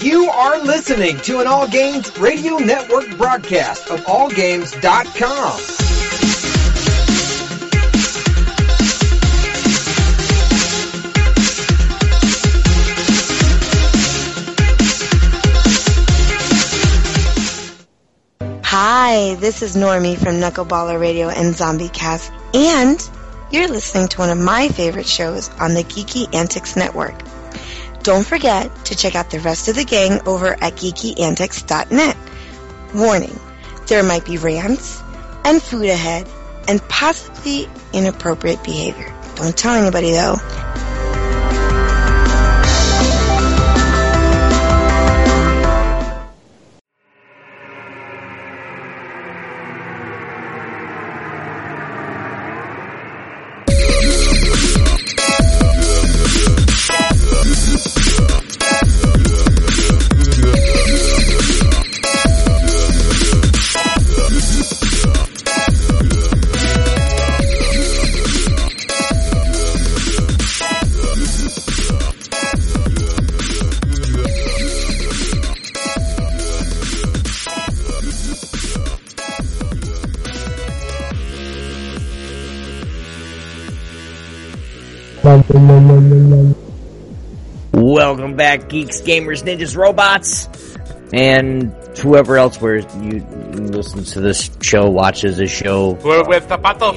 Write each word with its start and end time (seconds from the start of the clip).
You 0.00 0.30
are 0.30 0.58
listening 0.64 1.18
to 1.18 1.40
an 1.40 1.46
All 1.46 1.68
Games 1.68 2.18
Radio 2.18 2.56
Network 2.56 3.14
broadcast 3.18 3.90
of 3.90 4.00
AllGames.com. 4.00 5.60
Hi, 18.64 19.34
this 19.34 19.60
is 19.60 19.76
Normie 19.76 20.16
from 20.16 20.36
Knuckleballer 20.36 20.98
Radio 20.98 21.28
and 21.28 21.54
Zombie 21.54 21.90
Cast, 21.90 22.32
and 22.54 22.98
you're 23.50 23.68
listening 23.68 24.08
to 24.08 24.18
one 24.20 24.30
of 24.30 24.38
my 24.38 24.68
favorite 24.68 25.06
shows 25.06 25.50
on 25.60 25.74
the 25.74 25.84
Geeky 25.84 26.34
Antics 26.34 26.76
Network. 26.76 27.14
Don't 28.02 28.26
forget 28.26 28.84
to 28.86 28.96
check 28.96 29.14
out 29.14 29.30
the 29.30 29.38
rest 29.38 29.68
of 29.68 29.76
the 29.76 29.84
gang 29.84 30.20
over 30.26 30.54
at 30.60 30.74
geekyantics.net. 30.74 32.16
Warning, 32.94 33.38
there 33.86 34.02
might 34.02 34.24
be 34.24 34.38
rants 34.38 35.00
and 35.44 35.62
food 35.62 35.86
ahead 35.86 36.28
and 36.66 36.80
possibly 36.88 37.68
inappropriate 37.92 38.64
behavior. 38.64 39.14
Don't 39.36 39.56
tell 39.56 39.74
anybody 39.74 40.10
though. 40.10 40.36
Welcome 88.32 88.60
back, 88.60 88.70
geeks, 88.70 89.02
gamers, 89.02 89.42
ninjas, 89.42 89.76
robots, 89.76 90.48
and 91.12 91.70
whoever 91.98 92.38
else 92.38 92.58
where 92.62 92.76
you 92.76 93.20
listens 93.52 94.12
to 94.12 94.22
this 94.22 94.50
show, 94.62 94.88
watches 94.88 95.36
this 95.36 95.50
show. 95.50 95.90
We're 96.02 96.26
with 96.26 96.48
Zapatos. 96.48 96.96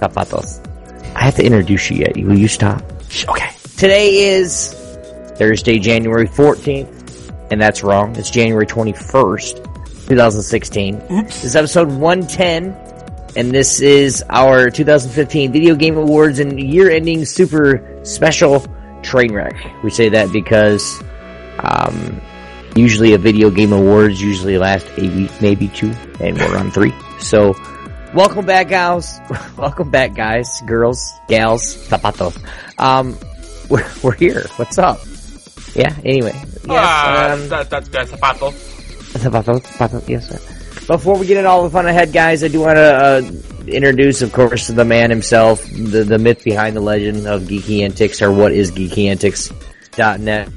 Zapatos. 0.00 1.14
I 1.14 1.22
have 1.22 1.36
to 1.36 1.44
introduce 1.46 1.88
you 1.88 1.98
yet. 1.98 2.16
Will 2.16 2.36
you 2.36 2.48
stop? 2.48 2.82
Okay. 3.28 3.48
Today 3.76 4.38
is 4.38 4.74
Thursday, 5.36 5.78
January 5.78 6.26
14th, 6.26 7.32
and 7.52 7.60
that's 7.60 7.84
wrong. 7.84 8.16
It's 8.16 8.28
January 8.28 8.66
21st, 8.66 10.08
2016. 10.08 10.96
Oops. 10.96 11.26
This 11.26 11.44
is 11.44 11.54
episode 11.54 11.92
110, 11.92 12.74
and 13.36 13.52
this 13.52 13.80
is 13.80 14.24
our 14.28 14.68
2015 14.68 15.52
Video 15.52 15.76
Game 15.76 15.96
Awards 15.96 16.40
and 16.40 16.58
year-ending 16.58 17.24
super 17.24 18.00
special 18.02 18.66
train 19.02 19.32
wreck. 19.32 19.54
We 19.82 19.90
say 19.90 20.08
that 20.10 20.32
because 20.32 21.02
um, 21.58 22.20
usually 22.76 23.14
a 23.14 23.18
video 23.18 23.50
game 23.50 23.72
awards 23.72 24.20
usually 24.20 24.58
last 24.58 24.86
a 24.98 25.02
week, 25.02 25.30
maybe 25.40 25.68
two, 25.68 25.92
and 26.20 26.38
we're 26.38 26.56
on 26.56 26.70
three. 26.70 26.94
So, 27.18 27.54
welcome 28.14 28.46
back, 28.46 28.68
guys. 28.68 29.20
welcome 29.56 29.90
back, 29.90 30.14
guys, 30.14 30.60
girls, 30.66 31.12
gals, 31.28 31.76
zapatos. 31.88 32.36
Um, 32.78 33.18
we're, 33.68 33.86
we're 34.02 34.14
here. 34.14 34.44
What's 34.56 34.78
up? 34.78 35.00
Yeah. 35.74 35.94
Anyway. 36.04 36.32
Yes, 36.34 36.68
ah, 36.68 37.32
um, 37.32 37.48
that, 37.48 37.70
that, 37.70 37.84
that's 37.86 38.12
Zapatos. 38.12 38.52
Zapatos, 39.14 39.62
zapatos, 39.62 40.08
yes, 40.08 40.28
sir. 40.28 40.59
Before 40.86 41.16
we 41.18 41.26
get 41.26 41.36
into 41.36 41.48
all 41.48 41.62
the 41.62 41.70
fun 41.70 41.86
ahead, 41.86 42.12
guys, 42.12 42.42
I 42.42 42.48
do 42.48 42.60
want 42.60 42.76
to 42.76 42.82
uh, 42.82 43.22
introduce, 43.68 44.22
of 44.22 44.32
course, 44.32 44.66
the 44.66 44.84
man 44.84 45.10
himself, 45.10 45.64
the, 45.64 46.04
the 46.04 46.18
myth 46.18 46.42
behind 46.42 46.74
the 46.76 46.80
legend 46.80 47.26
of 47.26 47.42
Geeky 47.42 47.82
Antics, 47.84 48.20
or 48.22 48.32
what 48.32 48.52
is 48.52 48.72
GeekyAntics.net, 48.72 50.48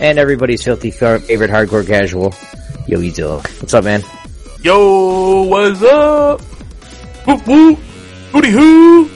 and 0.00 0.18
everybody's 0.18 0.64
filthy 0.64 0.90
favorite 0.90 1.50
hardcore 1.50 1.86
casual, 1.86 2.34
Yogi 2.88 3.10
Zilla. 3.10 3.36
What's 3.36 3.74
up, 3.74 3.84
man? 3.84 4.02
Yo, 4.62 5.42
what's 5.44 5.82
up? 5.82 6.40
Woo 7.26 7.36
woo, 7.46 7.74
hooty 8.32 8.50
hoo. 8.50 9.08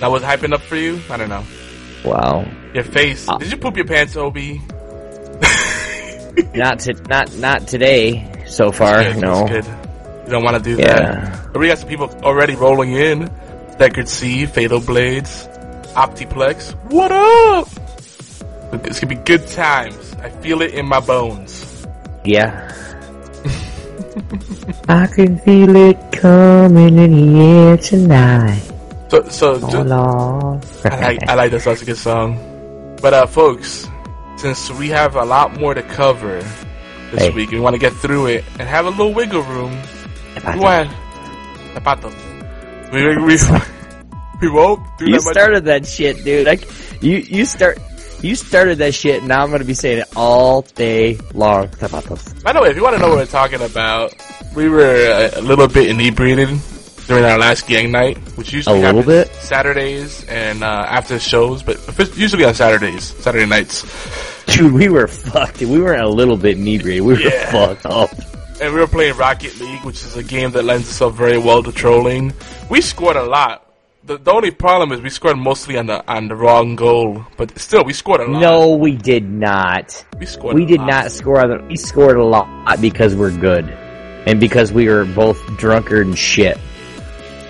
That 0.00 0.10
was 0.10 0.22
hyping 0.22 0.52
up 0.52 0.62
for 0.62 0.76
you? 0.76 1.00
I 1.10 1.16
don't 1.16 1.28
know. 1.28 1.44
Wow. 2.04 2.44
Your 2.74 2.82
face. 2.84 3.28
Uh, 3.28 3.36
Did 3.38 3.52
you 3.52 3.56
poop 3.58 3.76
your 3.76 3.86
pants, 3.86 4.16
Obi? 4.16 4.60
not 6.54 6.80
to, 6.80 6.94
not 7.08 7.32
not 7.36 7.68
today 7.68 8.44
so 8.46 8.72
far. 8.72 9.14
No. 9.14 9.46
that's 9.46 9.66
good. 9.66 9.66
You 9.66 9.81
don't 10.32 10.42
want 10.44 10.56
to 10.62 10.62
do 10.62 10.80
Yeah. 10.80 10.96
that. 10.96 11.52
But 11.52 11.60
we 11.60 11.68
got 11.68 11.78
some 11.78 11.88
people 11.88 12.10
already 12.24 12.54
rolling 12.56 12.92
in. 12.92 13.30
Deckard 13.78 14.08
C, 14.08 14.46
Fatal 14.46 14.80
Blades, 14.80 15.48
Optiplex. 15.94 16.74
What 16.90 17.10
up? 17.12 17.68
It's 18.84 19.00
gonna 19.00 19.14
be 19.14 19.20
good 19.22 19.46
times. 19.48 20.14
I 20.22 20.28
feel 20.30 20.62
it 20.62 20.72
in 20.74 20.86
my 20.86 21.00
bones. 21.00 21.86
Yeah. 22.24 22.68
I 24.88 25.06
can 25.06 25.38
feel 25.40 25.74
it 25.76 25.96
coming 26.12 26.98
in 26.98 27.12
the 27.34 27.40
air 27.40 27.76
tonight. 27.76 28.62
So, 29.10 29.28
so 29.28 29.58
Oh, 29.62 30.60
I 30.84 31.00
like, 31.00 31.28
I 31.28 31.34
like 31.34 31.50
that. 31.52 31.62
That's 31.64 31.82
a 31.82 31.84
good 31.84 31.96
song. 31.98 32.38
But 33.02 33.12
uh, 33.14 33.26
folks, 33.26 33.88
since 34.36 34.70
we 34.72 34.88
have 34.88 35.16
a 35.16 35.24
lot 35.24 35.58
more 35.60 35.74
to 35.74 35.82
cover 35.82 36.40
this 37.10 37.22
Hey. 37.22 37.30
week, 37.30 37.50
we 37.50 37.60
want 37.60 37.74
to 37.74 37.78
get 37.80 37.92
through 37.92 38.26
it 38.26 38.44
and 38.58 38.68
have 38.68 38.86
a 38.86 38.90
little 38.90 39.12
wiggle 39.12 39.42
room. 39.42 39.76
We 40.34 40.58
want 40.60 40.90
Zapato. 41.74 42.12
We 42.92 43.06
we 43.18 43.36
we 44.40 44.48
won't 44.54 44.80
do 44.98 45.06
You 45.06 45.12
that 45.20 45.22
started 45.22 45.64
that 45.66 45.86
shit, 45.86 46.24
dude. 46.24 46.46
Like, 46.46 46.64
you 47.02 47.18
you 47.18 47.44
start 47.44 47.78
you 48.22 48.34
started 48.34 48.78
that 48.78 48.94
shit. 48.94 49.18
and 49.20 49.28
Now 49.28 49.42
I'm 49.42 49.50
gonna 49.50 49.64
be 49.64 49.74
saying 49.74 49.98
it 50.00 50.08
all 50.16 50.62
day 50.62 51.18
long. 51.34 51.68
Zapatos. 51.68 52.42
By 52.42 52.52
the 52.52 52.60
way, 52.60 52.70
if 52.70 52.76
you 52.76 52.82
want 52.82 52.96
to 52.96 53.00
know 53.02 53.08
what 53.08 53.18
we're 53.18 53.26
talking 53.26 53.62
about, 53.62 54.14
we 54.54 54.68
were 54.68 54.84
a, 54.94 55.38
a 55.38 55.42
little 55.42 55.68
bit 55.68 55.88
inebriated 55.90 56.48
during 57.08 57.24
our 57.24 57.38
last 57.38 57.66
gang 57.66 57.90
night, 57.90 58.16
which 58.36 58.52
usually 58.52 58.78
A 58.78 58.82
little 58.82 59.02
happens 59.02 59.28
bit? 59.28 59.42
Saturdays 59.42 60.24
and 60.28 60.62
uh, 60.62 60.86
after 60.88 61.18
shows, 61.18 61.62
but 61.62 61.76
usually 62.16 62.44
on 62.44 62.54
Saturdays, 62.54 63.04
Saturday 63.04 63.46
nights. 63.46 63.82
Dude, 64.46 64.72
we 64.72 64.88
were 64.88 65.06
fucked. 65.08 65.60
We 65.60 65.80
weren't 65.80 66.02
a 66.02 66.08
little 66.08 66.36
bit 66.36 66.58
inebriated. 66.58 67.04
We 67.04 67.14
were 67.14 67.20
Yeah. 67.20 67.50
fucked 67.50 67.86
up. 67.86 68.10
And 68.62 68.72
we 68.72 68.80
were 68.80 68.86
playing 68.86 69.16
Rocket 69.16 69.58
League, 69.58 69.82
which 69.84 70.04
is 70.04 70.16
a 70.16 70.22
game 70.22 70.52
that 70.52 70.64
lends 70.64 70.88
itself 70.88 71.16
very 71.16 71.36
well 71.36 71.62
to 71.64 71.72
trolling. 71.72 72.32
We 72.70 72.80
scored 72.80 73.16
a 73.16 73.24
lot. 73.24 73.58
The, 74.04 74.18
the 74.18 74.32
only 74.32 74.50
problem 74.52 74.92
is 74.92 75.00
we 75.00 75.10
scored 75.10 75.36
mostly 75.36 75.76
on 75.78 75.86
the 75.86 76.04
on 76.10 76.28
the 76.28 76.36
wrong 76.36 76.74
goal, 76.76 77.24
but 77.36 77.56
still 77.58 77.84
we 77.84 77.92
scored 77.92 78.20
a 78.20 78.26
lot. 78.26 78.40
No, 78.40 78.76
we 78.76 78.96
did 78.96 79.28
not. 79.28 80.04
we 80.18 80.26
scored. 80.26 80.54
We 80.54 80.64
did 80.64 80.78
lot. 80.80 80.86
not 80.86 81.12
score. 81.12 81.40
On 81.40 81.50
the, 81.50 81.64
we 81.66 81.76
scored 81.76 82.16
a 82.16 82.24
lot 82.24 82.80
because 82.80 83.14
we're 83.14 83.36
good, 83.36 83.68
and 84.26 84.40
because 84.40 84.72
we 84.72 84.88
were 84.88 85.04
both 85.04 85.38
drunkard 85.56 86.06
and 86.06 86.18
shit. 86.18 86.58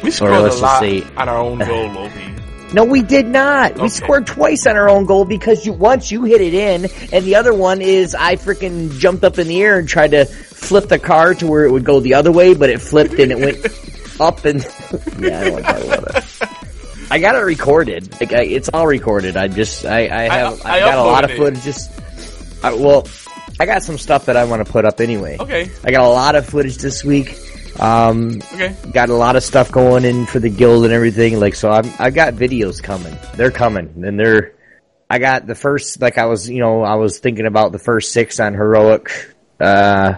We 0.02 0.10
scored 0.10 0.32
a 0.32 0.40
let's 0.40 0.60
lot 0.60 0.80
say- 0.80 1.04
on 1.16 1.28
our 1.28 1.38
own 1.38 1.58
goal, 1.58 1.96
Obi. 1.96 2.41
No, 2.74 2.84
we 2.84 3.02
did 3.02 3.26
not. 3.26 3.78
We 3.78 3.88
scored 3.88 4.26
twice 4.26 4.66
on 4.66 4.76
our 4.76 4.88
own 4.88 5.04
goal 5.04 5.24
because 5.24 5.66
you 5.66 5.72
once 5.72 6.10
you 6.10 6.24
hit 6.24 6.40
it 6.40 6.54
in, 6.54 6.86
and 7.12 7.24
the 7.24 7.36
other 7.36 7.52
one 7.52 7.82
is 7.82 8.14
I 8.14 8.36
freaking 8.36 8.98
jumped 8.98 9.24
up 9.24 9.38
in 9.38 9.48
the 9.48 9.62
air 9.62 9.78
and 9.78 9.88
tried 9.88 10.12
to 10.12 10.24
flip 10.24 10.88
the 10.88 10.98
car 10.98 11.34
to 11.34 11.46
where 11.46 11.64
it 11.64 11.70
would 11.70 11.84
go 11.84 12.00
the 12.00 12.14
other 12.14 12.32
way, 12.32 12.54
but 12.54 12.70
it 12.70 12.80
flipped 12.80 13.14
and 13.14 13.32
it 13.32 13.38
went 13.38 14.20
up 14.20 14.44
and 14.44 14.62
yeah, 15.18 15.40
I 15.40 15.50
don't 15.50 15.62
talk 15.62 15.84
about 15.84 16.16
it. 16.16 16.24
I 17.10 17.18
got 17.18 17.34
it 17.34 17.40
recorded. 17.40 18.10
Like 18.20 18.32
I, 18.32 18.44
it's 18.44 18.70
all 18.72 18.86
recorded. 18.86 19.36
I 19.36 19.48
just 19.48 19.84
I 19.84 20.06
I 20.06 20.34
have 20.34 20.64
I, 20.64 20.76
I 20.76 20.80
got 20.80 20.98
a 20.98 21.02
lot 21.02 21.24
of 21.24 21.32
footage. 21.32 21.62
Just 21.62 21.90
I, 22.64 22.72
well, 22.72 23.06
I 23.60 23.66
got 23.66 23.82
some 23.82 23.98
stuff 23.98 24.26
that 24.26 24.36
I 24.36 24.44
want 24.44 24.64
to 24.64 24.72
put 24.72 24.86
up 24.86 25.00
anyway. 25.00 25.36
Okay. 25.38 25.70
I 25.84 25.90
got 25.90 26.06
a 26.06 26.08
lot 26.08 26.36
of 26.36 26.46
footage 26.46 26.78
this 26.78 27.04
week. 27.04 27.36
Um, 27.80 28.40
Okay. 28.54 28.74
got 28.92 29.08
a 29.08 29.14
lot 29.14 29.36
of 29.36 29.42
stuff 29.42 29.70
going 29.72 30.04
in 30.04 30.26
for 30.26 30.38
the 30.38 30.48
guild 30.50 30.84
and 30.84 30.92
everything. 30.92 31.38
Like, 31.40 31.54
so 31.54 31.70
I'm, 31.70 31.90
I 31.98 32.10
got 32.10 32.34
videos 32.34 32.82
coming. 32.82 33.16
They're 33.36 33.50
coming, 33.50 34.04
and 34.04 34.18
they're. 34.18 34.52
I 35.08 35.18
got 35.18 35.46
the 35.46 35.54
first, 35.54 36.00
like 36.00 36.16
I 36.16 36.24
was, 36.24 36.48
you 36.48 36.60
know, 36.60 36.82
I 36.82 36.94
was 36.94 37.18
thinking 37.18 37.44
about 37.46 37.72
the 37.72 37.78
first 37.78 38.12
six 38.12 38.40
on 38.40 38.54
heroic, 38.54 39.34
uh, 39.60 40.14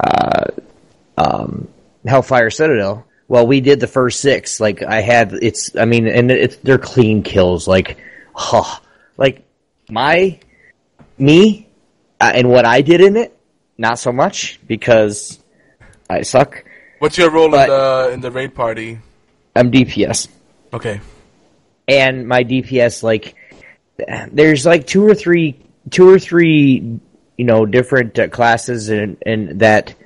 uh, 0.00 0.44
um, 1.16 1.68
Hellfire 2.04 2.50
Citadel. 2.50 3.06
Well, 3.28 3.46
we 3.46 3.60
did 3.60 3.78
the 3.78 3.86
first 3.86 4.20
six. 4.20 4.58
Like 4.58 4.82
I 4.82 5.00
had, 5.00 5.32
it's, 5.32 5.76
I 5.76 5.84
mean, 5.84 6.08
and 6.08 6.30
it's 6.32 6.56
they're 6.56 6.78
clean 6.78 7.22
kills. 7.22 7.68
Like, 7.68 7.98
huh, 8.34 8.80
like 9.16 9.44
my, 9.88 10.40
me, 11.18 11.68
uh, 12.20 12.32
and 12.34 12.50
what 12.50 12.64
I 12.64 12.80
did 12.82 13.00
in 13.00 13.16
it, 13.16 13.38
not 13.78 14.00
so 14.00 14.10
much 14.10 14.58
because 14.66 15.38
I 16.10 16.22
suck. 16.22 16.64
What's 17.02 17.18
your 17.18 17.30
role 17.32 17.50
But- 17.50 17.68
in 17.68 17.74
the 17.74 18.10
in 18.14 18.20
the 18.20 18.30
raid 18.30 18.54
party? 18.54 19.00
I'm 19.56 19.72
DPS. 19.72 20.28
Okay. 20.72 21.00
and 21.88 22.28
my 22.28 22.44
DPS 22.44 23.02
like 23.02 23.34
there's 24.30 24.64
like 24.64 24.86
two 24.86 25.04
or 25.04 25.12
three 25.16 25.58
two 25.90 26.08
or 26.08 26.20
three 26.20 27.00
you 27.36 27.44
know 27.44 27.66
different 27.66 28.16
uh, 28.20 28.28
classes 28.28 28.88
and 28.88 29.16
and 29.26 29.58
that 29.58 29.96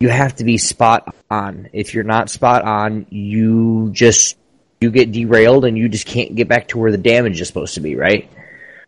you 0.00 0.08
have 0.08 0.34
to 0.36 0.44
be 0.44 0.56
spot 0.56 1.14
on. 1.30 1.68
If 1.74 1.92
you're 1.92 2.04
not 2.04 2.30
spot 2.30 2.62
on, 2.64 3.04
you 3.10 3.90
just 3.92 4.38
you 4.80 4.90
get 4.90 5.12
derailed 5.12 5.66
and 5.66 5.76
you 5.76 5.90
just 5.90 6.06
can't 6.06 6.34
get 6.34 6.48
back 6.48 6.68
to 6.68 6.78
where 6.78 6.90
the 6.90 6.96
damage 7.12 7.38
is 7.38 7.48
supposed 7.48 7.74
to 7.74 7.80
be, 7.80 7.96
right? 7.96 8.30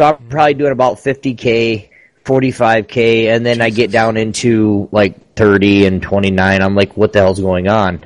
So 0.01 0.07
I'm 0.07 0.29
probably 0.29 0.55
doing 0.55 0.73
about 0.73 0.97
50k, 0.97 1.91
45k, 2.29 3.35
and 3.35 3.45
then 3.45 3.61
I 3.61 3.71
get 3.71 3.91
down 3.91 4.17
into 4.17 4.89
like 4.93 5.35
30 5.35 5.87
and 5.87 6.03
29. 6.03 6.63
I'm 6.63 6.75
like, 6.75 6.97
what 6.97 7.13
the 7.13 7.21
hell's 7.21 7.41
going 7.41 7.69
on? 7.69 8.05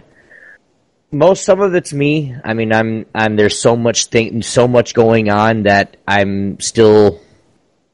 most 1.13 1.45
some 1.45 1.61
of 1.61 1.75
it's 1.75 1.93
me. 1.93 2.35
I 2.43 2.55
mean, 2.55 2.73
I'm 2.73 3.07
I'm 3.15 3.37
there's 3.37 3.59
so 3.59 3.77
much 3.77 4.07
thing, 4.07 4.43
so 4.43 4.67
much 4.67 4.95
going 4.95 5.31
on 5.31 5.65
that 5.65 5.99
I'm 6.09 6.59
still 6.59 7.21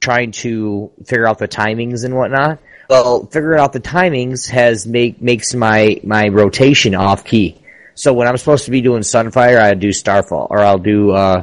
trying 0.01 0.31
to 0.31 0.93
figure 1.05 1.27
out 1.27 1.39
the 1.39 1.49
timings 1.49 2.05
and 2.05 2.15
whatnot. 2.15 2.61
Well, 2.89 3.27
figuring 3.27 3.61
out 3.61 3.73
the 3.73 3.81
timings 3.81 4.49
has 4.49 4.87
make 4.87 5.21
makes 5.21 5.55
my 5.55 6.01
my 6.05 6.29
rotation 6.29 6.95
off 6.95 7.25
key. 7.25 7.61
So 7.95 8.15
when 8.15 8.29
I'm 8.29 8.37
supposed 8.37 8.67
to 8.67 8.71
be 8.71 8.81
doing 8.81 9.03
Sunfire, 9.03 9.61
I 9.61 9.75
do 9.75 9.93
Starfall, 9.93 10.47
or 10.51 10.61
I'll 10.61 10.79
do 10.79 11.11
uh, 11.11 11.43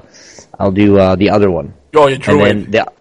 I'll 0.58 0.72
do 0.72 0.98
uh, 0.98 1.16
the 1.16 1.32
other 1.32 1.52
one, 1.52 1.74
Oh, 1.94 2.08
you 2.08 2.16
and 2.16 2.42
then 2.42 2.72
the 2.72 2.92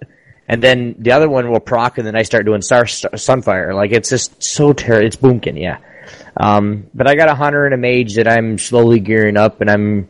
and 0.49 0.63
then 0.63 0.97
the 0.99 1.13
other 1.13 1.29
one 1.29 1.51
will 1.51 1.61
proc, 1.61 1.99
and 1.99 2.07
then 2.07 2.17
I 2.17 2.23
start 2.23 2.45
doing 2.47 2.63
Star, 2.63 2.87
Star 2.87 3.13
Sunfire. 3.13 3.75
Like 3.75 3.93
it's 3.93 4.11
just 4.11 4.43
so 4.43 4.73
terrible. 4.73 5.07
It's 5.07 5.17
boomkin, 5.17 5.61
yeah. 5.61 5.79
Um, 6.37 6.89
but 6.95 7.07
I 7.07 7.15
got 7.15 7.29
a 7.29 7.35
hunter 7.35 7.65
and 7.65 7.75
a 7.75 7.79
mage 7.79 8.17
that 8.17 8.29
I'm 8.29 8.59
slowly 8.59 9.01
gearing 9.01 9.37
up, 9.37 9.61
and 9.61 9.71
I'm 9.71 10.09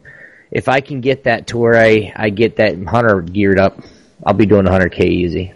if 0.51 0.69
I 0.69 0.81
can 0.81 1.01
get 1.01 1.25
that 1.25 1.49
to 1.49 1.59
where 1.59 1.77
I 1.77 2.13
I 2.17 2.31
get 2.31 2.57
that 2.57 2.83
hunter 2.85 3.21
geared 3.21 3.59
up, 3.59 3.79
I'll 4.25 4.35
be 4.35 4.47
doing 4.47 4.67
100k 4.67 5.05
easy. 5.05 5.53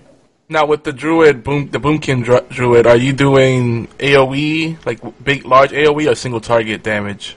Now 0.50 0.64
with 0.64 0.84
the 0.84 0.92
druid, 0.92 1.44
boom, 1.44 1.70
the 1.70 1.78
boomkin 1.78 2.24
dru- 2.24 2.46
druid, 2.48 2.86
are 2.86 2.96
you 2.96 3.12
doing 3.12 3.86
AOE 3.98 4.84
like 4.86 5.00
big, 5.22 5.44
large 5.44 5.72
AOE 5.72 6.10
or 6.10 6.14
single 6.14 6.40
target 6.40 6.82
damage? 6.82 7.36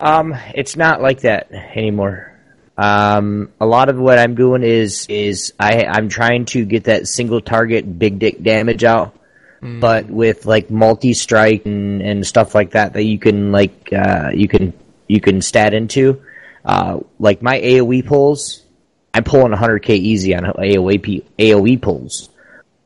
Um, 0.00 0.34
it's 0.54 0.76
not 0.76 1.00
like 1.00 1.20
that 1.20 1.52
anymore. 1.52 2.27
Um, 2.78 3.50
a 3.60 3.66
lot 3.66 3.88
of 3.88 3.98
what 3.98 4.20
I'm 4.20 4.36
doing 4.36 4.62
is 4.62 5.06
is 5.08 5.52
I 5.58 5.84
I'm 5.84 6.08
trying 6.08 6.44
to 6.46 6.64
get 6.64 6.84
that 6.84 7.08
single 7.08 7.40
target 7.40 7.98
big 7.98 8.20
dick 8.20 8.40
damage 8.40 8.84
out, 8.84 9.18
but 9.60 10.06
with 10.06 10.46
like 10.46 10.70
multi 10.70 11.12
strike 11.12 11.66
and, 11.66 12.00
and 12.00 12.24
stuff 12.24 12.54
like 12.54 12.70
that 12.70 12.92
that 12.92 13.02
you 13.02 13.18
can 13.18 13.50
like 13.50 13.92
uh, 13.92 14.30
you 14.32 14.46
can 14.46 14.72
you 15.08 15.20
can 15.20 15.42
stat 15.42 15.74
into. 15.74 16.22
Uh, 16.64 17.00
like 17.18 17.42
my 17.42 17.60
AOE 17.60 18.06
pulls, 18.06 18.62
I'm 19.12 19.24
pulling 19.24 19.52
100k 19.52 19.90
easy 19.90 20.36
on 20.36 20.44
AOE 20.44 21.24
AOE 21.36 21.82
pulls, 21.82 22.28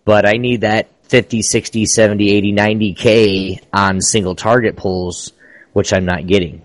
but 0.07 0.27
I 0.27 0.39
need 0.39 0.63
that 0.63 0.89
50, 1.03 1.43
60, 1.43 1.85
70, 1.85 2.31
80, 2.31 2.53
90k 2.55 3.61
on 3.75 4.01
single 4.01 4.37
target 4.37 4.77
pulls, 4.77 5.35
which 5.75 5.93
I'm 5.93 6.07
not 6.07 6.27
getting 6.27 6.63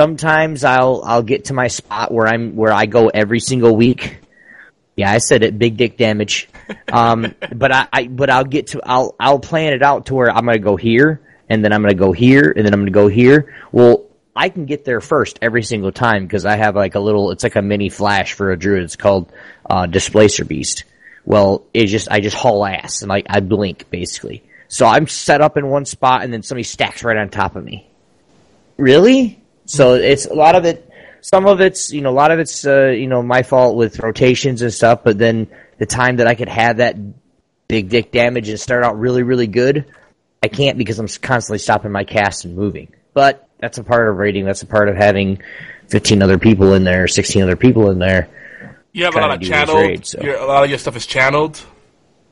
sometimes 0.00 0.64
I'll 0.64 1.02
I'll 1.04 1.22
get 1.22 1.46
to 1.46 1.54
my 1.54 1.68
spot 1.68 2.10
where 2.10 2.26
I'm 2.26 2.56
where 2.56 2.72
I 2.72 2.86
go 2.86 3.08
every 3.08 3.38
single 3.38 3.76
week. 3.76 4.18
Yeah, 4.96 5.12
I 5.12 5.18
said 5.18 5.42
it, 5.42 5.58
big 5.58 5.76
dick 5.76 5.98
damage. 5.98 6.48
Um, 6.90 7.34
but 7.54 7.70
I, 7.70 7.88
I 7.92 8.06
but 8.06 8.30
I'll 8.30 8.44
get 8.44 8.68
to 8.68 8.80
I'll 8.82 9.14
I'll 9.20 9.40
plan 9.40 9.74
it 9.74 9.82
out 9.82 10.06
to 10.06 10.14
where 10.14 10.30
I'm 10.30 10.46
gonna 10.46 10.58
go 10.58 10.76
here 10.76 11.20
and 11.50 11.62
then 11.62 11.74
I'm 11.74 11.82
gonna 11.82 11.94
go 11.94 12.12
here 12.12 12.50
and 12.56 12.64
then 12.64 12.72
I'm 12.72 12.80
gonna 12.80 12.92
go 12.92 13.08
here. 13.08 13.54
Well, 13.72 14.06
I 14.34 14.48
can 14.48 14.64
get 14.64 14.86
there 14.86 15.02
first 15.02 15.38
every 15.42 15.62
single 15.62 15.92
time 15.92 16.24
because 16.24 16.46
I 16.46 16.56
have 16.56 16.76
like 16.76 16.94
a 16.94 17.00
little 17.00 17.30
it's 17.32 17.42
like 17.42 17.56
a 17.56 17.62
mini 17.62 17.90
flash 17.90 18.32
for 18.32 18.52
a 18.52 18.58
druid. 18.58 18.84
It's 18.84 18.96
called 18.96 19.30
uh, 19.68 19.84
Displacer 19.84 20.46
Beast. 20.46 20.84
Well, 21.26 21.66
it 21.74 21.86
just 21.86 22.10
I 22.10 22.20
just 22.20 22.36
haul 22.36 22.64
ass 22.64 23.02
and 23.02 23.10
like 23.10 23.26
I 23.28 23.40
blink 23.40 23.90
basically. 23.90 24.44
So 24.68 24.86
I'm 24.86 25.08
set 25.08 25.42
up 25.42 25.58
in 25.58 25.68
one 25.68 25.84
spot 25.84 26.22
and 26.22 26.32
then 26.32 26.42
somebody 26.42 26.62
stacks 26.62 27.04
right 27.04 27.18
on 27.18 27.28
top 27.28 27.54
of 27.54 27.62
me. 27.62 27.86
Really? 28.78 29.39
So 29.70 29.94
it's 29.94 30.26
a 30.26 30.34
lot 30.34 30.56
of 30.56 30.64
it. 30.64 30.90
Some 31.20 31.46
of 31.46 31.60
it's 31.60 31.92
you 31.92 32.00
know 32.00 32.10
a 32.10 32.12
lot 32.12 32.30
of 32.32 32.38
it's 32.38 32.66
uh, 32.66 32.88
you 32.88 33.06
know 33.06 33.22
my 33.22 33.42
fault 33.42 33.76
with 33.76 34.00
rotations 34.00 34.62
and 34.62 34.72
stuff. 34.72 35.00
But 35.04 35.18
then 35.18 35.48
the 35.78 35.86
time 35.86 36.16
that 36.16 36.26
I 36.26 36.34
could 36.34 36.48
have 36.48 36.78
that 36.78 36.96
big 37.68 37.88
dick 37.88 38.10
damage 38.10 38.48
and 38.48 38.58
start 38.58 38.84
out 38.84 38.98
really 38.98 39.22
really 39.22 39.46
good, 39.46 39.86
I 40.42 40.48
can't 40.48 40.76
because 40.76 40.98
I'm 40.98 41.06
constantly 41.06 41.58
stopping 41.58 41.92
my 41.92 42.04
cast 42.04 42.44
and 42.44 42.56
moving. 42.56 42.92
But 43.14 43.48
that's 43.58 43.78
a 43.78 43.84
part 43.84 44.08
of 44.08 44.16
raiding. 44.16 44.44
That's 44.44 44.62
a 44.62 44.66
part 44.66 44.88
of 44.88 44.96
having 44.96 45.40
15 45.88 46.22
other 46.22 46.38
people 46.38 46.74
in 46.74 46.82
there, 46.84 47.06
16 47.06 47.42
other 47.42 47.56
people 47.56 47.90
in 47.90 47.98
there. 47.98 48.28
You 48.92 49.04
have 49.04 49.14
a 49.14 49.20
lot 49.20 49.34
of 49.34 49.40
channeled. 49.40 49.78
raid, 49.78 50.06
so. 50.06 50.20
your, 50.20 50.36
a 50.36 50.46
lot 50.46 50.64
of 50.64 50.70
your 50.70 50.78
stuff 50.78 50.96
is 50.96 51.06
channeled. 51.06 51.60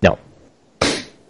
No. 0.03 0.19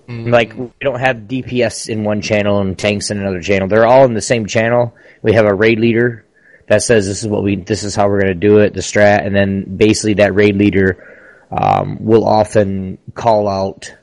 Like 0.09 0.55
we 0.55 0.71
don't 0.81 1.01
have 1.01 1.17
DPS 1.17 1.91
in 1.91 2.03
one 2.03 2.23
channel 2.23 2.61
and 2.61 2.79
tanks 2.79 3.11
in 3.11 3.19
another 3.19 3.43
channel. 3.43 3.69
They're 3.69 3.87
all 3.87 4.07
in 4.07 4.15
the 4.15 4.23
same 4.23 4.47
channel. 4.47 4.95
We 5.21 5.35
have 5.35 5.45
a 5.45 5.53
raid 5.53 5.79
leader 5.79 6.25
that 6.67 6.83
says 6.83 7.07
this 7.07 7.23
is 7.23 7.29
what 7.29 7.43
we 7.43 7.57
this 7.57 7.83
is 7.83 7.95
how 7.95 8.09
we're 8.09 8.21
going 8.21 8.33
to 8.33 8.49
do 8.49 8.59
it, 8.59 8.73
the 8.73 8.81
strat, 8.81 9.27
and 9.27 9.35
then 9.35 9.77
basically 9.77 10.15
that 10.15 10.35
raid 10.35 10.57
leader 10.57 11.05
um, 11.51 11.99
will 12.01 12.27
often 12.27 12.99
call 13.15 13.49
out, 13.49 13.95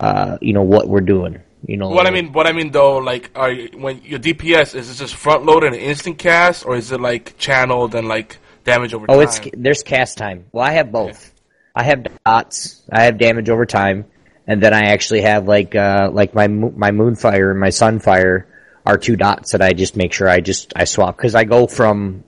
uh, 0.00 0.38
you 0.40 0.52
know, 0.52 0.62
what 0.62 0.88
we're 0.88 1.00
doing. 1.00 1.40
You 1.64 1.76
know, 1.76 1.90
What 1.90 2.08
I 2.08 2.10
mean, 2.10 2.32
what 2.32 2.48
I 2.48 2.52
mean 2.52 2.72
though, 2.72 2.98
like, 2.98 3.30
are 3.36 3.52
you, 3.52 3.68
when 3.78 4.02
your 4.02 4.18
DPS 4.18 4.74
is 4.74 4.90
it 4.90 4.94
just 4.94 5.14
front 5.14 5.46
loaded 5.46 5.74
and 5.74 5.80
instant 5.80 6.18
cast, 6.18 6.66
or 6.66 6.74
is 6.74 6.90
it 6.90 7.00
like 7.00 7.38
channeled 7.38 7.94
and 7.94 8.08
like 8.08 8.38
damage 8.64 8.94
over 8.94 9.06
time? 9.06 9.16
Oh, 9.16 9.24
time? 9.24 9.44
it's 9.44 9.56
there's 9.56 9.82
cast 9.84 10.18
time. 10.18 10.46
Well, 10.50 10.64
I 10.64 10.72
have 10.72 10.90
both. 10.90 11.32
I 11.74 11.84
have 11.84 12.06
dots. 12.24 12.82
I 12.90 13.04
have 13.04 13.16
damage 13.16 13.48
over 13.48 13.64
time, 13.64 14.06
and 14.46 14.62
then 14.62 14.74
I 14.74 14.86
actually 14.86 15.22
have 15.22 15.46
like 15.46 15.74
uh 15.74 16.10
like 16.12 16.34
my 16.34 16.48
my 16.48 16.90
moonfire 16.90 17.50
and 17.50 17.60
my 17.60 17.68
sunfire 17.68 18.44
are 18.84 18.98
two 18.98 19.16
dots 19.16 19.52
that 19.52 19.62
I 19.62 19.72
just 19.72 19.96
make 19.96 20.12
sure 20.12 20.28
I 20.28 20.40
just 20.40 20.72
I 20.74 20.84
swap 20.84 21.16
because 21.16 21.34
I 21.34 21.44
go 21.44 21.66
from 21.66 22.24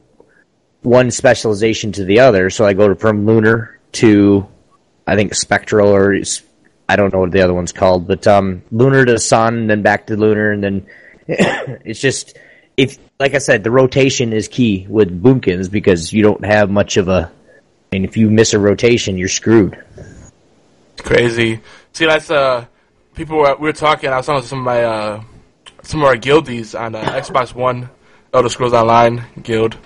one 0.83 1.11
specialization 1.11 1.93
to 1.93 2.05
the 2.05 2.21
other. 2.21 2.51
So 2.51 2.65
I 2.65 2.75
go 2.75 2.95
from 2.95 3.27
lunar 3.27 3.81
to 3.93 4.47
I 5.07 5.17
think 5.17 5.35
spectral 5.35 5.91
or 5.91 6.17
I 6.89 6.97
don't 6.97 7.13
know 7.13 7.21
what 7.21 7.33
the 7.33 7.43
other 7.43 7.55
one's 7.55 7.73
called, 7.73 8.07
but 8.07 8.27
um 8.27 8.63
lunar 8.71 9.05
to 9.05 9.19
sun, 9.19 9.57
and 9.57 9.71
then 9.71 9.83
back 9.83 10.07
to 10.07 10.17
lunar, 10.17 10.53
and 10.53 10.63
then 10.63 10.87
it's 11.27 12.01
just 12.01 12.39
if 12.77 12.99
like 13.19 13.35
I 13.35 13.39
said, 13.39 13.65
the 13.65 13.71
rotation 13.71 14.33
is 14.33 14.49
key 14.49 14.87
with 14.89 15.23
boomkins 15.23 15.71
because 15.71 16.13
you 16.13 16.23
don't 16.23 16.45
have 16.45 16.71
much 16.71 16.97
of 16.97 17.09
a. 17.09 17.31
I 17.93 17.97
mean, 17.97 18.05
if 18.05 18.17
you 18.17 18.29
miss 18.29 18.55
a 18.55 18.59
rotation, 18.59 19.17
you're 19.17 19.29
screwed. 19.29 19.83
It's 19.97 21.03
Crazy. 21.03 21.61
See, 21.95 22.07
that's 22.07 22.31
uh, 22.31 22.67
people 23.15 23.39
were 23.39 23.57
we 23.57 23.69
were 23.69 23.73
talking. 23.73 24.11
I 24.11 24.17
was 24.19 24.27
talking 24.27 24.43
to 24.43 24.49
some 24.49 24.59
of 24.61 24.65
my 24.65 24.83
uh, 24.85 25.23
some 25.83 26.03
of 26.03 26.07
our 26.09 26.17
guildies 26.17 26.79
on 26.79 26.95
uh, 26.95 27.03
Xbox 27.03 27.55
One, 27.55 27.89
Elder 28.33 28.49
Scrolls 28.49 28.73
Online 28.73 29.25
guild, 29.43 29.77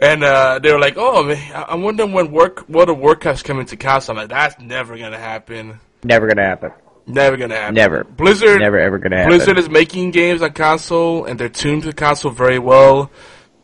and 0.00 0.22
uh, 0.24 0.58
they 0.62 0.72
were 0.72 0.78
like, 0.78 0.94
"Oh, 0.96 1.22
man, 1.24 1.52
I- 1.54 1.66
I'm 1.72 1.82
wondering 1.82 2.12
when 2.12 2.30
work 2.30 2.68
World 2.68 2.88
of 2.90 2.98
Warcraft's 2.98 3.42
coming 3.42 3.66
to 3.66 3.76
console." 3.76 4.14
I'm 4.14 4.18
like, 4.22 4.28
"That's 4.30 4.58
never 4.60 4.96
gonna 4.96 5.18
happen. 5.18 5.80
Never 6.04 6.26
gonna 6.28 6.42
happen. 6.46 6.72
Never 7.06 7.36
gonna 7.36 7.56
happen. 7.56 7.74
Never. 7.74 8.04
Blizzard. 8.04 8.60
Never 8.60 8.78
ever 8.78 8.98
gonna 8.98 9.16
happen. 9.16 9.30
Blizzard 9.36 9.58
is 9.58 9.68
making 9.68 10.12
games 10.12 10.42
on 10.42 10.52
console, 10.52 11.24
and 11.24 11.38
they're 11.38 11.48
tuned 11.48 11.82
to 11.82 11.92
console 11.92 12.30
very 12.30 12.58
well. 12.60 13.10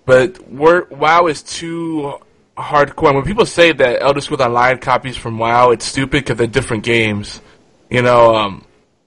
But 0.05 0.49
WoW 0.49 1.27
is 1.29 1.43
too 1.43 2.15
hardcore. 2.57 3.09
And 3.09 3.17
when 3.17 3.25
people 3.25 3.47
say 3.47 3.71
that 3.73 4.03
Elder 4.03 4.21
Scrolls 4.21 4.41
Online 4.41 4.79
copies 4.79 5.17
from 5.17 5.39
WoW, 5.39 5.71
it's 5.71 5.85
stupid 5.85 6.25
because 6.25 6.39
they're 6.39 6.47
different 6.49 6.83
games. 6.83 7.41
You 7.91 8.03
know, 8.03 8.35
um, 8.35 8.65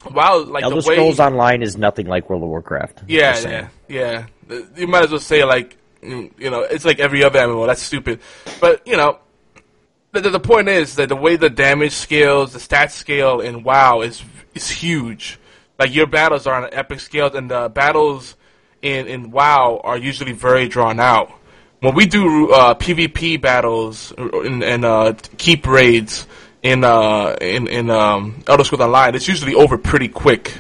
WoW 0.10 0.44
like 0.46 0.64
Elder 0.64 0.82
the 0.82 0.88
way. 0.88 0.96
Scrolls 0.96 1.20
Online 1.20 1.62
is 1.62 1.78
nothing 1.78 2.08
like 2.08 2.30
World 2.30 2.44
of 2.44 2.50
Warcraft. 2.50 3.04
yeah, 3.08 3.40
yeah, 3.40 3.68
yeah. 3.88 4.26
You 4.76 4.88
might 4.88 5.04
as 5.04 5.12
well 5.12 5.20
say 5.20 5.44
like, 5.44 5.78
mm, 6.02 6.32
you 6.40 6.50
know, 6.50 6.62
it's 6.62 6.86
like 6.86 7.00
every 7.00 7.24
other 7.24 7.40
MMO. 7.40 7.68
That's 7.68 7.82
stupid. 7.82 8.20
But 8.62 8.88
you 8.88 8.98
know, 8.98 9.20
the, 10.14 10.22
the, 10.22 10.30
the 10.32 10.40
point 10.40 10.70
is 10.70 10.96
that 10.96 11.10
the 11.10 11.16
way 11.16 11.36
the 11.36 11.50
damage 11.50 11.92
scales, 11.94 12.54
the 12.54 12.60
stat 12.60 12.92
scale 12.92 13.42
in 13.42 13.64
WoW 13.64 14.02
is 14.02 14.24
is 14.56 14.70
huge. 14.70 15.40
like 15.78 15.94
your 15.94 16.08
battles 16.08 16.48
are 16.48 16.56
on 16.56 16.64
an 16.66 16.74
epic 16.74 17.00
scale, 17.00 17.36
and 17.36 17.52
the 17.52 17.70
battles 17.70 18.36
in 18.82 19.08
in 19.08 19.32
WoW 19.32 19.82
are 19.84 19.98
usually 19.98 20.32
very 20.32 20.68
drawn 20.68 21.00
out. 21.00 21.32
When 21.82 21.96
we 21.96 22.06
do 22.08 22.52
uh, 22.52 22.74
PvP 22.76 23.40
battles 23.40 24.12
and, 24.18 24.64
and 24.64 24.84
uh, 24.84 25.14
keep 25.38 25.66
raids 25.66 26.28
in 26.64 26.84
uh, 26.84 27.36
in 27.42 27.68
in 27.68 27.90
um, 27.90 28.44
Elder 28.48 28.64
Scrolls 28.64 28.82
Online, 28.82 29.16
it's 29.16 29.28
usually 29.28 29.54
over 29.56 29.78
pretty 29.78 30.08
quick. 30.08 30.54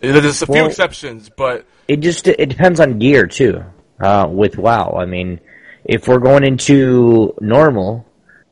There's 0.00 0.42
a 0.42 0.46
few 0.46 0.54
Well- 0.54 0.66
exceptions, 0.66 1.30
but 1.36 1.64
It 1.88 2.00
just 2.00 2.26
it 2.28 2.48
depends 2.48 2.80
on 2.80 2.98
gear 2.98 3.26
too. 3.26 3.64
Uh, 4.00 4.26
with 4.28 4.58
WoW, 4.58 4.96
I 5.00 5.04
mean, 5.06 5.38
if 5.84 6.08
we're 6.08 6.18
going 6.18 6.44
into 6.44 7.34
normal, 7.40 8.04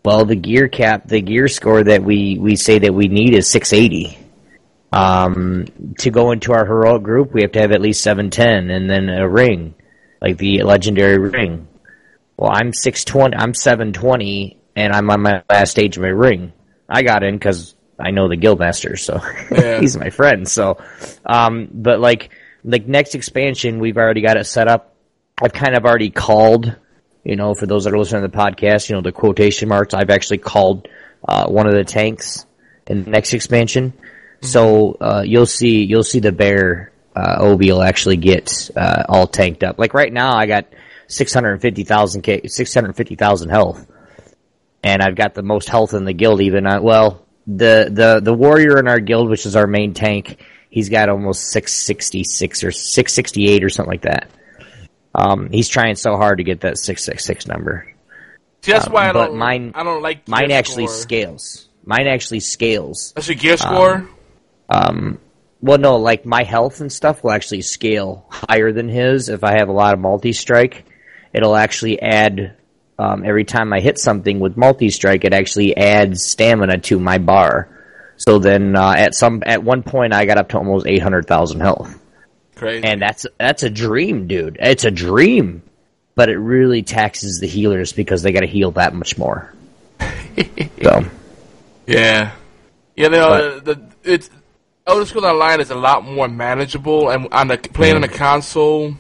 well, 0.04 0.25
the 0.25 0.37
gear 0.37 0.68
cap, 0.68 1.09
the 1.09 1.20
gear 1.20 1.49
score 1.49 1.82
that 1.82 2.04
we 2.04 2.38
we 2.38 2.54
say 2.56 2.78
that 2.78 2.94
we 2.94 3.09
need 3.09 3.35
is 3.35 3.49
680. 3.50 4.16
Um, 4.92 5.66
to 6.00 6.11
go 6.11 6.32
into 6.32 6.52
our 6.52 6.66
heroic 6.66 7.02
group, 7.02 7.32
we 7.32 7.42
have 7.42 7.52
to 7.52 7.61
have 7.61 7.70
at 7.73 7.80
least 7.80 8.02
710, 8.02 8.70
and 8.70 8.90
then 8.90 9.09
a 9.09 9.28
ring, 9.28 9.75
like 10.20 10.37
the 10.38 10.62
legendary 10.64 11.18
ring. 11.18 11.68
Well, 12.37 12.50
I'm 12.52 12.73
620, 12.73 13.37
I'm 13.37 13.54
720, 13.54 14.56
and 14.75 14.92
I'm 14.92 15.09
on 15.11 15.20
my 15.23 15.42
last 15.49 15.70
stage 15.70 15.97
of 15.97 16.02
my 16.02 16.09
ring. 16.09 16.52
I 16.90 17.02
got 17.02 17.23
in 17.23 17.35
because 17.37 17.75
I 17.99 18.11
know 18.11 18.28
the 18.28 18.37
guildmaster, 18.37 18.99
so 18.99 19.20
Yeah. 19.56 19.80
he's 19.80 19.97
my 19.97 20.11
friend. 20.11 20.49
So, 20.49 20.78
um, 21.25 21.68
but 21.73 22.00
like, 22.00 22.30
like 22.64 22.87
next 22.87 23.14
expansion, 23.14 23.78
we've 23.78 23.97
already 23.97 24.20
got 24.23 24.37
it 24.37 24.44
set 24.44 24.68
up. 24.68 24.94
I've 25.42 25.52
kind 25.52 25.75
of 25.76 25.85
already 25.85 26.11
called, 26.11 26.75
you 27.25 27.37
know, 27.37 27.54
for 27.54 27.66
those 27.66 27.85
that 27.85 27.94
are 27.94 27.99
listening 27.99 28.23
to 28.23 28.28
the 28.28 28.37
podcast, 28.37 28.88
you 28.90 28.97
know, 28.97 29.02
the 29.02 29.12
quotation 29.12 29.68
marks. 29.68 29.94
I've 29.94 30.11
actually 30.11 30.38
called 30.38 30.88
uh, 31.26 31.47
one 31.49 31.66
of 31.66 31.73
the 31.75 31.85
tanks 31.85 32.44
in 32.87 33.04
the 33.04 33.11
next 33.11 33.32
expansion. 33.32 33.92
So 34.42 34.92
uh, 35.00 35.23
you'll 35.25 35.47
see, 35.47 35.85
you'll 35.85 36.02
see 36.02 36.20
the 36.20 36.32
bear 36.32 36.92
uh, 37.14 37.37
Obi 37.40 37.70
will 37.73 37.82
actually 37.82 38.16
get 38.16 38.70
uh, 38.76 39.04
all 39.09 39.26
tanked 39.26 39.62
up. 39.62 39.78
Like 39.78 39.94
right 39.94 40.12
now, 40.12 40.35
I 40.37 40.47
got 40.47 40.66
six 41.09 41.35
hundred 41.35 41.61
fifty 41.61 41.85
thousand 41.85 42.23
k, 42.23 42.47
six 42.47 42.73
hundred 42.73 42.94
fifty 42.97 43.16
thousand 43.16 43.50
health, 43.50 43.85
and 44.82 45.02
I've 45.02 45.16
got 45.16 45.34
the 45.34 45.42
most 45.42 45.68
health 45.68 45.94
in 45.94 46.04
the 46.04 46.12
guild. 46.12 46.40
Even 46.40 46.66
uh, 46.66 46.80
well, 46.80 47.26
the 47.46 47.88
the 47.92 48.20
the 48.22 48.34
warrior 48.34 48.78
in 48.78 48.88
our 48.88 49.00
guild, 49.00 49.28
which 49.28 49.46
is 49.46 49.56
our 49.56 49.66
main 49.66 49.94
tank, 49.94 50.42
he's 50.70 50.88
got 50.88 51.08
almost 51.08 51.50
six 51.50 51.72
sixty 51.75 52.25
six 52.25 52.62
or 52.64 52.70
six 52.72 53.12
sixty 53.12 53.49
eight 53.49 53.64
or 53.64 53.68
something 53.68 53.90
like 53.92 54.02
that. 54.02 54.30
Um, 55.14 55.50
he's 55.50 55.68
trying 55.68 55.96
so 55.96 56.16
hard 56.16 56.38
to 56.38 56.44
get 56.44 56.60
that 56.60 56.78
six 56.78 57.04
six 57.04 57.25
six 57.25 57.46
number. 57.46 57.92
see, 58.62 58.72
that's 58.72 58.87
Uh, 58.87 58.90
why 58.90 59.08
I 59.08 59.12
don't. 59.12 59.37
mine- 59.37 59.72
I 59.75 59.82
don't 59.82 60.02
like 60.02 60.28
Mine 60.28 60.50
actually 60.52 60.87
score. 60.87 60.96
scales. 60.96 61.68
Mine 61.84 62.06
actually 62.06 62.40
scales. 62.40 63.12
That's 63.16 63.26
your 63.28 63.34
gear 63.37 63.56
score. 63.56 64.08
Um, 64.68 65.18
well, 65.60 65.78
no, 65.78 65.96
like 65.96 66.25
my 66.25 66.44
health 66.44 66.80
and 66.80 66.92
stuff 66.92 67.25
will 67.25 67.32
actually 67.32 67.62
scale 67.62 68.26
higher 68.30 68.72
than 68.72 68.88
his 68.88 69.28
if 69.28 69.42
I 69.44 69.58
have 69.58 69.68
a 69.68 69.72
lot 69.72 69.94
of 69.94 70.00
multi 70.00 70.32
strike. 70.32 70.84
It'll 71.32 71.56
actually 71.56 72.00
add 72.00 72.54
um, 73.00 73.25
every 73.25 73.45
time 73.45 73.73
I 73.73 73.80
hit 73.80 73.99
something 73.99 74.38
with 74.40 74.57
multi 74.57 74.90
strike. 74.90 75.25
It 75.25 75.33
actually 75.33 75.76
adds 75.76 76.25
stamina 76.25 76.78
to 76.78 76.99
my 77.00 77.19
bar. 77.19 77.69
So 78.16 78.38
then, 78.38 78.76
uh, 78.76 78.92
at 78.97 79.14
some 79.14 79.42
at 79.47 79.62
one 79.64 79.83
point, 79.83 80.12
I 80.12 80.26
got 80.26 80.37
up 80.37 80.50
to 80.50 80.59
almost 80.59 80.87
eight 80.87 81.02
hundred 81.02 81.26
thousand 81.26 81.61
health, 81.61 81.99
Crazy. 82.54 82.85
and 82.87 83.00
that's 83.00 83.26
that's 83.38 83.62
a 83.62 83.71
dream, 83.71 84.26
dude. 84.26 84.59
It's 84.61 84.85
a 84.85 84.90
dream, 84.90 85.62
but 86.14 86.28
it 86.28 86.37
really 86.37 86.83
taxes 86.83 87.40
the 87.40 87.47
healers 87.47 87.92
because 87.95 88.23
they 88.23 88.33
got 88.33 88.40
to 88.40 88.47
heal 88.47 88.73
that 88.73 88.95
much 88.95 89.16
more. 89.16 89.52
so. 90.00 90.04
Yeah, 90.76 91.09
yeah. 91.87 92.33
You 92.97 93.09
know, 93.09 93.28
But- 93.30 93.64
the, 93.64 93.75
the 93.75 94.12
it's 94.12 94.30
Elder 94.87 95.07
Scrolls 95.07 95.25
Online 95.25 95.61
is 95.61 95.71
a 95.71 95.75
lot 95.75 96.04
more 96.04 96.28
manageable, 96.28 97.09
and 97.11 97.28
on 97.33 97.49
the 97.49 97.57
playing 97.57 97.95
on 97.95 98.02
the 98.02 98.09
console, 98.09 98.95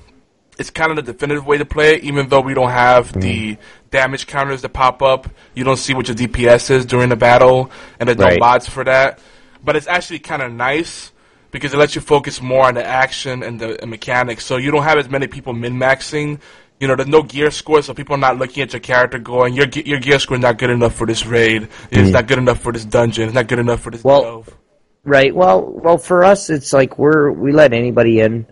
it's 0.58 0.70
kind 0.70 0.90
of 0.90 0.96
the 0.96 1.12
definitive 1.12 1.46
way 1.46 1.58
to 1.58 1.64
play 1.66 1.96
it. 1.96 2.04
Even 2.04 2.28
though 2.30 2.40
we 2.40 2.54
don't 2.54 2.70
have 2.70 3.12
the 3.12 3.58
damage 3.90 4.26
counters 4.26 4.62
that 4.62 4.70
pop 4.70 5.02
up, 5.02 5.28
you 5.54 5.64
don't 5.64 5.76
see 5.76 5.94
what 5.94 6.08
your 6.08 6.16
DPS 6.16 6.70
is 6.70 6.86
during 6.86 7.08
the 7.08 7.16
battle, 7.16 7.70
and 7.98 8.08
there's 8.08 8.18
no 8.18 8.36
mods 8.38 8.68
for 8.68 8.84
that. 8.84 9.18
But 9.62 9.76
it's 9.76 9.86
actually 9.86 10.20
kind 10.20 10.42
of 10.42 10.52
nice 10.52 11.12
because 11.50 11.74
it 11.74 11.76
lets 11.76 11.94
you 11.94 12.00
focus 12.00 12.40
more 12.40 12.66
on 12.66 12.74
the 12.74 12.84
action 12.84 13.42
and 13.42 13.60
the 13.60 13.80
and 13.80 13.90
mechanics. 13.90 14.44
So 14.44 14.56
you 14.56 14.70
don't 14.70 14.82
have 14.82 14.98
as 14.98 15.08
many 15.08 15.26
people 15.26 15.52
min 15.52 15.74
maxing. 15.74 16.40
You 16.78 16.88
know, 16.88 16.96
there's 16.96 17.08
no 17.08 17.22
gear 17.22 17.50
score, 17.50 17.82
so 17.82 17.92
people 17.92 18.14
are 18.14 18.18
not 18.18 18.38
looking 18.38 18.62
at 18.62 18.72
your 18.72 18.80
character 18.80 19.18
going, 19.18 19.54
"Your 19.54 19.66
your 19.66 19.98
gear 19.98 20.18
score 20.18 20.36
is 20.36 20.42
not 20.42 20.58
good 20.58 20.70
enough 20.70 20.94
for 20.94 21.06
this 21.06 21.26
raid. 21.26 21.68
It's 21.90 22.08
mm. 22.08 22.12
not 22.12 22.26
good 22.26 22.38
enough 22.38 22.60
for 22.60 22.72
this 22.72 22.84
dungeon. 22.84 23.24
It's 23.24 23.34
not 23.34 23.48
good 23.48 23.58
enough 23.58 23.80
for 23.80 23.90
this 23.90 24.02
Well, 24.02 24.22
delve." 24.22 24.56
Right. 25.04 25.34
Well, 25.34 25.62
well, 25.62 25.98
for 25.98 26.24
us, 26.24 26.48
it's 26.50 26.72
like 26.72 26.98
we're 26.98 27.30
we 27.32 27.52
let 27.52 27.72
anybody 27.72 28.20
in, 28.20 28.46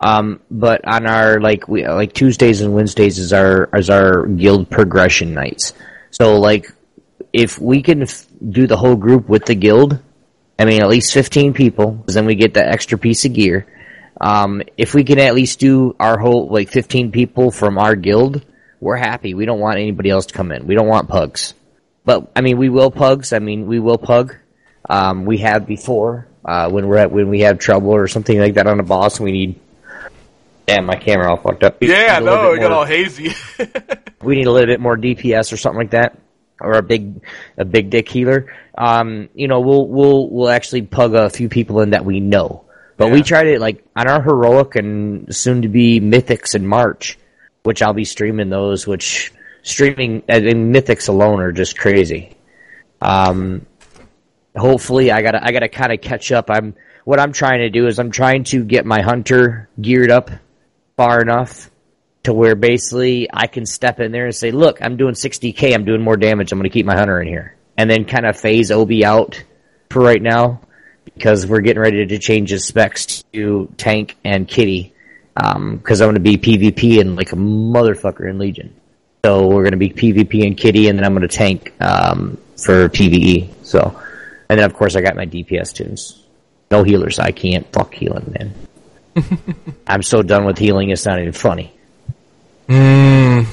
um, 0.00 0.40
but 0.50 0.86
on 0.86 1.06
our 1.06 1.40
like 1.40 1.68
we 1.68 1.86
like 1.86 2.12
Tuesdays 2.12 2.60
and 2.60 2.74
Wednesdays 2.74 3.18
is 3.18 3.32
our 3.32 3.68
is 3.74 3.90
our 3.90 4.26
guild 4.26 4.70
progression 4.70 5.34
nights. 5.34 5.72
So 6.10 6.38
like, 6.40 6.72
if 7.32 7.58
we 7.58 7.82
can 7.82 8.02
f- 8.02 8.26
do 8.48 8.66
the 8.66 8.76
whole 8.76 8.96
group 8.96 9.28
with 9.28 9.44
the 9.44 9.54
guild, 9.54 9.98
I 10.58 10.64
mean 10.64 10.80
at 10.82 10.88
least 10.88 11.12
fifteen 11.12 11.52
people, 11.52 12.02
'cause 12.04 12.14
then 12.14 12.26
we 12.26 12.34
get 12.34 12.54
that 12.54 12.68
extra 12.68 12.98
piece 12.98 13.24
of 13.24 13.34
gear. 13.34 13.66
Um, 14.20 14.62
if 14.76 14.94
we 14.94 15.04
can 15.04 15.18
at 15.18 15.34
least 15.34 15.60
do 15.60 15.94
our 16.00 16.18
whole 16.18 16.48
like 16.48 16.68
fifteen 16.70 17.10
people 17.12 17.50
from 17.50 17.78
our 17.78 17.94
guild, 17.94 18.42
we're 18.80 18.96
happy. 18.96 19.34
We 19.34 19.44
don't 19.46 19.60
want 19.60 19.78
anybody 19.78 20.10
else 20.10 20.26
to 20.26 20.34
come 20.34 20.52
in. 20.52 20.66
We 20.66 20.74
don't 20.74 20.88
want 20.88 21.08
pugs. 21.08 21.54
But 22.04 22.30
I 22.34 22.40
mean, 22.40 22.56
we 22.58 22.68
will 22.70 22.90
pugs. 22.90 23.32
I 23.32 23.38
mean, 23.38 23.66
we 23.66 23.78
will 23.78 23.98
pug. 23.98 24.34
Um, 24.88 25.26
we 25.26 25.38
have 25.38 25.66
before 25.66 26.26
uh, 26.44 26.70
when 26.70 26.88
we're 26.88 26.96
at 26.96 27.12
when 27.12 27.28
we 27.28 27.40
have 27.40 27.58
trouble 27.58 27.90
or 27.90 28.08
something 28.08 28.38
like 28.38 28.54
that 28.54 28.66
on 28.66 28.80
a 28.80 28.82
boss. 28.82 29.20
We 29.20 29.32
need. 29.32 29.60
Damn, 30.74 30.86
my 30.86 30.96
camera 30.96 31.30
all 31.30 31.36
fucked 31.36 31.64
up. 31.64 31.78
Yeah, 31.82 32.18
need 32.18 32.28
a 32.28 32.30
little 32.30 32.42
no, 32.42 32.50
bit 32.50 32.58
it 32.58 32.62
got 32.62 32.72
all 32.72 32.84
hazy. 32.84 33.32
we 34.22 34.36
need 34.36 34.46
a 34.46 34.52
little 34.52 34.66
bit 34.68 34.80
more 34.80 34.96
DPS 34.96 35.52
or 35.52 35.56
something 35.56 35.78
like 35.78 35.90
that, 35.90 36.18
or 36.60 36.74
a 36.74 36.82
big 36.82 37.22
a 37.56 37.64
big 37.64 37.90
dick 37.90 38.08
healer. 38.08 38.52
Um, 38.78 39.28
you 39.34 39.48
know, 39.48 39.60
we'll 39.60 39.86
we'll 39.88 40.30
we'll 40.30 40.48
actually 40.48 40.82
pug 40.82 41.14
a 41.14 41.28
few 41.30 41.48
people 41.48 41.80
in 41.80 41.90
that 41.90 42.04
we 42.04 42.20
know. 42.20 42.64
But 42.96 43.10
we 43.10 43.18
Yeah. 43.18 43.24
try 43.24 43.42
to 43.44 43.58
like 43.58 43.84
on 43.96 44.06
our 44.08 44.22
heroic 44.22 44.76
and 44.76 45.34
soon 45.34 45.62
to 45.62 45.68
be 45.68 46.00
mythics 46.00 46.54
in 46.54 46.66
March, 46.66 47.18
which 47.62 47.82
I'll 47.82 47.94
be 47.94 48.04
streaming 48.04 48.50
those. 48.50 48.86
Which 48.86 49.32
streaming 49.62 50.22
I 50.28 50.40
mean, 50.40 50.72
mythics 50.72 51.08
alone 51.08 51.40
are 51.40 51.52
just 51.52 51.78
crazy. 51.78 52.36
Um, 53.00 53.66
hopefully 54.56 55.10
I 55.10 55.22
gotta 55.22 55.42
I 55.44 55.52
gotta 55.52 55.68
kind 55.68 55.92
of 55.92 56.00
catch 56.00 56.32
up. 56.32 56.50
I'm 56.50 56.74
what 57.04 57.18
I'm 57.18 57.32
trying 57.32 57.60
to 57.60 57.70
do 57.70 57.86
is 57.86 57.98
I'm 57.98 58.10
trying 58.10 58.44
to 58.44 58.62
get 58.64 58.84
my 58.84 59.00
hunter 59.00 59.68
geared 59.80 60.10
up 60.10 60.30
far 61.00 61.22
enough 61.22 61.70
to 62.24 62.34
where 62.34 62.54
basically 62.54 63.26
I 63.32 63.46
can 63.46 63.64
step 63.64 64.00
in 64.00 64.12
there 64.12 64.26
and 64.26 64.34
say, 64.34 64.50
"Look, 64.50 64.82
I'm 64.82 64.98
doing 64.98 65.14
60k. 65.14 65.74
I'm 65.74 65.86
doing 65.86 66.02
more 66.02 66.18
damage. 66.18 66.52
I'm 66.52 66.58
going 66.58 66.68
to 66.68 66.74
keep 66.78 66.84
my 66.84 66.94
hunter 66.94 67.22
in 67.22 67.26
here," 67.26 67.56
and 67.78 67.88
then 67.88 68.04
kind 68.04 68.26
of 68.26 68.38
phase 68.38 68.70
Obi 68.70 69.02
out 69.02 69.42
for 69.88 70.02
right 70.02 70.20
now 70.20 70.60
because 71.06 71.46
we're 71.46 71.62
getting 71.62 71.80
ready 71.80 72.04
to 72.04 72.18
change 72.18 72.50
his 72.50 72.66
specs 72.66 73.24
to 73.32 73.72
tank 73.78 74.18
and 74.24 74.46
kitty 74.46 74.92
because 75.34 76.02
I'm 76.02 76.12
going 76.12 76.16
to 76.16 76.20
be 76.20 76.36
PvP 76.36 77.00
and 77.00 77.16
like 77.16 77.32
a 77.32 77.36
motherfucker 77.36 78.28
in 78.28 78.38
Legion. 78.38 78.78
So 79.24 79.46
we're 79.46 79.62
going 79.62 79.72
to 79.72 79.78
be 79.78 79.88
PvP 79.88 80.46
and 80.46 80.54
kitty, 80.54 80.88
and 80.88 80.98
then 80.98 81.06
I'm 81.06 81.14
going 81.14 81.26
to 81.26 81.34
tank 81.34 81.72
um, 81.80 82.36
for 82.58 82.90
PVE. 82.90 83.64
So, 83.64 83.98
and 84.50 84.58
then 84.58 84.66
of 84.66 84.74
course 84.74 84.96
I 84.96 85.00
got 85.00 85.16
my 85.16 85.24
DPS 85.24 85.72
tunes. 85.72 86.26
No 86.70 86.82
healers. 86.82 87.18
I 87.18 87.30
can't 87.30 87.66
fuck 87.72 87.94
healing, 87.94 88.34
man. 88.38 88.54
I'm 89.86 90.02
so 90.02 90.22
done 90.22 90.44
with 90.44 90.58
healing. 90.58 90.90
It's 90.90 91.04
not 91.06 91.18
even 91.20 91.32
funny. 91.32 91.72
Mm. 92.68 93.46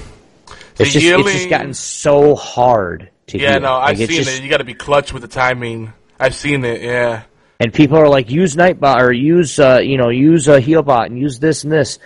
It's 0.80 0.94
The 0.94 1.00
just, 1.00 1.06
it's 1.06 1.32
just 1.34 1.50
gotten 1.50 1.74
so 1.74 2.36
hard 2.36 3.10
to 3.28 3.40
Yeah, 3.40 3.54
heal. 3.54 3.62
no, 3.62 3.74
I've 3.74 4.00
Like, 4.00 4.10
seen 4.10 4.18
just- 4.24 4.40
it. 4.40 4.44
You 4.44 4.50
got 4.50 4.58
to 4.58 4.64
be 4.64 4.74
clutch 4.76 5.12
with 5.14 5.22
the 5.24 5.28
timing. 5.28 5.94
I've 6.20 6.36
seen 6.36 6.64
it. 6.64 6.82
Yeah. 6.82 7.24
And 7.60 7.74
people 7.74 7.98
are 7.98 8.08
like, 8.08 8.30
use 8.30 8.56
Nightbot 8.56 9.02
or 9.02 9.12
use, 9.12 9.58
uh, 9.60 9.80
you 9.82 9.98
know, 9.98 10.10
use 10.10 10.48
a 10.48 10.62
Healbot 10.62 11.08
and 11.08 11.18
use 11.18 11.40
this 11.40 11.64
and 11.64 11.72
this. 11.74 11.98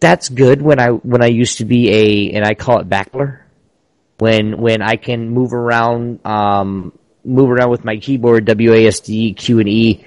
That's 0.00 0.28
good 0.28 0.60
when 0.60 0.78
I 0.80 0.88
when 0.88 1.22
I 1.22 1.28
used 1.28 1.58
to 1.58 1.64
be 1.64 1.90
a 1.90 2.32
and 2.36 2.44
I 2.44 2.54
call 2.54 2.80
it 2.80 2.88
backler. 2.88 3.38
When 4.18 4.58
when 4.58 4.82
I 4.82 4.96
can 4.96 5.30
move 5.30 5.54
around, 5.54 6.24
um, 6.26 6.92
move 7.24 7.50
around 7.50 7.70
with 7.70 7.84
my 7.84 7.96
keyboard, 7.96 8.44
WASD, 8.44 9.36
Q 9.36 9.60
and 9.60 9.68
E. 9.68 10.04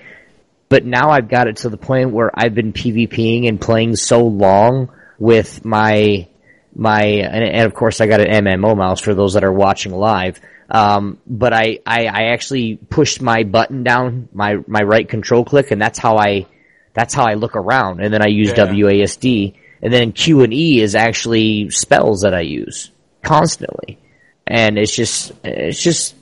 But 0.70 0.86
now 0.86 1.10
I've 1.10 1.28
got 1.28 1.48
it 1.48 1.58
to 1.58 1.70
the 1.70 1.78
point 1.78 2.12
where 2.12 2.32
I've 2.34 2.54
been 2.54 2.74
PvPing 2.74 3.48
and 3.48 3.60
playing 3.60 3.96
so 3.96 4.26
long 4.26 4.92
with 5.18 5.66
my 5.66 6.28
my 6.76 7.02
and, 7.02 7.44
and 7.44 7.66
of 7.66 7.74
course 7.74 8.00
I 8.00 8.08
got 8.08 8.22
an 8.22 8.46
MMO 8.46 8.78
mouse 8.78 9.02
for 9.02 9.16
those 9.16 9.34
that 9.34 9.44
are 9.44 9.52
watching 9.52 9.92
live. 9.92 10.40
Um, 10.70 11.18
but 11.26 11.52
I, 11.52 11.80
I 11.86 12.06
I 12.06 12.24
actually 12.34 12.76
pushed 12.76 13.22
my 13.22 13.44
button 13.44 13.84
down 13.84 14.30
my 14.32 14.58
my 14.68 14.82
right 14.84 15.10
control 15.10 15.44
click 15.44 15.72
and 15.72 15.82
that's 15.82 15.98
how 15.98 16.18
I 16.18 16.46
that's 16.94 17.16
how 17.16 17.26
I 17.26 17.34
look 17.34 17.56
around 17.56 18.02
and 18.02 18.14
then 18.14 18.22
I 18.22 18.28
use 18.28 18.50
Yeah. 18.50 18.68
WASD 18.68 19.56
and 19.82 19.92
then 19.92 20.12
Q 20.12 20.44
and 20.44 20.54
E 20.54 20.80
is 20.82 20.94
actually 20.94 21.72
spells 21.72 22.22
that 22.22 22.36
I 22.36 22.42
use 22.42 22.92
constantly 23.24 23.98
and 24.46 24.78
it's 24.78 24.96
just 24.96 25.32
it's 25.44 25.82
just 25.82 26.16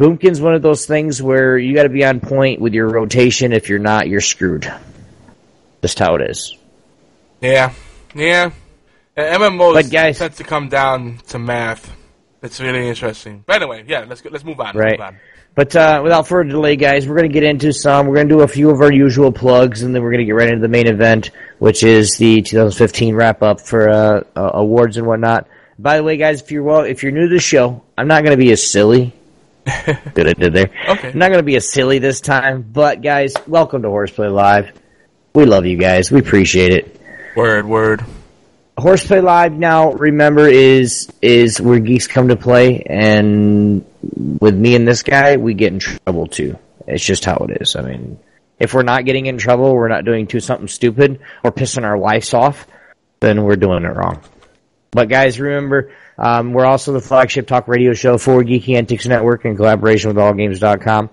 Boomkin's 0.00 0.40
one 0.40 0.54
of 0.54 0.62
those 0.62 0.86
things 0.86 1.22
where 1.22 1.58
you 1.58 1.74
got 1.74 1.82
to 1.82 1.90
be 1.90 2.06
on 2.06 2.20
point 2.20 2.58
with 2.58 2.72
your 2.72 2.88
rotation. 2.88 3.52
If 3.52 3.68
you're 3.68 3.78
not, 3.78 4.08
you're 4.08 4.22
screwed. 4.22 4.72
Just 5.82 5.98
how 5.98 6.14
it 6.14 6.22
is. 6.22 6.56
Yeah, 7.42 7.74
yeah. 8.14 8.50
And 9.14 9.42
MMOs 9.42 9.74
But 9.74 9.90
guys- 9.90 10.16
tends 10.16 10.38
to 10.38 10.44
come 10.44 10.70
down 10.70 11.18
to 11.28 11.38
math. 11.38 11.94
It's 12.42 12.58
really 12.60 12.88
interesting. 12.88 13.44
But 13.46 13.56
anyway, 13.60 13.84
yeah, 13.86 14.06
let's 14.08 14.22
go, 14.22 14.30
let's 14.32 14.42
move 14.42 14.58
on. 14.58 14.74
Right. 14.74 14.92
move 14.92 15.06
on. 15.06 15.16
But 15.54 15.76
uh, 15.76 16.00
without 16.02 16.26
further 16.26 16.48
delay, 16.48 16.76
guys, 16.76 17.06
we're 17.06 17.16
going 17.16 17.28
to 17.28 17.32
get 17.34 17.42
into 17.42 17.70
some. 17.70 18.06
We're 18.06 18.14
going 18.14 18.28
to 18.30 18.36
do 18.36 18.40
a 18.40 18.48
few 18.48 18.70
of 18.70 18.80
our 18.80 18.90
usual 18.90 19.32
plugs, 19.32 19.82
and 19.82 19.94
then 19.94 20.02
we're 20.02 20.12
going 20.12 20.20
to 20.20 20.24
get 20.24 20.32
right 20.34 20.48
into 20.48 20.62
the 20.62 20.68
main 20.68 20.86
event, 20.86 21.30
which 21.58 21.82
is 21.82 22.16
the 22.16 22.40
2015 22.40 23.14
wrap 23.14 23.42
up 23.42 23.60
for 23.60 23.90
uh, 23.90 24.22
uh, 24.34 24.50
awards 24.54 24.96
and 24.96 25.06
whatnot. 25.06 25.46
By 25.78 25.98
the 25.98 26.04
way, 26.04 26.16
guys, 26.16 26.40
if 26.40 26.50
you're 26.50 26.62
well, 26.62 26.84
if 26.84 27.02
you're 27.02 27.12
new 27.12 27.28
to 27.28 27.34
the 27.34 27.40
show, 27.40 27.82
I'm 27.98 28.08
not 28.08 28.22
going 28.24 28.30
to 28.38 28.42
be 28.42 28.50
as 28.52 28.66
silly. 28.66 29.12
Good, 30.14 30.28
I 30.28 30.32
did 30.32 30.52
there. 30.52 30.70
Okay. 30.88 31.10
I'm 31.10 31.18
not 31.18 31.28
going 31.28 31.38
to 31.38 31.44
be 31.44 31.56
as 31.56 31.70
silly 31.70 31.98
this 31.98 32.20
time, 32.20 32.62
but 32.62 33.02
guys, 33.02 33.34
welcome 33.46 33.82
to 33.82 33.88
Horseplay 33.88 34.28
Live. 34.28 34.72
We 35.34 35.44
love 35.44 35.66
you 35.66 35.76
guys. 35.76 36.10
We 36.10 36.20
appreciate 36.20 36.72
it. 36.72 37.00
Word, 37.36 37.66
word. 37.66 38.04
Horseplay 38.76 39.20
Live 39.20 39.52
now, 39.52 39.92
remember, 39.92 40.48
is 40.48 41.12
is 41.20 41.60
where 41.60 41.78
geeks 41.78 42.06
come 42.06 42.28
to 42.28 42.36
play, 42.36 42.82
and 42.82 43.84
with 44.40 44.56
me 44.56 44.74
and 44.74 44.88
this 44.88 45.02
guy, 45.02 45.36
we 45.36 45.54
get 45.54 45.72
in 45.72 45.78
trouble 45.78 46.26
too. 46.26 46.58
It's 46.86 47.04
just 47.04 47.24
how 47.24 47.46
it 47.48 47.60
is. 47.60 47.76
I 47.76 47.82
mean, 47.82 48.18
if 48.58 48.74
we're 48.74 48.82
not 48.82 49.04
getting 49.04 49.26
in 49.26 49.38
trouble, 49.38 49.74
we're 49.74 49.88
not 49.88 50.04
doing 50.04 50.26
too 50.26 50.40
something 50.40 50.68
stupid 50.68 51.20
or 51.44 51.52
pissing 51.52 51.84
our 51.84 51.96
wives 51.96 52.34
off, 52.34 52.66
then 53.20 53.42
we're 53.42 53.56
doing 53.56 53.84
it 53.84 53.94
wrong. 53.94 54.22
But 54.90 55.08
guys, 55.08 55.38
remember, 55.38 55.92
um, 56.18 56.52
we're 56.52 56.66
also 56.66 56.92
the 56.92 57.00
flagship 57.00 57.46
talk 57.46 57.68
radio 57.68 57.94
show 57.94 58.18
for 58.18 58.42
Geeky 58.42 58.76
Antics 58.76 59.06
Network 59.06 59.44
in 59.44 59.56
collaboration 59.56 60.08
with 60.08 60.16
AllGames.com. 60.16 61.10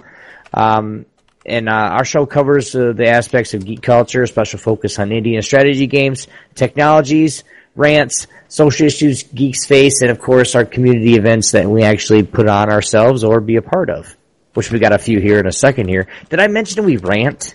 Um, 0.54 1.06
and 1.46 1.70
uh, 1.70 1.72
our 1.72 2.04
show 2.04 2.26
covers 2.26 2.76
uh, 2.76 2.92
the 2.94 3.08
aspects 3.08 3.54
of 3.54 3.66
geek 3.66 3.82
culture, 3.82 4.26
special 4.26 4.60
focus 4.60 5.00
on 5.00 5.12
Indian 5.12 5.42
strategy 5.42 5.88
games, 5.88 6.28
technologies, 6.56 7.44
rants, 7.76 8.28
social 8.48 8.88
issues 8.88 9.24
geeks 9.24 9.66
face, 9.66 10.02
and 10.02 10.12
of 10.12 10.20
course 10.20 10.56
our 10.56 10.66
community 10.66 11.16
events 11.16 11.52
that 11.52 11.70
we 11.70 11.84
actually 11.84 12.24
put 12.24 12.50
on 12.50 12.70
ourselves 12.70 13.24
or 13.24 13.40
be 13.40 13.56
a 13.56 13.62
part 13.62 13.90
of. 13.90 14.16
Which 14.56 14.72
we 14.72 14.80
got 14.80 14.92
a 14.92 14.98
few 14.98 15.20
here 15.20 15.40
in 15.40 15.46
a 15.46 15.52
second 15.52 15.88
here. 15.88 16.08
Did 16.30 16.40
I 16.40 16.48
mention 16.48 16.84
we 16.84 16.98
rant? 16.98 17.54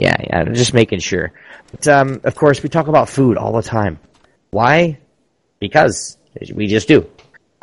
Yeah, 0.00 0.16
yeah, 0.20 0.44
just 0.52 0.74
making 0.74 0.98
sure. 0.98 1.32
But 1.70 1.86
um, 1.86 2.20
of 2.24 2.34
course, 2.34 2.62
we 2.62 2.68
talk 2.68 2.88
about 2.88 3.08
food 3.08 3.38
all 3.38 3.52
the 3.52 3.62
time. 3.62 4.00
Why? 4.50 4.98
Because 5.68 6.16
we 6.54 6.66
just 6.66 6.88
do. 6.88 7.08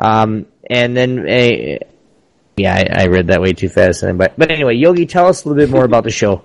Um, 0.00 0.46
and 0.68 0.96
then, 0.96 1.20
uh, 1.20 1.78
yeah, 2.56 2.74
I, 2.74 3.02
I 3.02 3.06
read 3.06 3.28
that 3.28 3.40
way 3.40 3.52
too 3.52 3.68
fast. 3.68 4.02
But 4.02 4.34
but 4.38 4.50
anyway, 4.50 4.74
Yogi, 4.76 5.06
tell 5.06 5.26
us 5.26 5.44
a 5.44 5.48
little 5.48 5.62
bit 5.62 5.70
more 5.70 5.84
about 5.84 6.04
the 6.04 6.10
show. 6.10 6.44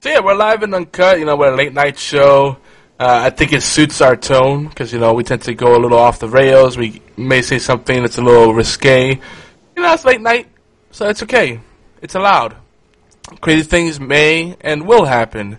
So 0.00 0.10
yeah, 0.10 0.20
we're 0.20 0.34
live 0.34 0.62
and 0.62 0.74
uncut. 0.74 1.18
You 1.18 1.24
know, 1.24 1.36
we're 1.36 1.52
a 1.52 1.56
late 1.56 1.72
night 1.72 1.98
show. 1.98 2.58
Uh, 3.00 3.22
I 3.24 3.30
think 3.30 3.52
it 3.52 3.62
suits 3.62 4.00
our 4.00 4.16
tone 4.16 4.66
because 4.66 4.92
you 4.92 4.98
know 4.98 5.14
we 5.14 5.22
tend 5.22 5.42
to 5.42 5.54
go 5.54 5.76
a 5.76 5.78
little 5.78 5.98
off 5.98 6.18
the 6.18 6.28
rails. 6.28 6.76
We 6.76 7.00
may 7.16 7.42
say 7.42 7.58
something 7.58 8.02
that's 8.02 8.18
a 8.18 8.22
little 8.22 8.54
risque. 8.54 9.10
You 9.76 9.82
know, 9.82 9.92
it's 9.92 10.04
late 10.04 10.20
night, 10.20 10.48
so 10.90 11.08
it's 11.08 11.22
okay. 11.22 11.60
It's 12.02 12.14
allowed. 12.14 12.56
Crazy 13.40 13.62
things 13.62 14.00
may 14.00 14.56
and 14.60 14.86
will 14.86 15.04
happen. 15.04 15.58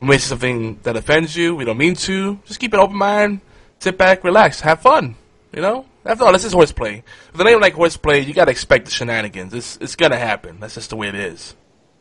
We 0.00 0.08
may 0.08 0.18
say 0.18 0.28
something 0.28 0.78
that 0.84 0.96
offends 0.96 1.36
you. 1.36 1.56
We 1.56 1.64
don't 1.64 1.78
mean 1.78 1.94
to. 1.96 2.38
Just 2.44 2.60
keep 2.60 2.72
an 2.74 2.80
open 2.80 2.96
mind. 2.96 3.40
Sit 3.80 3.96
back, 3.98 4.24
relax, 4.24 4.60
have 4.60 4.80
fun. 4.80 5.14
You 5.52 5.62
know. 5.62 5.86
After 6.04 6.24
all, 6.24 6.32
this 6.32 6.44
is 6.44 6.52
horseplay. 6.52 7.02
With 7.32 7.40
a 7.40 7.44
name 7.44 7.60
like 7.60 7.74
horseplay, 7.74 8.24
you 8.24 8.32
gotta 8.32 8.50
expect 8.50 8.86
the 8.86 8.90
shenanigans. 8.90 9.52
It's 9.52 9.76
it's 9.80 9.94
gonna 9.94 10.18
happen. 10.18 10.58
That's 10.60 10.74
just 10.74 10.90
the 10.90 10.96
way 10.96 11.08
it 11.08 11.14
is. 11.14 11.54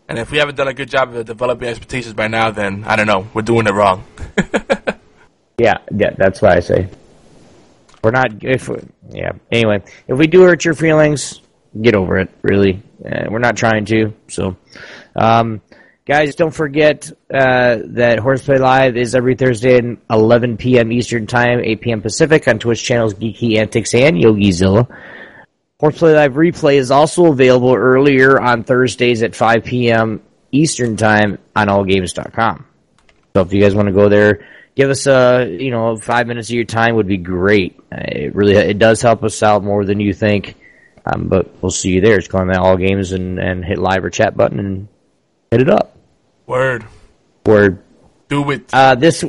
And 0.08 0.18
if 0.18 0.32
we 0.32 0.38
haven't 0.38 0.56
done 0.56 0.70
a 0.70 0.74
good 0.74 0.90
job 0.90 1.14
of 1.14 1.26
developing 1.26 1.68
expectations 1.68 2.14
by 2.14 2.28
now, 2.30 2.52
then 2.52 2.86
I 2.86 2.96
don't 2.96 3.08
know, 3.08 3.28
we're 3.34 3.42
doing 3.42 3.68
it 3.68 3.74
wrong. 3.74 4.06
Yeah, 5.60 5.78
yeah, 5.92 6.12
that's 6.16 6.40
what 6.40 6.56
I 6.56 6.60
say. 6.60 6.88
We're 8.04 8.12
not 8.12 8.44
if 8.44 8.70
we, 8.70 8.78
yeah. 9.10 9.32
Anyway, 9.52 9.82
if 10.08 10.16
we 10.16 10.28
do 10.28 10.44
hurt 10.44 10.64
your 10.64 10.76
feelings, 10.76 11.42
get 11.82 11.96
over 11.96 12.20
it. 12.20 12.30
Really, 12.44 12.84
uh, 13.04 13.26
we're 13.28 13.40
not 13.40 13.58
trying 13.58 13.86
to. 13.86 14.14
So, 14.28 14.56
um, 15.16 15.62
guys, 16.08 16.36
don't 16.36 16.54
forget 16.54 17.12
uh, 17.32 17.78
that 17.84 18.20
Horseplay 18.20 18.58
Live 18.58 18.96
is 18.96 19.14
every 19.14 19.36
Thursday 19.36 19.78
at 19.78 19.98
11 20.10 20.58
p.m. 20.58 20.92
Eastern 20.92 21.28
Time, 21.28 21.60
8 21.60 21.82
p.m. 21.82 22.02
Pacific 22.02 22.48
on 22.48 22.58
Twitch 22.58 22.82
channels 22.82 23.14
Geeky 23.14 23.58
Antics 23.58 23.94
and 23.94 24.18
YogiZilla. 24.18 24.88
Horseplay 25.80 26.14
Live 26.14 26.34
replay 26.34 26.76
is 26.76 26.90
also 26.90 27.28
available 27.28 27.76
earlier 27.76 28.42
on 28.42 28.64
Thursdays 28.64 29.22
at 29.22 29.36
5 29.36 29.66
p.m. 29.66 30.24
Eastern 30.52 30.96
Time 30.96 31.38
on 31.56 31.68
AllGames.com. 31.68 32.66
So 33.36 33.42
if 33.42 33.54
you 33.54 33.62
guys 33.62 33.76
want 33.76 33.88
to 33.90 33.94
go 33.94 34.10
there, 34.10 34.48
give 34.76 34.90
us 34.90 35.06
a 35.06 35.46
you 35.60 35.70
know 35.70 35.98
five 35.98 36.26
minutes 36.26 36.50
of 36.50 36.56
your 36.56 36.64
time 36.64 36.96
would 36.96 37.08
be 37.08 37.18
great. 37.18 37.80
It 37.92 38.34
really 38.34 38.56
it 38.56 38.80
does 38.80 39.02
help 39.02 39.24
us 39.24 39.44
out 39.44 39.64
more 39.64 39.86
than 39.86 40.00
you 40.00 40.14
think. 40.14 40.56
Um, 41.06 41.28
but 41.28 41.62
we'll 41.62 41.70
see 41.70 41.92
you 41.92 42.02
there. 42.02 42.18
Just 42.18 42.32
go 42.32 42.40
on 42.40 42.48
that 42.48 42.58
All 42.58 42.78
Games 42.78 43.12
and, 43.12 43.40
and 43.40 43.64
hit 43.64 43.78
live 43.78 44.04
or 44.04 44.10
chat 44.10 44.36
button 44.36 44.60
and 44.60 44.88
hit 45.52 45.62
it 45.62 45.70
up. 45.70 45.97
Word. 46.48 46.86
Word. 47.46 47.84
Do 48.30 48.50
it. 48.52 48.74
Uh, 48.74 48.96
this 48.96 49.24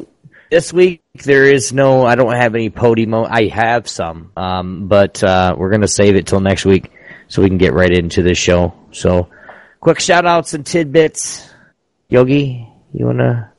this 0.51 0.73
week 0.73 1.03
there 1.15 1.45
is 1.45 1.73
no. 1.73 2.07
I 2.07 2.15
don't 2.15 2.33
have 2.33 2.55
any 2.55 2.71
Podimo. 2.71 3.27
I 3.29 3.47
have 3.49 3.89
some, 3.89 4.33
um, 4.37 4.87
but 4.87 5.23
uh, 5.23 5.55
we're 5.59 5.71
gonna 5.71 5.89
save 5.89 6.15
it 6.15 6.29
till 6.29 6.41
next 6.41 6.65
week 6.65 6.93
so 7.27 7.43
we 7.43 7.49
can 7.49 7.59
get 7.59 7.75
right 7.75 7.91
into 7.91 8.23
this 8.23 8.39
show. 8.39 8.73
So, 8.93 9.29
quick 9.81 9.99
shout 9.99 10.27
outs 10.27 10.55
and 10.55 10.65
tidbits. 10.65 11.53
Yogi, 12.09 12.69
you 12.93 13.07
wanna? 13.07 13.53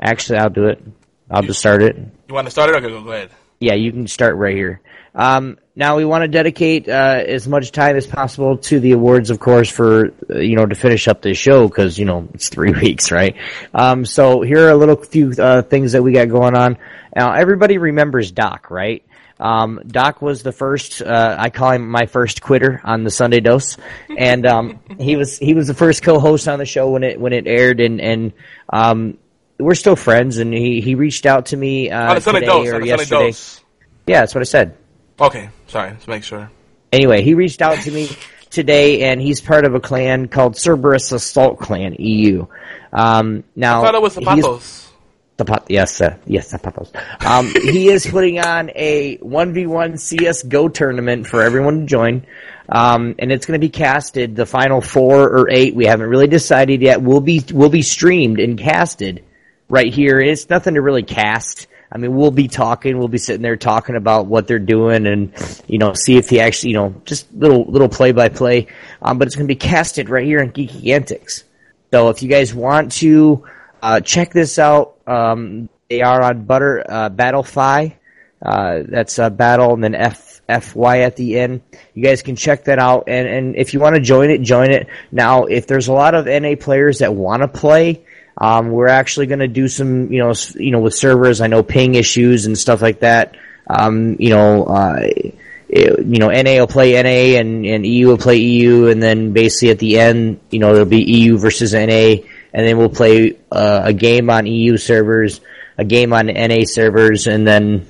Actually, 0.00 0.38
I'll 0.38 0.50
do 0.50 0.66
it. 0.66 0.82
I'll 1.30 1.42
just 1.42 1.60
start 1.60 1.82
it. 1.82 1.96
You 1.96 2.34
want 2.34 2.46
to 2.46 2.50
start 2.50 2.70
it? 2.70 2.76
Okay, 2.76 2.88
go, 2.88 3.02
go 3.02 3.12
ahead. 3.12 3.30
Yeah, 3.60 3.74
you 3.74 3.92
can 3.92 4.06
start 4.06 4.36
right 4.36 4.56
here. 4.56 4.80
Um, 5.14 5.58
now 5.74 5.96
we 5.96 6.04
want 6.04 6.22
to 6.22 6.28
dedicate 6.28 6.88
uh, 6.88 7.22
as 7.26 7.48
much 7.48 7.72
time 7.72 7.96
as 7.96 8.06
possible 8.06 8.58
to 8.58 8.78
the 8.78 8.92
awards, 8.92 9.30
of 9.30 9.40
course, 9.40 9.70
for 9.70 10.12
uh, 10.28 10.38
you 10.38 10.56
know 10.56 10.66
to 10.66 10.74
finish 10.74 11.08
up 11.08 11.22
this 11.22 11.38
show 11.38 11.66
because 11.66 11.98
you 11.98 12.04
know 12.04 12.28
it's 12.34 12.48
three 12.48 12.72
weeks, 12.82 13.10
right? 13.10 13.36
Um, 13.72 14.04
so 14.04 14.42
here 14.42 14.66
are 14.66 14.70
a 14.70 14.76
little 14.76 14.96
few 14.96 15.32
uh, 15.38 15.62
things 15.62 15.92
that 15.92 16.02
we 16.02 16.12
got 16.12 16.28
going 16.28 16.54
on. 16.54 16.76
Now 17.14 17.32
everybody 17.32 17.78
remembers 17.78 18.32
Doc, 18.32 18.70
right? 18.70 19.02
Um, 19.40 19.80
Doc 19.86 20.22
was 20.22 20.42
the 20.42 20.52
first. 20.52 21.00
Uh, 21.02 21.36
I 21.38 21.50
call 21.50 21.72
him 21.72 21.88
my 21.88 22.06
first 22.06 22.42
quitter 22.42 22.80
on 22.84 23.02
the 23.02 23.10
Sunday 23.10 23.40
Dose, 23.40 23.76
and 24.16 24.46
um, 24.46 24.80
he 24.98 25.16
was 25.16 25.38
he 25.38 25.54
was 25.54 25.66
the 25.66 25.74
first 25.74 26.02
co-host 26.02 26.48
on 26.48 26.58
the 26.58 26.66
show 26.66 26.90
when 26.90 27.02
it 27.02 27.18
when 27.18 27.32
it 27.32 27.46
aired, 27.46 27.80
and 27.80 28.00
and 28.00 28.32
um, 28.68 29.18
we're 29.58 29.74
still 29.74 29.96
friends. 29.96 30.36
And 30.36 30.52
he 30.52 30.80
he 30.80 30.94
reached 30.94 31.24
out 31.24 31.46
to 31.46 31.56
me 31.56 31.90
uh, 31.90 32.10
on 32.10 32.14
the 32.16 32.20
Sunday 32.20 32.40
today 32.40 32.52
dose. 32.52 32.68
or 32.68 32.74
On 32.74 32.80
the 32.82 32.88
Sunday 32.88 33.02
yesterday. 33.02 33.26
dose. 33.26 33.60
Yeah, 34.06 34.20
that's 34.20 34.34
what 34.34 34.42
I 34.42 34.44
said. 34.44 34.76
Okay, 35.20 35.50
sorry. 35.66 35.90
Let's 35.90 36.08
make 36.08 36.24
sure. 36.24 36.50
Anyway, 36.92 37.22
he 37.22 37.34
reached 37.34 37.62
out 37.62 37.78
to 37.82 37.90
me 37.90 38.08
today, 38.50 39.02
and 39.10 39.20
he's 39.20 39.40
part 39.40 39.64
of 39.64 39.74
a 39.74 39.80
clan 39.80 40.28
called 40.28 40.56
Cerberus 40.56 41.12
Assault 41.12 41.58
Clan 41.58 41.96
EU. 41.98 42.46
Um, 42.92 43.44
now, 43.56 43.80
I 43.80 43.86
thought 43.86 43.94
it 43.94 44.02
was 44.02 44.14
the 44.14 44.22
Patos. 44.22 44.92
Zapat- 45.38 45.64
yes, 45.68 46.00
uh, 46.00 46.16
yes, 46.26 46.52
Zapatos. 46.52 46.94
Um, 47.24 47.46
he 47.46 47.88
is 47.88 48.06
putting 48.06 48.38
on 48.38 48.70
a 48.74 49.16
1v1 49.18 49.94
CSGO 49.94 50.72
tournament 50.72 51.26
for 51.26 51.42
everyone 51.42 51.80
to 51.80 51.86
join. 51.86 52.26
Um, 52.68 53.14
and 53.18 53.32
it's 53.32 53.46
going 53.46 53.58
to 53.60 53.66
be 53.66 53.70
casted, 53.70 54.36
the 54.36 54.46
final 54.46 54.80
four 54.80 55.28
or 55.28 55.50
eight, 55.50 55.74
we 55.74 55.86
haven't 55.86 56.08
really 56.08 56.28
decided 56.28 56.80
yet, 56.80 57.02
will 57.02 57.20
be, 57.20 57.42
will 57.52 57.70
be 57.70 57.82
streamed 57.82 58.38
and 58.38 58.58
casted 58.58 59.24
right 59.68 59.92
here. 59.92 60.20
It's 60.20 60.48
nothing 60.48 60.74
to 60.74 60.82
really 60.82 61.02
cast. 61.02 61.66
I 61.94 61.98
mean, 61.98 62.16
we'll 62.16 62.30
be 62.30 62.48
talking, 62.48 62.98
we'll 62.98 63.08
be 63.08 63.18
sitting 63.18 63.42
there 63.42 63.56
talking 63.56 63.96
about 63.96 64.26
what 64.26 64.46
they're 64.46 64.58
doing 64.58 65.06
and, 65.06 65.32
you 65.66 65.76
know, 65.76 65.92
see 65.92 66.16
if 66.16 66.30
he 66.30 66.40
actually, 66.40 66.70
you 66.70 66.76
know, 66.76 66.94
just 67.04 67.30
little, 67.34 67.64
little 67.64 67.88
play 67.88 68.12
by 68.12 68.30
play. 68.30 68.68
Um, 69.02 69.18
but 69.18 69.28
it's 69.28 69.36
going 69.36 69.46
to 69.46 69.54
be 69.54 69.58
casted 69.58 70.08
right 70.08 70.24
here 70.24 70.40
on 70.40 70.52
Geeky 70.52 70.88
Antics. 70.88 71.44
So 71.92 72.08
if 72.08 72.22
you 72.22 72.30
guys 72.30 72.54
want 72.54 72.92
to, 72.92 73.44
uh, 73.82 74.00
check 74.00 74.32
this 74.32 74.58
out. 74.58 74.96
Um, 75.06 75.68
they 75.90 76.00
are 76.00 76.22
on 76.22 76.44
Butter 76.44 76.84
uh, 76.88 77.10
Battlefy. 77.10 77.96
Uh, 78.40 78.82
that's 78.88 79.18
uh, 79.18 79.28
Battle 79.28 79.74
and 79.74 79.84
then 79.84 79.94
F 79.94 80.40
F 80.48 80.74
Y 80.74 81.00
at 81.00 81.16
the 81.16 81.38
end. 81.38 81.60
You 81.94 82.02
guys 82.02 82.22
can 82.22 82.36
check 82.36 82.64
that 82.64 82.78
out, 82.78 83.04
and 83.08 83.28
and 83.28 83.56
if 83.56 83.74
you 83.74 83.80
want 83.80 83.94
to 83.94 84.00
join 84.00 84.30
it, 84.30 84.42
join 84.42 84.70
it. 84.70 84.88
Now, 85.10 85.44
if 85.44 85.66
there's 85.66 85.88
a 85.88 85.92
lot 85.92 86.14
of 86.14 86.26
NA 86.26 86.54
players 86.58 86.98
that 86.98 87.14
want 87.14 87.42
to 87.42 87.48
play, 87.48 88.04
um, 88.38 88.70
we're 88.70 88.88
actually 88.88 89.26
going 89.26 89.40
to 89.40 89.48
do 89.48 89.68
some, 89.68 90.12
you 90.12 90.18
know, 90.18 90.32
you 90.54 90.70
know, 90.70 90.80
with 90.80 90.94
servers. 90.94 91.40
I 91.40 91.46
know 91.46 91.62
ping 91.62 91.94
issues 91.94 92.46
and 92.46 92.56
stuff 92.56 92.82
like 92.82 93.00
that. 93.00 93.36
Um, 93.66 94.16
you 94.18 94.30
know, 94.30 94.64
uh, 94.64 94.96
it- 95.02 95.34
you 95.72 96.18
know, 96.18 96.28
NA 96.28 96.58
will 96.60 96.66
play 96.66 97.02
NA 97.02 97.38
and, 97.38 97.64
and 97.64 97.86
EU 97.86 98.08
will 98.08 98.18
play 98.18 98.36
EU, 98.36 98.88
and 98.88 99.02
then 99.02 99.32
basically 99.32 99.70
at 99.70 99.78
the 99.78 99.98
end, 99.98 100.38
you 100.50 100.58
know, 100.58 100.72
there'll 100.74 100.86
be 100.86 101.02
EU 101.02 101.38
versus 101.38 101.72
NA, 101.72 102.22
and 102.52 102.66
then 102.66 102.76
we'll 102.76 102.90
play 102.90 103.38
uh, 103.50 103.80
a 103.84 103.92
game 103.94 104.28
on 104.28 104.46
EU 104.46 104.76
servers, 104.76 105.40
a 105.78 105.84
game 105.84 106.12
on 106.12 106.26
NA 106.26 106.64
servers, 106.64 107.26
and 107.26 107.46
then 107.46 107.86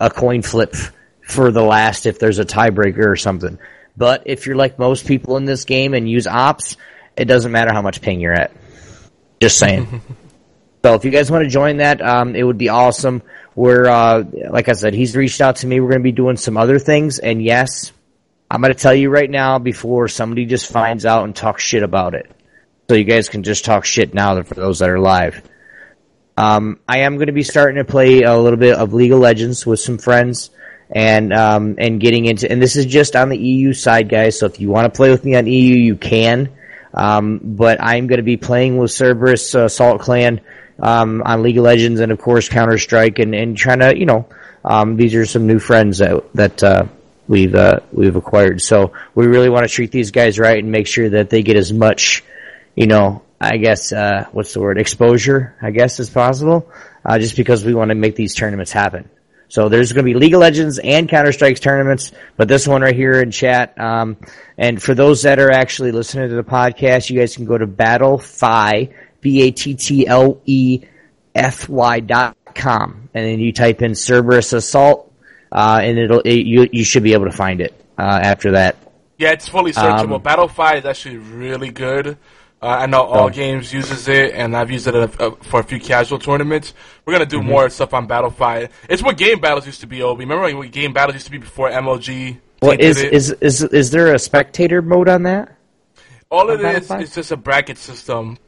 a 0.00 0.10
coin 0.10 0.42
flip 0.42 0.74
for 1.20 1.52
the 1.52 1.62
last 1.62 2.06
if 2.06 2.18
there's 2.18 2.40
a 2.40 2.44
tiebreaker 2.44 3.06
or 3.06 3.14
something. 3.14 3.56
But 3.96 4.24
if 4.26 4.46
you're 4.46 4.56
like 4.56 4.80
most 4.80 5.06
people 5.06 5.36
in 5.36 5.44
this 5.44 5.64
game 5.64 5.94
and 5.94 6.10
use 6.10 6.26
ops, 6.26 6.76
it 7.16 7.26
doesn't 7.26 7.52
matter 7.52 7.72
how 7.72 7.82
much 7.82 8.00
ping 8.00 8.20
you're 8.20 8.32
at. 8.32 8.50
Just 9.42 9.58
saying. 9.58 10.00
so 10.84 10.94
if 10.94 11.04
you 11.04 11.10
guys 11.10 11.28
want 11.28 11.42
to 11.42 11.50
join 11.50 11.78
that, 11.78 12.00
um, 12.00 12.36
it 12.36 12.44
would 12.44 12.58
be 12.58 12.68
awesome. 12.68 13.22
We're, 13.56 13.86
uh, 13.86 14.22
like 14.50 14.68
I 14.68 14.72
said, 14.74 14.94
he's 14.94 15.16
reached 15.16 15.40
out 15.40 15.56
to 15.56 15.66
me. 15.66 15.80
We're 15.80 15.88
going 15.88 15.98
to 15.98 16.04
be 16.04 16.12
doing 16.12 16.36
some 16.36 16.56
other 16.56 16.78
things. 16.78 17.18
And 17.18 17.42
yes, 17.42 17.90
I'm 18.48 18.60
going 18.60 18.72
to 18.72 18.78
tell 18.78 18.94
you 18.94 19.10
right 19.10 19.28
now 19.28 19.58
before 19.58 20.06
somebody 20.06 20.46
just 20.46 20.70
finds 20.70 21.04
out 21.04 21.24
and 21.24 21.34
talks 21.34 21.64
shit 21.64 21.82
about 21.82 22.14
it. 22.14 22.30
So 22.88 22.94
you 22.94 23.02
guys 23.02 23.28
can 23.28 23.42
just 23.42 23.64
talk 23.64 23.84
shit 23.84 24.14
now 24.14 24.40
for 24.44 24.54
those 24.54 24.78
that 24.78 24.90
are 24.90 25.00
live. 25.00 25.42
Um, 26.36 26.78
I 26.86 26.98
am 26.98 27.16
going 27.16 27.26
to 27.26 27.32
be 27.32 27.42
starting 27.42 27.84
to 27.84 27.84
play 27.84 28.22
a 28.22 28.38
little 28.38 28.60
bit 28.60 28.76
of 28.76 28.94
League 28.94 29.10
of 29.10 29.18
Legends 29.18 29.66
with 29.66 29.80
some 29.80 29.98
friends 29.98 30.50
and 30.88 31.32
um, 31.32 31.74
and 31.78 32.00
getting 32.00 32.26
into 32.26 32.48
and 32.48 32.62
this 32.62 32.76
is 32.76 32.86
just 32.86 33.16
on 33.16 33.28
the 33.28 33.38
EU 33.38 33.72
side, 33.72 34.08
guys. 34.08 34.38
So 34.38 34.46
if 34.46 34.60
you 34.60 34.68
want 34.68 34.84
to 34.84 34.96
play 34.96 35.10
with 35.10 35.24
me 35.24 35.34
on 35.34 35.48
EU, 35.48 35.74
you 35.74 35.96
can. 35.96 36.48
Um, 36.94 37.40
but 37.42 37.82
I'm 37.82 38.06
going 38.06 38.18
to 38.18 38.24
be 38.24 38.36
playing 38.36 38.76
with 38.76 38.90
Cerberus 38.90 39.54
uh, 39.54 39.68
Salt 39.68 40.00
Clan 40.00 40.40
um, 40.78 41.22
on 41.24 41.42
League 41.42 41.58
of 41.58 41.64
Legends 41.64 42.00
and 42.00 42.12
of 42.12 42.18
course 42.18 42.48
Counter 42.48 42.78
Strike 42.78 43.18
and, 43.18 43.34
and 43.34 43.56
trying 43.56 43.80
to 43.80 43.96
you 43.98 44.06
know 44.06 44.28
um, 44.64 44.96
these 44.96 45.14
are 45.14 45.26
some 45.26 45.46
new 45.46 45.58
friends 45.58 45.98
that 45.98 46.22
that 46.34 46.62
uh, 46.62 46.84
we've 47.28 47.54
uh, 47.54 47.80
we've 47.92 48.16
acquired. 48.16 48.60
So 48.60 48.92
we 49.14 49.26
really 49.26 49.48
want 49.48 49.66
to 49.66 49.72
treat 49.72 49.90
these 49.90 50.10
guys 50.10 50.38
right 50.38 50.58
and 50.58 50.70
make 50.70 50.86
sure 50.86 51.08
that 51.10 51.30
they 51.30 51.42
get 51.42 51.56
as 51.56 51.72
much 51.72 52.24
you 52.74 52.86
know 52.86 53.22
I 53.40 53.56
guess 53.56 53.92
uh, 53.92 54.26
what's 54.32 54.52
the 54.52 54.60
word 54.60 54.78
exposure 54.78 55.56
I 55.62 55.70
guess 55.70 55.98
as 55.98 56.10
possible 56.10 56.70
uh, 57.04 57.18
just 57.18 57.36
because 57.36 57.64
we 57.64 57.74
want 57.74 57.88
to 57.88 57.94
make 57.94 58.16
these 58.16 58.34
tournaments 58.34 58.72
happen. 58.72 59.08
So 59.52 59.68
there's 59.68 59.92
going 59.92 60.06
to 60.06 60.10
be 60.10 60.18
League 60.18 60.32
of 60.32 60.40
Legends 60.40 60.78
and 60.78 61.06
Counter 61.06 61.30
Strikes 61.30 61.60
tournaments, 61.60 62.10
but 62.38 62.48
this 62.48 62.66
one 62.66 62.80
right 62.80 62.96
here 62.96 63.20
in 63.20 63.30
chat. 63.30 63.78
Um, 63.78 64.16
and 64.56 64.82
for 64.82 64.94
those 64.94 65.24
that 65.24 65.38
are 65.38 65.50
actually 65.50 65.92
listening 65.92 66.30
to 66.30 66.34
the 66.34 66.42
podcast, 66.42 67.10
you 67.10 67.20
guys 67.20 67.36
can 67.36 67.44
go 67.44 67.58
to 67.58 67.66
Battlefy, 67.66 68.94
B-A-T-T-L-E-F-Y 69.20 69.60
dot 72.00 72.36
com, 72.54 73.10
and 73.12 73.26
then 73.26 73.40
you 73.40 73.52
type 73.52 73.82
in 73.82 73.94
Cerberus 73.94 74.54
Assault, 74.54 75.12
uh, 75.52 75.80
and 75.82 75.98
it'll 75.98 76.20
it, 76.20 76.46
you 76.46 76.66
you 76.72 76.82
should 76.82 77.02
be 77.02 77.12
able 77.12 77.26
to 77.26 77.36
find 77.36 77.60
it 77.60 77.74
uh, 77.98 78.20
after 78.22 78.52
that. 78.52 78.76
Yeah, 79.18 79.32
it's 79.32 79.48
fully 79.48 79.72
searchable. 79.72 80.14
Um, 80.14 80.22
Battlefy 80.22 80.78
is 80.78 80.86
actually 80.86 81.18
really 81.18 81.70
good. 81.70 82.16
Uh, 82.62 82.68
I 82.68 82.86
know 82.86 83.02
All. 83.02 83.28
Games 83.28 83.72
uses 83.72 84.06
it, 84.06 84.34
and 84.34 84.56
I've 84.56 84.70
used 84.70 84.86
it 84.86 84.94
uh, 84.94 85.08
uh, 85.18 85.30
for 85.42 85.60
a 85.60 85.64
few 85.64 85.80
casual 85.80 86.20
tournaments. 86.20 86.74
We're 87.04 87.14
gonna 87.14 87.26
do 87.26 87.40
Mm-hmm. 87.40 87.48
more 87.48 87.68
stuff 87.70 87.92
on 87.92 88.06
Battlefy. 88.06 88.70
It's 88.88 89.02
what 89.02 89.16
GameBattles 89.16 89.66
used 89.66 89.80
to 89.80 89.88
be. 89.88 90.02
Obi, 90.02 90.24
remember 90.24 90.56
when 90.56 90.70
GameBattles 90.70 91.14
used 91.14 91.26
to 91.26 91.32
be 91.32 91.38
before 91.38 91.70
MLG? 91.70 92.38
Well, 92.60 92.76
is, 92.78 93.02
it? 93.02 93.12
is 93.12 93.30
is 93.40 93.64
is 93.64 93.90
there 93.90 94.14
a 94.14 94.18
spectator 94.18 94.80
mode 94.80 95.08
on 95.08 95.24
that? 95.24 95.56
All 96.30 96.48
it 96.50 96.62
Battle 96.62 96.98
is 96.98 97.08
is 97.08 97.14
just 97.16 97.32
a 97.32 97.36
bracket 97.36 97.78
system 97.78 98.38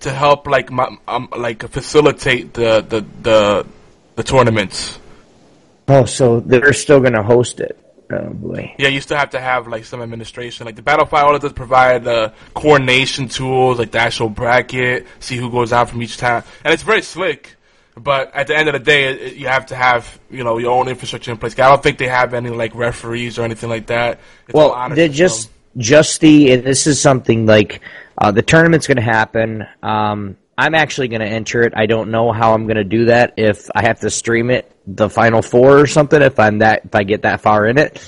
to 0.00 0.10
help 0.10 0.46
like 0.46 0.70
my, 0.70 0.96
um, 1.06 1.28
like 1.36 1.68
facilitate 1.68 2.54
the, 2.54 2.80
the 2.80 3.04
the 3.22 3.66
the 4.16 4.22
tournaments. 4.22 4.98
Oh, 5.88 6.06
so 6.06 6.40
they're 6.40 6.72
still 6.72 7.00
going 7.00 7.14
to 7.14 7.22
host 7.22 7.60
it. 7.60 7.78
Oh 8.10 8.30
boy. 8.30 8.74
Yeah, 8.78 8.88
you 8.88 9.00
still 9.00 9.18
have 9.18 9.30
to 9.30 9.40
have 9.40 9.66
like 9.68 9.84
some 9.84 10.00
administration. 10.00 10.64
Like 10.66 10.76
the 10.76 10.82
Battlefy, 10.82 11.22
all 11.22 11.34
it 11.36 11.42
does 11.42 11.52
provide 11.52 12.06
uh, 12.06 12.30
coordination 12.54 13.28
tools, 13.28 13.78
like 13.78 13.90
the 13.90 13.98
actual 13.98 14.28
bracket, 14.30 15.06
see 15.20 15.36
who 15.36 15.50
goes 15.50 15.72
out 15.72 15.90
from 15.90 16.02
each 16.02 16.16
town, 16.16 16.42
and 16.64 16.72
it's 16.72 16.82
very 16.82 17.02
slick. 17.02 17.56
But 17.96 18.32
at 18.34 18.46
the 18.46 18.56
end 18.56 18.68
of 18.68 18.72
the 18.74 18.78
day, 18.78 19.04
it, 19.12 19.36
you 19.36 19.48
have 19.48 19.66
to 19.66 19.74
have 19.76 20.18
you 20.30 20.42
know 20.44 20.58
your 20.58 20.72
own 20.72 20.88
infrastructure 20.88 21.30
in 21.30 21.36
place. 21.36 21.58
I 21.58 21.68
don't 21.68 21.82
think 21.82 21.98
they 21.98 22.08
have 22.08 22.32
any 22.32 22.50
like 22.50 22.74
referees 22.74 23.38
or 23.38 23.42
anything 23.42 23.68
like 23.68 23.86
that. 23.88 24.20
It's 24.46 24.54
Well, 24.54 24.88
they 24.90 25.08
system. 25.08 25.12
just 25.14 25.50
just 25.76 26.20
the 26.20 26.52
and 26.52 26.64
this 26.64 26.86
is 26.86 27.00
something 27.00 27.44
like 27.44 27.80
uh, 28.16 28.30
the 28.30 28.42
tournament's 28.42 28.86
going 28.86 28.96
to 28.96 29.02
happen. 29.02 29.66
Um, 29.82 30.36
I'm 30.56 30.74
actually 30.74 31.08
going 31.08 31.20
to 31.20 31.26
enter 31.28 31.62
it. 31.62 31.72
I 31.76 31.86
don't 31.86 32.10
know 32.10 32.32
how 32.32 32.52
I'm 32.54 32.64
going 32.64 32.76
to 32.78 32.84
do 32.84 33.04
that. 33.06 33.34
If 33.36 33.68
I 33.74 33.82
have 33.82 34.00
to 34.00 34.10
stream 34.10 34.50
it, 34.50 34.70
the 34.96 35.10
final 35.10 35.42
four 35.42 35.78
or 35.78 35.86
something. 35.86 36.20
If 36.20 36.38
I'm 36.40 36.58
that, 36.58 36.86
if 36.86 36.94
I 36.94 37.04
get 37.04 37.22
that 37.22 37.40
far 37.40 37.66
in 37.66 37.78
it, 37.78 38.00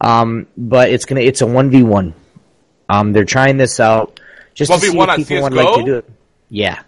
um, 0.00 0.46
but 0.56 0.90
it's 0.90 1.04
gonna 1.04 1.20
it's 1.20 1.40
a 1.40 1.46
one 1.46 1.70
v 1.70 1.82
one. 1.82 2.14
Um, 2.88 3.12
they're 3.12 3.24
trying 3.24 3.56
this 3.56 3.80
out 3.80 4.20
just 4.54 4.72
to 4.72 4.78
see 4.78 4.96
1v1 4.96 5.18
if 5.18 5.28
people 5.28 5.42
would 5.44 5.52
like 5.54 5.74
to 5.76 5.82
do 5.84 5.96
it. 5.98 6.10
Yeah. 6.48 6.82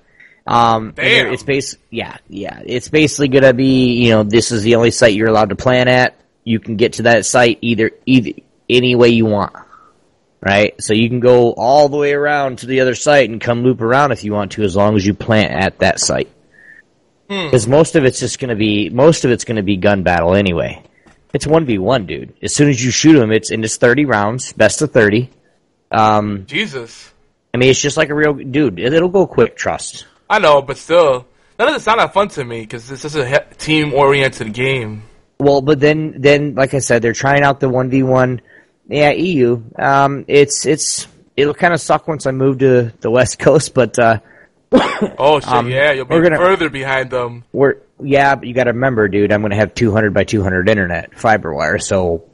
Um, 0.47 0.93
Damn. 0.95 1.33
it's 1.33 1.43
base, 1.43 1.77
yeah, 1.91 2.19
yeah. 2.29 2.61
It's 2.65 2.89
basically 2.89 3.29
gonna 3.29 3.55
be, 3.55 3.95
you 4.05 4.11
know, 4.11 4.23
this 4.23 4.53
is 4.53 4.63
the 4.63 4.77
only 4.77 4.91
site 4.91 5.15
you're 5.15 5.29
allowed 5.29 5.49
to 5.51 5.57
plan 5.57 5.89
at. 5.89 6.15
You 6.45 6.61
can 6.61 6.77
get 6.77 6.95
to 6.95 7.03
that 7.05 7.27
site 7.27 7.59
either, 7.63 7.91
either, 8.05 8.33
any 8.69 8.95
way 8.95 9.09
you 9.09 9.27
want. 9.27 9.55
Right? 10.41 10.81
So 10.81 10.95
you 10.95 11.09
can 11.09 11.19
go 11.19 11.53
all 11.55 11.89
the 11.89 11.97
way 11.97 12.13
around 12.13 12.59
to 12.59 12.67
the 12.67 12.81
other 12.81 12.95
site 12.95 13.29
and 13.29 13.41
come 13.41 13.65
loop 13.65 13.81
around 13.81 14.13
if 14.13 14.23
you 14.23 14.33
want 14.33 14.53
to, 14.53 14.63
as 14.63 14.77
long 14.77 14.95
as 14.95 15.05
you 15.05 15.15
plant 15.15 15.51
at 15.51 15.81
that 15.81 15.99
site. 15.99 16.31
Because 17.29 17.67
most 17.67 17.97
of 17.97 18.05
it's 18.05 18.21
just 18.21 18.39
gonna 18.39 18.57
be, 18.57 18.89
most 18.91 19.25
of 19.25 19.31
it's 19.31 19.45
gonna 19.45 19.63
be 19.63 19.77
gun 19.77 20.03
battle 20.03 20.35
anyway. 20.35 20.83
It's 21.33 21.47
1v1, 21.47 22.07
dude. 22.07 22.35
As 22.43 22.55
soon 22.55 22.71
as 22.71 22.83
you 22.83 22.91
shoot 22.91 23.17
him, 23.17 23.31
it's, 23.31 23.51
in 23.51 23.63
it's 23.63 23.77
30 23.77 24.05
rounds, 24.05 24.53
best 24.53 24.81
of 24.81 24.93
30. 24.93 25.29
Um, 25.91 26.47
Jesus. 26.47 27.13
I 27.53 27.59
mean, 27.59 27.71
it's 27.71 27.81
just 27.81 27.97
like 27.97 28.09
a 28.11 28.15
real, 28.15 28.35
dude, 28.35 28.79
it, 28.79 28.93
it'll 28.93 29.09
go 29.09 29.27
quick, 29.27 29.57
trust. 29.57 30.07
I 30.29 30.39
know, 30.39 30.63
but 30.63 30.77
still, 30.77 31.27
that 31.57 31.65
doesn't 31.65 31.81
sound 31.81 32.01
that 32.01 32.13
fun 32.13 32.29
to 32.29 32.45
me 32.45 32.61
because 32.61 32.89
this 32.89 33.05
is 33.05 33.17
a 33.17 33.41
team 33.59 33.93
oriented 33.93 34.53
game. 34.53 35.03
Well, 35.39 35.61
but 35.61 35.81
then, 35.81 36.15
then, 36.21 36.55
like 36.55 36.75
I 36.75 36.79
said, 36.79 37.03
they're 37.03 37.13
trying 37.13 37.43
out 37.43 37.61
the 37.61 37.69
one 37.69 37.91
v 37.91 38.03
one. 38.03 38.41
Yeah, 38.89 39.11
EU. 39.11 39.63
Um, 39.79 40.25
it's 40.29 40.65
it's 40.65 41.07
it'll 41.37 41.55
kind 41.55 41.75
of 41.75 41.81
suck 41.81 42.09
once 42.09 42.27
I 42.27 42.31
move 42.31 42.59
to 42.59 42.93
the 43.01 43.11
West 43.11 43.39
Coast, 43.41 43.75
but 43.75 43.99
uh, 43.99 44.21
Oh 45.19 45.41
shit! 45.41 45.49
Um, 45.49 45.69
yeah, 45.69 45.93
you'll 45.93 46.05
be 46.07 46.15
we're 46.15 46.23
gonna- 46.23 46.39
further 46.39 46.71
behind 46.71 47.11
them. 47.11 47.45
we're 47.53 47.77
yeah, 48.01 48.35
but 48.35 48.47
you 48.47 48.53
got 48.55 48.65
to 48.65 48.73
remember, 48.73 49.09
dude. 49.09 49.33
I'm 49.33 49.41
going 49.41 49.51
to 49.53 49.57
have 49.57 49.75
200 49.75 50.13
by 50.13 50.25
200 50.25 50.69
internet 50.69 51.19
fiber 51.19 51.55
wire, 51.55 51.79
so 51.79 52.25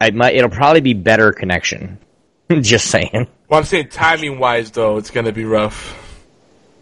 I 0.00 0.10
might. 0.10 0.34
It'll 0.34 0.50
probably 0.50 0.80
be 0.80 0.94
better 0.94 1.32
connection. 1.32 1.98
Just 2.60 2.86
saying. 2.90 3.28
Well, 3.48 3.58
I'm 3.60 3.64
saying 3.64 3.88
timing 3.90 4.38
wise 4.38 4.70
though, 4.72 4.96
it's 4.96 5.10
gonna 5.10 5.32
be 5.32 5.44
rough. 5.44 6.02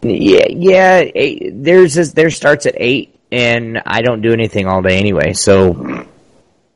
Yeah, 0.03 0.47
yeah. 0.49 1.03
Eight, 1.15 1.51
there's 1.63 1.95
this, 1.95 2.13
there 2.13 2.31
starts 2.31 2.67
at 2.67 2.75
eight, 2.77 3.19
and 3.33 3.81
I 3.85 4.03
don't 4.03 4.21
do 4.23 4.33
anything 4.33 4.67
all 4.67 4.81
day 4.83 4.99
anyway, 4.99 5.33
so 5.33 6.07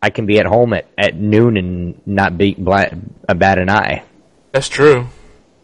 I 0.02 0.10
can 0.10 0.26
be 0.26 0.38
at 0.40 0.46
home 0.46 0.72
at, 0.72 0.86
at 0.96 1.14
noon 1.16 1.56
and 1.56 2.00
not 2.06 2.36
be 2.38 2.54
bla- 2.54 2.90
a 3.28 3.34
bat 3.34 3.58
an 3.58 3.68
eye. 3.70 4.02
That's 4.52 4.68
true. 4.68 5.06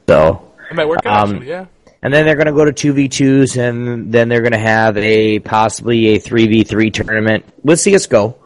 So, 0.08 0.52
It 0.70 0.74
might 0.74 0.88
work 0.88 1.04
out 1.06 1.24
Um, 1.28 1.34
actually. 1.36 1.48
Yeah. 1.48 1.66
And 2.04 2.12
then 2.12 2.26
they're 2.26 2.36
going 2.36 2.46
to 2.46 2.52
go 2.52 2.66
to 2.66 2.72
two 2.72 2.92
v 2.92 3.08
twos, 3.08 3.56
and 3.56 4.12
then 4.12 4.28
they're 4.28 4.42
going 4.42 4.52
to 4.52 4.58
have 4.58 4.98
a 4.98 5.38
possibly 5.38 6.08
a 6.08 6.18
three 6.18 6.46
v 6.46 6.62
three 6.62 6.90
tournament 6.90 7.46
with 7.64 7.80
CS:GO, 7.80 8.36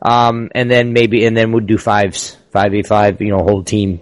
um, 0.00 0.50
and 0.54 0.70
then 0.70 0.92
maybe 0.92 1.26
and 1.26 1.36
then 1.36 1.50
we'll 1.50 1.66
do 1.66 1.78
fives, 1.78 2.36
five 2.52 2.70
v 2.70 2.84
five, 2.84 3.20
you 3.20 3.30
know, 3.30 3.42
whole 3.42 3.64
team. 3.64 4.00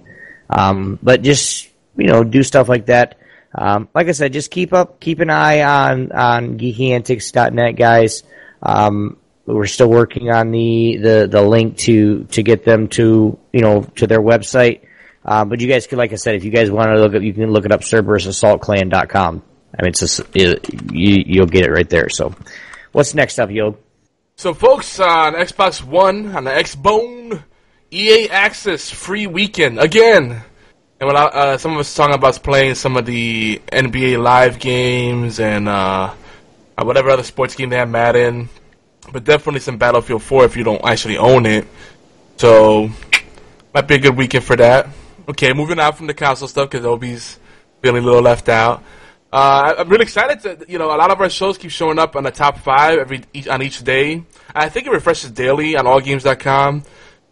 Um, 0.51 0.99
but 1.03 1.23
just 1.23 1.71
you 1.97 2.09
know, 2.09 2.25
do 2.25 2.43
stuff 2.43 2.69
like 2.69 2.87
that. 2.87 3.19
Um, 3.55 3.89
like 3.95 4.09
I 4.09 4.13
said, 4.13 4.35
just 4.35 4.51
keep 4.51 4.75
up, 4.75 5.01
keep 5.01 5.21
an 5.21 5.31
eye 5.31 5.63
on 5.63 6.13
on 6.13 6.59
geekyantics.net, 6.59 7.75
guys. 7.75 8.23
Um, 8.63 9.17
we're 9.47 9.67
still 9.67 9.89
working 9.89 10.31
on 10.31 10.51
the, 10.51 10.99
the, 11.01 11.29
the 11.31 11.41
link 11.41 11.79
to 11.79 12.25
to 12.25 12.43
get 12.43 12.65
them 12.65 12.89
to 12.89 13.39
you 13.53 13.61
know 13.63 13.83
to 13.97 14.07
their 14.07 14.21
website. 14.21 14.83
Uh, 15.27 15.45
but 15.45 15.61
you 15.61 15.67
guys 15.67 15.89
could, 15.89 15.99
like 15.99 16.12
I 16.12 16.17
said, 16.17 16.37
if 16.37 16.45
you 16.45 16.53
guys 16.53 16.71
want 16.71 16.87
to 16.87 17.01
look 17.01 17.15
up, 17.15 17.23
you 17.23 17.35
can 17.35 17.51
look 17.51 17.65
it 17.65 17.73
up, 17.73 17.81
CerberusAssaultClan.com. 17.81 19.43
I 19.77 19.83
mean, 19.83 19.89
it's 19.89 19.99
just, 19.99 20.21
it, 20.35 20.93
you, 20.93 21.25
you'll 21.27 21.47
get 21.47 21.65
it 21.65 21.71
right 21.73 21.89
there. 21.91 22.09
So, 22.09 22.33
what's 22.93 23.12
next 23.12 23.41
up, 23.41 23.51
yo? 23.51 23.77
So, 24.37 24.55
folks, 24.55 25.01
on 25.01 25.35
Xbox 25.35 25.83
One, 25.83 26.37
on 26.37 26.45
the 26.45 26.51
Xbone, 26.51 27.43
EA 27.91 28.29
Access 28.29 28.89
free 28.89 29.27
weekend 29.27 29.81
again. 29.81 30.43
And 31.01 31.07
when 31.07 31.17
I, 31.17 31.25
uh, 31.25 31.59
some 31.59 31.73
of 31.73 31.79
us 31.79 31.93
talking 31.93 32.15
about 32.15 32.41
playing 32.43 32.77
some 32.77 32.97
of 32.97 33.05
the 33.05 33.61
NBA 33.73 34.23
Live 34.23 34.61
games 34.61 35.41
and 35.41 35.69
uh, 35.69 36.15
uh, 36.79 36.85
whatever 36.85 37.11
other 37.11 37.25
sports 37.25 37.57
game 37.57 37.71
they 37.71 37.77
have 37.77 37.91
Madden, 37.91 38.49
but 39.12 39.25
definitely 39.25 39.61
some 39.61 39.77
Battlefield 39.77 40.23
4 40.23 40.45
if 40.45 40.57
you 40.57 40.62
don't 40.62 40.85
actually 40.85 41.19
own 41.19 41.47
it. 41.47 41.67
So, 42.37 42.91
might 43.75 43.89
be 43.89 43.97
a 43.97 43.99
good 43.99 44.17
weekend 44.17 44.45
for 44.45 44.55
that. 44.57 44.89
Okay, 45.29 45.53
moving 45.53 45.81
on 45.81 45.93
from 45.93 46.07
the 46.07 46.15
console 46.15 46.47
stuff 46.47 46.71
because 46.71 46.87
Obi's 46.87 47.41
feeling 47.83 48.03
a 48.03 48.07
little 48.07 48.23
left 48.23 48.49
out. 48.49 48.83
Uh, 49.33 49.75
I'm 49.79 49.89
really 49.89 50.05
excited 50.05 50.41
to, 50.41 50.71
you 50.71 50.79
know, 50.79 50.95
a 50.95 50.97
lot 50.97 51.11
of 51.11 51.21
our 51.21 51.29
shows 51.29 51.59
keep 51.59 51.73
showing 51.73 51.99
up 51.99 52.15
on 52.15 52.23
the 52.23 52.31
top 52.31 52.59
five 52.59 52.99
every 52.99 53.23
each, 53.33 53.49
on 53.49 53.61
each 53.61 53.83
day. 53.83 54.23
I 54.55 54.69
think 54.69 54.87
it 54.87 54.91
refreshes 54.91 55.33
daily 55.33 55.77
on 55.77 55.85
allgames.com. 55.85 56.85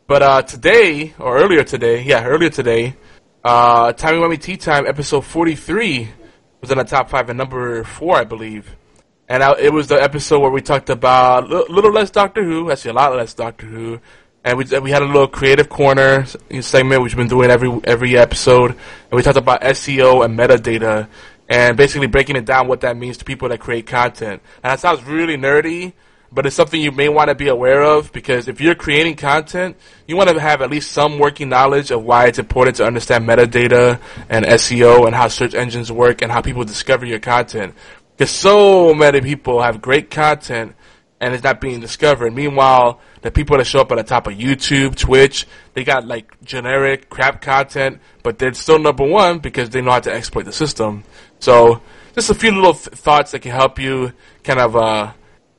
But 0.08 0.22
uh, 0.22 0.42
today, 0.42 1.14
or 1.20 1.38
earlier 1.38 1.62
today, 1.62 2.02
yeah, 2.02 2.24
earlier 2.24 2.50
today, 2.50 2.96
uh, 3.44 3.92
Timey 3.92 4.18
Wimey 4.18 4.42
Tea 4.42 4.56
Time 4.56 4.86
episode 4.86 5.24
43 5.24 6.08
was 6.60 6.70
in 6.72 6.78
the 6.78 6.84
top 6.84 7.10
five 7.10 7.28
and 7.28 7.38
number 7.38 7.84
four, 7.84 8.16
I 8.16 8.24
believe. 8.24 8.74
And 9.28 9.42
I, 9.42 9.54
it 9.58 9.72
was 9.72 9.86
the 9.86 10.02
episode 10.02 10.40
where 10.40 10.50
we 10.50 10.60
talked 10.60 10.90
about 10.90 11.48
little 11.48 11.92
less 11.92 12.10
Doctor 12.10 12.42
Who, 12.42 12.70
actually 12.70 12.90
a 12.90 12.94
lot 12.94 13.14
less 13.14 13.34
Doctor 13.34 13.66
Who, 13.66 14.00
and 14.44 14.58
we 14.58 14.64
we 14.80 14.90
had 14.90 15.02
a 15.02 15.06
little 15.06 15.26
creative 15.26 15.68
corner 15.68 16.26
segment 16.60 17.02
which 17.02 17.14
we've 17.14 17.28
been 17.28 17.28
doing 17.28 17.50
every 17.50 17.80
every 17.84 18.16
episode, 18.16 18.72
and 18.72 19.12
we 19.12 19.22
talked 19.22 19.38
about 19.38 19.62
SEO 19.62 20.24
and 20.24 20.38
metadata, 20.38 21.08
and 21.48 21.76
basically 21.76 22.06
breaking 22.06 22.36
it 22.36 22.44
down 22.44 22.68
what 22.68 22.82
that 22.82 22.96
means 22.96 23.16
to 23.18 23.24
people 23.24 23.48
that 23.48 23.60
create 23.60 23.86
content. 23.86 24.42
And 24.62 24.70
that 24.70 24.80
sounds 24.80 25.02
really 25.04 25.36
nerdy, 25.36 25.94
but 26.30 26.44
it's 26.44 26.56
something 26.56 26.80
you 26.80 26.92
may 26.92 27.08
want 27.08 27.28
to 27.28 27.34
be 27.34 27.48
aware 27.48 27.82
of 27.82 28.12
because 28.12 28.46
if 28.46 28.60
you're 28.60 28.74
creating 28.74 29.16
content, 29.16 29.78
you 30.06 30.16
want 30.16 30.28
to 30.28 30.38
have 30.38 30.60
at 30.60 30.70
least 30.70 30.92
some 30.92 31.18
working 31.18 31.48
knowledge 31.48 31.90
of 31.90 32.04
why 32.04 32.26
it's 32.26 32.38
important 32.38 32.76
to 32.76 32.84
understand 32.84 33.26
metadata 33.26 33.98
and 34.28 34.44
SEO 34.44 35.06
and 35.06 35.14
how 35.14 35.28
search 35.28 35.54
engines 35.54 35.90
work 35.90 36.20
and 36.20 36.30
how 36.30 36.42
people 36.42 36.64
discover 36.64 37.06
your 37.06 37.18
content. 37.18 37.74
Because 38.16 38.30
so 38.30 38.92
many 38.92 39.22
people 39.22 39.62
have 39.62 39.80
great 39.80 40.10
content 40.10 40.76
and 41.20 41.34
it's 41.34 41.44
not 41.44 41.60
being 41.60 41.80
discovered. 41.80 42.34
Meanwhile, 42.34 43.00
the 43.22 43.30
people 43.30 43.56
that 43.58 43.64
show 43.64 43.80
up 43.80 43.92
at 43.92 43.96
the 43.96 44.02
top 44.02 44.26
of 44.26 44.34
YouTube, 44.34 44.96
Twitch, 44.96 45.46
they 45.74 45.84
got 45.84 46.06
like 46.06 46.42
generic 46.44 47.08
crap 47.08 47.40
content, 47.40 48.00
but 48.22 48.38
they're 48.38 48.52
still 48.54 48.78
number 48.78 49.06
one 49.06 49.38
because 49.38 49.70
they 49.70 49.80
know 49.80 49.92
how 49.92 50.00
to 50.00 50.12
exploit 50.12 50.44
the 50.44 50.52
system. 50.52 51.04
So, 51.38 51.80
just 52.14 52.30
a 52.30 52.34
few 52.34 52.52
little 52.52 52.74
th- 52.74 52.96
thoughts 52.96 53.32
that 53.32 53.40
can 53.40 53.52
help 53.52 53.78
you 53.78 54.12
kind 54.42 54.60
of 54.60 54.76
uh, 54.76 55.12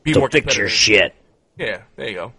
be 0.03 0.13
Don't 0.13 0.21
more 0.21 0.29
fix 0.29 0.55
your 0.55 0.69
shit. 0.69 1.15
Yeah, 1.57 1.81
there 1.95 2.09
you 2.09 2.15
go. 2.15 2.33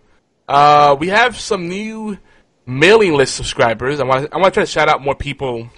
Uh, 0.49 0.97
we 0.99 1.09
have 1.09 1.39
some 1.39 1.69
new 1.69 2.19
mailing 2.67 3.15
list 3.15 3.35
subscribers. 3.35 4.01
I 4.01 4.05
want 4.05 4.33
I 4.33 4.37
want 4.37 4.55
to 4.55 4.59
try 4.59 4.63
to 4.65 4.71
shout 4.71 4.89
out 4.89 5.03
more 5.03 5.15
people 5.15 5.69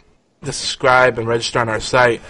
to 0.44 0.52
subscribe 0.52 1.18
and 1.18 1.26
register 1.26 1.58
on 1.58 1.68
our 1.68 1.80
site. 1.80 2.20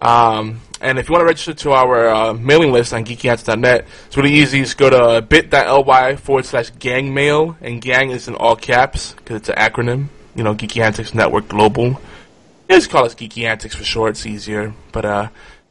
Um, 0.00 0.60
and 0.80 0.98
if 0.98 1.08
you 1.08 1.12
want 1.12 1.22
to 1.22 1.26
register 1.26 1.54
to 1.54 1.72
our 1.72 2.08
uh, 2.08 2.32
mailing 2.34 2.72
list 2.72 2.92
on 2.92 3.04
geekyantics.net, 3.04 3.86
it's 4.06 4.16
really 4.16 4.34
easy. 4.34 4.60
Just 4.60 4.76
go 4.76 4.90
to 4.90 5.22
bit.ly 5.22 6.16
forward 6.16 6.44
slash 6.44 6.70
gang 6.78 7.14
mail, 7.14 7.56
and 7.60 7.80
gang 7.80 8.10
is 8.10 8.28
in 8.28 8.34
all 8.34 8.56
caps 8.56 9.14
because 9.14 9.36
it's 9.36 9.48
an 9.48 9.56
acronym. 9.56 10.08
You 10.34 10.44
know, 10.44 10.54
Geeky 10.54 10.82
Antics 10.82 11.14
Network 11.14 11.48
Global. 11.48 12.00
Just 12.68 12.90
call 12.90 13.06
us 13.06 13.14
Geeky 13.14 13.44
Antics 13.44 13.74
for 13.74 13.84
short. 13.84 14.10
It's 14.10 14.26
easier. 14.26 14.74
But 14.92 15.04
uh, 15.06 15.28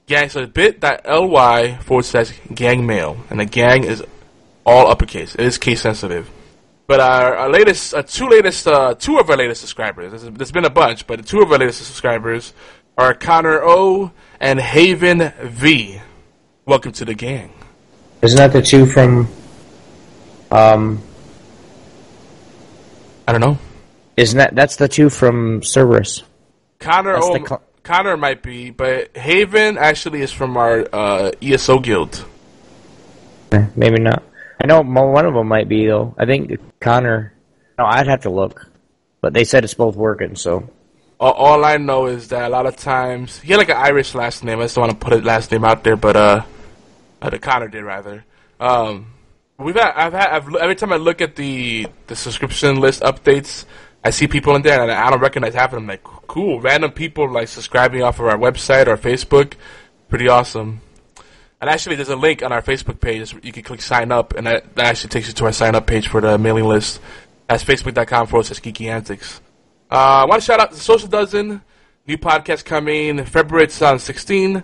gang, 0.08 0.30
so 0.30 0.48
bit.ly 0.48 1.78
forward 1.78 2.06
slash 2.06 2.32
gang 2.54 2.86
mail, 2.86 3.18
and 3.30 3.40
the 3.40 3.46
gang 3.46 3.84
is 3.84 4.04
all 4.66 4.88
uppercase. 4.88 5.36
It 5.36 5.46
is 5.46 5.60
case 5.60 5.82
sensitive. 5.82 6.30
But 6.88 7.00
our, 7.00 7.36
our 7.36 7.50
latest, 7.50 7.94
uh, 7.94 8.04
two 8.04 8.28
latest, 8.28 8.68
uh, 8.68 8.94
two 8.96 9.18
of 9.18 9.30
our 9.30 9.38
latest 9.38 9.62
subscribers. 9.62 10.12
There's, 10.12 10.34
there's 10.36 10.52
been 10.52 10.66
a 10.66 10.70
bunch, 10.70 11.08
but 11.08 11.26
two 11.26 11.42
of 11.42 11.52
our 11.52 11.58
latest 11.58 11.86
subscribers 11.86 12.54
are 12.98 13.14
Connor 13.14 13.62
O 13.64 14.12
and 14.40 14.60
Haven 14.60 15.34
V. 15.42 16.00
Welcome 16.66 16.92
to 16.94 17.06
the 17.06 17.14
gang. 17.14 17.52
Isn't 18.22 18.38
that 18.38 18.54
the 18.54 18.62
two 18.62 18.86
from? 18.86 19.28
Um, 20.52 21.02
I 23.28 23.32
don't 23.32 23.42
know. 23.42 23.58
isn't 24.16 24.38
that 24.38 24.56
that's 24.56 24.78
the 24.78 24.88
two 24.88 25.10
from 25.10 25.62
Cerberus? 25.62 26.24
Connor 26.80 27.18
O, 27.18 27.60
Connor 27.84 28.18
might 28.18 28.42
be, 28.42 28.72
but 28.72 29.16
Haven 29.16 29.78
actually 29.78 30.22
is 30.22 30.32
from 30.32 30.58
our 30.58 30.88
uh, 30.92 31.32
ESO 31.42 31.80
guild. 31.80 32.26
Eh, 33.52 33.66
Maybe 33.76 34.00
not. 34.00 34.24
I 34.62 34.68
know 34.68 34.82
one 34.82 35.26
of 35.26 35.34
them 35.34 35.48
might 35.48 35.68
be 35.68 35.86
though. 35.88 36.16
I 36.18 36.26
think 36.26 36.60
Connor. 36.80 37.34
No, 37.78 37.86
I'd 37.86 38.08
have 38.08 38.22
to 38.22 38.30
look, 38.30 38.70
but 39.22 39.34
they 39.34 39.44
said 39.44 39.64
it's 39.64 39.74
both 39.74 39.96
working. 39.96 40.36
So 40.36 40.70
all, 41.32 41.64
I 41.64 41.78
know 41.78 42.08
is 42.08 42.30
that 42.30 42.44
a 42.44 42.50
lot 42.50 42.66
of 42.66 42.76
times 42.76 43.40
he 43.40 43.52
had 43.52 43.58
like 43.58 43.70
an 43.70 43.78
Irish 43.78 44.16
last 44.16 44.44
name. 44.44 44.60
I 44.60 44.64
just 44.64 44.76
don't 44.76 44.88
want 44.88 45.00
to 45.00 45.04
put 45.04 45.14
his 45.14 45.24
last 45.24 45.52
name 45.52 45.64
out 45.64 45.84
there, 45.84 45.96
but 45.96 46.16
uh, 46.16 46.44
uh 47.22 47.30
the 47.30 47.40
Connor 47.40 47.68
did 47.68 47.84
rather. 47.84 48.26
Um, 48.60 49.14
we've 49.58 49.76
had, 49.76 49.92
I've 49.96 50.14
had, 50.14 50.30
I've, 50.30 50.56
every 50.56 50.76
time 50.76 50.94
I 50.94 50.98
look 50.98 51.22
at 51.22 51.36
the 51.36 51.88
the 52.08 52.16
subscription 52.16 52.80
list 52.80 53.02
updates, 53.02 53.66
I 54.04 54.12
see 54.12 54.28
people 54.28 54.56
in 54.56 54.62
there 54.62 54.82
and 54.82 54.92
I 54.92 55.10
don't 55.10 55.20
recognize 55.20 55.56
half 55.56 55.74
of 55.74 55.78
them. 55.78 55.88
Like, 55.88 56.04
cool, 56.04 56.62
random 56.62 56.92
people 56.92 57.30
like 57.32 57.48
subscribing 57.48 58.04
off 58.04 58.20
of 58.20 58.28
our 58.28 58.38
website 58.38 58.88
or 58.88 58.98
Facebook, 58.98 59.54
pretty 60.10 60.28
awesome. 60.28 60.82
And 61.62 61.70
actually, 61.70 61.96
there's 61.96 62.10
a 62.10 62.16
link 62.16 62.44
on 62.44 62.52
our 62.52 62.62
Facebook 62.62 63.00
page. 63.00 63.34
You 63.42 63.52
can 63.52 63.64
click 63.64 63.82
sign 63.82 64.12
up, 64.12 64.34
and 64.36 64.46
that, 64.46 64.76
that 64.76 64.86
actually 64.86 65.10
takes 65.10 65.28
you 65.28 65.34
to 65.34 65.46
our 65.46 65.52
sign 65.52 65.74
up 65.74 65.88
page 65.88 66.08
for 66.10 66.22
the 66.22 66.38
mailing 66.38 66.66
list. 66.66 67.00
That's 67.48 67.64
facebook.com 67.64 68.28
forward 68.28 68.46
slash 68.46 68.62
geeky 68.62 68.90
antics. 68.90 69.42
Uh, 69.96 70.24
I 70.24 70.26
want 70.26 70.42
to 70.42 70.46
shout 70.46 70.60
out 70.60 70.72
the 70.72 70.78
Social 70.78 71.08
Dozen. 71.08 71.62
New 72.06 72.18
podcast 72.18 72.66
coming 72.66 73.24
February 73.24 73.68
2016. 73.68 74.62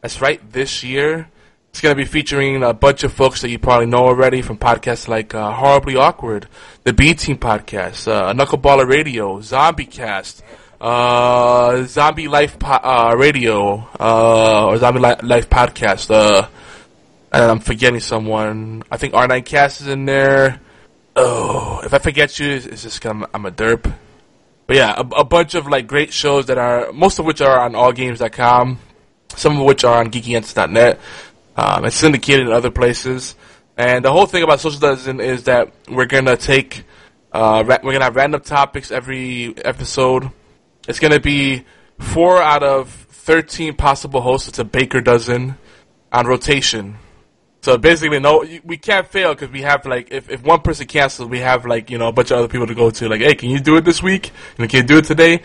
That's 0.00 0.20
right, 0.20 0.52
this 0.52 0.84
year. 0.84 1.28
It's 1.70 1.80
going 1.80 1.96
to 1.96 2.00
be 2.00 2.04
featuring 2.04 2.62
a 2.62 2.72
bunch 2.72 3.02
of 3.02 3.12
folks 3.12 3.40
that 3.40 3.50
you 3.50 3.58
probably 3.58 3.86
know 3.86 4.06
already 4.06 4.40
from 4.40 4.56
podcasts 4.56 5.08
like 5.08 5.34
uh, 5.34 5.50
Horribly 5.50 5.96
Awkward, 5.96 6.46
the 6.84 6.92
B 6.92 7.14
Team 7.14 7.38
podcast, 7.38 8.06
uh, 8.06 8.32
Knuckleballer 8.32 8.88
Radio, 8.88 9.40
Zombie 9.40 9.84
Cast, 9.84 10.44
uh, 10.80 11.82
Zombie 11.82 12.28
Life 12.28 12.56
po- 12.60 12.70
uh, 12.74 13.16
Radio, 13.18 13.84
uh, 13.98 14.66
or 14.68 14.76
Zombie 14.78 15.00
Li- 15.00 15.16
Life 15.24 15.50
Podcast. 15.50 16.08
Uh, 16.08 16.46
and 17.32 17.42
I'm 17.42 17.58
forgetting 17.58 17.98
someone. 17.98 18.84
I 18.92 18.96
think 18.96 19.14
R9 19.14 19.44
Cast 19.44 19.80
is 19.80 19.88
in 19.88 20.04
there. 20.04 20.60
Oh, 21.16 21.80
if 21.82 21.92
I 21.92 21.98
forget 21.98 22.38
you, 22.38 22.48
it's 22.52 22.84
just 22.84 23.04
I'm, 23.04 23.26
I'm 23.34 23.44
a 23.44 23.50
derp. 23.50 23.92
But 24.68 24.76
yeah, 24.76 24.94
a, 24.96 25.20
a 25.20 25.24
bunch 25.24 25.54
of 25.54 25.66
like 25.66 25.86
great 25.86 26.12
shows 26.12 26.46
that 26.46 26.58
are 26.58 26.92
most 26.92 27.18
of 27.18 27.24
which 27.24 27.40
are 27.40 27.58
on 27.58 27.72
allgames.com, 27.72 28.78
some 29.34 29.58
of 29.58 29.64
which 29.64 29.82
are 29.82 29.98
on 29.98 30.10
geekyantics.net. 30.10 31.00
Um, 31.56 31.86
it's 31.86 31.96
syndicated 31.96 32.46
in 32.46 32.52
other 32.52 32.70
places. 32.70 33.34
And 33.78 34.04
the 34.04 34.12
whole 34.12 34.26
thing 34.26 34.42
about 34.42 34.60
Social 34.60 34.78
Dozen 34.78 35.20
is 35.20 35.44
that 35.44 35.72
we're 35.88 36.04
gonna 36.04 36.36
take, 36.36 36.84
uh, 37.32 37.64
ra- 37.66 37.78
we're 37.82 37.92
gonna 37.92 38.04
have 38.04 38.14
random 38.16 38.42
topics 38.42 38.90
every 38.90 39.54
episode. 39.64 40.30
It's 40.86 41.00
gonna 41.00 41.18
be 41.18 41.64
four 41.98 42.42
out 42.42 42.62
of 42.62 42.90
thirteen 42.90 43.74
possible 43.74 44.20
hosts. 44.20 44.48
It's 44.48 44.58
a 44.58 44.64
baker 44.64 45.00
dozen 45.00 45.56
on 46.12 46.26
rotation. 46.26 46.98
So 47.60 47.76
basically, 47.76 48.20
no, 48.20 48.44
we 48.64 48.76
can't 48.76 49.06
fail 49.06 49.34
because 49.34 49.50
we 49.50 49.62
have 49.62 49.84
like, 49.84 50.12
if, 50.12 50.30
if 50.30 50.42
one 50.42 50.60
person 50.60 50.86
cancels, 50.86 51.28
we 51.28 51.40
have 51.40 51.66
like, 51.66 51.90
you 51.90 51.98
know, 51.98 52.08
a 52.08 52.12
bunch 52.12 52.30
of 52.30 52.38
other 52.38 52.48
people 52.48 52.66
to 52.66 52.74
go 52.74 52.90
to. 52.90 53.08
Like, 53.08 53.20
hey, 53.20 53.34
can 53.34 53.50
you 53.50 53.58
do 53.58 53.76
it 53.76 53.84
this 53.84 54.02
week? 54.02 54.28
You 54.56 54.64
know, 54.64 54.68
can 54.68 54.82
you 54.82 54.86
do 54.86 54.98
it 54.98 55.04
today? 55.04 55.42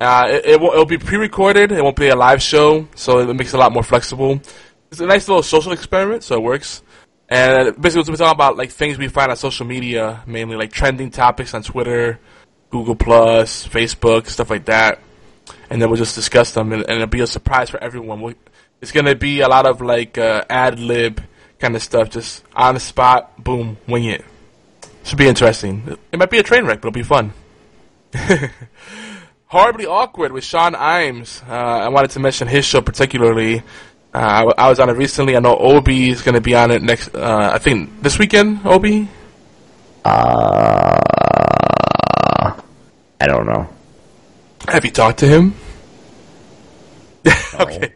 Uh, 0.00 0.26
it, 0.28 0.46
it 0.46 0.60
will, 0.60 0.72
it'll 0.72 0.84
be 0.84 0.98
pre-recorded. 0.98 1.70
It 1.70 1.82
won't 1.82 1.96
be 1.96 2.08
a 2.08 2.16
live 2.16 2.42
show, 2.42 2.88
so 2.96 3.20
it 3.20 3.34
makes 3.34 3.54
it 3.54 3.56
a 3.56 3.60
lot 3.60 3.72
more 3.72 3.84
flexible. 3.84 4.40
It's 4.90 5.00
a 5.00 5.06
nice 5.06 5.28
little 5.28 5.42
social 5.42 5.72
experiment, 5.72 6.24
so 6.24 6.34
it 6.34 6.42
works. 6.42 6.82
And 7.28 7.80
basically, 7.80 8.10
we're 8.10 8.16
talking 8.16 8.34
about 8.34 8.56
like 8.56 8.70
things 8.70 8.98
we 8.98 9.08
find 9.08 9.30
on 9.30 9.36
social 9.36 9.64
media, 9.64 10.22
mainly 10.26 10.56
like 10.56 10.72
trending 10.72 11.10
topics 11.10 11.54
on 11.54 11.62
Twitter, 11.62 12.18
Google 12.70 12.96
Plus, 12.96 13.66
Facebook, 13.68 14.26
stuff 14.26 14.50
like 14.50 14.64
that. 14.64 14.98
And 15.70 15.80
then 15.80 15.88
we'll 15.88 15.96
just 15.96 16.16
discuss 16.16 16.50
them, 16.52 16.72
and, 16.72 16.82
and 16.82 16.96
it'll 16.96 17.06
be 17.06 17.20
a 17.20 17.26
surprise 17.26 17.70
for 17.70 17.82
everyone. 17.82 18.20
we 18.20 18.34
it's 18.80 18.90
gonna 18.90 19.14
be 19.14 19.40
a 19.40 19.48
lot 19.48 19.64
of 19.64 19.80
like 19.80 20.18
uh, 20.18 20.44
ad 20.50 20.80
lib 20.80 21.22
kind 21.62 21.76
of 21.76 21.82
stuff, 21.82 22.10
just 22.10 22.42
on 22.54 22.74
the 22.74 22.80
spot, 22.80 23.42
boom, 23.42 23.78
wing 23.88 24.04
it. 24.04 24.24
Should 25.04 25.16
be 25.18 25.28
interesting. 25.28 25.96
It 26.10 26.18
might 26.18 26.28
be 26.30 26.38
a 26.38 26.42
train 26.42 26.66
wreck, 26.66 26.80
but 26.80 26.88
it'll 26.88 26.94
be 26.94 27.02
fun. 27.04 27.32
Horribly 29.46 29.86
awkward 29.86 30.32
with 30.32 30.42
Sean 30.44 30.74
Imes. 30.74 31.46
Uh, 31.48 31.52
I 31.52 31.88
wanted 31.88 32.10
to 32.12 32.20
mention 32.20 32.48
his 32.48 32.64
show 32.64 32.80
particularly. 32.80 33.58
Uh, 34.12 34.18
I, 34.18 34.38
w- 34.40 34.54
I 34.58 34.68
was 34.68 34.80
on 34.80 34.90
it 34.90 34.94
recently. 34.94 35.36
I 35.36 35.40
know 35.40 35.56
Obi 35.56 36.10
is 36.10 36.22
going 36.22 36.34
to 36.34 36.40
be 36.40 36.54
on 36.54 36.70
it 36.72 36.82
next. 36.82 37.14
Uh, 37.14 37.50
I 37.54 37.58
think 37.58 38.02
this 38.02 38.18
weekend. 38.18 38.60
Obi. 38.66 39.08
uh, 40.04 40.98
I 43.20 43.26
don't 43.26 43.46
know. 43.46 43.68
Have 44.68 44.84
you 44.84 44.90
talked 44.90 45.18
to 45.20 45.26
him? 45.28 45.54
okay. 47.60 47.94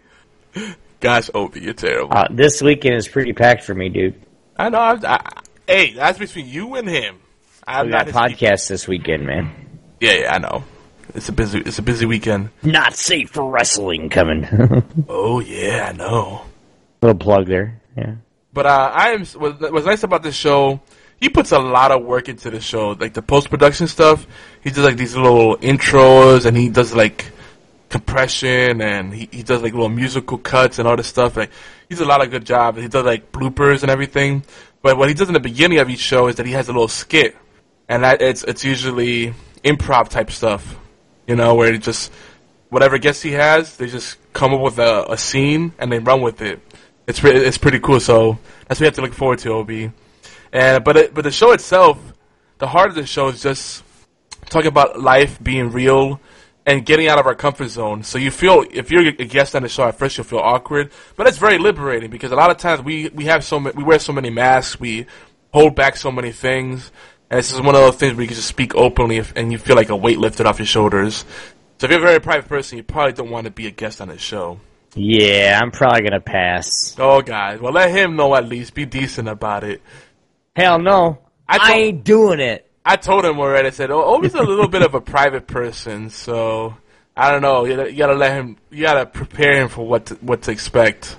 Gosh, 1.01 1.31
Obi, 1.35 1.61
you're 1.61 1.75
terrible. 1.75 2.17
Uh, 2.17 2.29
this 2.31 2.63
weekend 2.63 2.97
is 2.97 3.07
pretty 3.07 3.33
packed 3.33 3.65
for 3.65 3.75
me, 3.75 3.89
dude. 3.89 4.21
I 4.57 4.71
know. 4.71 4.79
I, 4.79 4.99
I, 5.03 5.43
hey, 5.67 5.93
that's 5.93 6.19
between 6.19 6.49
you 6.49 6.75
and 6.77 6.89
him. 6.89 7.19
I'm 7.67 7.87
We 7.87 7.93
got 7.93 8.07
his 8.07 8.15
podcasts 8.15 8.69
this 8.69 8.89
weekend, 8.89 9.27
man. 9.27 9.53
Yeah, 10.01 10.13
yeah, 10.15 10.35
I 10.35 10.39
know. 10.39 10.65
It's 11.15 11.29
a 11.29 11.33
busy. 11.33 11.61
It's 11.61 11.79
a 11.79 11.83
busy 11.83 12.07
weekend. 12.07 12.51
Not 12.63 12.95
safe 12.95 13.31
for 13.31 13.49
wrestling 13.49 14.11
coming. 14.11 14.47
Oh 15.09 15.41
yeah, 15.41 15.91
I 15.93 15.97
know. 15.97 16.43
Little 17.01 17.19
plug 17.19 17.47
there. 17.47 17.81
Yeah. 17.97 18.17
But 18.53 18.67
uh, 18.67 18.91
I 18.93 19.11
am. 19.11 19.25
What, 19.27 19.61
what's 19.73 19.87
nice 19.87 20.03
about 20.03 20.23
this 20.23 20.35
show? 20.35 20.81
He 21.21 21.29
puts 21.29 21.53
a 21.53 21.59
lot 21.59 21.93
of 21.93 22.05
work 22.05 22.29
into 22.29 22.51
the 22.51 22.61
show, 22.61 22.91
like 22.91 23.15
the 23.15 23.23
post 23.23 23.49
production 23.49 23.87
stuff. 23.87 24.27
He 24.63 24.71
does 24.71 24.85
like 24.85 24.97
these 24.97 25.17
little 25.17 25.57
intros, 25.59 26.45
and 26.45 26.57
he 26.57 26.69
does 26.69 26.95
like 26.95 27.27
compression, 27.89 28.81
and 28.81 29.13
he, 29.13 29.29
he 29.31 29.43
does 29.43 29.63
like 29.63 29.73
little 29.73 29.89
musical 29.89 30.39
cuts 30.39 30.79
and 30.79 30.89
all 30.89 30.97
this 30.97 31.07
stuff. 31.07 31.37
Like 31.37 31.51
he 31.89 31.95
does 31.95 32.03
a 32.03 32.07
lot 32.07 32.23
of 32.23 32.31
good 32.31 32.45
job. 32.45 32.77
He 32.77 32.89
does 32.89 33.05
like 33.05 33.33
bloopers 33.33 33.83
and 33.83 33.91
everything. 33.91 34.45
But 34.83 34.97
what 34.97 35.09
he 35.09 35.15
does 35.15 35.29
in 35.29 35.35
the 35.35 35.41
beginning 35.41 35.79
of 35.79 35.91
each 35.91 36.01
show 36.01 36.29
is 36.29 36.37
that 36.37 36.47
he 36.47 36.53
has 36.53 36.69
a 36.69 36.73
little 36.73 36.89
skit, 36.89 37.37
and 37.89 38.05
that 38.05 38.23
it's 38.23 38.45
it's 38.45 38.65
usually 38.65 39.35
improv 39.65 40.09
type 40.09 40.31
stuff. 40.31 40.77
You 41.27 41.37
know, 41.37 41.55
where 41.55 41.73
he 41.73 41.79
just 41.79 42.13
whatever 42.69 42.99
guest 42.99 43.23
he 43.23 43.33
has, 43.33 43.77
they 43.77 43.87
just 43.87 44.17
come 44.33 44.53
up 44.53 44.61
with 44.61 44.79
a, 44.79 45.13
a 45.13 45.17
scene 45.17 45.73
and 45.79 45.91
they 45.91 45.99
run 45.99 46.21
with 46.21 46.43
it. 46.43 46.61
It's 47.07 47.21
pre- 47.21 47.33
it's 47.33 47.59
pretty 47.59 47.81
cool. 47.81 48.01
So 48.01 48.39
that's 48.67 48.81
what 48.81 48.81
we 48.81 48.87
have 48.87 48.95
to 48.97 49.03
look 49.03 49.15
forward 49.15 49.39
to, 49.41 49.53
Ob. 49.53 49.71
And 50.53 50.85
but 50.85 50.97
it, 50.97 51.15
but 51.15 51.23
the 51.25 51.31
show 51.31 51.53
itself, 51.53 51.99
the 52.59 52.67
heart 52.67 52.91
of 52.91 52.95
the 52.97 53.07
show 53.07 53.29
is 53.29 53.43
just 53.43 53.83
talking 54.49 54.69
about 54.69 55.01
life 55.01 55.43
being 55.43 55.71
real 55.71 56.21
and 56.67 56.85
getting 56.85 57.07
out 57.07 57.19
of 57.19 57.27
our 57.27 57.35
comfort 57.37 57.69
zone. 57.69 58.03
So 58.03 58.19
you 58.19 58.33
feel 58.33 58.65
if 58.71 58.91
you're 58.91 59.07
a 59.07 59.13
guest 59.13 59.55
on 59.55 59.63
the 59.63 59.69
show 59.69 59.85
at 59.85 59.97
first, 59.97 60.19
you'll 60.19 60.25
feel 60.25 60.41
awkward, 60.41 60.91
but 61.15 61.29
it's 61.29 61.39
very 61.39 61.59
liberating 61.59 62.11
because 62.11 62.33
a 62.33 62.37
lot 62.37 62.51
of 62.51 62.59
times 62.59 62.83
we 62.83 63.09
we 63.11 63.27
have 63.27 63.45
so 63.45 63.61
many, 63.61 63.77
we 63.77 63.85
wear 63.85 64.01
so 64.01 64.13
many 64.13 64.31
masks, 64.31 64.79
we 64.79 65.07
hold 65.53 65.77
back 65.77 65.97
so 65.97 66.11
many 66.11 66.33
things, 66.33 66.91
and 67.31 67.39
this 67.39 67.53
is 67.53 67.61
one 67.61 67.77
of 67.77 67.81
those 67.81 67.95
things 67.95 68.15
where 68.15 68.23
you 68.23 68.29
can 68.29 68.37
just 68.37 68.49
speak 68.49 68.75
openly 68.75 69.19
if, 69.19 69.33
and 69.37 69.53
you 69.53 69.59
feel 69.59 69.77
like 69.77 69.89
a 69.89 69.97
weight 69.97 70.19
lifted 70.19 70.45
off 70.45 70.59
your 70.59 70.67
shoulders. 70.67 71.25
So 71.79 71.85
if 71.85 71.91
you're 71.91 72.01
a 72.01 72.03
very 72.03 72.21
private 72.21 72.49
person, 72.49 72.79
you 72.79 72.85
probably 72.85 73.13
don't 73.13 73.31
want 73.31 73.45
to 73.45 73.51
be 73.51 73.67
a 73.67 73.71
guest 73.71 74.01
on 74.01 74.09
this 74.09 74.21
show. 74.21 74.59
Yeah, 74.95 75.61
I'm 75.63 75.71
probably 75.71 76.03
gonna 76.03 76.21
pass. 76.21 76.97
Oh, 76.99 77.23
guys, 77.23 77.61
well 77.61 77.73
let 77.73 77.91
him 77.91 78.17
know 78.17 78.35
at 78.35 78.49
least. 78.49 78.75
Be 78.75 78.87
decent 78.87 79.29
about 79.29 79.63
it. 79.63 79.83
Hell 80.57 80.81
no, 80.81 81.19
I 81.49 81.59
I, 81.61 81.73
ain't 81.75 82.03
doing 82.03 82.41
it. 82.41 82.69
I 82.89 82.97
told 82.97 83.25
him 83.25 83.39
already. 83.41 83.67
I 83.69 83.71
said, 83.71 83.91
"Oh, 83.91 84.03
Obi's 84.15 84.35
a 84.35 84.43
little 84.43 84.69
bit 84.69 84.83
of 84.83 84.95
a 84.95 85.01
private 85.01 85.47
person, 85.49 86.09
so 86.11 86.77
I 87.17 87.31
don't 87.33 87.43
know. 87.43 87.65
You 87.65 87.77
gotta, 87.77 87.91
you 87.91 87.99
gotta 87.99 88.15
let 88.15 88.33
him. 88.33 88.57
You 88.71 88.83
gotta 88.85 89.05
prepare 89.07 89.61
him 89.61 89.69
for 89.69 89.87
what 89.87 90.07
to, 90.07 90.15
what 90.17 90.43
to 90.43 90.53
expect, 90.53 91.17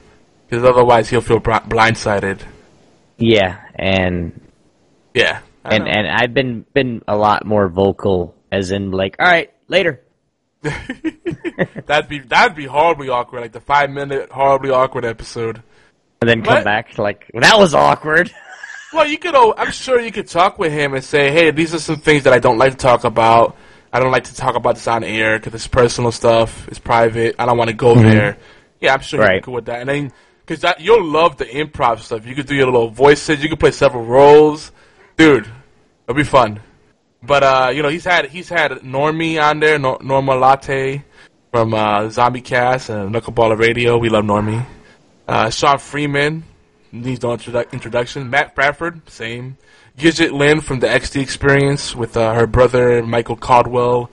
because 0.48 0.64
otherwise 0.64 1.10
he'll 1.10 1.22
feel 1.22 1.40
blindsided." 1.42 2.40
Yeah, 3.18 3.60
and 3.76 4.40
Yeah, 5.14 5.40
I 5.66 5.76
and 5.76 5.84
know. 5.86 5.92
and 5.92 6.08
I've 6.08 6.34
been 6.34 6.66
been 6.74 7.02
a 7.08 7.18
lot 7.18 7.46
more 7.46 7.68
vocal, 7.68 8.34
as 8.52 8.72
in 8.72 8.92
like, 8.92 9.18
all 9.20 9.26
right, 9.28 9.52
later. 9.68 10.02
that'd 11.86 12.10
be 12.10 12.20
that'd 12.20 12.56
be 12.56 12.66
horribly 12.66 13.10
awkward, 13.10 13.42
like 13.42 13.52
the 13.52 13.60
five 13.62 13.90
minute 13.90 14.32
horribly 14.32 14.70
awkward 14.72 15.06
episode. 15.06 15.62
And 16.22 16.30
then 16.30 16.42
come 16.44 16.56
What? 16.56 16.64
back 16.64 16.98
like 16.98 17.30
well, 17.34 17.42
that 17.42 17.60
was 17.60 17.74
awkward. 17.74 18.32
Well, 18.98 19.08
you 19.08 19.20
could. 19.20 19.36
I'm 19.36 19.72
sure 19.72 20.02
you 20.02 20.12
could 20.12 20.28
talk 20.28 20.58
with 20.58 20.72
him 20.72 20.96
and 20.96 21.04
say, 21.04 21.32
"Hey, 21.32 21.52
these 21.52 21.72
are 21.76 21.80
some 21.80 21.98
things 21.98 22.24
that 22.24 22.34
I 22.34 22.40
don't 22.40 22.58
like 22.58 22.72
to 22.72 22.78
talk 22.78 23.04
about. 23.04 23.56
I 23.94 24.00
don't 24.00 24.12
like 24.12 24.24
to 24.26 24.36
talk 24.36 24.56
about 24.56 24.74
this 24.74 24.88
on 24.88 25.04
air 25.04 25.38
because 25.38 25.54
it's 25.54 25.68
personal 25.68 26.12
stuff. 26.12 26.68
It's 26.68 26.80
private. 26.80 27.36
I 27.38 27.46
don't 27.46 27.60
want 27.60 27.70
to 27.70 27.76
go 27.76 27.94
there." 27.94 28.38
Yeah, 28.82 28.96
I'm 28.96 29.02
sure 29.02 29.20
you're 29.20 29.30
Right. 29.30 29.44
cool 29.44 29.54
with 29.54 29.66
that. 29.66 29.82
And 29.82 29.90
then, 29.90 30.12
because 30.44 30.62
that 30.62 30.82
you'll 30.82 31.04
love 31.06 31.38
the 31.38 31.46
improv 31.46 32.00
stuff. 32.00 32.26
You 32.26 32.34
could 32.34 32.48
do 32.48 32.56
your 32.56 32.66
little 32.66 32.90
voices. 32.90 33.44
You 33.44 33.50
could 33.50 33.60
play 33.60 33.70
several 33.72 34.04
roles, 34.04 34.72
dude. 35.16 35.46
It'll 36.08 36.18
be 36.18 36.24
fun. 36.24 36.60
But 37.22 37.44
uh, 37.44 37.70
you 37.72 37.84
know, 37.84 37.90
he's 37.90 38.04
had 38.06 38.26
he's 38.30 38.50
had 38.50 38.72
Normie 38.82 39.40
on 39.40 39.60
there, 39.60 39.78
Nor- 39.78 40.00
Norma 40.02 40.34
Latte 40.36 41.04
from 41.52 41.74
uh, 41.76 42.10
Zombie 42.10 42.42
Cast 42.42 42.90
and 42.90 43.14
Knuckleballer 43.14 43.60
Radio. 43.60 44.00
We 44.00 44.10
love 44.10 44.26
Normie. 44.26 44.66
Uh, 45.28 45.52
Sean 45.52 45.78
Freeman 45.78 46.46
needs 47.02 47.22
no 47.22 47.30
introdu- 47.30 47.72
introduction. 47.72 48.30
Matt 48.30 48.56
Bradford, 48.56 49.10
same. 49.10 49.58
Gidget 49.98 50.32
Lynn 50.32 50.62
from 50.62 50.80
the 50.80 50.88
XD 50.88 51.22
Experience 51.22 51.96
with 51.96 52.16
uh, 52.18 52.34
her 52.34 52.46
brother 52.46 53.02
Michael 53.04 53.36
Caldwell, 53.36 54.12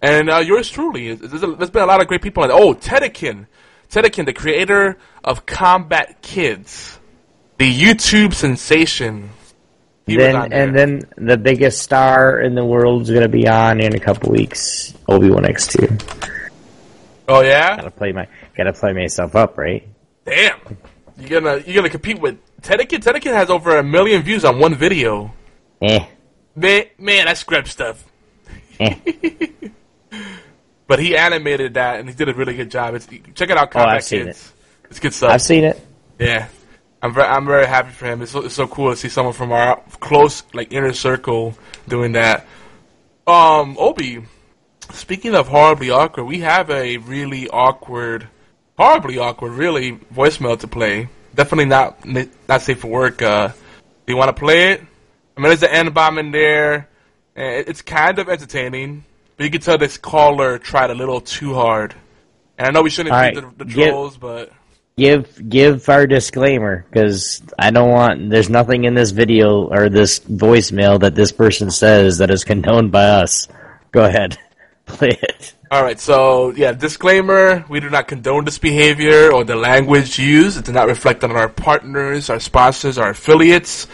and 0.00 0.30
uh, 0.30 0.38
yours 0.38 0.70
truly. 0.70 1.14
There's, 1.14 1.40
there's 1.42 1.70
been 1.70 1.82
a 1.82 1.86
lot 1.86 2.00
of 2.00 2.08
great 2.08 2.22
people. 2.22 2.42
Oh, 2.50 2.72
Tedekin, 2.74 3.46
Tedekin, 3.90 4.24
the 4.24 4.32
creator 4.32 4.96
of 5.22 5.44
Combat 5.44 6.22
Kids, 6.22 6.98
the 7.58 7.70
YouTube 7.70 8.32
sensation. 8.32 9.30
He 10.06 10.16
then 10.16 10.52
and 10.52 10.74
then 10.74 11.02
the 11.16 11.36
biggest 11.36 11.82
star 11.82 12.40
in 12.40 12.54
the 12.54 12.64
world 12.64 13.02
is 13.02 13.10
gonna 13.10 13.28
be 13.28 13.46
on 13.48 13.80
in 13.80 13.94
a 13.94 13.98
couple 14.00 14.30
weeks. 14.30 14.94
Obi 15.08 15.28
Wan 15.30 15.44
X 15.44 15.66
two. 15.66 15.88
oh 17.28 17.40
yeah, 17.42 17.76
Gotta 17.76 17.90
play 17.90 18.12
my 18.12 18.28
gotta 18.56 18.72
play 18.72 18.92
myself 18.92 19.34
up, 19.34 19.58
right? 19.58 19.86
damn. 20.24 20.58
You're 21.18 21.40
gonna 21.40 21.62
you're 21.66 21.74
gonna 21.74 21.90
compete 21.90 22.20
with 22.20 22.38
Tedekin. 22.60 23.02
Tedekin 23.02 23.32
has 23.32 23.50
over 23.50 23.78
a 23.78 23.82
million 23.82 24.22
views 24.22 24.44
on 24.44 24.58
one 24.58 24.74
video. 24.74 25.32
Eh. 25.80 26.06
Man, 26.54 26.84
man, 26.98 27.26
that's 27.26 27.40
scrap 27.40 27.68
stuff. 27.68 28.04
Eh. 28.80 28.96
But 30.86 31.00
he 31.00 31.16
animated 31.16 31.74
that, 31.74 31.98
and 31.98 32.08
he 32.08 32.14
did 32.14 32.28
a 32.28 32.34
really 32.34 32.54
good 32.54 32.70
job. 32.70 32.94
It's, 32.94 33.06
check 33.34 33.50
it 33.50 33.56
out, 33.56 33.58
Oh, 33.58 33.62
I've 33.62 33.70
Combat 33.70 34.04
seen 34.04 34.26
Kids. 34.26 34.52
It's 34.88 35.00
good 35.00 35.12
stuff. 35.12 35.32
I've 35.32 35.42
seen 35.42 35.64
it. 35.64 35.84
Yeah, 36.18 36.46
I'm 37.02 37.12
very, 37.12 37.26
I'm 37.26 37.44
very 37.44 37.66
happy 37.66 37.90
for 37.90 38.06
him. 38.06 38.22
It's 38.22 38.30
so, 38.30 38.44
it's 38.44 38.54
so 38.54 38.68
cool 38.68 38.90
to 38.90 38.96
see 38.96 39.08
someone 39.08 39.34
from 39.34 39.50
our 39.52 39.82
close, 39.98 40.44
like 40.54 40.72
inner 40.72 40.92
circle, 40.92 41.58
doing 41.88 42.12
that. 42.12 42.46
Um, 43.26 43.76
Obi, 43.78 44.22
speaking 44.92 45.34
of 45.34 45.48
horribly 45.48 45.90
awkward, 45.90 46.24
we 46.24 46.38
have 46.40 46.70
a 46.70 46.98
really 46.98 47.48
awkward, 47.48 48.28
horribly 48.78 49.18
awkward, 49.18 49.52
really 49.52 49.92
voicemail 50.14 50.58
to 50.60 50.68
play. 50.68 51.08
Definitely 51.34 51.66
not 51.66 52.04
not 52.48 52.62
safe 52.62 52.80
for 52.80 52.88
work. 52.88 53.22
Uh, 53.22 53.48
do 53.48 54.12
you 54.12 54.16
want 54.16 54.34
to 54.34 54.40
play 54.40 54.72
it? 54.72 54.80
I 55.36 55.40
mean, 55.40 55.48
there's 55.48 55.62
an 55.62 55.70
N 55.70 55.92
bomb 55.92 56.18
in 56.18 56.30
there, 56.30 56.88
and 57.34 57.68
it's 57.68 57.82
kind 57.82 58.18
of 58.18 58.28
entertaining. 58.28 59.04
But 59.36 59.44
you 59.44 59.50
can 59.50 59.60
tell 59.60 59.76
this 59.76 59.98
caller 59.98 60.58
tried 60.58 60.90
a 60.90 60.94
little 60.94 61.20
too 61.20 61.52
hard. 61.52 61.94
And 62.56 62.68
I 62.68 62.70
know 62.70 62.82
we 62.82 62.88
shouldn't 62.88 63.14
All 63.14 63.20
right, 63.20 63.34
the, 63.34 63.64
the 63.64 63.70
trolls, 63.70 64.16
but 64.16 64.50
Give 64.98 65.46
give 65.50 65.86
our 65.90 66.06
disclaimer 66.06 66.86
because 66.88 67.42
I 67.58 67.70
don't 67.70 67.90
want. 67.90 68.30
There's 68.30 68.48
nothing 68.48 68.84
in 68.84 68.94
this 68.94 69.10
video 69.10 69.68
or 69.68 69.90
this 69.90 70.20
voicemail 70.20 71.00
that 71.00 71.14
this 71.14 71.32
person 71.32 71.70
says 71.70 72.16
that 72.16 72.30
is 72.30 72.44
condoned 72.44 72.92
by 72.92 73.04
us. 73.04 73.46
Go 73.92 74.06
ahead, 74.06 74.38
play 74.86 75.10
it. 75.20 75.52
All 75.68 75.82
right, 75.82 75.98
so 75.98 76.50
yeah, 76.50 76.72
disclaimer: 76.72 77.64
we 77.68 77.80
do 77.80 77.90
not 77.90 78.06
condone 78.06 78.44
this 78.44 78.56
behavior 78.58 79.32
or 79.32 79.42
the 79.42 79.56
language 79.56 80.16
used. 80.16 80.58
It 80.58 80.66
does 80.66 80.74
not 80.74 80.86
reflect 80.86 81.24
on 81.24 81.32
our 81.32 81.48
partners, 81.48 82.30
our 82.30 82.38
sponsors, 82.38 82.98
our 82.98 83.10
affiliates. 83.10 83.88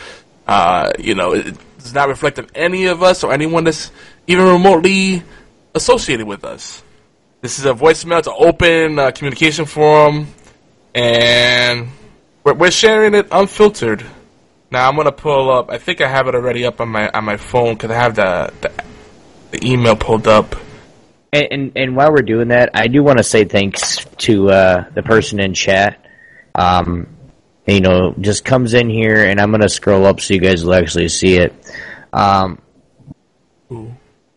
Uh, 0.46 0.92
you 0.98 1.14
know, 1.14 1.32
it 1.32 1.56
does 1.78 1.94
not 1.94 2.08
reflect 2.08 2.38
on 2.38 2.48
any 2.54 2.86
of 2.86 3.02
us 3.02 3.24
or 3.24 3.32
anyone 3.32 3.64
that's 3.64 3.90
even 4.26 4.44
remotely 4.44 5.22
associated 5.74 6.26
with 6.26 6.44
us. 6.44 6.82
This 7.40 7.58
is 7.58 7.64
a 7.64 7.72
voicemail. 7.72 8.18
It's 8.18 8.28
an 8.28 8.34
open 8.36 8.98
uh, 8.98 9.10
communication 9.12 9.64
forum, 9.64 10.26
and 10.94 11.88
we're, 12.44 12.52
we're 12.52 12.70
sharing 12.70 13.14
it 13.14 13.28
unfiltered. 13.32 14.04
Now 14.70 14.90
I'm 14.90 14.96
gonna 14.96 15.10
pull 15.10 15.50
up. 15.50 15.70
I 15.70 15.78
think 15.78 16.02
I 16.02 16.08
have 16.08 16.28
it 16.28 16.34
already 16.34 16.66
up 16.66 16.82
on 16.82 16.90
my 16.90 17.08
on 17.08 17.24
my 17.24 17.38
phone 17.38 17.76
because 17.76 17.90
I 17.90 17.94
have 17.94 18.14
the, 18.14 18.52
the 18.60 18.84
the 19.52 19.66
email 19.66 19.96
pulled 19.96 20.28
up. 20.28 20.54
And, 21.32 21.48
and 21.50 21.72
and 21.76 21.96
while 21.96 22.12
we're 22.12 22.22
doing 22.22 22.48
that, 22.48 22.70
I 22.74 22.88
do 22.88 23.02
want 23.02 23.18
to 23.18 23.24
say 23.24 23.44
thanks 23.44 24.04
to 24.18 24.50
uh, 24.50 24.90
the 24.94 25.02
person 25.02 25.40
in 25.40 25.54
chat. 25.54 26.04
Um, 26.54 27.16
you 27.66 27.80
know, 27.80 28.14
just 28.20 28.44
comes 28.44 28.74
in 28.74 28.90
here, 28.90 29.24
and 29.24 29.40
I'm 29.40 29.50
gonna 29.50 29.68
scroll 29.68 30.04
up 30.04 30.20
so 30.20 30.34
you 30.34 30.40
guys 30.40 30.64
will 30.64 30.74
actually 30.74 31.08
see 31.08 31.36
it. 31.36 31.54
Um, 32.12 32.60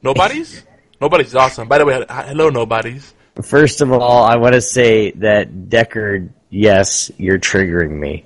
Nobody's? 0.01 0.63
Nobody's 1.01 1.35
awesome. 1.35 1.67
By 1.67 1.79
the 1.79 1.85
way, 1.85 2.05
hello, 2.07 2.49
nobody's. 2.49 3.13
First 3.41 3.81
of 3.81 3.91
all, 3.91 4.23
I 4.23 4.37
want 4.37 4.53
to 4.53 4.61
say 4.61 5.11
that 5.11 5.51
Deckard, 5.67 6.29
yes, 6.49 7.11
you're 7.17 7.39
triggering 7.39 7.91
me, 7.99 8.25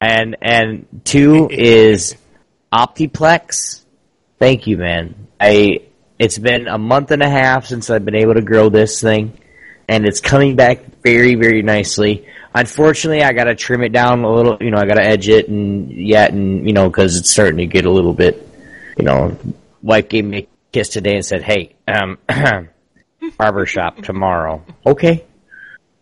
and 0.00 0.36
and 0.42 1.02
two 1.04 1.48
is 1.52 2.16
Optiplex. 2.72 3.84
Thank 4.38 4.66
you, 4.66 4.78
man. 4.78 5.28
I 5.38 5.82
it's 6.18 6.38
been 6.38 6.68
a 6.68 6.78
month 6.78 7.10
and 7.10 7.22
a 7.22 7.28
half 7.28 7.66
since 7.66 7.90
I've 7.90 8.04
been 8.04 8.14
able 8.14 8.34
to 8.34 8.42
grow 8.42 8.68
this 8.68 9.00
thing, 9.00 9.38
and 9.88 10.06
it's 10.06 10.20
coming 10.20 10.56
back 10.56 10.84
very 11.02 11.34
very 11.34 11.62
nicely. 11.62 12.26
Unfortunately, 12.54 13.22
I 13.22 13.32
got 13.32 13.44
to 13.44 13.54
trim 13.54 13.82
it 13.82 13.92
down 13.92 14.24
a 14.24 14.32
little. 14.32 14.58
You 14.60 14.70
know, 14.70 14.78
I 14.78 14.86
got 14.86 14.94
to 14.94 15.04
edge 15.04 15.28
it 15.28 15.48
and 15.48 15.90
yet, 15.90 16.32
and 16.32 16.66
you 16.66 16.72
know, 16.72 16.88
because 16.88 17.16
it's 17.16 17.30
starting 17.30 17.58
to 17.58 17.66
get 17.66 17.84
a 17.84 17.90
little 17.90 18.14
bit. 18.14 18.46
You 18.96 19.04
know, 19.04 19.38
wife 19.82 20.08
gave 20.08 20.24
me 20.24 20.38
a 20.38 20.48
kiss 20.72 20.88
today 20.88 21.14
and 21.14 21.24
said, 21.24 21.42
"Hey, 21.42 21.76
um." 21.86 22.18
barber 23.36 23.66
shop 23.66 24.02
tomorrow. 24.02 24.64
Okay. 24.86 25.24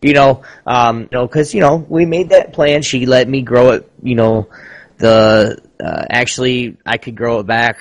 You 0.01 0.13
know, 0.13 0.43
um, 0.65 1.01
you 1.01 1.09
know, 1.11 1.27
because 1.27 1.53
you 1.53 1.61
know 1.61 1.75
we 1.75 2.05
made 2.05 2.29
that 2.29 2.53
plan. 2.53 2.83
She 2.83 3.05
let 3.05 3.27
me 3.27 3.41
grow 3.41 3.71
it. 3.71 3.91
You 4.03 4.15
know, 4.15 4.49
the 4.97 5.59
uh, 5.83 6.05
actually 6.09 6.77
I 6.85 6.97
could 6.97 7.15
grow 7.15 7.39
it 7.39 7.47
back. 7.47 7.79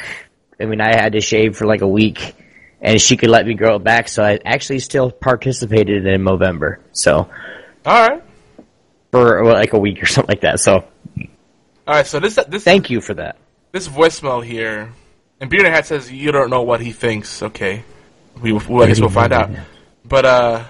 I 0.60 0.64
mean, 0.64 0.80
I 0.80 0.94
had 0.94 1.12
to 1.12 1.20
shave 1.20 1.56
for 1.56 1.66
like 1.66 1.82
a 1.82 1.88
week, 1.88 2.34
and 2.80 3.00
she 3.00 3.16
could 3.16 3.28
let 3.30 3.46
me 3.46 3.54
grow 3.54 3.76
it 3.76 3.84
back. 3.84 4.08
So 4.08 4.22
I 4.22 4.38
actually 4.44 4.78
still 4.78 5.10
participated 5.10 6.06
in 6.06 6.24
November. 6.24 6.80
So 6.92 7.28
All 7.84 8.08
right. 8.08 8.22
for 9.10 9.42
well, 9.44 9.54
like 9.54 9.72
a 9.72 9.78
week 9.78 10.02
or 10.02 10.06
something 10.14 10.32
like 10.32 10.42
that. 10.42 10.60
So 10.60 10.72
All 10.76 11.24
right, 11.86 12.06
so 12.06 12.20
this 12.20 12.38
this 12.48 12.64
thank 12.64 12.90
you 12.90 13.00
for 13.00 13.14
that. 13.14 13.36
this 13.72 13.88
voicemail 13.88 14.44
here, 14.44 14.92
and 15.40 15.50
Bearded 15.50 15.72
Hat 15.72 15.86
says 15.86 16.10
you 16.10 16.32
don't 16.32 16.50
know 16.50 16.62
what 16.62 16.80
he 16.80 16.92
thinks. 16.92 17.42
Okay, 17.42 17.84
we 18.40 18.52
well, 18.52 18.82
I 18.82 18.86
guess 18.86 19.00
we'll 19.00 19.10
find 19.10 19.32
out. 19.32 19.50
But 20.04 20.24
uh, 20.24 20.64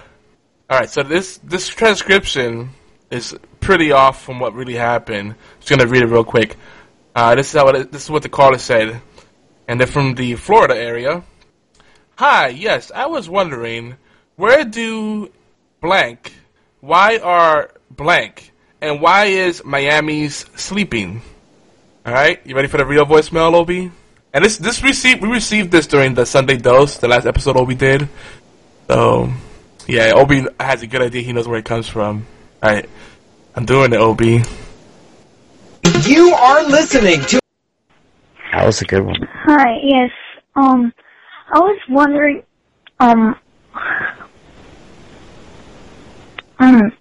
all 0.69 0.79
right, 0.79 0.89
so 0.89 1.03
this 1.03 1.37
this 1.39 1.67
transcription 1.69 2.71
is 3.09 3.35
pretty 3.61 3.91
off 3.93 4.21
from 4.21 4.39
what 4.39 4.53
really 4.53 4.75
happened. 4.75 5.31
I'm 5.31 5.37
just 5.59 5.69
gonna 5.69 5.87
read 5.87 6.03
it 6.03 6.07
real 6.07 6.25
quick. 6.25 6.57
Uh, 7.15 7.35
this 7.35 7.47
is 7.53 7.59
how 7.59 7.67
it, 7.69 7.91
this 7.91 8.03
is 8.03 8.09
what 8.11 8.21
the 8.21 8.29
caller 8.29 8.57
said, 8.57 9.01
and 9.67 9.79
they're 9.79 9.87
from 9.87 10.15
the 10.15 10.35
Florida 10.35 10.75
area. 10.75 11.23
Hi, 12.15 12.47
yes, 12.47 12.91
I 12.93 13.05
was 13.05 13.29
wondering 13.29 13.95
where 14.35 14.63
do 14.63 15.31
blank, 15.81 16.33
why 16.79 17.17
are 17.17 17.71
blank, 17.91 18.51
and 18.81 19.01
why 19.01 19.25
is 19.25 19.63
Miami's 19.63 20.45
sleeping? 20.55 21.21
All 22.05 22.13
right, 22.13 22.39
you 22.45 22.55
ready 22.55 22.67
for 22.67 22.77
the 22.77 22.85
real 22.85 23.05
voicemail, 23.05 23.53
Obi? 23.53 23.91
And 24.33 24.45
this 24.45 24.57
this 24.57 24.83
received 24.83 25.21
we 25.21 25.29
received 25.29 25.71
this 25.71 25.87
during 25.87 26.13
the 26.13 26.25
Sunday 26.25 26.57
dose, 26.57 26.97
the 26.97 27.07
last 27.07 27.25
episode 27.25 27.57
Obi 27.57 27.75
did. 27.75 28.07
So 28.87 29.31
yeah, 29.87 30.13
Obi 30.15 30.45
has 30.59 30.81
a 30.81 30.87
good 30.87 31.01
idea. 31.01 31.21
He 31.21 31.33
knows 31.33 31.47
where 31.47 31.59
it 31.59 31.65
comes 31.65 31.87
from. 31.87 32.25
All 32.61 32.69
right, 32.69 32.89
I'm 33.55 33.65
doing 33.65 33.93
it, 33.93 33.99
Obi. 33.99 34.43
You 36.03 36.33
are 36.33 36.63
listening 36.63 37.21
to. 37.21 37.46
That 38.51 38.65
was 38.65 38.81
a 38.81 38.85
good 38.85 39.01
one. 39.05 39.15
Hi, 39.45 39.77
yes. 39.83 40.11
Um, 40.55 40.93
I 41.53 41.59
was 41.59 41.79
wondering, 41.89 42.43
um, 42.99 43.35
um, 46.59 46.91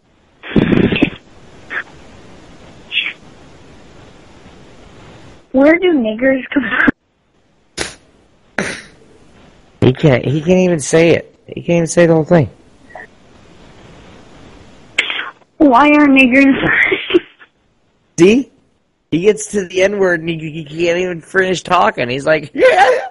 where 5.53 5.78
do 5.78 5.92
niggers 5.94 6.42
come 6.53 6.64
from? 6.64 6.90
He 9.80 9.92
can't. 9.92 10.24
He 10.24 10.40
can't 10.40 10.59
even 10.59 10.80
say 10.80 11.11
it. 11.11 11.38
He 11.47 11.62
can't 11.62 11.76
even 11.76 11.86
say 11.86 12.07
the 12.07 12.14
whole 12.14 12.24
thing. 12.24 12.51
Why 15.59 15.88
are 15.88 16.07
niggers? 16.07 16.55
See? 18.18 18.51
He 19.11 19.21
gets 19.21 19.53
to 19.53 19.67
the 19.67 19.83
N 19.83 19.99
word 19.99 20.21
and 20.21 20.29
he, 20.29 20.39
he 20.39 20.65
can't 20.65 20.99
even 20.99 21.21
finish 21.21 21.63
talking. 21.63 22.09
He's 22.09 22.27
like, 22.27 22.51
yeah. 22.55 23.09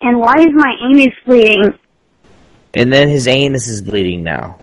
and 0.00 0.18
why 0.18 0.34
is 0.38 0.52
my 0.52 0.74
anus 0.82 1.14
bleeding? 1.24 1.78
And 2.74 2.92
then 2.92 3.08
his 3.08 3.26
anus 3.26 3.68
is 3.68 3.82
bleeding 3.82 4.22
now. 4.22 4.58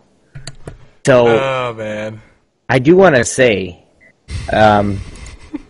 So 1.06 1.28
Oh 1.28 1.74
man. 1.74 2.22
I 2.70 2.80
do 2.80 2.96
want 2.96 3.16
to 3.16 3.26
say, 3.26 3.84
um, 4.52 5.00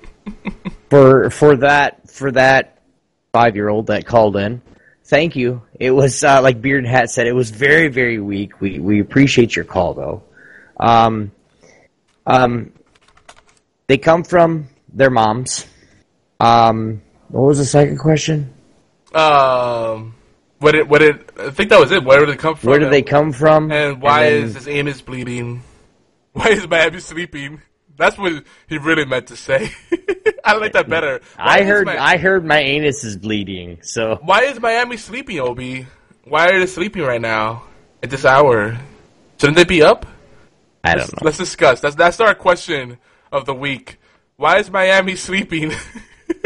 for 0.90 1.30
for 1.30 1.58
that 1.58 2.10
for 2.10 2.32
that 2.32 2.80
five 3.34 3.56
year 3.56 3.70
old 3.70 3.88
that 3.88 4.06
called 4.06 4.38
in, 4.38 4.62
thank 5.06 5.36
you. 5.36 5.62
It 5.80 5.92
was 5.92 6.24
uh, 6.24 6.42
like 6.42 6.62
Beard 6.62 6.84
and 6.84 6.88
Hat 6.88 7.10
said, 7.10 7.28
it 7.28 7.34
was 7.34 7.50
very 7.50 7.88
very 7.88 8.20
weak. 8.20 8.62
We 8.62 8.80
we 8.80 9.00
appreciate 9.00 9.56
your 9.56 9.66
call 9.66 9.94
though. 9.94 10.24
Um, 10.80 11.32
um, 12.26 12.72
they 13.88 13.98
come 13.98 14.24
from 14.24 14.68
their 14.92 15.10
moms. 15.10 15.66
Um, 16.40 17.02
what 17.30 17.42
was 17.42 17.58
the 17.58 17.66
second 17.66 17.98
question? 17.98 18.54
Um, 19.14 20.16
what 20.60 20.72
did 20.74 20.90
what 20.90 21.00
did 21.00 21.26
I 21.40 21.50
think 21.52 21.70
that 21.70 21.80
was 21.80 21.92
it? 21.92 22.04
Where 22.04 22.20
did 22.20 22.30
it 22.30 22.40
come 22.40 22.56
from? 22.56 22.70
Where 22.70 22.80
did 22.80 22.92
they 22.92 23.02
come 23.02 23.32
from? 23.32 23.72
And 23.72 24.02
why 24.02 24.30
then- 24.30 24.44
is 24.44 24.56
his 24.56 24.68
anus 24.68 25.02
bleeding? 25.02 25.64
Why 26.34 26.50
is 26.50 26.68
Miami 26.68 27.00
sleeping? 27.00 27.62
That's 27.96 28.18
what 28.18 28.44
he 28.68 28.78
really 28.78 29.06
meant 29.06 29.28
to 29.28 29.38
say. 29.38 29.72
I 30.44 30.58
like 30.58 30.74
that 30.74 30.90
better. 30.90 31.22
Why 31.38 31.60
I 31.60 31.64
heard 31.64 31.88
Mi- 31.88 31.94
I 31.94 32.18
heard 32.18 32.44
my 32.44 32.60
anus 32.60 33.06
is 33.06 33.16
bleeding. 33.16 33.80
So 33.84 34.20
Why 34.22 34.42
is 34.42 34.60
Miami 34.60 34.98
sleeping, 34.98 35.40
Obi? 35.40 35.88
Why 36.26 36.50
are 36.50 36.60
they 36.60 36.66
sleeping 36.66 37.04
right 37.04 37.22
now 37.22 37.64
at 38.04 38.10
this 38.10 38.26
hour? 38.26 38.78
Shouldn't 39.40 39.56
they 39.56 39.64
be 39.64 39.82
up? 39.82 40.06
I 40.84 40.96
let's, 40.96 41.10
don't 41.10 41.22
know. 41.22 41.26
Let's 41.26 41.38
discuss. 41.38 41.80
That's 41.80 41.96
that's 41.96 42.20
our 42.20 42.36
question 42.36 42.98
of 43.36 43.46
the 43.46 43.54
week. 43.54 44.00
Why 44.38 44.58
is 44.60 44.72
Miami 44.72 45.16
sleeping? 45.16 45.70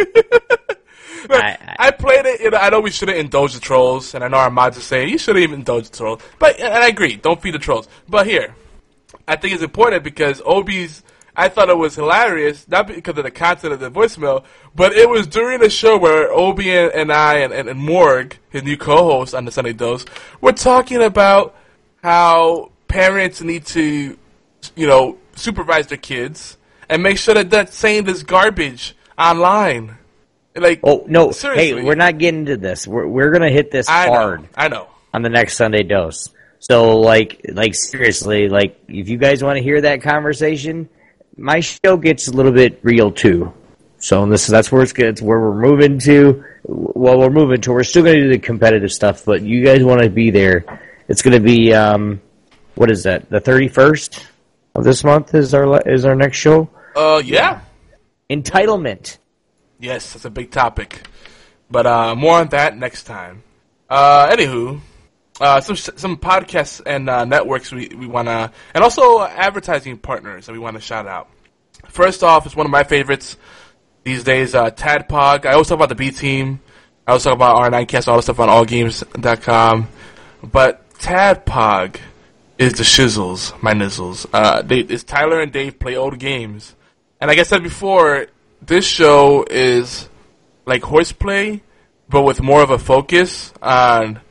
Look, 1.29 1.43
I- 1.43 1.75
I, 1.77 1.91
played 1.91 2.25
it. 2.25 2.41
You 2.41 2.51
know, 2.51 2.57
I 2.57 2.69
know 2.69 2.79
we 2.81 2.91
shouldn't 2.91 3.17
indulge 3.17 3.53
the 3.53 3.59
trolls, 3.59 4.15
and 4.15 4.23
I 4.23 4.27
know 4.27 4.37
our 4.37 4.49
mods 4.49 4.77
are 4.77 4.81
saying 4.81 5.09
you 5.09 5.17
shouldn't 5.17 5.43
even 5.43 5.59
indulge 5.59 5.89
the 5.89 5.97
trolls. 5.97 6.21
But 6.39 6.59
and 6.59 6.73
I 6.73 6.87
agree, 6.87 7.15
don't 7.15 7.41
feed 7.41 7.53
the 7.53 7.59
trolls. 7.59 7.87
But 8.07 8.25
here, 8.25 8.55
I 9.27 9.35
think 9.35 9.53
it's 9.53 9.63
important 9.63 10.03
because 10.03 10.41
Obi's. 10.45 11.03
I 11.35 11.47
thought 11.47 11.69
it 11.69 11.77
was 11.77 11.95
hilarious, 11.95 12.67
not 12.67 12.87
because 12.87 13.17
of 13.17 13.23
the 13.23 13.31
content 13.31 13.71
of 13.71 13.79
the 13.79 13.89
voicemail, 13.89 14.43
but 14.75 14.91
it 14.91 15.07
was 15.07 15.25
during 15.25 15.63
a 15.63 15.69
show 15.69 15.97
where 15.97 16.29
Obi 16.33 16.75
and, 16.75 16.91
and 16.91 17.13
I 17.13 17.35
and, 17.35 17.53
and, 17.53 17.69
and 17.69 17.79
Morg, 17.79 18.37
his 18.49 18.63
new 18.63 18.75
co-host 18.75 19.33
on 19.33 19.45
the 19.45 19.51
Sunday 19.51 19.71
Dose, 19.71 20.03
were 20.41 20.51
talking 20.51 21.01
about 21.01 21.55
how 22.03 22.71
parents 22.89 23.41
need 23.41 23.65
to, 23.67 24.17
you 24.75 24.87
know, 24.87 25.17
supervise 25.35 25.87
their 25.87 25.97
kids 25.97 26.57
and 26.89 27.03
make 27.03 27.17
sure 27.17 27.33
that 27.35 27.49
they're 27.49 27.67
saying 27.67 28.03
this 28.05 28.23
garbage 28.23 28.95
online. 29.17 29.97
Like, 30.55 30.79
Oh 30.83 31.05
no! 31.07 31.31
seriously. 31.31 31.79
Hey, 31.79 31.83
we're 31.83 31.95
not 31.95 32.17
getting 32.17 32.45
to 32.47 32.57
this. 32.57 32.87
We're 32.87 33.07
we're 33.07 33.31
gonna 33.31 33.51
hit 33.51 33.71
this 33.71 33.87
I 33.87 34.07
know, 34.07 34.13
hard 34.13 34.49
I 34.57 34.67
know. 34.67 34.87
on 35.13 35.21
the 35.21 35.29
next 35.29 35.55
Sunday 35.55 35.83
dose. 35.83 36.29
So 36.59 36.97
like 36.99 37.41
like 37.53 37.75
seriously, 37.75 38.49
like 38.49 38.77
if 38.87 39.07
you 39.07 39.17
guys 39.17 39.43
want 39.43 39.57
to 39.57 39.63
hear 39.63 39.79
that 39.81 40.01
conversation, 40.01 40.89
my 41.37 41.61
show 41.61 41.95
gets 41.97 42.27
a 42.27 42.31
little 42.33 42.51
bit 42.51 42.79
real 42.83 43.11
too. 43.11 43.53
So 43.99 44.25
this 44.25 44.47
that's 44.47 44.71
where 44.71 44.81
it's 44.81 44.91
good. 44.91 45.05
It's 45.07 45.21
where 45.21 45.39
we're 45.39 45.61
moving 45.61 45.99
to. 45.99 46.43
Well, 46.63 47.19
we're 47.19 47.29
moving 47.29 47.61
to. 47.61 47.71
We're 47.71 47.83
still 47.83 48.03
gonna 48.03 48.19
do 48.19 48.29
the 48.29 48.39
competitive 48.39 48.91
stuff, 48.91 49.23
but 49.23 49.41
you 49.41 49.63
guys 49.63 49.83
want 49.83 50.01
to 50.01 50.09
be 50.09 50.31
there. 50.31 50.65
It's 51.07 51.21
gonna 51.21 51.39
be 51.39 51.73
um, 51.73 52.19
what 52.75 52.91
is 52.91 53.03
that? 53.03 53.29
The 53.29 53.39
thirty 53.39 53.67
first 53.69 54.25
of 54.75 54.83
this 54.83 55.03
month 55.03 55.33
is 55.35 55.53
our 55.53 55.79
is 55.87 56.03
our 56.05 56.15
next 56.15 56.37
show. 56.37 56.69
Uh, 56.99 57.21
yeah. 57.23 57.61
Entitlement. 58.29 59.19
Yes, 59.79 60.11
that's 60.11 60.25
a 60.25 60.29
big 60.29 60.51
topic. 60.51 61.07
But 61.71 61.87
uh, 61.87 62.13
more 62.15 62.39
on 62.39 62.49
that 62.49 62.77
next 62.77 63.03
time. 63.03 63.43
Uh, 63.89 64.27
anywho, 64.29 64.81
uh, 65.39 65.61
some 65.61 65.77
some 65.77 66.17
podcasts 66.17 66.81
and 66.85 67.09
uh, 67.09 67.23
networks 67.23 67.71
we, 67.71 67.87
we 67.87 68.05
want 68.05 68.27
to, 68.27 68.51
and 68.73 68.83
also 68.83 69.21
advertising 69.21 69.97
partners 69.97 70.45
that 70.45 70.51
we 70.51 70.59
want 70.59 70.75
to 70.75 70.81
shout 70.81 71.07
out. 71.07 71.29
First 71.87 72.21
off, 72.21 72.45
it's 72.45 72.55
one 72.55 72.65
of 72.65 72.71
my 72.71 72.83
favorites 72.83 73.37
these 74.03 74.25
days, 74.25 74.53
uh, 74.53 74.69
Tadpog. 74.69 75.45
I 75.45 75.53
always 75.53 75.69
talk 75.69 75.77
about 75.77 75.89
the 75.89 75.95
B 75.95 76.11
team. 76.11 76.59
I 77.07 77.11
always 77.11 77.23
talk 77.23 77.33
about 77.33 77.71
R9Cast, 77.71 78.09
all 78.09 78.17
the 78.17 78.23
stuff 78.23 78.41
on 78.41 78.49
allgames.com. 78.49 79.87
But 80.43 80.89
Tadpog 80.95 81.95
is 82.57 82.73
the 82.73 82.83
shizzles, 82.83 83.59
my 83.63 83.73
nizzles. 83.73 84.25
Uh, 84.33 84.61
they, 84.61 84.79
it's 84.79 85.05
Tyler 85.05 85.39
and 85.39 85.53
Dave 85.53 85.79
play 85.79 85.95
old 85.95 86.19
games. 86.19 86.75
And 87.21 87.27
like 87.27 87.39
I 87.39 87.43
said 87.43 87.63
before, 87.63 88.27
this 88.61 88.85
show 88.85 89.45
is 89.49 90.07
like 90.65 90.83
horseplay, 90.83 91.61
but 92.07 92.21
with 92.21 92.41
more 92.41 92.61
of 92.61 92.69
a 92.69 92.79
focus 92.79 93.53
on 93.61 94.21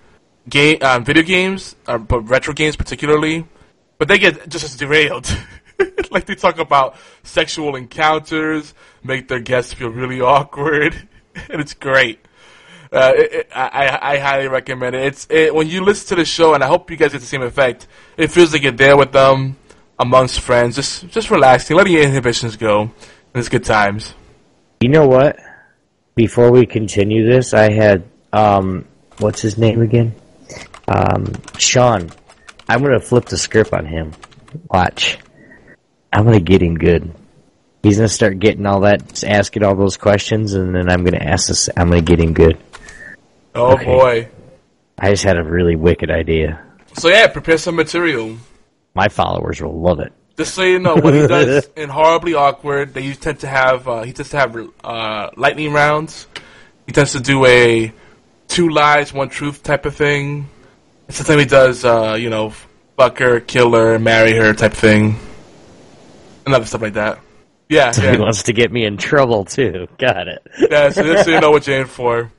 game, 0.48 0.78
on 0.82 1.04
video 1.04 1.22
games, 1.22 1.76
uh, 1.86 1.98
but 1.98 2.20
retro 2.20 2.54
games 2.54 2.76
particularly. 2.76 3.46
But 3.98 4.08
they 4.08 4.18
get 4.18 4.48
just 4.48 4.64
as 4.64 4.76
derailed. 4.76 5.28
like 6.10 6.24
they 6.24 6.34
talk 6.34 6.58
about 6.58 6.96
sexual 7.24 7.76
encounters, 7.76 8.72
make 9.02 9.28
their 9.28 9.40
guests 9.40 9.74
feel 9.74 9.90
really 9.90 10.20
awkward, 10.20 10.94
and 11.50 11.60
it's 11.60 11.74
great. 11.74 12.20
Uh, 12.90 13.12
it, 13.14 13.32
it, 13.32 13.48
I, 13.54 13.98
I 14.00 14.18
highly 14.18 14.48
recommend 14.48 14.96
it. 14.96 15.04
It's 15.04 15.26
it, 15.28 15.54
when 15.54 15.68
you 15.68 15.84
listen 15.84 16.08
to 16.08 16.14
the 16.14 16.24
show, 16.24 16.54
and 16.54 16.64
I 16.64 16.68
hope 16.68 16.90
you 16.90 16.96
guys 16.96 17.12
get 17.12 17.20
the 17.20 17.26
same 17.26 17.42
effect. 17.42 17.86
It 18.16 18.28
feels 18.28 18.52
like 18.52 18.62
you're 18.62 18.72
there 18.72 18.96
with 18.96 19.12
them, 19.12 19.56
amongst 19.98 20.40
friends, 20.40 20.76
just 20.76 21.08
just 21.08 21.30
relaxing, 21.30 21.76
letting 21.76 21.92
your 21.92 22.02
inhibitions 22.02 22.56
go, 22.56 22.82
and 22.82 22.92
it's 23.34 23.48
good 23.48 23.64
times. 23.64 24.14
You 24.80 24.88
know 24.90 25.06
what? 25.06 25.36
Before 26.14 26.50
we 26.50 26.66
continue 26.66 27.28
this, 27.28 27.54
I 27.54 27.72
had 27.72 28.04
um, 28.32 28.84
what's 29.18 29.40
his 29.40 29.58
name 29.58 29.82
again? 29.82 30.14
Um, 30.86 31.32
Sean. 31.58 32.10
I'm 32.68 32.82
gonna 32.82 33.00
flip 33.00 33.24
the 33.26 33.38
script 33.38 33.72
on 33.72 33.86
him. 33.86 34.12
Watch. 34.70 35.18
I'm 36.12 36.24
gonna 36.24 36.40
get 36.40 36.60
him 36.62 36.76
good. 36.76 37.10
He's 37.82 37.96
gonna 37.96 38.08
start 38.08 38.38
getting 38.40 38.66
all 38.66 38.80
that, 38.80 39.24
asking 39.24 39.62
all 39.64 39.74
those 39.74 39.96
questions, 39.96 40.52
and 40.54 40.74
then 40.74 40.90
I'm 40.90 41.02
gonna 41.04 41.24
ask 41.24 41.48
this. 41.48 41.70
I'm 41.76 41.88
gonna 41.88 42.02
get 42.02 42.20
him 42.20 42.34
good. 42.34 42.58
Oh 43.54 43.72
Okay. 43.72 43.84
boy! 43.84 44.28
I 44.98 45.10
just 45.10 45.24
had 45.24 45.38
a 45.38 45.42
really 45.44 45.76
wicked 45.76 46.10
idea. 46.10 46.60
So 46.94 47.08
yeah, 47.08 47.26
prepare 47.28 47.56
some 47.56 47.76
material. 47.76 48.36
My 48.98 49.06
followers 49.06 49.62
will 49.62 49.80
love 49.80 50.00
it. 50.00 50.12
Just 50.36 50.54
so 50.54 50.64
you 50.64 50.80
know, 50.80 50.96
what 50.96 51.14
he 51.14 51.24
does 51.24 51.68
in 51.76 51.88
horribly 51.88 52.34
awkward, 52.34 52.94
they 52.94 53.12
tend 53.12 53.38
to 53.40 53.46
have 53.46 53.86
uh, 53.86 54.02
he 54.02 54.12
tends 54.12 54.30
to 54.30 54.38
have 54.38 54.56
uh, 54.82 55.30
lightning 55.36 55.72
rounds. 55.72 56.26
He 56.84 56.90
tends 56.92 57.12
to 57.12 57.20
do 57.20 57.46
a 57.46 57.92
two 58.48 58.68
lies, 58.70 59.12
one 59.12 59.28
truth 59.28 59.62
type 59.62 59.86
of 59.86 59.94
thing. 59.94 60.48
Sometimes 61.10 61.42
he 61.42 61.46
does, 61.46 61.84
uh, 61.84 62.16
you 62.18 62.28
know, 62.28 62.50
fuck 62.96 63.18
her, 63.20 63.38
kill 63.38 63.72
her, 63.74 64.00
marry 64.00 64.32
her 64.32 64.52
type 64.52 64.72
of 64.72 64.78
thing, 64.78 65.14
and 66.44 66.52
other 66.52 66.66
stuff 66.66 66.82
like 66.82 66.94
that. 66.94 67.20
Yeah, 67.68 67.92
So 67.92 68.02
yeah. 68.02 68.12
he 68.12 68.18
wants 68.18 68.42
to 68.44 68.52
get 68.52 68.72
me 68.72 68.84
in 68.84 68.96
trouble 68.96 69.44
too. 69.44 69.86
Got 69.96 70.26
it. 70.26 70.44
yeah, 70.58 70.88
so 70.88 71.04
just 71.04 71.24
so 71.24 71.30
you 71.30 71.40
know 71.40 71.52
what 71.52 71.68
you're 71.68 71.82
in 71.82 71.86
for. 72.00 72.32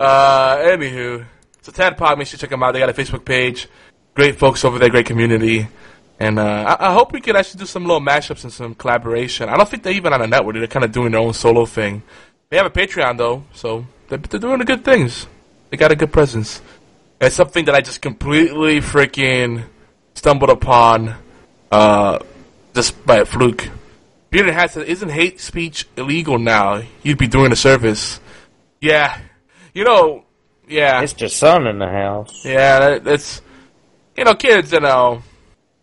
Uh, 0.00 0.56
anywho, 0.56 1.24
so 1.60 1.70
Tadpog, 1.70 2.18
make 2.18 2.26
sure 2.26 2.38
you 2.38 2.40
check 2.40 2.50
them 2.50 2.64
out. 2.64 2.72
They 2.72 2.80
got 2.80 2.90
a 2.90 2.92
Facebook 2.92 3.24
page. 3.24 3.68
Great 4.14 4.36
folks 4.36 4.64
over 4.64 4.80
there, 4.80 4.90
great 4.90 5.06
community. 5.06 5.68
And 6.20 6.38
uh, 6.38 6.76
I, 6.78 6.90
I 6.90 6.92
hope 6.92 7.12
we 7.12 7.20
could 7.20 7.36
actually 7.36 7.60
do 7.60 7.66
some 7.66 7.84
little 7.84 8.00
mashups 8.00 8.44
and 8.44 8.52
some 8.52 8.74
collaboration. 8.74 9.48
I 9.48 9.56
don't 9.56 9.68
think 9.68 9.82
they're 9.82 9.92
even 9.92 10.12
on 10.12 10.22
a 10.22 10.26
network. 10.26 10.54
They're 10.54 10.66
kind 10.66 10.84
of 10.84 10.92
doing 10.92 11.12
their 11.12 11.20
own 11.20 11.34
solo 11.34 11.66
thing. 11.66 12.02
They 12.50 12.56
have 12.58 12.66
a 12.66 12.70
Patreon, 12.70 13.18
though, 13.18 13.44
so 13.54 13.84
they're, 14.08 14.18
they're 14.18 14.38
doing 14.40 14.58
the 14.58 14.64
good 14.64 14.84
things. 14.84 15.26
They 15.70 15.76
got 15.76 15.90
a 15.90 15.96
good 15.96 16.12
presence. 16.12 16.60
It's 17.20 17.34
something 17.34 17.64
that 17.64 17.74
I 17.74 17.80
just 17.80 18.02
completely 18.02 18.80
freaking 18.80 19.64
stumbled 20.14 20.50
upon 20.50 21.14
uh, 21.70 22.18
just 22.74 23.04
by 23.06 23.18
a 23.18 23.24
fluke. 23.24 23.68
Bearded 24.30 24.54
Hat 24.54 24.70
said, 24.70 24.86
isn't 24.86 25.08
hate 25.08 25.40
speech 25.40 25.86
illegal 25.96 26.38
now? 26.38 26.82
You'd 27.02 27.18
be 27.18 27.26
doing 27.28 27.52
a 27.52 27.56
service. 27.56 28.20
Yeah, 28.80 29.18
you 29.74 29.84
know, 29.84 30.24
yeah, 30.68 31.02
It's 31.02 31.14
Mr. 31.14 31.30
Son 31.30 31.66
in 31.66 31.78
the 31.78 31.88
house. 31.88 32.44
yeah. 32.44 32.78
That, 32.80 33.04
that's 33.04 33.40
you 34.16 34.24
know, 34.24 34.34
kids. 34.34 34.72
You 34.72 34.80
know, 34.80 35.22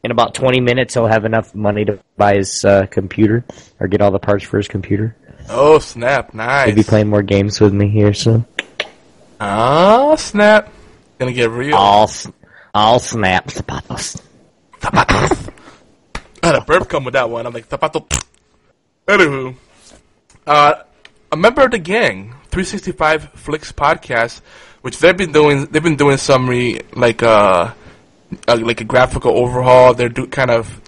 In 0.04 0.12
about 0.12 0.34
20 0.34 0.62
minutes, 0.62 0.93
he'll 0.93 1.08
have 1.08 1.26
enough 1.26 1.54
money 1.54 1.84
to 1.86 2.00
buy 2.16 2.36
his 2.36 2.64
uh, 2.64 2.86
computer 2.86 3.43
or 3.80 3.88
get 3.88 4.02
all 4.02 4.12
the 4.12 4.20
parts 4.20 4.45
for 4.45 4.58
his 4.58 4.68
computer. 4.68 5.16
oh 5.50 5.80
snap, 5.80 6.34
nice. 6.34 6.68
He'll 6.68 6.76
be 6.76 6.84
playing 6.84 7.10
more 7.10 7.22
games 7.24 7.60
with 7.60 7.74
me 7.74 7.89
here 7.89 8.14
soon. 8.14 8.45
Oh 9.41 10.16
snap, 10.16 10.72
gonna 11.18 11.34
get 11.34 11.50
real. 11.50 11.76
All, 11.76 12.10
all 12.74 13.00
snaps, 13.00 13.60
zapatos. 13.62 14.22
I 14.82 16.47
had 16.47 16.56
a 16.56 16.62
burp 16.62 16.88
come 16.88 17.04
with 17.04 17.14
that 17.16 17.30
one. 17.30 17.45
I'm 17.45 17.54
like, 17.54 17.68
zapato. 17.68 18.08
Anywho, 19.08 19.56
uh, 20.47 20.76
a 21.32 21.36
member 21.38 21.64
of 21.64 21.72
the 21.72 21.80
gang, 21.80 22.36
365 22.52 23.32
Flicks 23.34 23.72
podcast, 23.74 24.41
which 24.82 25.00
they've 25.00 25.18
been 25.18 25.32
doing, 25.34 25.66
they've 25.66 25.84
been 25.84 25.97
doing 25.97 26.18
some 26.18 26.50
re, 26.50 26.80
like 26.93 27.22
uh, 27.24 27.74
uh, 28.48 28.58
like 28.62 28.82
a 28.82 28.86
graphical 28.86 29.32
overhaul. 29.32 29.94
They're 29.94 30.10
do 30.10 30.28
kind 30.28 30.52
of 30.52 30.82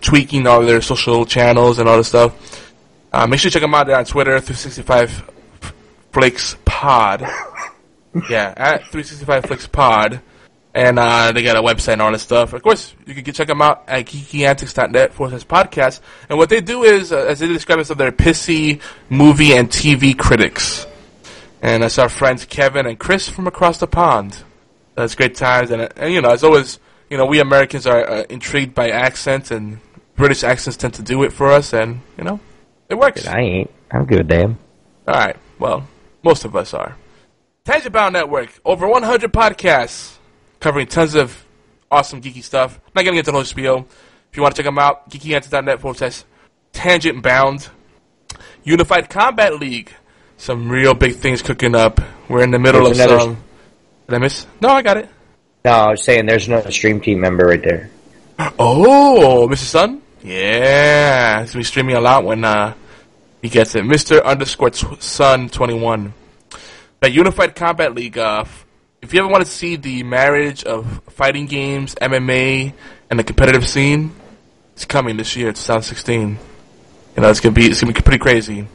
tweaking 0.00 0.46
all 0.46 0.62
their 0.64 0.80
social 0.80 1.24
channels 1.26 1.78
and 1.78 1.88
all 1.88 1.96
this 1.96 2.08
stuff. 2.08 2.72
Uh, 3.12 3.26
make 3.26 3.40
sure 3.40 3.48
you 3.48 3.52
check 3.52 3.62
them 3.62 3.74
out. 3.74 3.86
They're 3.86 3.96
on 3.96 4.04
Twitter, 4.04 4.40
365 4.40 5.30
Flicks 6.12 6.56
Pod. 6.64 7.26
Yeah, 8.30 8.54
at 8.56 8.82
365 8.92 9.46
Flicks 9.46 9.66
Pod. 9.66 10.20
And 10.72 11.00
uh, 11.00 11.32
they 11.32 11.42
got 11.42 11.56
a 11.56 11.62
website 11.62 11.94
and 11.94 12.02
all 12.02 12.12
this 12.12 12.22
stuff. 12.22 12.52
Of 12.52 12.62
course, 12.62 12.94
you 13.06 13.14
can 13.14 13.34
check 13.34 13.48
them 13.48 13.60
out 13.60 13.84
at 13.88 14.06
geekyantics.net 14.06 15.12
for 15.14 15.28
this 15.28 15.42
podcast. 15.42 16.00
And 16.28 16.38
what 16.38 16.48
they 16.48 16.60
do 16.60 16.84
is, 16.84 17.12
uh, 17.12 17.18
as 17.18 17.40
they 17.40 17.48
describe 17.48 17.78
themselves, 17.78 17.98
they're 17.98 18.12
pissy 18.12 18.80
movie 19.08 19.52
and 19.52 19.68
TV 19.68 20.16
critics. 20.16 20.86
And 21.60 21.82
that's 21.82 21.98
our 21.98 22.08
friends 22.08 22.44
Kevin 22.44 22.86
and 22.86 22.98
Chris 22.98 23.28
from 23.28 23.46
across 23.46 23.78
the 23.78 23.86
pond. 23.86 24.36
That's 24.94 25.14
great 25.14 25.34
times. 25.34 25.70
And, 25.70 25.88
and 25.96 26.12
you 26.12 26.20
know, 26.20 26.30
as 26.30 26.44
always, 26.44 26.78
you 27.10 27.16
know, 27.16 27.26
we 27.26 27.40
Americans 27.40 27.86
are 27.86 28.08
uh, 28.08 28.24
intrigued 28.28 28.74
by 28.74 28.90
accents, 28.90 29.50
and 29.50 29.80
British 30.16 30.44
accents 30.44 30.76
tend 30.76 30.94
to 30.94 31.02
do 31.02 31.22
it 31.22 31.32
for 31.32 31.50
us. 31.50 31.72
And, 31.72 32.00
you 32.16 32.24
know, 32.24 32.40
it 32.88 32.96
works. 32.96 33.26
I 33.26 33.40
ain't. 33.40 33.70
I'm 33.90 34.06
good, 34.06 34.28
damn. 34.28 34.58
All 35.06 35.14
right. 35.14 35.36
Well, 35.58 35.86
most 36.22 36.44
of 36.44 36.56
us 36.56 36.74
are. 36.74 36.96
Tangent 37.64 37.92
Bound 37.92 38.12
Network, 38.12 38.60
over 38.64 38.86
100 38.86 39.32
podcasts 39.32 40.18
covering 40.60 40.86
tons 40.86 41.14
of 41.14 41.44
awesome 41.90 42.20
geeky 42.20 42.42
stuff. 42.42 42.80
Not 42.94 43.04
getting 43.04 43.18
into 43.18 43.30
the 43.30 43.36
whole 43.36 43.44
spiel. 43.44 43.86
If 44.30 44.36
you 44.36 44.42
want 44.42 44.54
to 44.56 44.62
check 44.62 44.66
them 44.66 44.78
out, 44.78 45.08
geekyantics.net 45.10 45.80
forward 45.80 45.98
slash 45.98 46.24
tangent 46.72 47.22
bound. 47.22 47.68
Unified 48.64 49.08
Combat 49.10 49.58
League, 49.58 49.92
some 50.36 50.68
real 50.68 50.94
big 50.94 51.16
things 51.16 51.42
cooking 51.42 51.74
up. 51.74 52.00
We're 52.28 52.42
in 52.42 52.50
the 52.50 52.58
middle 52.58 52.84
There's 52.84 52.98
of 52.98 53.20
some. 53.20 53.44
Did 54.06 54.14
I 54.16 54.18
miss? 54.18 54.46
No, 54.60 54.68
I 54.68 54.82
got 54.82 54.96
it. 54.98 55.08
No, 55.64 55.70
I 55.70 55.90
was 55.92 56.04
saying 56.04 56.26
there's 56.26 56.46
another 56.46 56.70
stream 56.70 57.00
team 57.00 57.20
member 57.20 57.46
right 57.46 57.62
there. 57.62 57.90
Oh, 58.58 59.48
Mr. 59.50 59.56
Sun? 59.64 60.02
Yeah, 60.22 61.40
he's 61.40 61.50
gonna 61.52 61.60
be 61.60 61.64
streaming 61.64 61.96
a 61.96 62.00
lot 62.00 62.24
when 62.24 62.44
uh, 62.44 62.74
he 63.42 63.48
gets 63.48 63.74
it. 63.74 63.84
Mr. 63.84 64.22
Underscore 64.24 64.70
tw- 64.70 65.02
Sun 65.02 65.50
twenty 65.50 65.74
one. 65.74 66.14
That 67.00 67.12
Unified 67.12 67.54
Combat 67.54 67.94
League. 67.94 68.16
Uh, 68.18 68.44
if 69.02 69.12
you 69.12 69.20
ever 69.20 69.28
want 69.28 69.44
to 69.44 69.50
see 69.50 69.76
the 69.76 70.02
marriage 70.02 70.64
of 70.64 71.02
fighting 71.10 71.44
games, 71.44 71.94
MMA, 71.96 72.72
and 73.10 73.18
the 73.18 73.24
competitive 73.24 73.68
scene, 73.68 74.14
it's 74.72 74.86
coming 74.86 75.18
this 75.18 75.36
year, 75.36 75.48
2016. 75.52 76.38
You 77.16 77.22
know, 77.22 77.28
it's 77.28 77.40
gonna 77.40 77.54
be 77.54 77.66
it's 77.66 77.80
gonna 77.82 77.92
be 77.92 78.00
pretty 78.00 78.18
crazy. 78.18 78.66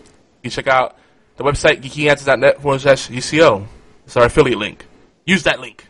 You 0.43 0.49
check 0.51 0.67
out 0.67 0.95
the 1.37 1.43
website 1.43 1.81
geekyantics.net 1.81 2.61
forward 2.61 2.81
slash 2.81 3.09
UCL. 3.09 3.65
It's 4.05 4.15
our 4.15 4.25
affiliate 4.25 4.59
link. 4.59 4.85
Use 5.29 5.43
that 5.43 5.59
link. 5.59 5.85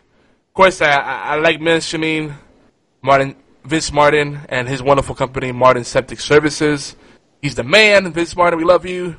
Of 0.48 0.54
course, 0.54 0.82
I, 0.82 0.90
I, 0.90 1.14
I 1.32 1.34
like 1.36 1.62
mentioning 1.62 2.34
Martin 3.00 3.36
Vince 3.64 3.90
Martin 3.90 4.38
and 4.50 4.68
his 4.68 4.82
wonderful 4.82 5.14
company, 5.14 5.50
Martin 5.50 5.82
Septic 5.82 6.20
Services. 6.20 6.94
He's 7.40 7.54
the 7.54 7.64
man, 7.64 8.12
Vince 8.12 8.36
Martin. 8.36 8.58
We 8.58 8.66
love 8.66 8.84
you. 8.84 9.16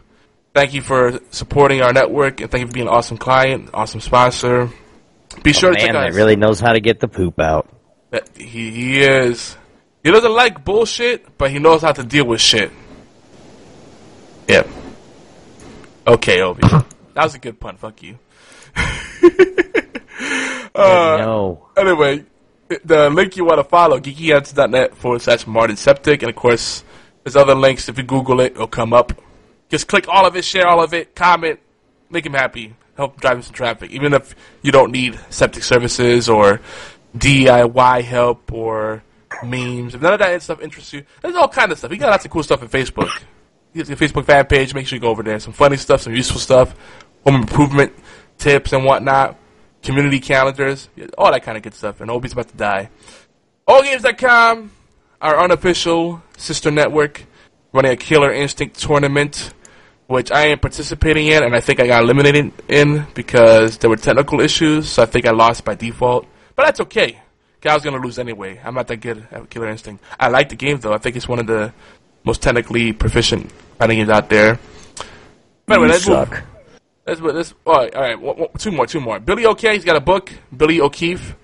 Thank 0.54 0.76
you 0.76 0.82
for 0.84 1.20
supporting 1.32 1.82
our 1.82 1.92
network, 1.92 2.40
and 2.40 2.52
thank 2.52 2.62
you 2.62 2.68
for 2.68 2.74
being 2.74 2.88
an 2.88 2.94
awesome 2.94 3.18
client, 3.18 3.72
awesome 3.74 4.00
sponsor. 4.00 4.70
Be 5.42 5.54
sure 5.54 5.72
to 5.72 5.80
check 5.80 5.88
Man 5.88 5.96
out 5.96 6.12
that 6.12 6.16
really 6.16 6.36
knows 6.36 6.60
how 6.60 6.74
to 6.74 6.80
get 6.80 7.00
the 7.00 7.08
poop 7.08 7.40
out. 7.40 7.68
he, 8.36 8.70
he 8.70 9.02
is. 9.02 9.58
He 10.04 10.12
doesn't 10.12 10.36
like 10.36 10.64
bullshit, 10.64 11.36
but 11.36 11.50
he 11.50 11.58
knows 11.58 11.82
how 11.82 11.94
to 11.94 12.04
deal 12.04 12.28
with 12.28 12.42
shit. 12.42 12.72
Yep. 14.48 14.70
Okay, 16.06 16.42
Obi. 16.42 16.62
that 16.68 16.86
was 17.16 17.34
a 17.34 17.40
good 17.40 17.60
pun. 17.60 17.78
Fuck 17.78 18.04
you. 18.04 18.20
uh, 20.76 21.18
no. 21.20 21.68
Anyway, 21.78 22.26
the 22.84 23.10
link 23.10 23.36
you 23.36 23.46
want 23.46 23.60
to 23.60 23.64
follow, 23.64 24.00
geekyantics.net 24.00 24.96
forward 24.96 25.22
slash 25.22 25.46
Martin 25.48 25.76
Septic. 25.76 26.22
And 26.24 26.30
of 26.30 26.36
course, 26.36 26.84
there's 27.24 27.36
other 27.36 27.56
links. 27.56 27.90
If 27.90 27.98
you 27.98 28.04
Google 28.04 28.40
it, 28.40 28.54
it'll 28.54 28.68
come 28.68 28.94
up. 28.94 29.14
Just 29.70 29.88
click 29.88 30.08
all 30.08 30.26
of 30.26 30.36
it, 30.36 30.44
share 30.44 30.68
all 30.68 30.84
of 30.84 30.94
it, 30.94 31.16
comment, 31.16 31.60
make 32.10 32.26
him 32.26 32.34
happy, 32.34 32.76
help 32.98 33.20
drive 33.22 33.38
him 33.38 33.44
some 33.44 33.54
traffic. 33.54 33.92
Even 33.92 34.14
if 34.14 34.36
you 34.62 34.72
don't 34.72 34.92
need 34.92 35.18
septic 35.30 35.64
services 35.64 36.28
or 36.28 36.60
DIY 37.18 38.04
help 38.04 38.52
or 38.52 39.02
memes, 39.44 39.96
if 39.96 40.02
none 40.02 40.14
of 40.14 40.20
that 40.20 40.42
stuff 40.42 40.62
interests 40.62 40.92
you, 40.92 41.06
there's 41.22 41.36
all 41.36 41.48
kind 41.48 41.72
of 41.72 41.78
stuff. 41.78 41.92
He 41.92 41.98
got 41.98 42.10
lots 42.10 42.26
of 42.26 42.32
cool 42.32 42.44
stuff 42.44 42.62
on 42.62 42.68
Facebook. 42.68 43.10
He 43.72 43.80
has 43.80 43.90
a 43.90 43.96
Facebook 43.96 44.26
fan 44.26 44.46
page. 44.46 44.74
Make 44.74 44.88
sure 44.88 44.98
you 44.98 45.02
go 45.02 45.10
over 45.10 45.24
there. 45.24 45.40
Some 45.40 45.54
funny 45.54 45.78
stuff, 45.78 46.02
some 46.02 46.14
useful 46.14 46.42
stuff, 46.42 46.76
home 47.24 47.36
improvement 47.36 47.94
tips 48.38 48.74
and 48.74 48.84
whatnot, 48.84 49.38
community 49.84 50.20
calendars, 50.20 50.90
all 51.18 51.32
that 51.32 51.44
kind 51.44 51.58
of 51.58 51.64
good 51.64 51.74
stuff. 51.74 52.02
And 52.02 52.10
Obi's 52.12 52.34
about 52.34 52.50
to 52.50 52.58
die. 52.58 52.90
AllGames.com, 53.68 54.72
our 55.22 55.40
unofficial 55.44 56.22
sister 56.38 56.72
network, 56.72 57.26
running 57.74 57.92
a 57.92 57.96
Killer 57.96 58.32
Instinct 58.32 58.80
tournament, 58.80 59.54
which 60.08 60.32
I 60.32 60.48
am 60.48 60.60
participating 60.60 61.28
in, 61.28 61.44
and 61.44 61.56
I 61.56 61.62
think 61.62 61.80
I 61.80 61.88
got 61.88 62.04
eliminated 62.04 62.52
in 62.68 63.06
because 63.14 63.78
there 63.78 63.90
were 63.90 63.96
technical 63.96 64.42
issues, 64.42 64.90
so 64.90 65.04
I 65.04 65.06
think 65.06 65.26
I 65.26 65.32
lost 65.32 65.64
by 65.64 65.76
default. 65.76 66.28
But 66.56 66.66
that's 66.66 66.82
okay. 66.82 67.20
I 67.64 67.74
was 67.76 67.84
gonna 67.84 68.00
lose 68.00 68.18
anyway. 68.18 68.60
I'm 68.64 68.74
not 68.74 68.88
that 68.88 68.98
good 68.98 69.26
at 69.32 69.48
Killer 69.52 69.70
Instinct. 69.70 70.04
I 70.20 70.30
like 70.30 70.50
the 70.50 70.56
game 70.56 70.80
though. 70.80 70.94
I 70.94 70.98
think 70.98 71.16
it's 71.16 71.28
one 71.28 71.38
of 71.40 71.46
the 71.48 71.72
most 72.24 72.42
technically 72.42 72.92
proficient 72.92 73.52
fighting 73.78 73.98
games 74.00 74.10
out 74.10 74.30
there. 74.30 74.60
But 75.68 75.76
anyway, 75.76 75.88
You 75.88 75.92
let's 75.94 76.08
move- 76.08 76.18
suck. 77.08 77.22
Let's 77.22 77.36
let's 77.36 77.54
all 77.66 77.76
right, 77.76 77.96
all 77.96 78.02
right. 78.02 78.60
Two 78.60 78.72
more, 78.72 78.88
two 78.88 79.00
more. 79.00 79.20
Billy 79.20 79.46
OK, 79.46 79.74
he's 79.74 79.86
got 79.86 79.96
a 79.96 80.02
book. 80.02 80.32
Billy 80.56 80.82
O'Keefe. 80.82 81.36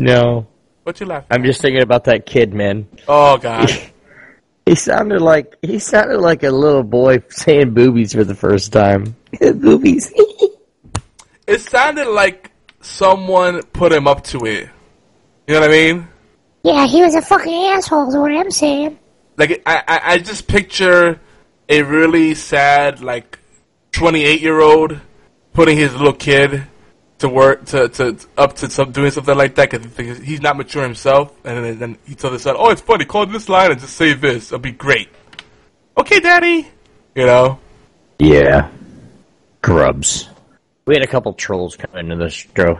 No. 0.00 0.46
What 0.84 1.00
you 1.00 1.06
laughing? 1.06 1.26
At? 1.30 1.36
I'm 1.36 1.44
just 1.44 1.60
thinking 1.60 1.82
about 1.82 2.04
that 2.04 2.26
kid, 2.26 2.54
man. 2.54 2.88
Oh 3.06 3.36
God. 3.38 3.70
He 4.68 4.74
sounded 4.74 5.22
like 5.22 5.56
he 5.62 5.78
sounded 5.78 6.18
like 6.18 6.42
a 6.42 6.50
little 6.50 6.82
boy 6.82 7.22
saying 7.30 7.72
boobies 7.72 8.12
for 8.12 8.22
the 8.22 8.34
first 8.34 8.70
time. 8.70 9.16
boobies. 9.40 10.12
it 11.46 11.62
sounded 11.62 12.06
like 12.06 12.50
someone 12.82 13.62
put 13.62 13.92
him 13.92 14.06
up 14.06 14.24
to 14.24 14.44
it. 14.44 14.68
You 15.46 15.54
know 15.54 15.60
what 15.60 15.70
I 15.70 15.72
mean? 15.72 16.08
Yeah, 16.64 16.86
he 16.86 17.00
was 17.00 17.14
a 17.14 17.22
fucking 17.22 17.64
asshole, 17.72 18.08
is 18.08 18.16
what 18.16 18.30
I'm 18.30 18.50
saying. 18.50 18.98
Like 19.38 19.62
I, 19.64 19.82
I, 19.86 20.00
I 20.14 20.18
just 20.18 20.48
picture 20.48 21.20
a 21.68 21.82
really 21.82 22.34
sad, 22.34 23.00
like 23.00 23.38
twenty-eight 23.92 24.40
year 24.40 24.60
old 24.60 25.00
putting 25.52 25.76
his 25.78 25.94
little 25.94 26.12
kid 26.12 26.64
to 27.18 27.28
work 27.28 27.64
to, 27.66 27.88
to 27.88 28.18
up 28.36 28.56
to 28.56 28.68
some 28.68 28.90
doing 28.90 29.12
something 29.12 29.36
like 29.36 29.54
that 29.54 29.70
because 29.70 30.18
he's 30.18 30.40
not 30.40 30.56
mature 30.56 30.82
himself, 30.82 31.32
and 31.44 31.64
then, 31.64 31.78
then 31.78 31.98
he 32.04 32.16
tells 32.16 32.32
his 32.32 32.42
son, 32.42 32.56
"Oh, 32.58 32.70
it's 32.70 32.80
funny. 32.80 33.04
Call 33.04 33.26
this 33.26 33.48
line 33.48 33.70
and 33.70 33.80
just 33.80 33.96
say 33.96 34.12
this. 34.12 34.48
It'll 34.48 34.58
be 34.58 34.72
great." 34.72 35.08
Okay, 35.96 36.18
Daddy. 36.18 36.66
You 37.14 37.26
know. 37.26 37.58
Yeah. 38.18 38.70
Grubs. 39.62 40.28
We 40.84 40.94
had 40.94 41.04
a 41.04 41.06
couple 41.06 41.32
trolls 41.34 41.76
come 41.76 41.94
into 41.96 42.16
the 42.16 42.30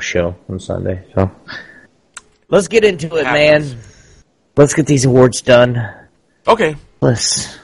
show 0.00 0.34
on 0.48 0.58
Sunday, 0.58 1.04
so 1.14 1.30
let's 2.48 2.66
get 2.66 2.82
into 2.82 3.14
it, 3.16 3.26
Happens. 3.26 3.74
man. 3.74 3.82
Let's 4.56 4.74
get 4.74 4.86
these 4.86 5.04
awards 5.04 5.42
done. 5.42 5.94
Okay. 6.48 6.76
Let's 7.02 7.58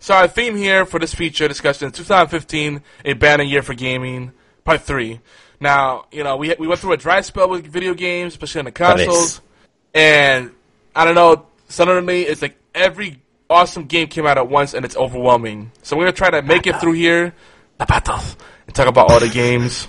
So 0.00 0.14
our 0.14 0.26
theme 0.26 0.56
here 0.56 0.84
for 0.84 0.98
this 0.98 1.14
feature 1.14 1.46
discussion 1.46 1.86
is 1.86 1.92
2015, 1.92 2.82
a 3.04 3.12
banner 3.12 3.44
year 3.44 3.62
for 3.62 3.72
gaming, 3.72 4.32
part 4.64 4.82
three. 4.82 5.20
Now, 5.60 6.06
you 6.10 6.24
know, 6.24 6.36
we 6.36 6.54
we 6.58 6.66
went 6.66 6.80
through 6.80 6.92
a 6.92 6.96
dry 6.96 7.20
spell 7.20 7.48
with 7.48 7.66
video 7.66 7.94
games, 7.94 8.34
especially 8.34 8.58
on 8.58 8.64
the 8.66 8.72
consoles, 8.72 9.40
and 9.94 10.50
I 10.94 11.04
don't 11.04 11.14
know. 11.14 11.46
Suddenly, 11.68 12.22
it's 12.22 12.42
like 12.42 12.58
every 12.74 13.22
awesome 13.48 13.86
game 13.86 14.08
came 14.08 14.26
out 14.26 14.38
at 14.38 14.48
once, 14.48 14.74
and 14.74 14.84
it's 14.84 14.96
overwhelming. 14.96 15.70
So 15.82 15.96
we're 15.96 16.04
gonna 16.04 16.12
try 16.12 16.30
to 16.30 16.42
make 16.42 16.66
it 16.66 16.76
through 16.80 16.92
here, 16.92 17.32
the 17.78 17.86
battles, 17.86 18.36
and 18.66 18.74
talk 18.74 18.88
about 18.88 19.10
all 19.10 19.20
the 19.20 19.28
games. 19.28 19.88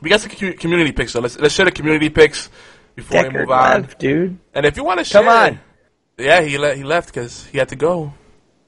We 0.00 0.08
got 0.08 0.20
some 0.20 0.30
community 0.30 0.92
picks, 0.92 1.12
so 1.12 1.20
let's 1.20 1.38
let's 1.38 1.54
share 1.54 1.66
the 1.66 1.72
community 1.72 2.10
picks 2.10 2.48
before 2.94 3.24
we 3.24 3.30
move 3.30 3.50
on. 3.50 3.82
left, 3.82 3.98
dude. 3.98 4.38
And 4.54 4.64
if 4.64 4.76
you 4.76 4.84
want 4.84 4.98
to 5.00 5.04
share, 5.04 5.22
Come 5.22 5.28
on. 5.28 5.60
Yeah, 6.18 6.40
he 6.40 6.56
le- 6.56 6.74
he 6.74 6.82
left 6.82 7.12
because 7.12 7.44
he 7.46 7.58
had 7.58 7.68
to 7.68 7.76
go. 7.76 8.12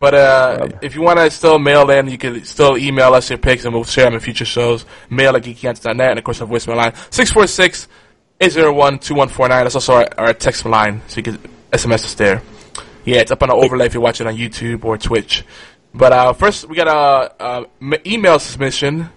But 0.01 0.15
uh, 0.15 0.69
if 0.83 0.95
you 0.95 1.03
want 1.03 1.19
to 1.19 1.31
still 1.31 1.59
mail 1.59 1.91
in, 1.91 2.09
you 2.09 2.19
can 2.19 2.45
still 2.45 2.77
email 2.77 3.15
us 3.15 3.31
your 3.31 3.39
picks 3.39 3.65
and 3.65 3.75
we'll 3.75 3.85
share 3.85 4.05
them 4.05 4.15
in 4.15 4.21
future 4.21 4.45
shows. 4.45 4.85
Mail 5.11 5.35
at 5.35 5.43
geekyantics.net 5.43 6.11
and 6.11 6.19
of 6.19 6.25
course 6.25 6.41
our 6.41 6.47
voicemail 6.47 6.77
line 6.77 6.95
646 7.11 7.89
801 8.41 8.99
2149. 9.01 9.65
That's 9.65 9.75
also 9.75 9.95
our, 9.95 10.09
our 10.19 10.35
text 10.35 10.65
line, 10.67 11.03
so 11.09 11.17
you 11.17 11.23
can 11.25 11.39
SMS 11.73 12.05
us 12.05 12.15
there. 12.15 12.43
Yeah, 13.05 13.21
it's 13.21 13.31
up 13.31 13.43
on 13.43 13.49
the 13.49 13.55
overlay 13.55 13.87
if 13.87 13.95
you're 13.95 14.03
watching 14.03 14.27
on 14.27 14.37
YouTube 14.37 14.85
or 14.85 14.99
Twitch. 14.99 15.45
But 15.95 16.13
uh, 16.13 16.33
first, 16.35 16.69
we 16.69 16.77
got 16.77 16.87
a, 16.87 17.45
a 17.45 17.67
email 18.07 18.39
submission, 18.39 19.09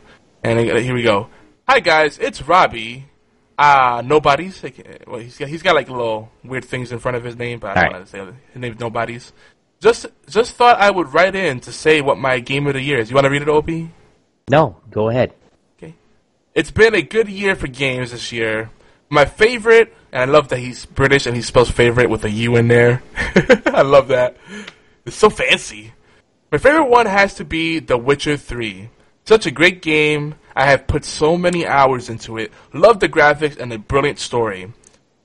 and 0.41 0.57
uh, 0.57 0.75
here 0.77 0.93
we 0.95 1.03
go. 1.03 1.27
Hi 1.67 1.79
guys, 1.81 2.17
it's 2.17 2.41
Robbie. 2.41 3.10
Uh, 3.57 4.01
nobody's. 4.05 4.63
Like, 4.63 5.03
well, 5.07 5.19
he's 5.19 5.37
got 5.37 5.49
he's 5.49 5.61
got 5.61 5.75
like 5.75 5.89
little 5.89 6.31
weird 6.43 6.65
things 6.65 6.91
in 6.91 6.99
front 6.99 7.17
of 7.17 7.23
his 7.23 7.35
name, 7.35 7.59
but 7.59 7.77
I 7.77 7.81
don't 7.81 7.93
want 7.93 8.05
to 8.05 8.11
say 8.11 8.19
his 8.53 8.61
name's 8.61 8.79
nobody's. 8.79 9.33
Just 9.79 10.05
just 10.29 10.55
thought 10.55 10.79
I 10.79 10.91
would 10.91 11.13
write 11.13 11.35
in 11.35 11.59
to 11.61 11.71
say 11.71 12.01
what 12.01 12.17
my 12.17 12.39
game 12.39 12.67
of 12.67 12.73
the 12.73 12.81
year 12.81 12.99
is. 12.99 13.09
You 13.09 13.15
want 13.15 13.25
to 13.25 13.31
read 13.31 13.41
it, 13.41 13.49
Opie? 13.49 13.91
No, 14.49 14.77
go 14.89 15.09
ahead. 15.09 15.33
Okay. 15.77 15.95
It's 16.53 16.71
been 16.71 16.95
a 16.95 17.01
good 17.01 17.29
year 17.29 17.55
for 17.55 17.67
games 17.67 18.11
this 18.11 18.31
year. 18.31 18.69
My 19.09 19.25
favorite, 19.25 19.93
and 20.11 20.21
I 20.21 20.31
love 20.31 20.49
that 20.49 20.59
he's 20.59 20.85
British 20.85 21.25
and 21.25 21.35
he 21.35 21.41
spells 21.41 21.69
favorite 21.69 22.09
with 22.09 22.23
a 22.23 22.29
U 22.29 22.55
in 22.55 22.67
there. 22.67 23.03
I 23.65 23.81
love 23.81 24.07
that. 24.09 24.37
It's 25.05 25.15
so 25.15 25.29
fancy. 25.29 25.93
My 26.51 26.57
favorite 26.57 26.89
one 26.89 27.05
has 27.05 27.33
to 27.35 27.45
be 27.45 27.79
The 27.79 27.97
Witcher 27.97 28.37
3. 28.37 28.89
Such 29.25 29.45
a 29.45 29.51
great 29.51 29.81
game. 29.81 30.35
I 30.55 30.65
have 30.65 30.87
put 30.87 31.05
so 31.05 31.37
many 31.37 31.65
hours 31.65 32.09
into 32.09 32.37
it. 32.37 32.51
Love 32.73 32.99
the 32.99 33.09
graphics 33.09 33.57
and 33.57 33.71
the 33.71 33.77
brilliant 33.77 34.19
story. 34.19 34.71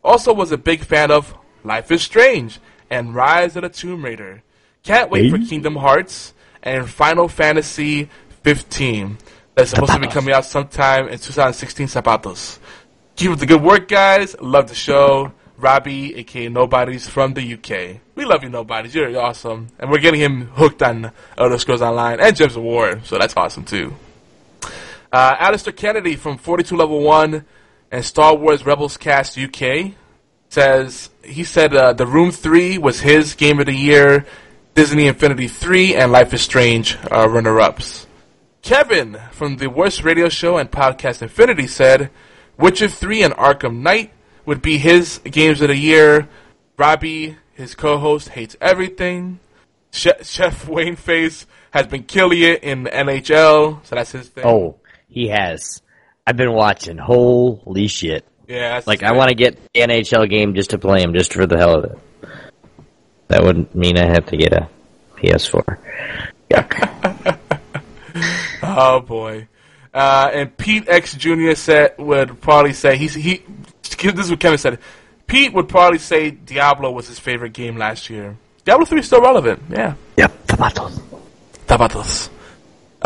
Also 0.04 0.32
was 0.32 0.52
a 0.52 0.58
big 0.58 0.84
fan 0.84 1.10
of 1.10 1.34
Life 1.64 1.90
is 1.90 2.02
Strange 2.02 2.60
and 2.90 3.14
Rise 3.14 3.56
of 3.56 3.62
the 3.62 3.68
Tomb 3.68 4.04
Raider. 4.04 4.42
Can't 4.82 5.10
wait 5.10 5.30
for 5.30 5.38
Kingdom 5.38 5.74
Hearts 5.74 6.32
and 6.62 6.88
Final 6.88 7.28
Fantasy 7.28 8.08
15. 8.42 9.18
That's 9.54 9.70
supposed 9.70 9.92
to 9.92 9.98
be 9.98 10.06
coming 10.06 10.32
out 10.32 10.44
sometime 10.44 11.08
in 11.08 11.18
2016. 11.18 11.88
Zapatos. 11.88 12.58
Keep 13.16 13.32
up 13.32 13.38
the 13.38 13.46
good 13.46 13.62
work, 13.62 13.88
guys. 13.88 14.36
Love 14.40 14.68
the 14.68 14.74
show. 14.74 15.32
Robbie, 15.58 16.14
aka 16.16 16.48
Nobody's 16.48 17.08
from 17.08 17.32
the 17.34 17.54
UK. 17.54 18.00
We 18.14 18.24
love 18.26 18.42
you, 18.42 18.50
Nobody's. 18.50 18.94
You're 18.94 19.18
awesome. 19.18 19.68
And 19.78 19.90
we're 19.90 19.98
getting 19.98 20.20
him 20.20 20.48
hooked 20.48 20.82
on 20.82 21.12
Elder 21.38 21.58
Scrolls 21.58 21.82
Online 21.82 22.20
and 22.20 22.36
Gems 22.36 22.56
of 22.56 22.62
War, 22.62 23.00
so 23.04 23.18
that's 23.18 23.34
awesome 23.36 23.64
too. 23.64 23.94
Uh, 25.16 25.34
Alistair 25.38 25.72
Kennedy 25.72 26.14
from 26.14 26.36
42 26.36 26.76
Level 26.76 27.00
1 27.00 27.42
and 27.90 28.04
Star 28.04 28.36
Wars 28.36 28.66
Rebels 28.66 28.98
Cast 28.98 29.38
UK 29.38 29.92
says, 30.50 31.08
he 31.24 31.42
said 31.42 31.74
uh, 31.74 31.94
The 31.94 32.06
Room 32.06 32.30
3 32.30 32.76
was 32.76 33.00
his 33.00 33.34
game 33.34 33.58
of 33.58 33.64
the 33.64 33.72
year, 33.72 34.26
Disney 34.74 35.06
Infinity 35.06 35.48
3 35.48 35.94
and 35.94 36.12
Life 36.12 36.34
is 36.34 36.42
Strange 36.42 36.98
uh, 37.10 37.26
runner-ups. 37.30 38.06
Kevin 38.60 39.18
from 39.32 39.56
the 39.56 39.68
Worst 39.68 40.04
Radio 40.04 40.28
Show 40.28 40.58
and 40.58 40.70
Podcast 40.70 41.22
Infinity 41.22 41.66
said, 41.66 42.10
Witcher 42.58 42.88
3 42.88 43.22
and 43.22 43.34
Arkham 43.36 43.78
Knight 43.80 44.12
would 44.44 44.60
be 44.60 44.76
his 44.76 45.16
games 45.24 45.62
of 45.62 45.68
the 45.68 45.76
year. 45.76 46.28
Robbie, 46.76 47.38
his 47.54 47.74
co-host, 47.74 48.28
hates 48.28 48.54
everything. 48.60 49.40
Che- 49.92 50.22
Chef 50.24 50.68
Wayne 50.68 50.96
Face 50.96 51.46
has 51.70 51.86
been 51.86 52.02
killing 52.02 52.42
it 52.42 52.62
in 52.62 52.82
the 52.82 52.90
NHL, 52.90 53.82
so 53.86 53.94
that's 53.94 54.12
his 54.12 54.28
thing. 54.28 54.44
Oh, 54.44 54.76
he 55.09 55.28
has. 55.28 55.82
I've 56.26 56.36
been 56.36 56.52
watching. 56.52 56.98
Holy 56.98 57.86
shit! 57.88 58.24
Yeah, 58.48 58.74
that's 58.74 58.86
Like 58.86 59.02
I 59.02 59.12
want 59.12 59.28
to 59.28 59.34
get 59.34 59.57
the 59.72 59.80
NHL 59.80 60.28
game 60.28 60.54
just 60.54 60.70
to 60.70 60.78
play 60.78 61.02
him, 61.02 61.14
just 61.14 61.32
for 61.32 61.46
the 61.46 61.57
hell 61.57 61.76
of 61.78 61.84
it. 61.84 61.98
That 63.28 63.42
would 63.42 63.74
mean 63.74 63.98
I 63.98 64.07
have 64.07 64.26
to 64.26 64.36
get 64.36 64.52
a 64.52 64.68
PS4. 65.16 65.78
Yuck. 66.50 67.38
Oh 68.62 69.00
boy. 69.00 69.48
Uh, 69.92 70.30
and 70.32 70.57
Pete 70.57 70.88
X 70.88 71.14
Jr. 71.14 71.52
said 71.54 71.94
would 71.98 72.40
probably 72.40 72.72
say 72.72 72.96
he's 72.96 73.14
he. 73.14 73.42
This 73.82 74.26
is 74.26 74.30
what 74.30 74.40
Kevin 74.40 74.59
said. 74.59 74.78
Pete 75.26 75.52
would 75.54 75.68
probably 75.68 75.98
say 75.98 76.30
Diablo 76.30 76.90
was 76.90 77.09
his 77.09 77.18
favorite 77.18 77.52
game 77.52 77.76
last 77.76 78.11
year. 78.11 78.36
Diablo 78.64 78.84
three 78.86 79.00
is 79.00 79.07
still 79.07 79.20
relevant. 79.20 79.62
Yeah. 79.70 79.94
Yep. 80.16 80.46
Tabatos. 80.46 81.00
Tabatos. 81.66 82.28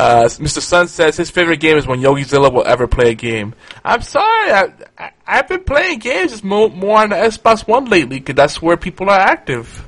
Uh, 0.00 0.24
Mr. 0.24 0.60
Sun 0.60 0.88
says 0.88 1.16
his 1.16 1.30
favorite 1.30 1.60
game 1.60 1.76
is 1.76 1.86
when 1.86 2.00
Yogi 2.00 2.22
Zilla 2.22 2.48
will 2.50 2.64
ever 2.66 2.86
play 2.86 3.10
a 3.10 3.14
game. 3.14 3.54
I'm 3.84 4.00
sorry, 4.02 4.50
I, 4.50 4.72
I, 4.98 5.10
I've 5.26 5.48
been 5.48 5.64
playing 5.64 5.98
games 5.98 6.30
just 6.30 6.42
more, 6.44 6.70
more 6.70 6.98
on 7.02 7.10
the 7.10 7.16
Xbox 7.16 7.66
One 7.68 7.84
lately 7.84 8.18
because 8.18 8.34
that's 8.34 8.62
where 8.62 8.76
people 8.78 9.10
are 9.10 9.18
active. 9.20 9.86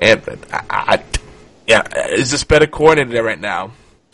And 0.00 0.20
I, 0.52 0.64
I, 0.70 1.02
yeah, 1.66 1.82
it's 1.94 2.30
just 2.30 2.46
better 2.46 2.66
coordinated 2.66 3.12
there 3.14 3.24
right 3.24 3.40
now. 3.40 3.72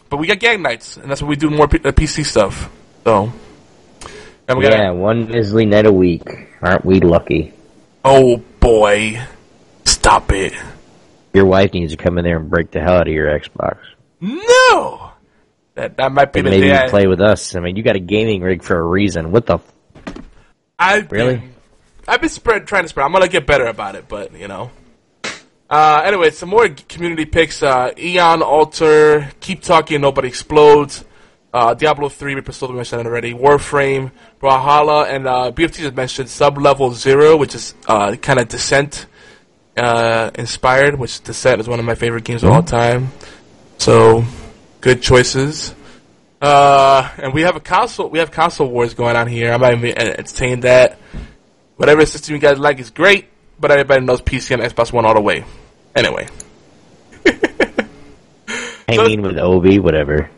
But 0.09 0.19
we 0.19 0.27
got 0.29 0.39
gang 0.39 0.63
nights, 0.63 0.97
and 0.97 1.11
that's 1.11 1.21
what 1.21 1.29
we 1.29 1.37
do 1.37 1.51
more 1.51 1.67
P- 1.67 1.79
uh, 1.79 1.91
PC 1.93 2.25
stuff. 2.25 2.71
So, 3.03 3.33
and 4.47 4.59
we 4.59 4.65
Yeah, 4.67 4.87
got 4.89 4.97
one 4.97 5.29
measly 5.29 5.67
night 5.67 5.87
a 5.87 5.93
week. 5.93 6.23
Aren't 6.63 6.85
we 6.85 7.01
lucky? 7.01 7.53
oh 8.05 8.37
boy, 8.61 9.21
stop 9.85 10.31
it! 10.33 10.53
Your 11.33 11.47
wife 11.47 11.73
needs 11.75 11.91
to 11.93 11.97
come 11.97 12.19
in 12.19 12.25
there 12.25 12.37
and 12.39 12.49
break 12.49 12.71
the 12.71 12.81
hell 12.81 12.95
out 12.99 13.09
of 13.09 13.13
your 13.13 13.27
Xbox. 13.37 13.79
No, 14.21 15.11
that 15.75 15.97
that 15.97 16.13
might 16.13 16.33
be 16.33 16.41
And 16.41 16.47
the 16.47 16.51
maybe 16.51 16.69
day. 16.69 16.79
I- 16.79 16.89
play 16.89 17.07
with 17.07 17.21
us. 17.21 17.55
I 17.57 17.61
mean, 17.61 17.77
you 17.77 17.83
got 17.83 17.97
a 17.97 18.01
gaming 18.01 18.43
rig 18.43 18.63
for 18.63 18.79
a 18.79 18.83
reason. 18.83 19.31
What 19.33 19.47
the? 19.47 19.55
F- 19.55 19.73
I've 20.79 21.11
Really? 21.11 21.37
been, 21.37 21.55
I've 22.09 22.21
been 22.21 22.31
spread, 22.31 22.67
trying 22.67 22.83
to 22.85 22.89
spread. 22.89 23.05
I'm 23.07 23.13
gonna 23.13 23.29
get 23.29 23.47
better 23.47 23.67
about 23.67 23.95
it, 23.95 24.07
but 24.09 24.33
you 24.39 24.49
know. 24.49 24.71
Uh, 25.71 26.03
anyway, 26.05 26.31
some 26.31 26.51
more 26.51 26.69
community 26.89 27.25
picks. 27.25 27.63
Uh, 27.63 27.91
Eon 27.99 28.43
Altar, 28.43 29.31
Keep 29.41 29.63
Talking, 29.63 30.01
Nobody 30.01 30.29
Explodes. 30.29 31.05
Uh, 31.53 31.73
Diablo 31.73 32.09
3, 32.09 32.35
We've 32.35 32.55
still 32.55 32.69
mentioned 32.73 33.01
it 33.01 33.07
already. 33.07 33.33
Warframe, 33.33 34.11
Brawlhalla, 34.41 35.09
and 35.09 35.27
uh, 35.27 35.53
BFT 35.53 35.77
just 35.79 35.95
mentioned 35.95 36.29
Sublevel 36.29 36.93
Zero, 36.95 37.37
which 37.37 37.55
is 37.55 37.75
uh, 37.87 38.15
kind 38.17 38.41
of 38.41 38.49
Descent 38.49 39.07
uh, 39.77 40.31
inspired, 40.35 40.99
which 40.99 41.23
Descent 41.23 41.61
is 41.61 41.69
one 41.69 41.79
of 41.79 41.85
my 41.85 41.95
favorite 41.95 42.25
games 42.25 42.43
of 42.43 42.51
all 42.51 42.63
time. 42.65 43.13
So, 43.79 44.25
good 44.85 45.01
choices. 45.01 45.75
Uh, 46.43 47.11
and 47.17 47.33
we 47.33 47.41
have 47.41 47.57
a 47.57 47.61
console. 47.61 48.11
We 48.11 48.19
have 48.19 48.31
console 48.31 48.69
wars 48.69 48.93
going 48.93 49.17
on 49.17 49.27
here. 49.27 49.51
I'm 49.51 49.63
not 49.63 49.73
even 49.73 49.97
entertaining 49.97 50.61
that. 50.61 50.99
Whatever 51.77 52.05
system 52.05 52.35
you 52.35 52.41
guys 52.41 52.59
like 52.59 52.79
is 52.79 52.91
great, 52.91 53.29
but 53.59 53.71
everybody 53.71 54.05
knows 54.05 54.21
PC 54.21 54.51
and 54.53 54.63
Xbox 54.63 54.93
One 54.93 55.07
all 55.07 55.15
the 55.15 55.23
way. 55.23 55.45
Anyway, 55.97 56.29
hanging 58.89 59.23
with 59.23 59.39
Obi, 59.39 59.79
whatever. 59.79 60.29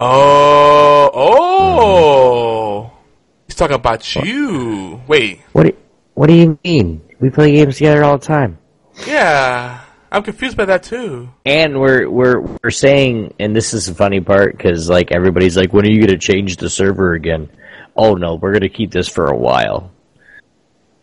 oh, 0.00 1.10
oh, 1.12 2.92
he's 3.46 3.56
talking 3.56 3.74
about 3.74 4.14
you. 4.14 5.02
Wait, 5.08 5.40
What? 5.52 5.64
Do, 5.64 5.76
what 6.14 6.28
do 6.28 6.34
you 6.34 6.58
mean? 6.64 7.02
We 7.18 7.30
play 7.30 7.52
games 7.56 7.78
together 7.78 8.04
all 8.04 8.18
the 8.18 8.24
time. 8.24 8.58
yeah, 9.06 9.80
I'm 10.12 10.22
confused 10.22 10.56
by 10.56 10.66
that 10.66 10.82
too. 10.84 11.28
And 11.44 11.78
we're 11.80 12.08
we're 12.08 12.40
we're 12.40 12.70
saying, 12.70 13.34
and 13.40 13.54
this 13.54 13.74
is 13.74 13.86
the 13.86 13.94
funny 13.94 14.20
part 14.20 14.56
because 14.56 14.88
like 14.88 15.12
everybody's 15.12 15.56
like, 15.56 15.72
when 15.72 15.84
are 15.84 15.90
you 15.90 15.98
going 15.98 16.08
to 16.08 16.18
change 16.18 16.56
the 16.58 16.70
server 16.70 17.14
again? 17.14 17.48
Oh 17.96 18.14
no, 18.14 18.34
we're 18.36 18.52
going 18.52 18.60
to 18.62 18.68
keep 18.68 18.90
this 18.92 19.08
for 19.08 19.26
a 19.26 19.36
while. 19.36 19.90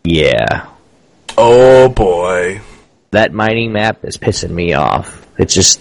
Yeah, 0.04 0.66
Oh 1.38 1.88
boy, 1.88 2.60
that 3.10 3.32
mining 3.32 3.72
map 3.72 4.04
is 4.04 4.16
pissing 4.18 4.50
me 4.50 4.74
off. 4.74 5.26
It's 5.38 5.54
just, 5.54 5.80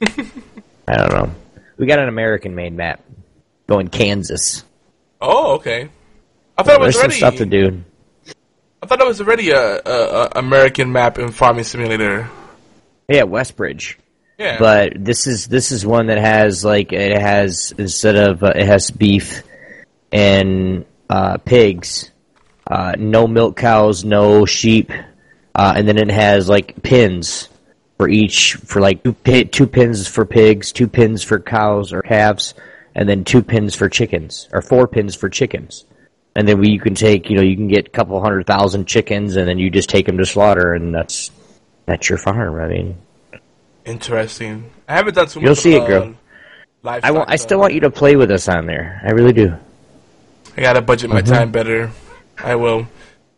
I 0.02 0.96
don't 0.96 1.12
know. 1.12 1.30
We 1.78 1.86
got 1.86 1.98
an 2.00 2.08
American-made 2.08 2.74
map 2.74 3.02
going 3.68 3.88
Kansas. 3.88 4.64
oh 5.20 5.54
okay. 5.54 5.88
I 6.58 6.62
thought 6.64 6.74
it 6.74 6.80
was 6.80 6.94
There's 6.94 6.96
some 6.96 7.02
already. 7.02 7.16
stuff 7.18 7.36
to 7.36 7.46
do. 7.46 7.82
I 8.82 8.86
thought 8.86 9.00
it 9.00 9.06
was 9.06 9.20
already 9.20 9.50
a, 9.50 9.76
a, 9.76 10.22
a 10.24 10.30
American 10.36 10.90
map 10.90 11.18
in 11.18 11.30
Farming 11.30 11.64
Simulator. 11.64 12.28
Yeah, 13.08 13.22
Westbridge. 13.22 13.96
Yeah, 14.38 14.58
But 14.58 14.94
this 14.96 15.28
is 15.28 15.46
this 15.46 15.70
is 15.70 15.86
one 15.86 16.06
that 16.06 16.18
has 16.18 16.64
like 16.64 16.92
it 16.92 17.20
has 17.20 17.72
instead 17.78 18.16
of 18.16 18.42
uh, 18.42 18.52
it 18.56 18.66
has 18.66 18.90
beef 18.90 19.42
and 20.10 20.84
uh, 21.08 21.36
pigs, 21.38 22.10
uh, 22.68 22.94
no 22.98 23.28
milk 23.28 23.56
cows, 23.56 24.04
no 24.04 24.46
sheep, 24.46 24.90
uh, 25.54 25.74
and 25.76 25.86
then 25.86 25.96
it 25.96 26.10
has 26.10 26.48
like 26.48 26.82
pins 26.82 27.48
for 27.98 28.08
each 28.08 28.54
for 28.54 28.80
like 28.80 29.04
two, 29.04 29.12
pi- 29.12 29.44
two 29.44 29.66
pins 29.68 30.08
for 30.08 30.24
pigs, 30.24 30.72
two 30.72 30.88
pins 30.88 31.22
for 31.22 31.38
cows 31.38 31.92
or 31.92 32.02
calves, 32.02 32.54
and 32.96 33.08
then 33.08 33.22
two 33.22 33.42
pins 33.42 33.76
for 33.76 33.88
chickens 33.88 34.48
or 34.52 34.60
four 34.60 34.88
pins 34.88 35.14
for 35.14 35.28
chickens. 35.28 35.84
And 36.34 36.48
then 36.48 36.60
we, 36.60 36.70
you 36.70 36.80
can 36.80 36.94
take, 36.94 37.28
you 37.28 37.36
know, 37.36 37.42
you 37.42 37.56
can 37.56 37.68
get 37.68 37.86
a 37.88 37.90
couple 37.90 38.20
hundred 38.22 38.46
thousand 38.46 38.86
chickens, 38.86 39.36
and 39.36 39.46
then 39.46 39.58
you 39.58 39.68
just 39.70 39.90
take 39.90 40.06
them 40.06 40.16
to 40.18 40.24
slaughter, 40.24 40.72
and 40.72 40.94
that's 40.94 41.30
that's 41.86 42.08
your 42.08 42.18
farm. 42.18 42.60
I 42.60 42.68
mean, 42.68 42.96
Interesting. 43.84 44.70
I 44.88 44.94
haven't 44.94 45.14
done 45.14 45.26
too 45.26 45.40
much. 45.40 45.46
You'll 45.46 45.54
see 45.56 45.74
it 45.74 45.82
uh, 45.82 46.12
livestock, 46.82 47.28
I 47.28 47.36
still 47.36 47.58
want 47.58 47.74
you 47.74 47.80
to 47.80 47.90
play 47.90 48.16
with 48.16 48.30
us 48.30 48.48
on 48.48 48.66
there. 48.66 49.00
I 49.04 49.10
really 49.10 49.32
do. 49.32 49.54
I 50.56 50.60
gotta 50.60 50.82
budget 50.82 51.10
my 51.10 51.22
Mhm. 51.22 51.28
time 51.28 51.52
better. 51.52 51.90
I 52.38 52.54
will. 52.54 52.86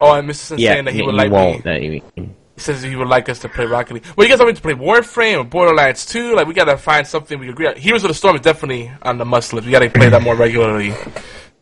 Oh, 0.00 0.10
i 0.10 0.20
Mr. 0.20 0.34
Sin 0.34 0.58
yeah, 0.58 0.74
saying 0.74 0.84
that 0.86 0.94
he 0.94 1.02
would 1.02 1.14
like 1.14 1.30
won't. 1.30 1.64
me. 1.64 2.02
He 2.16 2.60
says 2.60 2.82
he 2.82 2.94
would 2.94 3.08
like 3.08 3.28
us 3.28 3.40
to 3.40 3.48
play 3.48 3.66
Rocket 3.66 3.94
League. 3.94 4.04
Well, 4.16 4.26
you 4.26 4.32
guys 4.32 4.38
want 4.38 4.50
me 4.50 4.54
to 4.54 4.62
play 4.62 4.74
Warframe 4.74 5.40
or 5.40 5.44
Borderlands 5.44 6.06
2? 6.06 6.34
Like, 6.34 6.46
we 6.46 6.54
gotta 6.54 6.76
find 6.76 7.06
something 7.06 7.38
we 7.38 7.48
agree 7.48 7.66
on. 7.66 7.76
Heroes 7.76 8.04
of 8.04 8.08
the 8.08 8.14
Storm 8.14 8.36
is 8.36 8.42
definitely 8.42 8.92
on 9.02 9.18
the 9.18 9.24
must 9.24 9.52
list. 9.52 9.66
We 9.66 9.72
gotta 9.72 9.90
play 9.90 10.08
that 10.08 10.22
more 10.22 10.36
regularly. 10.36 10.92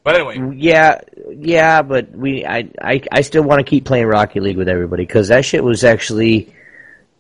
But 0.05 0.17
anyway, 0.17 0.57
Yeah, 0.57 1.01
yeah, 1.31 1.83
but 1.83 2.11
we, 2.11 2.45
I, 2.45 2.69
I, 2.81 3.03
I 3.11 3.21
still 3.21 3.45
want 3.45 3.61
to 3.61 3.65
keep 3.65 3.85
playing 3.85 4.07
Rocket 4.07 4.43
League 4.43 4.57
with 4.57 4.69
everybody 4.69 5.05
because 5.05 5.29
that 5.29 5.45
shit 5.45 5.63
was 5.63 5.85
actually. 5.85 6.55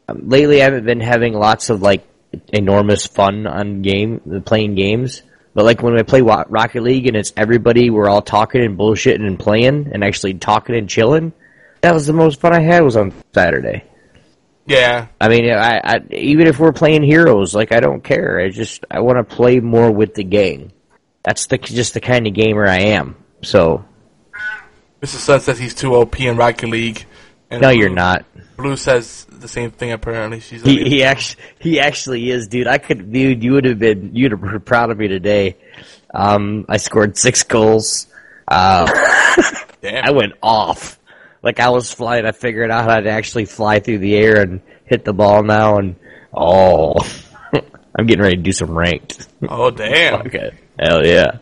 Um, 0.09 0.28
lately, 0.28 0.61
I 0.61 0.64
haven't 0.64 0.85
been 0.85 1.01
having 1.01 1.35
lots 1.35 1.70
of 1.70 1.80
like 1.80 2.05
enormous 2.49 3.07
fun 3.07 3.47
on 3.47 3.83
game 3.83 4.43
playing 4.45 4.74
games. 4.74 5.22
But 5.55 5.64
like 5.64 5.83
when 5.83 5.99
I 5.99 6.03
play 6.03 6.22
Wa- 6.22 6.47
Rocket 6.49 6.83
League 6.83 7.07
and 7.07 7.16
it's 7.16 7.33
everybody, 7.37 7.91
we're 7.91 8.09
all 8.09 8.22
talking 8.22 8.64
and 8.64 8.78
bullshitting 8.78 9.26
and 9.26 9.39
playing 9.39 9.91
and 9.93 10.03
actually 10.03 10.35
talking 10.35 10.74
and 10.74 10.89
chilling. 10.89 11.33
That 11.83 11.95
was 11.95 12.07
the 12.07 12.12
most 12.12 12.41
fun 12.41 12.55
I 12.55 12.61
had 12.61 12.83
was 12.83 12.97
on 12.97 13.12
Saturday. 13.35 13.85
yeah. 14.66 15.09
I 15.20 15.28
mean, 15.28 15.51
I, 15.51 15.80
I 15.85 16.01
even 16.11 16.47
if 16.47 16.59
we're 16.59 16.72
playing 16.72 17.03
heroes, 17.03 17.55
like 17.55 17.72
I 17.72 17.80
don't 17.80 18.03
care. 18.03 18.41
I 18.41 18.49
just 18.49 18.85
I 18.91 19.01
want 19.01 19.18
to 19.18 19.37
play 19.37 19.61
more 19.61 19.91
with 19.91 20.14
the 20.14 20.24
gang. 20.24 20.72
That's 21.25 21.47
the 21.47 21.59
just 21.59 21.95
the 21.95 22.01
kind 22.01 22.27
of 22.27 22.35
gamer 22.35 22.66
I 22.66 22.79
am. 22.81 23.16
So 23.43 23.85
Mr. 25.01 25.16
Sun 25.16 25.41
says 25.41 25.59
he's 25.59 25.75
too 25.75 25.95
OP 25.95 26.20
in 26.20 26.37
Rocket 26.37 26.68
League. 26.68 27.05
No, 27.51 27.59
Blue- 27.59 27.70
you're 27.73 27.91
not. 27.91 28.25
Blue 28.57 28.77
says 28.77 29.27
the 29.31 29.49
same 29.49 29.70
thing 29.70 29.93
apparently. 29.93 30.41
She's 30.41 30.62
He 30.62 30.85
he 30.85 31.03
actually 31.03 31.43
he 31.59 31.81
actually 31.81 32.31
is, 32.31 32.49
dude. 32.49 32.66
I 32.66 32.79
could, 32.79 33.12
dude. 33.12 33.43
You 33.43 33.53
would 33.53 33.64
have 33.64 33.79
been 33.79 34.14
you'd 34.14 34.33
have 34.33 34.41
been 34.41 34.61
proud 34.61 34.91
of 34.91 34.99
me 34.99 35.09
today. 35.09 35.57
Um, 36.14 36.66
I 36.68 36.77
scored 36.77 37.16
six 37.16 37.43
goals. 37.43 38.07
Uh. 38.49 38.87
I 39.85 40.11
went 40.11 40.35
off. 40.43 40.99
Like 41.43 41.59
I 41.61 41.70
was 41.70 41.93
flying. 41.93 42.27
I 42.27 42.33
figured 42.33 42.70
out 42.70 42.85
how 42.85 43.01
to 43.01 43.09
actually 43.11 43.47
fly 43.47 43.81
through 43.81 43.99
the 43.99 44.14
air 44.16 44.41
and 44.41 44.61
hit 44.85 45.05
the 45.05 45.12
ball 45.12 45.43
now. 45.43 45.79
And 45.79 45.97
oh, 46.35 46.95
I'm 47.97 48.07
getting 48.07 48.23
ready 48.23 48.37
to 48.37 48.43
do 48.43 48.53
some 48.53 48.77
ranked. 48.77 49.29
Oh, 49.49 49.70
damn. 49.70 50.20
okay. 50.27 50.53
Hell 50.83 51.07
yeah. 51.07 51.39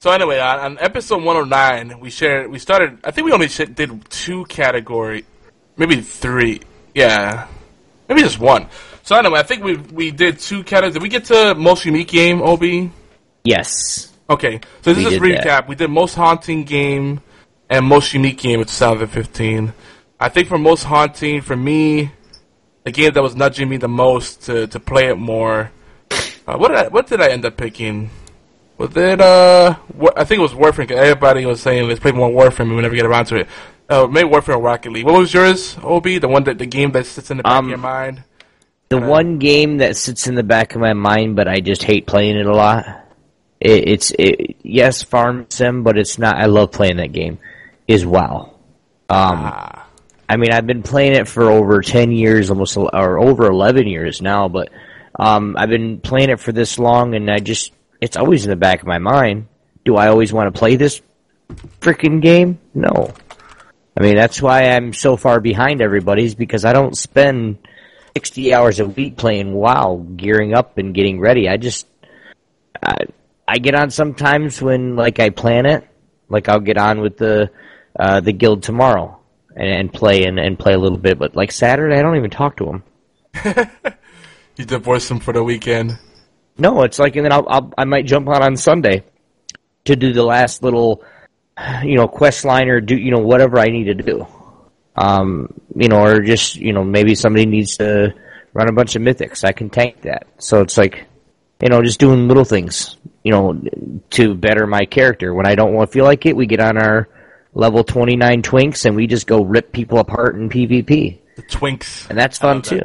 So 0.00 0.10
anyway, 0.10 0.40
on, 0.40 0.58
on 0.58 0.78
episode 0.80 1.22
109, 1.22 2.00
we 2.00 2.10
shared. 2.10 2.50
We 2.50 2.58
started. 2.58 2.98
I 3.04 3.12
think 3.12 3.26
we 3.26 3.32
only 3.32 3.46
did 3.46 4.10
two 4.10 4.44
category, 4.46 5.24
maybe 5.76 6.00
three. 6.00 6.60
Yeah, 6.92 7.46
maybe 8.08 8.22
just 8.22 8.40
one. 8.40 8.66
So 9.04 9.16
anyway, 9.16 9.38
I 9.38 9.44
think 9.44 9.62
we 9.62 9.76
we 9.76 10.10
did 10.10 10.40
two 10.40 10.64
categories. 10.64 10.94
Did 10.94 11.02
we 11.02 11.08
get 11.08 11.26
to 11.26 11.54
most 11.54 11.84
unique 11.84 12.08
game? 12.08 12.42
Ob. 12.42 12.64
Yes. 13.44 14.12
Okay, 14.28 14.60
so 14.82 14.92
this 14.92 15.12
is 15.12 15.20
recap. 15.20 15.44
that. 15.44 15.68
We 15.68 15.76
did 15.76 15.88
most 15.88 16.14
haunting 16.14 16.64
game 16.64 17.20
and 17.70 17.86
most 17.86 18.12
unique 18.14 18.38
game 18.38 18.60
of 18.60 18.66
2015. 18.66 19.72
I 20.18 20.28
think 20.28 20.48
for 20.48 20.58
most 20.58 20.84
haunting, 20.84 21.40
for 21.42 21.56
me, 21.56 22.10
the 22.84 22.90
game 22.90 23.12
that 23.12 23.22
was 23.22 23.36
nudging 23.36 23.68
me 23.68 23.76
the 23.76 23.88
most 23.88 24.42
to, 24.42 24.66
to 24.68 24.80
play 24.80 25.08
it 25.08 25.18
more. 25.18 25.70
Uh, 26.46 26.56
what 26.56 26.68
did 26.68 26.78
I, 26.78 26.88
what 26.88 27.06
did 27.06 27.20
I 27.20 27.28
end 27.28 27.44
up 27.44 27.56
picking? 27.56 28.10
Was 28.78 28.90
then, 28.90 29.20
uh? 29.20 29.76
I 30.16 30.24
think 30.24 30.38
it 30.38 30.42
was 30.42 30.52
Warframe. 30.52 30.90
everybody 30.90 31.44
was 31.46 31.60
saying 31.60 31.86
let's 31.88 32.00
play 32.00 32.12
more 32.12 32.30
Warframe, 32.30 32.60
and 32.60 32.76
we 32.76 32.82
never 32.82 32.94
get 32.94 33.06
around 33.06 33.26
to 33.26 33.36
it. 33.36 33.48
Uh, 33.88 34.06
maybe 34.06 34.28
Warframe 34.28 34.56
or 34.56 34.60
Rocket 34.60 34.92
League. 34.92 35.04
What 35.04 35.18
was 35.18 35.32
yours, 35.32 35.76
Obi? 35.82 36.18
The 36.18 36.28
one 36.28 36.44
that 36.44 36.58
the 36.58 36.66
game 36.66 36.92
that 36.92 37.06
sits 37.06 37.30
in 37.30 37.36
the 37.36 37.42
back 37.42 37.52
Um, 37.52 37.64
of 37.66 37.70
your 37.70 37.78
mind. 37.78 38.24
The 38.88 39.00
one 39.00 39.38
game 39.38 39.78
that 39.78 39.96
sits 39.96 40.26
in 40.26 40.34
the 40.34 40.42
back 40.42 40.74
of 40.74 40.80
my 40.80 40.92
mind, 40.92 41.36
but 41.36 41.48
I 41.48 41.60
just 41.60 41.82
hate 41.82 42.06
playing 42.06 42.36
it 42.36 42.46
a 42.46 42.54
lot. 42.54 42.84
It, 43.60 43.88
it's 43.88 44.12
it, 44.18 44.56
yes, 44.62 45.02
Farm 45.02 45.46
Sim, 45.48 45.82
but 45.82 45.96
it's 45.96 46.18
not. 46.18 46.36
I 46.36 46.46
love 46.46 46.72
playing 46.72 46.96
that 46.96 47.12
game. 47.12 47.38
Is 47.88 48.04
WoW. 48.04 48.54
Um, 49.08 49.82
I 50.28 50.36
mean, 50.36 50.52
I've 50.52 50.66
been 50.66 50.82
playing 50.82 51.14
it 51.14 51.28
for 51.28 51.50
over 51.50 51.80
ten 51.82 52.10
years, 52.12 52.50
almost 52.50 52.76
or 52.76 53.18
over 53.18 53.46
eleven 53.46 53.86
years 53.86 54.20
now. 54.22 54.48
But 54.48 54.70
um, 55.18 55.56
I've 55.58 55.68
been 55.68 56.00
playing 56.00 56.30
it 56.30 56.40
for 56.40 56.52
this 56.52 56.78
long, 56.78 57.14
and 57.14 57.30
I 57.30 57.38
just 57.38 57.72
it's 58.02 58.16
always 58.16 58.44
in 58.44 58.50
the 58.50 58.56
back 58.56 58.80
of 58.80 58.86
my 58.86 58.98
mind. 58.98 59.46
Do 59.84 59.96
I 59.96 60.08
always 60.08 60.32
want 60.32 60.52
to 60.52 60.58
play 60.58 60.76
this 60.76 61.00
freaking 61.80 62.20
game? 62.20 62.58
No. 62.74 63.14
I 63.96 64.02
mean, 64.02 64.16
that's 64.16 64.42
why 64.42 64.64
I'm 64.64 64.92
so 64.92 65.16
far 65.16 65.40
behind 65.40 65.80
everybody's 65.80 66.34
because 66.34 66.64
I 66.64 66.72
don't 66.72 66.96
spend 66.96 67.58
60 68.16 68.52
hours 68.52 68.80
a 68.80 68.86
week 68.86 69.16
playing 69.16 69.54
WoW, 69.54 70.04
gearing 70.16 70.52
up 70.52 70.78
and 70.78 70.94
getting 70.94 71.20
ready. 71.20 71.48
I 71.48 71.56
just, 71.56 71.86
I, 72.82 73.06
I 73.46 73.58
get 73.58 73.74
on 73.74 73.90
sometimes 73.90 74.60
when, 74.60 74.96
like, 74.96 75.20
I 75.20 75.30
plan 75.30 75.64
it. 75.66 75.86
Like, 76.28 76.48
I'll 76.48 76.60
get 76.60 76.78
on 76.78 77.00
with 77.00 77.18
the, 77.18 77.50
uh, 77.98 78.20
the 78.20 78.32
guild 78.32 78.64
tomorrow 78.64 79.20
and, 79.54 79.68
and 79.68 79.92
play 79.92 80.24
and, 80.24 80.40
and 80.40 80.58
play 80.58 80.72
a 80.72 80.78
little 80.78 80.98
bit. 80.98 81.18
But, 81.18 81.36
like, 81.36 81.52
Saturday, 81.52 81.96
I 81.96 82.02
don't 82.02 82.16
even 82.16 82.30
talk 82.30 82.56
to 82.56 82.82
them. 83.34 83.66
You 84.56 84.66
divorced 84.66 85.10
him 85.10 85.18
for 85.18 85.32
the 85.32 85.42
weekend. 85.42 85.98
No, 86.58 86.82
it's 86.82 86.98
like, 86.98 87.16
and 87.16 87.24
then 87.24 87.32
I'll, 87.32 87.46
I'll 87.48 87.72
I 87.78 87.84
might 87.84 88.06
jump 88.06 88.28
on 88.28 88.42
on 88.42 88.56
Sunday 88.56 89.04
to 89.84 89.96
do 89.96 90.12
the 90.12 90.22
last 90.22 90.62
little, 90.62 91.02
you 91.82 91.96
know, 91.96 92.06
quest 92.08 92.44
line 92.44 92.68
or 92.68 92.80
do 92.80 92.96
you 92.96 93.10
know 93.10 93.18
whatever 93.18 93.58
I 93.58 93.66
need 93.66 93.84
to 93.84 93.94
do. 93.94 94.26
Um, 94.94 95.52
you 95.74 95.88
know, 95.88 96.04
or 96.04 96.20
just 96.20 96.56
you 96.56 96.72
know 96.72 96.84
maybe 96.84 97.14
somebody 97.14 97.46
needs 97.46 97.78
to 97.78 98.14
run 98.52 98.68
a 98.68 98.72
bunch 98.72 98.96
of 98.96 99.02
mythics. 99.02 99.44
I 99.44 99.52
can 99.52 99.70
tank 99.70 100.02
that. 100.02 100.26
So 100.38 100.60
it's 100.60 100.76
like, 100.76 101.06
you 101.62 101.68
know, 101.70 101.82
just 101.82 101.98
doing 101.98 102.28
little 102.28 102.44
things, 102.44 102.96
you 103.22 103.32
know, 103.32 103.60
to 104.10 104.34
better 104.34 104.66
my 104.66 104.84
character. 104.84 105.32
When 105.32 105.46
I 105.46 105.54
don't 105.54 105.72
want 105.72 105.90
to 105.90 105.92
feel 105.92 106.04
like 106.04 106.26
it, 106.26 106.36
we 106.36 106.46
get 106.46 106.60
on 106.60 106.76
our 106.76 107.08
level 107.54 107.84
twenty 107.84 108.16
nine 108.16 108.42
twinks 108.42 108.84
and 108.84 108.94
we 108.94 109.06
just 109.06 109.26
go 109.26 109.42
rip 109.42 109.72
people 109.72 109.98
apart 109.98 110.36
in 110.36 110.50
PvP. 110.50 111.18
The 111.36 111.42
Twinks. 111.42 112.08
And 112.10 112.18
that's 112.18 112.38
fun 112.38 112.60
too. 112.60 112.82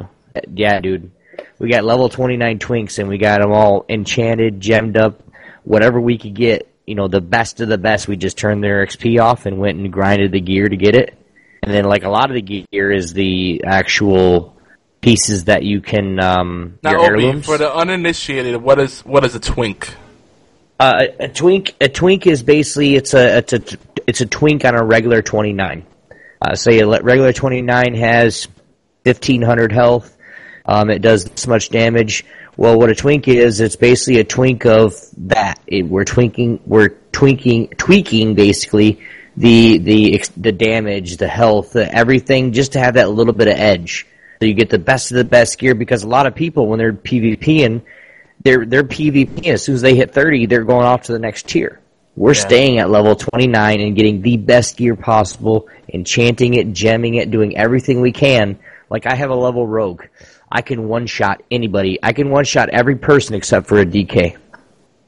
Yeah, 0.54 0.80
dude. 0.80 1.10
We 1.58 1.70
got 1.70 1.84
level 1.84 2.08
29 2.08 2.58
twinks 2.58 2.98
and 2.98 3.08
we 3.08 3.18
got 3.18 3.40
them 3.40 3.52
all 3.52 3.84
enchanted, 3.88 4.60
gemmed 4.60 4.96
up, 4.96 5.22
whatever 5.64 6.00
we 6.00 6.18
could 6.18 6.34
get. 6.34 6.72
You 6.86 6.94
know, 6.94 7.08
the 7.08 7.20
best 7.20 7.60
of 7.60 7.68
the 7.68 7.78
best. 7.78 8.08
We 8.08 8.16
just 8.16 8.38
turned 8.38 8.64
their 8.64 8.86
XP 8.86 9.20
off 9.20 9.44
and 9.44 9.58
went 9.58 9.78
and 9.78 9.92
grinded 9.92 10.32
the 10.32 10.40
gear 10.40 10.68
to 10.68 10.76
get 10.76 10.94
it. 10.94 11.18
And 11.62 11.74
then, 11.74 11.84
like, 11.84 12.04
a 12.04 12.08
lot 12.08 12.30
of 12.30 12.34
the 12.34 12.66
gear 12.72 12.90
is 12.90 13.12
the 13.12 13.62
actual 13.66 14.56
pieces 15.00 15.44
that 15.44 15.64
you 15.64 15.80
can, 15.80 16.18
um, 16.18 16.78
Now, 16.82 16.92
your 16.92 17.16
Obi, 17.16 17.42
for 17.42 17.58
the 17.58 17.74
uninitiated, 17.74 18.56
what 18.62 18.78
is 18.78 19.00
what 19.00 19.24
is 19.24 19.34
a 19.34 19.40
twink? 19.40 19.94
Uh, 20.80 21.06
a, 21.20 21.24
a 21.24 21.28
twink, 21.28 21.74
a 21.80 21.88
twink 21.88 22.26
is 22.26 22.42
basically 22.42 22.94
it's 22.94 23.12
a 23.12 23.38
it's 23.38 23.52
a 23.52 23.62
it's 24.06 24.20
a 24.20 24.26
twink 24.26 24.64
on 24.64 24.74
a 24.74 24.82
regular 24.82 25.20
twenty 25.20 25.52
nine. 25.52 25.84
Uh, 26.40 26.54
say 26.54 26.78
a 26.78 26.86
regular 26.86 27.32
twenty 27.32 27.62
nine 27.62 27.94
has 27.94 28.48
fifteen 29.04 29.42
hundred 29.42 29.72
health. 29.72 30.16
Um, 30.68 30.90
it 30.90 31.00
does 31.00 31.24
this 31.24 31.46
much 31.46 31.70
damage. 31.70 32.24
Well, 32.58 32.78
what 32.78 32.90
a 32.90 32.94
twink 32.94 33.26
is, 33.26 33.60
it's 33.60 33.76
basically 33.76 34.20
a 34.20 34.24
twink 34.24 34.66
of 34.66 34.94
that. 35.28 35.58
It, 35.66 35.86
we're 35.86 36.04
twinking, 36.04 36.60
we're 36.66 36.90
twinking, 37.12 37.76
tweaking 37.78 38.34
basically 38.34 39.00
the 39.36 39.78
the 39.78 40.22
the 40.36 40.52
damage, 40.52 41.16
the 41.16 41.26
health, 41.28 41.72
the 41.72 41.90
everything, 41.92 42.52
just 42.52 42.72
to 42.72 42.80
have 42.80 42.94
that 42.94 43.10
little 43.10 43.32
bit 43.32 43.48
of 43.48 43.54
edge. 43.54 44.06
So 44.40 44.46
you 44.46 44.54
get 44.54 44.68
the 44.70 44.78
best 44.78 45.10
of 45.10 45.16
the 45.16 45.24
best 45.24 45.58
gear 45.58 45.74
because 45.74 46.02
a 46.02 46.08
lot 46.08 46.26
of 46.26 46.34
people 46.34 46.66
when 46.66 46.78
they're 46.78 46.92
PvPing, 46.92 47.82
they're 48.44 48.66
they're 48.66 48.84
PvP 48.84 49.46
as 49.46 49.62
soon 49.62 49.76
as 49.76 49.80
they 49.82 49.94
hit 49.96 50.12
30, 50.12 50.46
they're 50.46 50.64
going 50.64 50.84
off 50.84 51.02
to 51.04 51.12
the 51.12 51.18
next 51.18 51.48
tier. 51.48 51.80
We're 52.14 52.34
Yeah. 52.34 52.40
staying 52.46 52.78
at 52.78 52.90
level 52.90 53.14
29 53.16 53.80
and 53.80 53.96
getting 53.96 54.20
the 54.22 54.36
best 54.36 54.76
gear 54.76 54.96
possible, 54.96 55.68
enchanting 55.92 56.54
it, 56.54 56.72
gemming 56.72 57.16
it, 57.20 57.30
doing 57.30 57.56
everything 57.56 58.00
we 58.00 58.12
can. 58.12 58.58
Like 58.90 59.06
I 59.06 59.14
have 59.14 59.30
a 59.30 59.34
level 59.36 59.66
rogue. 59.66 60.02
I 60.50 60.62
can 60.62 60.88
one 60.88 61.06
shot 61.06 61.42
anybody. 61.50 61.98
I 62.02 62.12
can 62.12 62.30
one 62.30 62.44
shot 62.44 62.68
every 62.70 62.96
person 62.96 63.34
except 63.34 63.66
for 63.66 63.78
a 63.78 63.86
DK. 63.86 64.36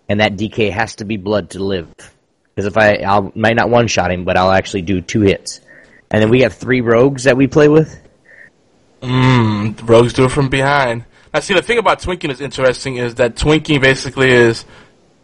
And 0.08 0.20
that 0.20 0.36
DK 0.36 0.70
has 0.70 0.96
to 0.96 1.04
be 1.04 1.16
blood 1.16 1.50
to 1.50 1.62
live. 1.62 1.88
Because 2.54 2.66
if 2.66 2.76
I, 2.76 2.96
I 3.06 3.30
might 3.34 3.56
not 3.56 3.70
one 3.70 3.86
shot 3.86 4.10
him, 4.10 4.24
but 4.24 4.36
I'll 4.36 4.50
actually 4.50 4.82
do 4.82 5.00
two 5.00 5.22
hits. 5.22 5.60
And 6.10 6.20
then 6.20 6.30
we 6.30 6.40
have 6.42 6.54
three 6.54 6.80
rogues 6.80 7.24
that 7.24 7.36
we 7.36 7.46
play 7.46 7.68
with. 7.68 8.00
Mmm, 9.00 9.88
rogues 9.88 10.12
do 10.12 10.24
it 10.24 10.30
from 10.30 10.48
behind. 10.48 11.04
Now, 11.32 11.40
see, 11.40 11.54
the 11.54 11.62
thing 11.62 11.78
about 11.78 12.00
twinking 12.00 12.30
is 12.30 12.40
interesting 12.40 12.96
is 12.96 13.14
that 13.14 13.36
twinking 13.36 13.80
basically 13.80 14.30
is 14.30 14.64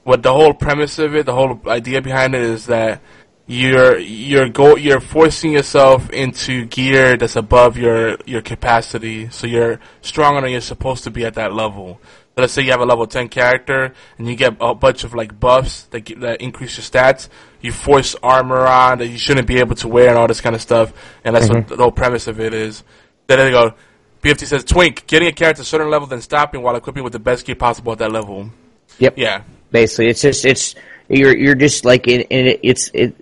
what 0.05 0.23
the 0.23 0.33
whole 0.33 0.55
premise 0.55 0.99
of 1.01 1.17
it, 1.17 1.27
the 1.27 1.35
whole 1.35 1.61
idea 1.67 2.01
behind 2.01 2.35
it 2.35 2.43
is 2.43 2.67
that 2.67 3.03
you're 3.47 3.99
you're 3.99 4.49
go 4.49 4.77
you're 4.77 5.01
forcing 5.01 5.53
yourself 5.53 6.11
into 6.11 6.65
gear 6.67 7.17
that's 7.17 7.37
above 7.37 7.77
your 7.77 8.17
your 8.27 8.43
capacity, 8.43 9.29
so 9.31 9.47
you're 9.47 9.79
stronger 10.03 10.41
than 10.41 10.51
you're 10.51 10.61
supposed 10.61 11.05
to 11.05 11.11
be 11.11 11.25
at 11.25 11.35
that 11.35 11.53
level. 11.53 12.01
So 12.35 12.43
let's 12.43 12.53
say 12.53 12.63
you 12.63 12.73
have 12.73 12.81
a 12.81 12.87
level 12.87 13.07
ten 13.07 13.29
character 13.29 13.95
and 14.19 14.29
you 14.29 14.35
get 14.35 14.57
a 14.61 14.75
bunch 14.75 15.05
of 15.05 15.15
like 15.15 15.39
buffs 15.39 15.85
that 15.85 16.01
get, 16.01 16.21
that 16.21 16.41
increase 16.41 16.77
your 16.77 16.85
stats. 16.85 17.29
You 17.61 17.71
force 17.71 18.17
armor 18.23 18.67
on 18.67 18.99
that 18.99 19.07
you 19.07 19.19
shouldn't 19.19 19.47
be 19.47 19.59
able 19.61 19.77
to 19.77 19.89
wear 19.89 20.09
and 20.09 20.19
all 20.19 20.27
this 20.27 20.41
kind 20.41 20.57
of 20.57 20.61
stuff, 20.61 20.93
and 21.25 21.37
that's 21.37 21.49
what 21.49 21.59
mm-hmm. 21.59 21.75
the 21.77 21.83
whole 21.83 21.93
premise 21.93 22.27
of 22.27 22.41
it 22.41 22.53
is. 22.53 22.83
Then 23.29 23.39
they 23.39 23.51
go. 23.53 23.75
BFT 24.23 24.47
says, 24.47 24.65
"Twink, 24.65 25.07
getting 25.07 25.29
a 25.29 25.33
character 25.33 25.59
to 25.59 25.63
a 25.63 25.65
certain 25.65 25.89
level, 25.89 26.09
then 26.09 26.21
stopping 26.21 26.63
while 26.63 26.75
equipping 26.75 27.05
with 27.05 27.13
the 27.13 27.21
best 27.21 27.47
gear 27.47 27.55
possible 27.55 27.93
at 27.93 27.99
that 27.99 28.11
level." 28.11 28.51
Yep. 28.99 29.19
Yeah. 29.19 29.43
Basically, 29.71 30.09
it's 30.09 30.23
just 30.23 30.45
it's 30.45 30.75
you're 31.09 31.37
you're 31.37 31.55
just 31.55 31.85
like 31.85 32.09
in, 32.09 32.23
in 32.23 32.47
it, 32.47 32.61
it's 32.63 32.91
it. 32.93 33.15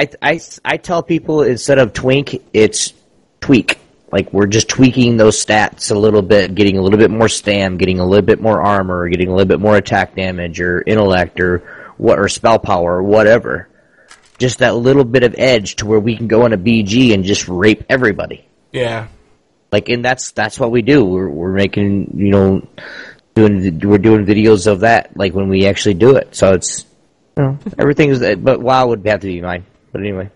I, 0.00 0.08
I 0.22 0.40
I 0.64 0.76
tell 0.78 1.02
people 1.02 1.42
instead 1.42 1.78
of 1.78 1.92
twink, 1.92 2.42
it's 2.54 2.94
tweak. 3.40 3.78
Like 4.10 4.32
we're 4.32 4.46
just 4.46 4.68
tweaking 4.68 5.18
those 5.18 5.44
stats 5.44 5.90
a 5.90 5.98
little 5.98 6.22
bit, 6.22 6.54
getting 6.54 6.78
a 6.78 6.82
little 6.82 6.98
bit 6.98 7.10
more 7.10 7.28
stam, 7.28 7.76
getting 7.76 8.00
a 8.00 8.06
little 8.06 8.24
bit 8.24 8.40
more 8.40 8.62
armor, 8.62 9.08
getting 9.10 9.28
a 9.28 9.32
little 9.32 9.46
bit 9.46 9.60
more 9.60 9.76
attack 9.76 10.16
damage 10.16 10.58
or 10.58 10.82
intellect 10.86 11.38
or 11.38 11.58
what 11.98 12.18
or 12.18 12.28
spell 12.28 12.58
power 12.58 12.96
or 12.96 13.02
whatever. 13.02 13.68
Just 14.38 14.60
that 14.60 14.74
little 14.74 15.04
bit 15.04 15.22
of 15.22 15.34
edge 15.36 15.76
to 15.76 15.86
where 15.86 16.00
we 16.00 16.16
can 16.16 16.28
go 16.28 16.44
on 16.44 16.54
a 16.54 16.58
BG 16.58 17.12
and 17.12 17.22
just 17.22 17.46
rape 17.46 17.84
everybody. 17.90 18.46
Yeah. 18.72 19.08
Like, 19.70 19.90
and 19.90 20.02
that's 20.02 20.30
that's 20.30 20.58
what 20.58 20.70
we 20.70 20.80
do. 20.80 21.04
We're 21.04 21.28
we're 21.28 21.52
making 21.52 22.14
you 22.16 22.30
know 22.30 22.66
doing 23.34 23.78
we're 23.80 23.98
doing 23.98 24.24
videos 24.24 24.66
of 24.66 24.80
that. 24.80 25.14
Like 25.14 25.34
when 25.34 25.50
we 25.50 25.66
actually 25.66 25.94
do 25.94 26.16
it. 26.16 26.34
So 26.34 26.54
it's 26.54 26.86
you 27.36 27.44
know 27.44 27.58
everything 27.78 28.08
is. 28.08 28.36
But 28.36 28.62
WoW 28.62 28.86
would 28.86 29.06
have 29.06 29.20
to 29.20 29.26
be 29.26 29.42
mine. 29.42 29.66
But 29.92 30.00
anyway, 30.02 30.30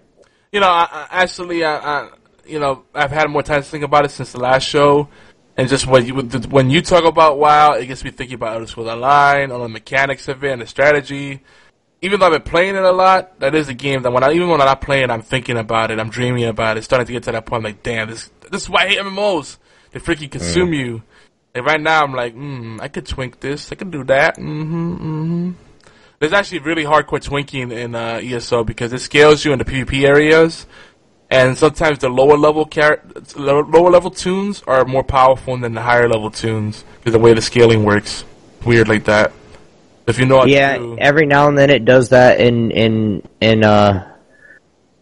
You 0.52 0.60
know, 0.60 0.68
I, 0.68 0.88
I 0.92 1.22
actually, 1.22 1.64
I, 1.64 1.76
I, 1.76 2.10
you 2.46 2.58
know, 2.58 2.84
I've 2.94 3.10
had 3.10 3.28
more 3.28 3.42
time 3.42 3.62
to 3.62 3.68
think 3.68 3.84
about 3.84 4.04
it 4.04 4.10
since 4.10 4.32
the 4.32 4.40
last 4.40 4.64
show, 4.64 5.08
and 5.56 5.68
just 5.68 5.86
when 5.86 6.06
you 6.06 6.14
when 6.14 6.70
you 6.70 6.82
talk 6.82 7.04
about 7.04 7.38
WoW, 7.38 7.72
it 7.74 7.86
gets 7.86 8.04
me 8.04 8.10
thinking 8.10 8.34
about 8.34 8.54
Elder 8.54 8.66
Scrolls 8.66 8.88
Online, 8.88 9.50
all 9.50 9.62
the 9.62 9.68
mechanics 9.68 10.28
of 10.28 10.42
it, 10.44 10.52
and 10.52 10.62
the 10.62 10.66
strategy. 10.66 11.40
Even 12.02 12.20
though 12.20 12.26
I've 12.26 12.32
been 12.32 12.42
playing 12.42 12.76
it 12.76 12.84
a 12.84 12.92
lot, 12.92 13.40
that 13.40 13.54
is 13.54 13.68
a 13.68 13.74
game 13.74 14.02
that 14.02 14.12
when 14.12 14.22
I 14.22 14.32
even 14.32 14.48
when 14.48 14.60
I'm 14.60 14.66
not 14.66 14.80
playing, 14.82 15.10
I'm 15.10 15.22
thinking 15.22 15.56
about 15.56 15.90
it, 15.90 15.98
I'm 15.98 16.10
dreaming 16.10 16.44
about 16.44 16.76
it. 16.76 16.78
It's 16.80 16.84
starting 16.86 17.06
to 17.06 17.12
get 17.12 17.22
to 17.24 17.32
that 17.32 17.46
point. 17.46 17.60
I'm 17.60 17.64
like, 17.64 17.82
damn, 17.82 18.10
this 18.10 18.30
this 18.50 18.62
is 18.62 18.68
why 18.68 18.82
I 18.84 18.88
hate 18.88 18.98
MMOs. 18.98 19.58
They 19.92 20.00
freaking 20.00 20.30
consume 20.30 20.72
you. 20.74 21.02
And 21.54 21.64
right 21.64 21.80
now, 21.80 22.02
I'm 22.02 22.12
like, 22.12 22.34
hmm, 22.34 22.78
I 22.80 22.88
could 22.88 23.06
twink 23.06 23.38
this, 23.38 23.70
I 23.70 23.76
could 23.76 23.92
do 23.92 24.02
that. 24.04 24.36
Mm-hmm, 24.36 24.94
mm-hmm. 24.94 25.50
There's 26.24 26.32
actually 26.32 26.60
really 26.60 26.84
hardcore 26.84 27.22
twinking 27.22 27.70
in 27.70 27.94
uh, 27.94 28.18
ESO 28.22 28.64
because 28.64 28.94
it 28.94 29.00
scales 29.00 29.44
you 29.44 29.52
in 29.52 29.58
the 29.58 29.64
PvP 29.66 30.08
areas, 30.08 30.64
and 31.28 31.54
sometimes 31.58 31.98
the 31.98 32.08
lower 32.08 32.38
level 32.38 32.64
char- 32.64 33.02
lower 33.36 33.90
level 33.90 34.10
toons 34.10 34.62
are 34.66 34.86
more 34.86 35.04
powerful 35.04 35.54
than 35.58 35.74
the 35.74 35.82
higher 35.82 36.08
level 36.08 36.30
toons 36.30 36.82
because 36.96 37.12
the 37.12 37.18
way 37.18 37.34
the 37.34 37.42
scaling 37.42 37.84
works, 37.84 38.24
weird 38.64 38.88
like 38.88 39.04
that. 39.04 39.34
If 40.06 40.18
you 40.18 40.24
know, 40.24 40.46
yeah, 40.46 40.78
do- 40.78 40.96
every 40.98 41.26
now 41.26 41.46
and 41.48 41.58
then 41.58 41.68
it 41.68 41.84
does 41.84 42.08
that 42.08 42.40
in 42.40 42.70
in 42.70 43.28
in 43.42 43.62
uh 43.62 44.10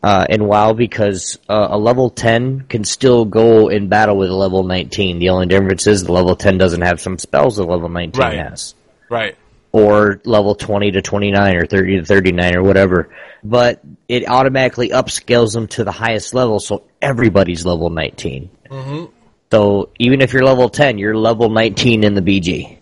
uh 0.02 0.26
in 0.28 0.44
WoW 0.44 0.72
because 0.72 1.38
uh, 1.48 1.68
a 1.70 1.78
level 1.78 2.10
ten 2.10 2.62
can 2.62 2.82
still 2.82 3.26
go 3.26 3.68
in 3.68 3.86
battle 3.86 4.16
with 4.16 4.28
a 4.28 4.34
level 4.34 4.64
nineteen. 4.64 5.20
The 5.20 5.28
only 5.28 5.46
difference 5.46 5.86
is 5.86 6.02
the 6.02 6.10
level 6.10 6.34
ten 6.34 6.58
doesn't 6.58 6.82
have 6.82 7.00
some 7.00 7.16
spells 7.16 7.58
that 7.58 7.64
level 7.66 7.88
nineteen 7.88 8.20
Right. 8.20 8.38
has. 8.40 8.74
right. 9.08 9.36
Or 9.72 10.20
level 10.24 10.54
20 10.54 10.92
to 10.92 11.02
29 11.02 11.56
or 11.56 11.66
30 11.66 12.00
to 12.00 12.04
39 12.04 12.56
or 12.56 12.62
whatever. 12.62 13.08
But 13.42 13.80
it 14.06 14.28
automatically 14.28 14.90
upscales 14.90 15.54
them 15.54 15.66
to 15.68 15.84
the 15.84 15.90
highest 15.90 16.34
level, 16.34 16.60
so 16.60 16.84
everybody's 17.00 17.64
level 17.64 17.90
19. 17.90 18.50
Mm-hmm. 18.70 19.04
So 19.50 19.90
even 19.98 20.20
if 20.20 20.32
you're 20.32 20.44
level 20.44 20.68
10, 20.68 20.98
you're 20.98 21.16
level 21.16 21.48
19 21.50 22.04
in 22.04 22.14
the 22.14 22.22
BG. 22.22 22.78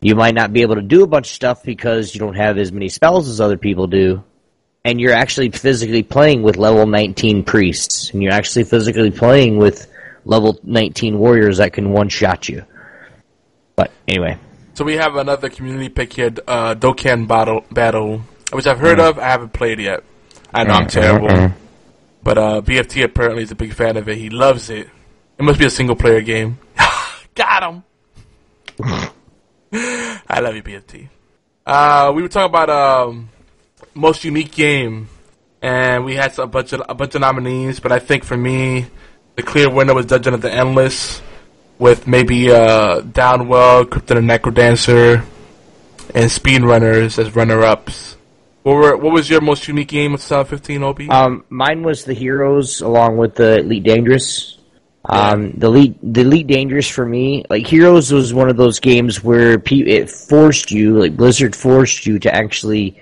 You 0.00 0.14
might 0.14 0.34
not 0.34 0.52
be 0.52 0.62
able 0.62 0.74
to 0.74 0.82
do 0.82 1.02
a 1.02 1.06
bunch 1.06 1.28
of 1.28 1.34
stuff 1.34 1.62
because 1.62 2.14
you 2.14 2.20
don't 2.20 2.36
have 2.36 2.58
as 2.58 2.70
many 2.70 2.88
spells 2.88 3.28
as 3.28 3.40
other 3.40 3.56
people 3.56 3.86
do. 3.86 4.22
And 4.84 5.00
you're 5.00 5.14
actually 5.14 5.50
physically 5.50 6.02
playing 6.02 6.42
with 6.42 6.56
level 6.56 6.86
19 6.86 7.42
priests. 7.44 8.10
And 8.10 8.22
you're 8.22 8.32
actually 8.32 8.64
physically 8.64 9.10
playing 9.10 9.56
with 9.56 9.90
level 10.24 10.60
19 10.62 11.18
warriors 11.18 11.56
that 11.56 11.72
can 11.72 11.90
one-shot 11.90 12.48
you. 12.48 12.64
But 13.76 13.90
anyway. 14.06 14.38
So 14.74 14.84
we 14.84 14.94
have 14.96 15.14
another 15.16 15.48
community 15.48 15.88
pick 15.88 16.12
here, 16.12 16.32
uh, 16.48 16.74
Dokkan 16.74 17.28
Battle, 17.28 17.64
Battle, 17.70 18.22
which 18.52 18.66
I've 18.66 18.78
heard 18.80 18.98
of. 18.98 19.18
I 19.20 19.28
haven't 19.28 19.52
played 19.52 19.78
yet. 19.78 20.02
I 20.52 20.64
know 20.64 20.74
I'm 20.74 20.86
Mm, 20.86 20.90
terrible, 20.90 21.28
mm, 21.28 21.48
mm. 21.48 21.54
but 22.24 22.38
uh, 22.38 22.60
BFT 22.60 23.04
apparently 23.04 23.44
is 23.44 23.50
a 23.52 23.54
big 23.54 23.72
fan 23.72 23.96
of 23.96 24.08
it. 24.08 24.18
He 24.18 24.30
loves 24.30 24.70
it. 24.70 24.88
It 25.38 25.42
must 25.44 25.58
be 25.60 25.64
a 25.64 25.70
single 25.70 25.94
player 25.96 26.20
game. 26.22 26.58
Got 27.36 27.62
him. 27.62 27.82
I 30.28 30.40
love 30.40 30.56
you, 30.56 30.62
BFT. 30.62 31.08
Uh, 31.66 32.12
we 32.14 32.22
were 32.22 32.28
talking 32.28 32.50
about 32.50 32.70
um, 32.70 33.28
most 33.94 34.24
unique 34.24 34.52
game, 34.52 35.08
and 35.62 36.04
we 36.04 36.14
had 36.16 36.36
a 36.38 36.46
bunch 36.46 36.72
of 36.72 36.82
a 36.88 36.94
bunch 36.94 37.14
of 37.14 37.20
nominees. 37.20 37.78
But 37.80 37.92
I 37.92 37.98
think 38.00 38.24
for 38.24 38.36
me, 38.36 38.86
the 39.36 39.42
clear 39.42 39.70
winner 39.70 39.94
was 39.94 40.06
Dungeon 40.06 40.34
of 40.34 40.42
the 40.42 40.52
Endless, 40.52 41.22
with 41.78 42.06
maybe 42.06 42.50
uh, 42.50 43.00
Downwell, 43.00 43.90
Crypt 43.90 44.10
of 44.10 44.16
the 44.16 44.22
NecroDancer, 44.22 45.24
and 46.14 46.30
Speedrunners 46.30 47.18
as 47.18 47.34
runner-ups. 47.34 48.16
What 48.62 48.74
were 48.76 48.96
what 48.96 49.12
was 49.12 49.28
your 49.28 49.42
most 49.42 49.68
unique 49.68 49.88
game 49.88 50.14
of 50.14 50.20
2015, 50.20 50.82
OB? 50.82 51.00
Um, 51.10 51.44
mine 51.50 51.82
was 51.82 52.04
the 52.04 52.14
Heroes 52.14 52.80
along 52.80 53.18
with 53.18 53.34
the 53.34 53.58
Elite 53.58 53.82
Dangerous. 53.82 54.58
Um, 55.06 55.52
the 55.52 55.66
Elite, 55.66 55.98
the 56.02 56.22
Elite 56.22 56.46
Dangerous 56.46 56.88
for 56.88 57.04
me, 57.04 57.44
like 57.50 57.66
Heroes 57.66 58.10
was 58.10 58.32
one 58.32 58.48
of 58.48 58.56
those 58.56 58.80
games 58.80 59.22
where 59.22 59.58
pe- 59.58 59.80
it 59.80 60.08
forced 60.08 60.70
you, 60.70 60.98
like 60.98 61.14
Blizzard 61.14 61.54
forced 61.54 62.06
you 62.06 62.18
to 62.20 62.34
actually 62.34 62.98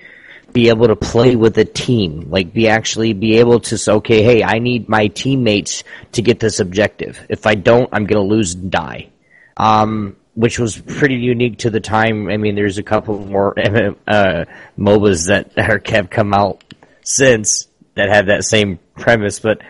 be 0.53 0.69
able 0.69 0.87
to 0.87 0.95
play 0.95 1.35
with 1.35 1.57
a 1.57 1.65
team, 1.65 2.29
like 2.29 2.53
be 2.53 2.69
actually 2.69 3.13
be 3.13 3.39
able 3.39 3.59
to 3.59 3.77
say, 3.77 3.91
okay, 3.93 4.23
hey, 4.23 4.43
I 4.43 4.59
need 4.59 4.87
my 4.87 5.07
teammates 5.07 5.83
to 6.13 6.21
get 6.21 6.39
this 6.39 6.59
objective. 6.59 7.19
If 7.29 7.47
I 7.47 7.55
don't, 7.55 7.89
I'm 7.91 8.05
gonna 8.05 8.23
lose 8.23 8.53
and 8.53 8.71
die. 8.71 9.09
Um, 9.57 10.15
which 10.35 10.57
was 10.57 10.77
pretty 10.77 11.15
unique 11.15 11.59
to 11.59 11.69
the 11.69 11.79
time. 11.79 12.27
I 12.29 12.37
mean, 12.37 12.55
there's 12.55 12.77
a 12.77 12.83
couple 12.83 13.19
more 13.19 13.53
uh, 14.07 14.45
MOBAs 14.77 15.27
that 15.27 15.51
have 15.57 16.09
come 16.09 16.33
out 16.33 16.63
since 17.03 17.67
that 17.95 18.09
have 18.09 18.27
that 18.27 18.43
same 18.43 18.79
premise, 18.95 19.39
but 19.39 19.61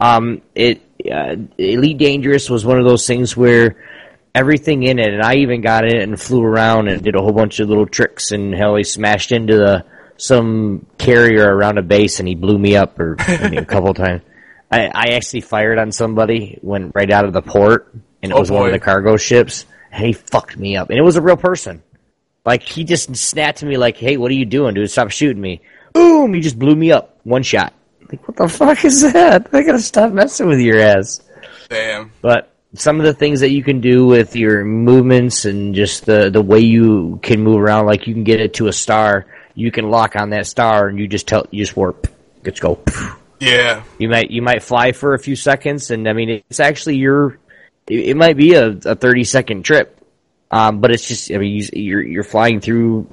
um, 0.00 0.42
it 0.54 0.82
uh, 1.10 1.36
Elite 1.58 1.98
Dangerous 1.98 2.48
was 2.48 2.64
one 2.64 2.78
of 2.78 2.84
those 2.84 3.06
things 3.06 3.36
where 3.36 3.76
everything 4.34 4.82
in 4.82 4.98
it, 4.98 5.12
and 5.12 5.22
I 5.22 5.36
even 5.36 5.60
got 5.60 5.84
in 5.84 5.96
it 5.96 6.02
and 6.02 6.20
flew 6.20 6.42
around 6.42 6.88
and 6.88 7.02
did 7.02 7.16
a 7.16 7.20
whole 7.20 7.32
bunch 7.32 7.60
of 7.60 7.68
little 7.68 7.86
tricks, 7.86 8.32
and 8.32 8.54
hell, 8.54 8.76
he 8.76 8.84
smashed 8.84 9.32
into 9.32 9.56
the 9.56 9.84
some 10.16 10.86
carrier 10.98 11.54
around 11.54 11.78
a 11.78 11.82
base, 11.82 12.18
and 12.20 12.28
he 12.28 12.34
blew 12.34 12.58
me 12.58 12.76
up, 12.76 12.98
or 12.98 13.16
I 13.18 13.48
mean, 13.48 13.58
a 13.58 13.64
couple 13.64 13.92
times. 13.94 14.22
I, 14.70 14.86
I 14.86 15.04
actually 15.14 15.42
fired 15.42 15.78
on 15.78 15.92
somebody, 15.92 16.58
went 16.62 16.92
right 16.94 17.10
out 17.10 17.24
of 17.24 17.32
the 17.32 17.42
port, 17.42 17.92
and 18.22 18.32
it 18.32 18.34
Oh, 18.34 18.40
was 18.40 18.50
one 18.50 18.66
of 18.66 18.72
the 18.72 18.80
cargo 18.80 19.16
ships, 19.16 19.66
and 19.92 20.04
he 20.04 20.12
fucked 20.12 20.56
me 20.56 20.76
up, 20.76 20.90
and 20.90 20.98
it 20.98 21.02
was 21.02 21.16
a 21.16 21.22
real 21.22 21.36
person. 21.36 21.82
Like 22.44 22.62
he 22.62 22.84
just 22.84 23.14
snapped 23.16 23.58
to 23.58 23.66
me, 23.66 23.76
like, 23.76 23.96
"Hey, 23.96 24.16
what 24.16 24.30
are 24.30 24.34
you 24.34 24.44
doing, 24.44 24.74
dude? 24.74 24.90
Stop 24.90 25.10
shooting 25.10 25.40
me!" 25.40 25.62
Boom! 25.92 26.34
He 26.34 26.40
just 26.40 26.58
blew 26.58 26.74
me 26.74 26.92
up, 26.92 27.18
one 27.24 27.42
shot. 27.42 27.72
Like, 28.10 28.26
what 28.28 28.36
the 28.36 28.48
fuck 28.48 28.84
is 28.84 29.00
that? 29.12 29.48
I 29.54 29.62
gotta 29.62 29.78
stop 29.78 30.12
messing 30.12 30.46
with 30.48 30.60
your 30.60 30.78
ass. 30.80 31.20
Damn. 31.70 32.10
But 32.20 32.52
some 32.74 32.98
of 33.00 33.06
the 33.06 33.14
things 33.14 33.40
that 33.40 33.50
you 33.50 33.62
can 33.62 33.80
do 33.80 34.04
with 34.06 34.34
your 34.36 34.64
movements 34.64 35.44
and 35.46 35.74
just 35.74 36.04
the 36.06 36.28
the 36.30 36.42
way 36.42 36.58
you 36.60 37.18
can 37.22 37.40
move 37.42 37.60
around, 37.60 37.86
like 37.86 38.06
you 38.06 38.12
can 38.14 38.24
get 38.24 38.40
it 38.40 38.54
to 38.54 38.66
a 38.66 38.72
star, 38.72 39.26
you 39.54 39.70
can 39.70 39.90
lock 39.90 40.16
on 40.16 40.30
that 40.30 40.46
star 40.46 40.88
and 40.88 40.98
you 40.98 41.06
just 41.06 41.28
tell 41.28 41.46
you 41.50 41.64
just 41.64 41.76
warp. 41.76 42.08
Let's 42.44 42.60
go. 42.60 42.80
Yeah. 43.40 43.82
You 43.98 44.08
might 44.08 44.30
you 44.30 44.42
might 44.42 44.62
fly 44.62 44.92
for 44.92 45.14
a 45.14 45.18
few 45.18 45.36
seconds, 45.36 45.90
and 45.90 46.08
I 46.08 46.12
mean 46.12 46.42
it's 46.48 46.60
actually 46.60 46.96
your 46.96 47.38
it, 47.86 48.16
might 48.16 48.36
be 48.36 48.54
a, 48.54 48.68
a 48.68 48.94
thirty 48.94 49.24
second 49.24 49.64
trip, 49.64 50.00
um, 50.50 50.80
but 50.80 50.90
it's 50.90 51.06
just 51.06 51.30
I 51.30 51.38
mean 51.38 51.56
you, 51.56 51.68
you're 51.72 52.02
you're 52.02 52.24
flying 52.24 52.60
through, 52.60 53.06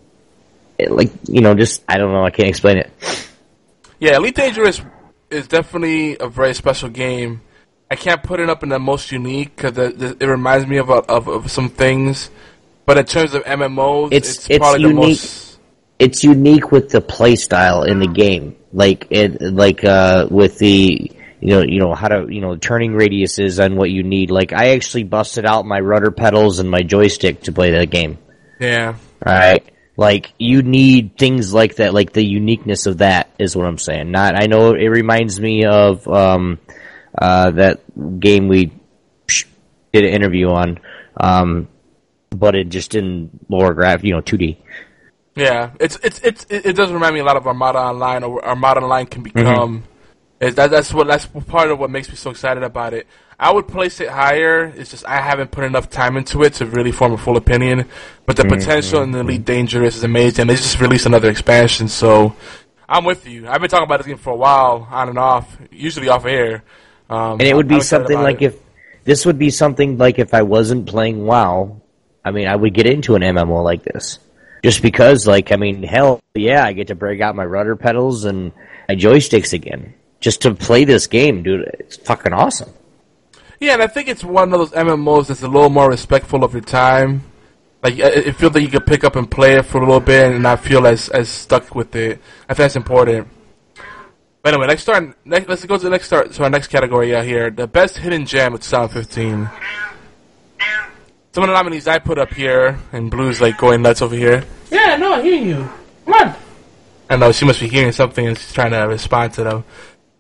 like 0.79 1.11
you 1.27 1.41
know 1.41 1.53
just 1.53 1.83
I 1.87 1.97
don't 1.97 2.13
know 2.13 2.23
I 2.23 2.29
can't 2.29 2.49
explain 2.49 2.77
it. 2.77 2.91
Yeah, 3.99 4.15
Elite 4.15 4.35
Dangerous 4.35 4.81
is 5.29 5.47
definitely 5.47 6.17
a 6.19 6.27
very 6.27 6.53
special 6.53 6.89
game. 6.89 7.41
I 7.89 7.95
can't 7.95 8.23
put 8.23 8.39
it 8.39 8.49
up 8.49 8.63
in 8.63 8.69
the 8.69 8.79
most 8.79 9.11
unique 9.11 9.55
because 9.55 9.77
it, 9.77 10.21
it 10.21 10.25
reminds 10.25 10.65
me 10.65 10.77
of, 10.77 10.89
a, 10.89 11.03
of 11.11 11.27
of 11.27 11.51
some 11.51 11.67
things, 11.69 12.29
but 12.85 12.97
in 12.97 13.05
terms 13.05 13.33
of 13.33 13.43
MMOs, 13.43 14.09
It's 14.13 14.29
it's, 14.29 14.49
it's, 14.49 14.57
probably 14.59 14.83
the 14.83 14.89
unique. 14.89 15.09
most. 15.09 15.50
It's 16.01 16.23
unique 16.23 16.71
with 16.71 16.89
the 16.89 17.01
play 17.01 17.35
style 17.35 17.83
in 17.83 17.99
the 17.99 18.07
game, 18.07 18.55
like 18.73 19.07
it 19.11 19.41
like 19.41 19.83
uh, 19.83 20.27
with 20.29 20.57
the 20.57 21.11
you 21.39 21.47
know 21.47 21.61
you 21.61 21.79
know 21.79 21.93
how 21.93 22.07
to 22.07 22.25
you 22.27 22.41
know 22.41 22.55
turning 22.55 22.93
radiuses 22.93 23.63
and 23.63 23.77
what 23.77 23.91
you 23.91 24.03
need. 24.03 24.31
Like 24.31 24.51
I 24.51 24.69
actually 24.69 25.03
busted 25.03 25.45
out 25.45 25.65
my 25.65 25.79
rudder 25.79 26.11
pedals 26.11 26.59
and 26.59 26.69
my 26.69 26.81
joystick 26.81 27.43
to 27.43 27.51
play 27.51 27.71
that 27.71 27.91
game. 27.91 28.17
Yeah, 28.59 28.95
Right. 29.25 29.63
Like 29.97 30.33
you 30.39 30.63
need 30.63 31.17
things 31.17 31.53
like 31.53 31.75
that, 31.75 31.93
like 31.93 32.13
the 32.13 32.25
uniqueness 32.25 32.87
of 32.87 32.99
that 32.99 33.29
is 33.37 33.55
what 33.55 33.67
I'm 33.67 33.77
saying. 33.77 34.09
Not, 34.09 34.41
I 34.41 34.47
know 34.47 34.73
it 34.73 34.87
reminds 34.87 35.39
me 35.39 35.65
of 35.65 36.07
um, 36.07 36.59
uh, 37.15 37.51
that 37.51 37.81
game 38.19 38.47
we 38.47 38.71
did 39.93 40.05
an 40.05 40.13
interview 40.13 40.49
on, 40.49 40.79
um, 41.17 41.67
but 42.29 42.55
it 42.55 42.69
just 42.69 42.95
in 42.95 43.29
lower 43.49 43.73
graph, 43.73 44.03
you 44.03 44.13
know, 44.13 44.21
2D. 44.21 44.57
Yeah, 45.36 45.71
it's 45.79 45.97
it's 46.03 46.19
it's 46.19 46.45
it, 46.49 46.65
it 46.65 46.75
does 46.75 46.91
remind 46.91 47.13
me 47.13 47.21
a 47.21 47.23
lot 47.23 47.38
of 47.38 47.47
Armada 47.47 47.79
Online, 47.79 48.23
or 48.23 48.43
Armada 48.45 48.82
Online 48.82 49.05
can 49.05 49.23
mm-hmm. 49.23 49.38
become. 49.38 49.84
Is 50.39 50.55
that 50.55 50.71
that's 50.71 50.93
what 50.93 51.07
that's 51.07 51.25
part 51.25 51.69
of 51.69 51.79
what 51.79 51.89
makes 51.89 52.09
me 52.09 52.15
so 52.15 52.32
excited 52.32 52.63
about 52.63 52.93
it. 52.93 53.07
I 53.39 53.51
would 53.51 53.67
place 53.67 53.99
it 54.01 54.09
higher. 54.09 54.65
It's 54.65 54.91
just 54.91 55.05
I 55.05 55.17
haven't 55.17 55.51
put 55.51 55.63
enough 55.63 55.89
time 55.89 56.17
into 56.17 56.43
it 56.43 56.53
to 56.55 56.65
really 56.65 56.91
form 56.91 57.13
a 57.13 57.17
full 57.17 57.38
opinion. 57.38 57.86
But 58.25 58.36
the 58.36 58.43
mm-hmm. 58.43 58.59
potential 58.59 59.03
in 59.03 59.11
the 59.11 59.19
mm-hmm. 59.19 59.29
Elite 59.29 59.45
Dangerous 59.45 59.95
is 59.95 60.03
amazing. 60.03 60.47
They 60.47 60.55
just 60.55 60.79
released 60.79 61.05
another 61.05 61.29
expansion, 61.29 61.88
so 61.88 62.36
I'm 62.89 63.05
with 63.05 63.25
you. 63.25 63.47
I've 63.47 63.61
been 63.61 63.69
talking 63.69 63.86
about 63.86 63.97
this 63.97 64.07
game 64.07 64.17
for 64.17 64.32
a 64.32 64.36
while, 64.36 64.88
on 64.91 65.09
and 65.09 65.17
off, 65.17 65.57
usually 65.71 66.09
off 66.09 66.25
air. 66.25 66.63
Um, 67.09 67.34
And 67.34 67.43
it 67.43 67.55
would 67.55 67.67
be 67.67 67.82
something 67.82 68.17
like 68.21 68.41
it. 68.41 68.53
if 68.53 68.59
this 69.05 69.25
would 69.25 69.39
be 69.39 69.49
something 69.49 69.97
like 69.97 70.19
if 70.19 70.34
I 70.34 70.41
wasn't 70.41 70.88
playing 70.88 71.25
WoW, 71.25 71.82
I 72.23 72.32
mean, 72.32 72.47
I 72.47 72.55
would 72.55 72.73
get 72.73 72.86
into 72.86 73.15
an 73.15 73.21
MMO 73.21 73.63
like 73.63 73.84
this. 73.84 74.19
Just 74.64 74.82
because, 74.82 75.26
like, 75.26 75.51
I 75.51 75.55
mean, 75.55 75.82
hell, 75.84 76.20
yeah, 76.36 76.64
I 76.64 76.74
get 76.74 76.88
to 76.88 76.95
break 76.95 77.22
out 77.22 77.36
my 77.36 77.45
rudder 77.45 77.76
pedals 77.76 78.26
and 78.26 78.51
my 78.88 78.95
joysticks 78.95 79.53
again. 79.53 79.95
Just 80.20 80.41
to 80.41 80.53
play 80.53 80.86
this 80.86 81.07
game, 81.07 81.41
dude, 81.41 81.62
it's 81.80 81.97
fucking 81.97 82.34
awesome. 82.34 82.70
Yeah, 83.59 83.74
and 83.74 83.82
I 83.82 83.88
think 83.88 84.07
it's 84.07 84.24
one 84.24 84.53
of 84.53 84.59
those 84.59 84.72
MMOs 84.72 85.28
that's 85.28 85.41
a 85.41 85.47
little 85.47 85.70
more 85.70 85.89
respectful 85.89 86.43
of 86.43 86.53
your 86.53 86.62
time. 86.62 87.24
Like, 87.84 87.97
it 87.97 88.34
feels 88.34 88.53
like 88.53 88.62
you 88.62 88.70
could 88.70 88.86
pick 88.86 89.03
up 89.03 89.16
and 89.16 89.30
play 89.30 89.53
it 89.53 89.66
for 89.66 89.80
a 89.80 89.82
little 89.82 89.99
bit 89.99 90.32
and 90.32 90.43
not 90.43 90.64
feel 90.64 90.86
as 90.86 91.09
as 91.09 91.30
stuck 91.30 91.74
with 91.74 91.95
it. 91.95 92.22
I 92.47 92.53
think 92.53 92.57
that's 92.57 92.76
important. 92.76 93.28
But 94.43 94.53
anyway, 94.53 94.68
next 94.68 94.84
start. 94.84 95.16
Next, 95.26 95.47
let's 95.47 95.66
go 95.66 95.78
to 95.78 95.84
the 95.84 95.89
next 95.89 96.07
start. 96.07 96.32
To 96.34 96.43
our 96.43 96.49
next 96.49 96.68
category 96.68 97.16
out 97.16 97.26
here, 97.26 97.49
the 97.49 97.68
best 97.68 97.97
hidden 97.97 98.26
gem 98.26 98.53
with 98.53 98.62
of 98.62 98.91
2015. 98.91 99.49
Some 101.34 101.43
of 101.43 101.47
the 101.47 101.53
nominees 101.53 101.88
I 101.88 101.99
put 101.99 102.17
up 102.17 102.34
here, 102.34 102.77
and 102.91 103.09
Blue's 103.09 103.39
like 103.39 103.57
going 103.57 103.82
nuts 103.82 104.01
over 104.01 104.15
here. 104.15 104.43
Yeah, 104.69 104.97
no, 104.97 105.13
I 105.13 105.21
hear 105.21 105.36
you. 105.41 105.69
Come 106.05 106.13
on. 106.13 106.36
I 107.09 107.15
know 107.17 107.32
she 107.32 107.45
must 107.45 107.59
be 107.59 107.67
hearing 107.67 107.91
something 107.91 108.25
and 108.25 108.38
she's 108.38 108.53
trying 108.53 108.71
to 108.71 108.79
respond 108.79 109.34
to 109.34 109.43
them. 109.43 109.63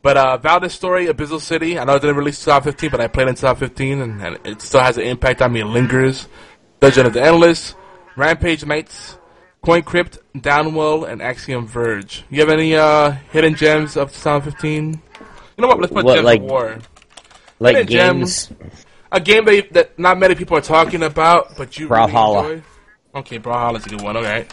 But 0.01 0.17
uh, 0.17 0.37
Valdis 0.41 0.71
Story, 0.71 1.07
Abyssal 1.07 1.39
City. 1.39 1.77
I 1.77 1.83
know 1.83 1.95
it 1.95 1.99
didn't 2.01 2.15
release 2.17 2.39
in 2.41 2.45
2015, 2.51 2.89
but 2.89 3.01
I 3.01 3.07
played 3.07 3.27
in 3.27 3.35
2015, 3.35 4.01
and, 4.01 4.21
and 4.21 4.39
it 4.45 4.61
still 4.61 4.79
has 4.81 4.97
an 4.97 5.03
impact 5.03 5.41
on 5.41 5.53
me. 5.53 5.61
It 5.61 5.65
lingers. 5.65 6.27
Dungeon 6.79 7.05
of 7.05 7.13
the 7.13 7.21
Endless, 7.21 7.75
Rampage 8.15 8.65
Knights, 8.65 9.17
Coin 9.63 9.83
Crypt, 9.83 10.17
Downwell, 10.35 11.07
and 11.07 11.21
Axiom 11.21 11.67
Verge. 11.67 12.23
You 12.31 12.39
have 12.39 12.49
any 12.49 12.75
uh, 12.75 13.11
hidden 13.31 13.53
gems 13.53 13.95
of 13.95 14.11
2015? 14.11 14.93
You 14.93 14.99
know 15.61 15.67
what? 15.67 15.79
Let's 15.79 15.93
put 15.93 16.05
What, 16.05 16.15
Gems 16.15 16.25
like- 16.25 16.41
of 16.41 16.45
War. 16.49 16.79
Like 17.59 17.75
Hidden 17.77 17.87
games, 18.17 18.47
gems. 18.47 18.85
A 19.11 19.19
game 19.19 19.43
that, 19.45 19.73
that 19.73 19.99
not 19.99 20.17
many 20.17 20.35
people 20.35 20.55
are 20.57 20.61
talking 20.61 21.03
about, 21.03 21.57
but 21.57 21.77
you 21.77 21.87
Brawlhalla. 21.89 22.41
really 22.43 22.53
enjoy. 22.55 22.65
Okay, 23.15 23.39
Brawlhalla's 23.39 23.85
a 23.85 23.89
good 23.89 24.01
one. 24.01 24.15
Okay. 24.17 24.45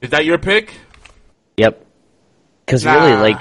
Is 0.00 0.10
that 0.10 0.24
your 0.24 0.38
pick? 0.38 0.72
Yep. 1.58 1.84
Because 2.64 2.84
Nah. 2.84 2.94
really, 2.94 3.16
like, 3.32 3.40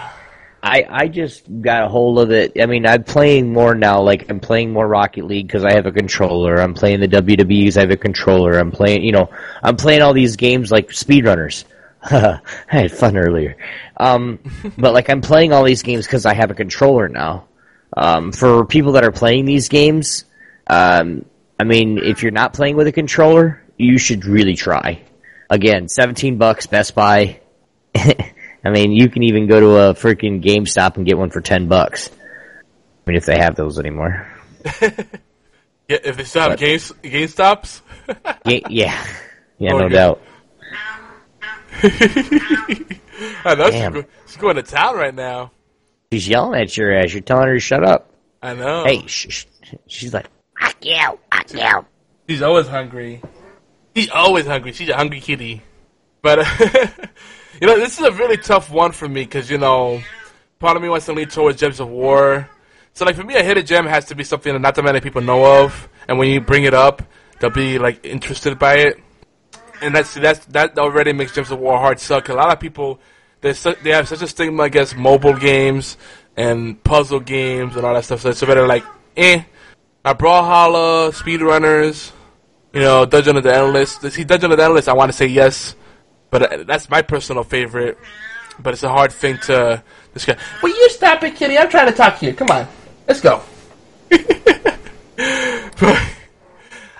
I 0.61 0.85
I 0.89 1.07
just 1.07 1.43
got 1.61 1.85
a 1.85 1.87
hold 1.87 2.19
of 2.19 2.31
it. 2.31 2.53
I 2.61 2.65
mean, 2.65 2.85
I'm 2.85 3.03
playing 3.03 3.51
more 3.53 3.75
now. 3.75 4.01
Like, 4.01 4.29
I'm 4.29 4.39
playing 4.41 4.71
more 4.73 4.87
Rocket 4.87 5.25
League 5.25 5.47
because 5.47 5.63
I 5.63 5.73
have 5.73 5.85
a 5.85 5.91
controller. 5.91 6.55
I'm 6.55 6.73
playing 6.73 6.99
the 6.99 7.07
WWE's. 7.07 7.77
I 7.77 7.81
have 7.81 7.91
a 7.91 7.97
controller. 7.97 8.57
I'm 8.59 8.71
playing, 8.71 9.03
you 9.03 9.11
know, 9.13 9.29
I'm 9.61 9.77
playing 9.77 10.01
all 10.01 10.13
these 10.13 10.35
games 10.35 10.71
like 10.71 10.89
speedrunners. 10.89 11.63
I 12.03 12.39
had 12.67 12.91
fun 12.91 13.15
earlier. 13.17 13.55
Um, 13.97 14.39
but 14.77 14.93
like, 14.93 15.09
I'm 15.09 15.21
playing 15.21 15.53
all 15.53 15.63
these 15.63 15.83
games 15.83 16.05
because 16.05 16.25
I 16.25 16.33
have 16.33 16.51
a 16.51 16.55
controller 16.55 17.07
now. 17.07 17.45
Um, 17.95 18.31
for 18.31 18.65
people 18.65 18.93
that 18.93 19.03
are 19.03 19.11
playing 19.11 19.45
these 19.45 19.69
games, 19.69 20.25
um, 20.67 21.25
I 21.59 21.63
mean, 21.63 21.99
if 21.99 22.23
you're 22.23 22.31
not 22.31 22.53
playing 22.53 22.75
with 22.75 22.87
a 22.87 22.91
controller, 22.91 23.61
you 23.77 23.97
should 23.97 24.25
really 24.25 24.55
try. 24.55 25.01
Again, 25.49 25.87
17 25.87 26.37
bucks, 26.37 26.65
Best 26.67 26.95
Buy. 26.95 27.39
I 27.95 28.69
mean, 28.71 28.91
you 28.91 29.09
can 29.09 29.23
even 29.23 29.47
go 29.47 29.59
to 29.59 29.67
a 29.75 29.93
freaking 29.93 30.41
GameStop 30.43 30.97
and 30.97 31.05
get 31.05 31.17
one 31.17 31.29
for 31.29 31.41
10 31.41 31.67
bucks. 31.67 32.09
I 32.09 33.09
mean, 33.09 33.17
if 33.17 33.25
they 33.25 33.37
have 33.37 33.55
those 33.55 33.77
anymore. 33.79 34.27
Yeah, 35.89 35.97
if 36.01 36.15
they 36.15 36.23
still 36.23 36.49
have 36.49 36.57
game 36.59 36.79
GameStops. 36.79 37.81
Yeah, 38.45 38.59
yeah, 38.69 39.07
yeah 39.59 39.73
Oh, 39.73 39.77
no 39.79 39.87
yeah. 39.87 39.89
doubt. 39.89 40.21
I 43.45 43.55
know 43.55 43.69
Damn. 43.69 44.05
going 44.39 44.55
to 44.55 44.63
town 44.63 44.95
right 44.95 45.13
now. 45.13 45.51
She's 46.13 46.27
yelling 46.27 46.61
at 46.61 46.77
your 46.77 46.93
ass. 46.93 47.11
You're 47.11 47.23
telling 47.23 47.47
her 47.47 47.55
to 47.55 47.59
shut 47.59 47.83
up. 47.83 48.07
I 48.39 48.53
know. 48.53 48.83
Hey, 48.83 49.07
sh- 49.07 49.25
sh- 49.29 49.73
she's 49.87 50.13
like, 50.13 50.27
Fuck 50.61 50.75
you, 50.85 51.19
fuck 51.31 51.51
you. 51.51 51.85
She's 52.29 52.43
always 52.43 52.67
hungry. 52.67 53.19
She's 53.95 54.11
always 54.11 54.45
hungry. 54.45 54.73
She's 54.73 54.89
a 54.89 54.95
hungry 54.95 55.21
kitty. 55.21 55.63
But 56.21 56.39
uh, 56.39 56.45
you 57.59 57.65
know, 57.65 57.79
this 57.79 57.99
is 57.99 58.05
a 58.05 58.11
really 58.11 58.37
tough 58.37 58.69
one 58.69 58.91
for 58.91 59.09
me 59.09 59.23
because 59.23 59.49
you 59.49 59.57
know, 59.57 60.03
part 60.59 60.77
of 60.77 60.83
me 60.83 60.89
wants 60.89 61.07
to 61.07 61.13
lean 61.13 61.29
towards 61.29 61.59
Gems 61.59 61.79
of 61.79 61.89
War. 61.89 62.47
So 62.93 63.05
like 63.05 63.15
for 63.15 63.23
me, 63.23 63.33
a 63.33 63.41
hidden 63.41 63.65
gem 63.65 63.87
has 63.87 64.05
to 64.05 64.15
be 64.15 64.23
something 64.23 64.53
that 64.53 64.59
not 64.59 64.75
that 64.75 64.83
many 64.83 65.01
people 65.01 65.23
know 65.23 65.63
of, 65.63 65.89
and 66.07 66.19
when 66.19 66.29
you 66.29 66.41
bring 66.41 66.65
it 66.65 66.75
up, 66.75 67.01
they'll 67.39 67.49
be 67.49 67.79
like 67.79 68.05
interested 68.05 68.59
by 68.59 68.75
it. 68.75 68.99
And 69.81 69.95
that's 69.95 70.13
that's 70.13 70.45
that 70.45 70.77
already 70.77 71.11
makes 71.11 71.33
Gems 71.33 71.49
of 71.49 71.57
War 71.57 71.79
hard 71.79 71.99
suck. 71.99 72.29
a 72.29 72.35
lot 72.35 72.53
of 72.53 72.59
people 72.59 72.99
they 73.43 73.53
su- 73.53 73.75
they 73.83 73.91
have 73.91 74.07
such 74.07 74.21
a 74.21 74.27
stigma 74.27 74.63
against 74.63 74.95
mobile 74.95 75.35
games 75.35 75.97
and 76.35 76.81
puzzle 76.83 77.19
games 77.19 77.75
and 77.75 77.85
all 77.85 77.93
that 77.93 78.05
stuff. 78.05 78.21
So 78.21 78.29
it's 78.29 78.41
better 78.41 78.65
like 78.65 78.83
eh. 79.15 79.43
Now 80.03 80.13
Brawlhalla, 80.13 81.11
speedrunners, 81.13 82.11
you 82.73 82.79
know, 82.81 83.05
Dungeon 83.05 83.37
of 83.37 83.43
the 83.43 83.53
Endless. 83.53 83.95
See, 83.97 84.23
Dungeon 84.23 84.51
of 84.51 84.57
the 84.57 84.63
Endless, 84.63 84.87
I 84.87 84.93
want 84.93 85.11
to 85.11 85.17
say 85.17 85.27
yes, 85.27 85.75
but 86.31 86.41
uh, 86.41 86.63
that's 86.63 86.89
my 86.89 87.01
personal 87.01 87.43
favorite. 87.43 87.97
But 88.59 88.73
it's 88.73 88.83
a 88.83 88.89
hard 88.89 89.11
thing 89.11 89.37
to 89.43 89.83
discuss. 90.13 90.39
Will 90.61 90.69
you 90.75 90.89
stop 90.89 91.23
it, 91.23 91.35
Kitty? 91.35 91.57
I'm 91.57 91.69
trying 91.69 91.87
to 91.87 91.93
talk 91.93 92.19
to 92.19 92.25
you. 92.25 92.33
Come 92.33 92.49
on, 92.49 92.67
let's 93.07 93.21
go. 93.21 93.41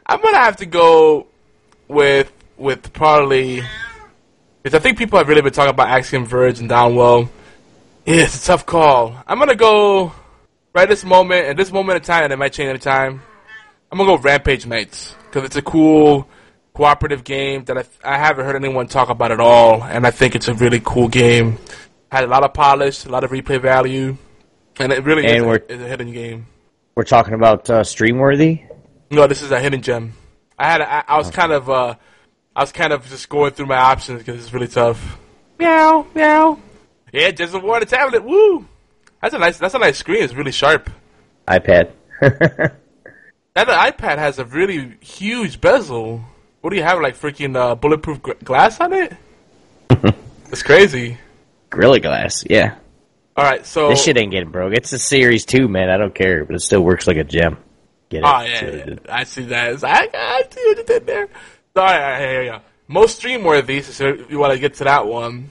I'm 0.06 0.22
gonna 0.22 0.38
have 0.38 0.58
to 0.58 0.66
go 0.66 1.28
with 1.88 2.32
with 2.58 2.92
probably 2.94 3.64
because 4.64 4.76
I 4.76 4.80
think 4.82 4.98
people 4.98 5.18
have 5.20 5.28
really 5.28 5.42
been 5.42 5.54
talking 5.54 5.70
about 5.72 5.90
Axiom 5.90 6.26
Verge 6.26 6.60
and 6.60 6.70
Downwell. 6.70 7.30
Yeah, 8.06 8.16
it's 8.24 8.42
a 8.44 8.48
tough 8.48 8.66
call. 8.66 9.16
I'm 9.28 9.38
gonna 9.40 9.56
go 9.56 10.12
right 10.74 10.88
this 10.90 11.04
moment, 11.06 11.46
at 11.48 11.58
this 11.58 11.72
moment 11.72 11.98
in 11.98 12.04
time, 12.04 12.24
and 12.24 12.34
it 12.34 12.38
might 12.40 12.54
change 12.54 12.70
any 12.70 12.80
time. 12.80 13.22
I'm 13.92 13.98
gonna 13.98 14.18
go 14.18 14.22
Rampage 14.22 14.66
Knights 14.66 15.16
because 15.26 15.44
it's 15.46 15.56
a 15.56 15.62
cool 15.62 16.28
cooperative 16.74 17.24
game 17.24 17.64
that 17.66 17.78
I, 17.78 17.84
I 18.04 18.18
haven't 18.18 18.46
heard 18.46 18.56
anyone 18.56 18.88
talk 18.88 19.10
about 19.10 19.32
at 19.32 19.40
all, 19.40 19.84
and 19.84 20.08
I 20.08 20.12
think 20.12 20.36
it's 20.36 20.48
a 20.48 20.54
really 20.54 20.82
cool 20.84 21.08
game. 21.08 21.58
Had 22.12 22.24
a 22.24 22.28
lot 22.28 22.44
of 22.44 22.54
polish, 22.54 23.06
a 23.06 23.10
lot 23.10 23.24
of 23.24 23.32
replay 23.32 23.62
value, 23.62 24.18
and 24.80 24.92
it 24.92 25.04
really 25.04 25.26
And 25.26 25.38
is, 25.38 25.44
a, 25.44 25.74
is 25.74 25.82
a 25.82 25.88
hidden 25.88 26.12
game. 26.12 26.48
we're 26.96 27.04
talking 27.04 27.34
about 27.34 27.70
uh, 27.70 27.82
Streamworthy. 27.82 28.64
No, 29.12 29.28
this 29.28 29.42
is 29.42 29.52
a 29.52 29.60
hidden 29.60 29.82
gem. 29.82 30.14
I 30.58 30.70
had, 30.72 30.82
a, 30.82 30.92
I, 30.92 31.04
I 31.08 31.18
was 31.18 31.30
kind 31.32 31.52
of, 31.52 31.70
uh, 31.70 31.96
I 32.56 32.62
was 32.62 32.72
kind 32.72 32.94
of 32.94 33.08
just 33.08 33.30
going 33.30 33.52
through 33.52 33.66
my 33.68 33.78
options 33.78 34.20
because 34.20 34.44
it's 34.44 34.54
really 34.54 34.68
tough. 34.68 35.18
Meow, 35.60 36.06
meow. 36.14 36.60
Yeah, 37.12 37.32
just 37.32 37.54
a 37.54 37.60
water 37.60 37.86
tablet. 37.86 38.24
Woo! 38.24 38.68
That's 39.22 39.34
a 39.34 39.40
nice. 39.40 39.58
That's 39.58 39.74
a 39.74 39.80
nice 39.80 39.98
screen. 39.98 40.24
It's 40.24 40.34
really 40.34 40.52
sharp. 40.52 40.90
iPad. 41.48 41.92
That 43.56 43.68
iPad 43.68 44.18
has 44.18 44.40
a 44.40 44.46
really 44.46 44.98
huge 45.00 45.62
bezel. 45.62 46.24
What 46.62 46.72
do 46.72 46.76
you 46.76 46.82
have, 46.82 47.00
like 47.02 47.16
freaking 47.16 47.56
uh, 47.56 47.76
bulletproof 47.76 48.20
gr- 48.22 48.32
glass 48.44 48.80
on 48.80 48.94
it? 48.94 49.14
It's 50.48 50.64
crazy. 50.64 51.18
Gorilla 51.72 52.00
Glass, 52.00 52.44
yeah. 52.48 52.76
All 53.36 53.44
right, 53.44 53.66
so 53.66 53.90
This 53.90 54.04
shit 54.04 54.18
ain't 54.18 54.32
getting 54.32 54.50
broke. 54.50 54.74
It's 54.74 54.94
a 54.94 55.00
Series 55.00 55.46
2, 55.46 55.68
man. 55.68 55.90
I 55.90 55.98
don't 55.98 56.14
care, 56.14 56.46
but 56.46 56.56
it 56.56 56.60
still 56.62 56.82
works 56.82 57.08
like 57.08 57.18
a 57.18 57.24
gem. 57.24 57.58
Get 58.10 58.20
it? 58.20 58.24
Oh 58.24 58.42
yeah, 58.42 58.66
yeah, 58.66 58.96
I 59.10 59.24
see 59.24 59.46
that. 59.46 59.74
It's 59.74 59.82
like, 59.84 60.14
I 60.14 60.44
see 60.52 60.62
what 60.68 60.78
you 60.78 60.84
did 60.84 61.08
there. 61.08 61.28
All 61.76 61.84
right, 61.86 62.20
here. 62.20 62.62
Most 62.88 63.18
stream 63.18 63.44
worthy. 63.44 63.82
So 63.82 64.14
you 64.30 64.38
want 64.38 64.54
to 64.54 64.60
get 64.60 64.76
to 64.76 64.84
that 64.84 65.08
one, 65.08 65.50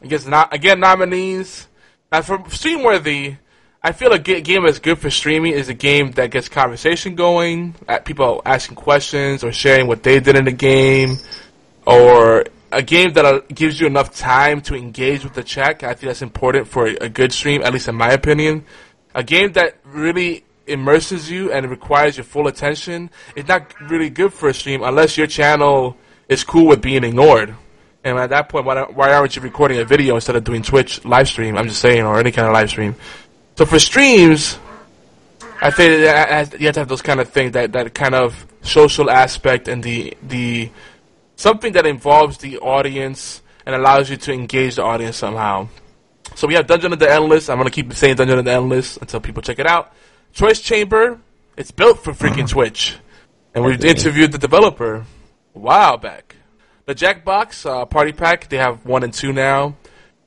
I 0.00 0.06
guess 0.06 0.24
not. 0.24 0.54
Again, 0.54 0.78
nominees. 0.78 1.66
Now 2.12 2.22
for 2.22 2.48
stream 2.48 2.84
worthy, 2.84 3.34
I 3.82 3.90
feel 3.90 4.12
a 4.12 4.20
game 4.20 4.62
that's 4.62 4.78
good 4.78 5.00
for 5.00 5.10
streaming 5.10 5.52
is 5.52 5.68
a 5.68 5.74
game 5.74 6.12
that 6.12 6.30
gets 6.30 6.48
conversation 6.48 7.16
going, 7.16 7.74
people 8.04 8.40
asking 8.46 8.76
questions 8.76 9.42
or 9.42 9.50
sharing 9.50 9.88
what 9.88 10.04
they 10.04 10.20
did 10.20 10.36
in 10.36 10.44
the 10.44 10.52
game, 10.52 11.16
or 11.84 12.44
a 12.70 12.82
game 12.82 13.12
that 13.14 13.24
uh, 13.24 13.40
gives 13.52 13.80
you 13.80 13.88
enough 13.88 14.14
time 14.14 14.60
to 14.60 14.76
engage 14.76 15.24
with 15.24 15.34
the 15.34 15.42
chat. 15.42 15.82
I 15.82 15.94
think 15.94 16.02
that's 16.02 16.22
important 16.22 16.68
for 16.68 16.86
a 16.86 17.08
good 17.08 17.32
stream, 17.32 17.62
at 17.62 17.72
least 17.72 17.88
in 17.88 17.96
my 17.96 18.12
opinion. 18.12 18.64
A 19.12 19.24
game 19.24 19.54
that 19.54 19.78
really 19.82 20.44
immerses 20.66 21.30
you 21.30 21.52
and 21.52 21.66
it 21.66 21.68
requires 21.68 22.16
your 22.16 22.24
full 22.24 22.46
attention 22.46 23.10
it's 23.36 23.48
not 23.48 23.78
really 23.82 24.08
good 24.08 24.32
for 24.32 24.48
a 24.48 24.54
stream 24.54 24.82
unless 24.82 25.18
your 25.18 25.26
channel 25.26 25.96
is 26.28 26.44
cool 26.44 26.66
with 26.66 26.80
being 26.80 27.04
ignored. 27.04 27.54
And 28.02 28.18
at 28.18 28.30
that 28.30 28.48
point, 28.50 28.66
why, 28.66 29.14
aren't 29.14 29.34
you 29.34 29.42
recording 29.42 29.78
a 29.78 29.84
video 29.84 30.14
instead 30.14 30.36
of 30.36 30.44
doing 30.44 30.62
Twitch 30.62 31.04
live 31.04 31.26
stream? 31.26 31.56
I'm 31.56 31.68
just 31.68 31.80
saying, 31.80 32.02
or 32.02 32.18
any 32.18 32.32
kind 32.32 32.46
of 32.46 32.52
live 32.52 32.68
stream. 32.68 32.94
So 33.56 33.64
for 33.64 33.78
streams, 33.78 34.58
I 35.62 35.70
think 35.70 36.02
that 36.02 36.60
you 36.60 36.66
have 36.66 36.74
to 36.74 36.80
have 36.80 36.88
those 36.88 37.02
kind 37.02 37.20
of 37.20 37.30
things, 37.30 37.52
that, 37.52 37.72
that 37.72 37.94
kind 37.94 38.14
of 38.14 38.46
social 38.60 39.10
aspect 39.10 39.68
and 39.68 39.82
the 39.82 40.16
the 40.22 40.70
something 41.36 41.72
that 41.72 41.86
involves 41.86 42.38
the 42.38 42.58
audience 42.58 43.42
and 43.66 43.74
allows 43.74 44.10
you 44.10 44.16
to 44.16 44.32
engage 44.32 44.76
the 44.76 44.82
audience 44.82 45.16
somehow. 45.16 45.68
So 46.34 46.46
we 46.46 46.54
have 46.54 46.66
Dungeon 46.66 46.92
of 46.92 46.98
the 46.98 47.10
Endless. 47.10 47.48
I'm 47.48 47.56
gonna 47.56 47.70
keep 47.70 47.92
saying 47.94 48.16
Dungeon 48.16 48.38
of 48.38 48.44
the 48.44 48.52
Endless 48.52 48.98
until 48.98 49.20
people 49.20 49.42
check 49.42 49.58
it 49.58 49.66
out. 49.66 49.94
Choice 50.34 50.58
Chamber. 50.58 51.20
It's 51.56 51.70
built 51.70 52.02
for 52.02 52.12
freaking 52.12 52.48
Twitch, 52.48 52.96
and 53.54 53.64
we 53.64 53.74
interviewed 53.74 54.32
the 54.32 54.38
developer 54.38 55.06
a 55.54 55.58
while 55.58 55.96
back. 55.96 56.34
The 56.86 56.94
Jackbox 56.94 57.64
uh, 57.64 57.84
Party 57.84 58.10
Pack. 58.10 58.48
They 58.48 58.56
have 58.56 58.84
one 58.84 59.04
and 59.04 59.14
two 59.14 59.32
now. 59.32 59.76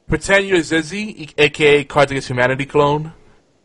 Pretend 0.07 0.47
you're 0.47 0.59
Xyzzy, 0.59 1.33
aka 1.37 1.83
Cards 1.83 2.11
Against 2.11 2.29
Humanity 2.29 2.65
clone. 2.65 3.11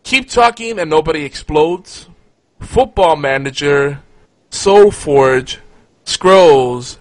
Keep 0.02 0.30
talking 0.30 0.80
and 0.80 0.90
nobody 0.90 1.24
explodes. 1.24 2.08
Football 2.58 3.14
Manager, 3.14 4.02
SolForge, 4.50 5.58
Scrolls, 6.04 6.98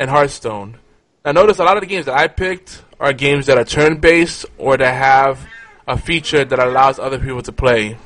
and 0.00 0.10
Hearthstone. 0.10 0.78
Now 1.24 1.30
notice 1.30 1.60
a 1.60 1.64
lot 1.64 1.76
of 1.76 1.82
the 1.82 1.86
games 1.86 2.06
that 2.06 2.18
I 2.18 2.26
picked 2.26 2.82
are 2.98 3.12
games 3.12 3.46
that 3.46 3.56
are 3.56 3.64
turn 3.64 4.00
based 4.00 4.46
or 4.58 4.76
that 4.76 4.92
have 4.92 5.46
a 5.86 5.96
feature 5.96 6.44
that 6.44 6.58
allows 6.58 6.98
other 6.98 7.20
people 7.20 7.42
to 7.42 7.52
play. 7.52 7.96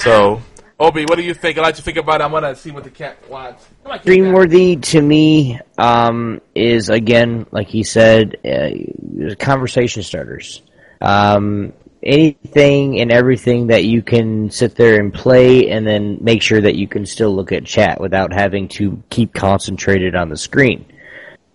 So, 0.00 0.40
Obi, 0.78 1.04
what 1.04 1.16
do 1.16 1.22
you 1.22 1.34
think? 1.34 1.58
I'd 1.58 1.62
like 1.62 1.74
to 1.76 1.82
think 1.82 1.98
about 1.98 2.22
it. 2.22 2.24
I'm 2.24 2.30
gonna 2.30 2.56
see 2.56 2.70
what 2.70 2.84
the 2.84 2.90
cat 2.90 3.18
wants. 3.28 3.68
Come 3.82 3.92
on, 3.92 3.98
kitty 3.98 4.16
cat. 4.16 4.24
Dreamworthy 4.24 4.82
to 4.82 5.02
me 5.02 5.60
um, 5.76 6.40
is 6.54 6.88
again, 6.88 7.46
like 7.50 7.68
he 7.68 7.82
said, 7.82 8.36
uh, 8.44 9.34
conversation 9.38 10.02
starters. 10.02 10.62
Um, 11.02 11.74
anything 12.02 12.98
and 13.00 13.12
everything 13.12 13.66
that 13.66 13.84
you 13.84 14.00
can 14.00 14.50
sit 14.50 14.74
there 14.74 14.98
and 14.98 15.12
play, 15.12 15.68
and 15.68 15.86
then 15.86 16.16
make 16.22 16.40
sure 16.40 16.62
that 16.62 16.76
you 16.76 16.88
can 16.88 17.04
still 17.04 17.34
look 17.34 17.52
at 17.52 17.66
chat 17.66 18.00
without 18.00 18.32
having 18.32 18.68
to 18.68 19.02
keep 19.10 19.34
concentrated 19.34 20.16
on 20.16 20.30
the 20.30 20.36
screen. 20.36 20.86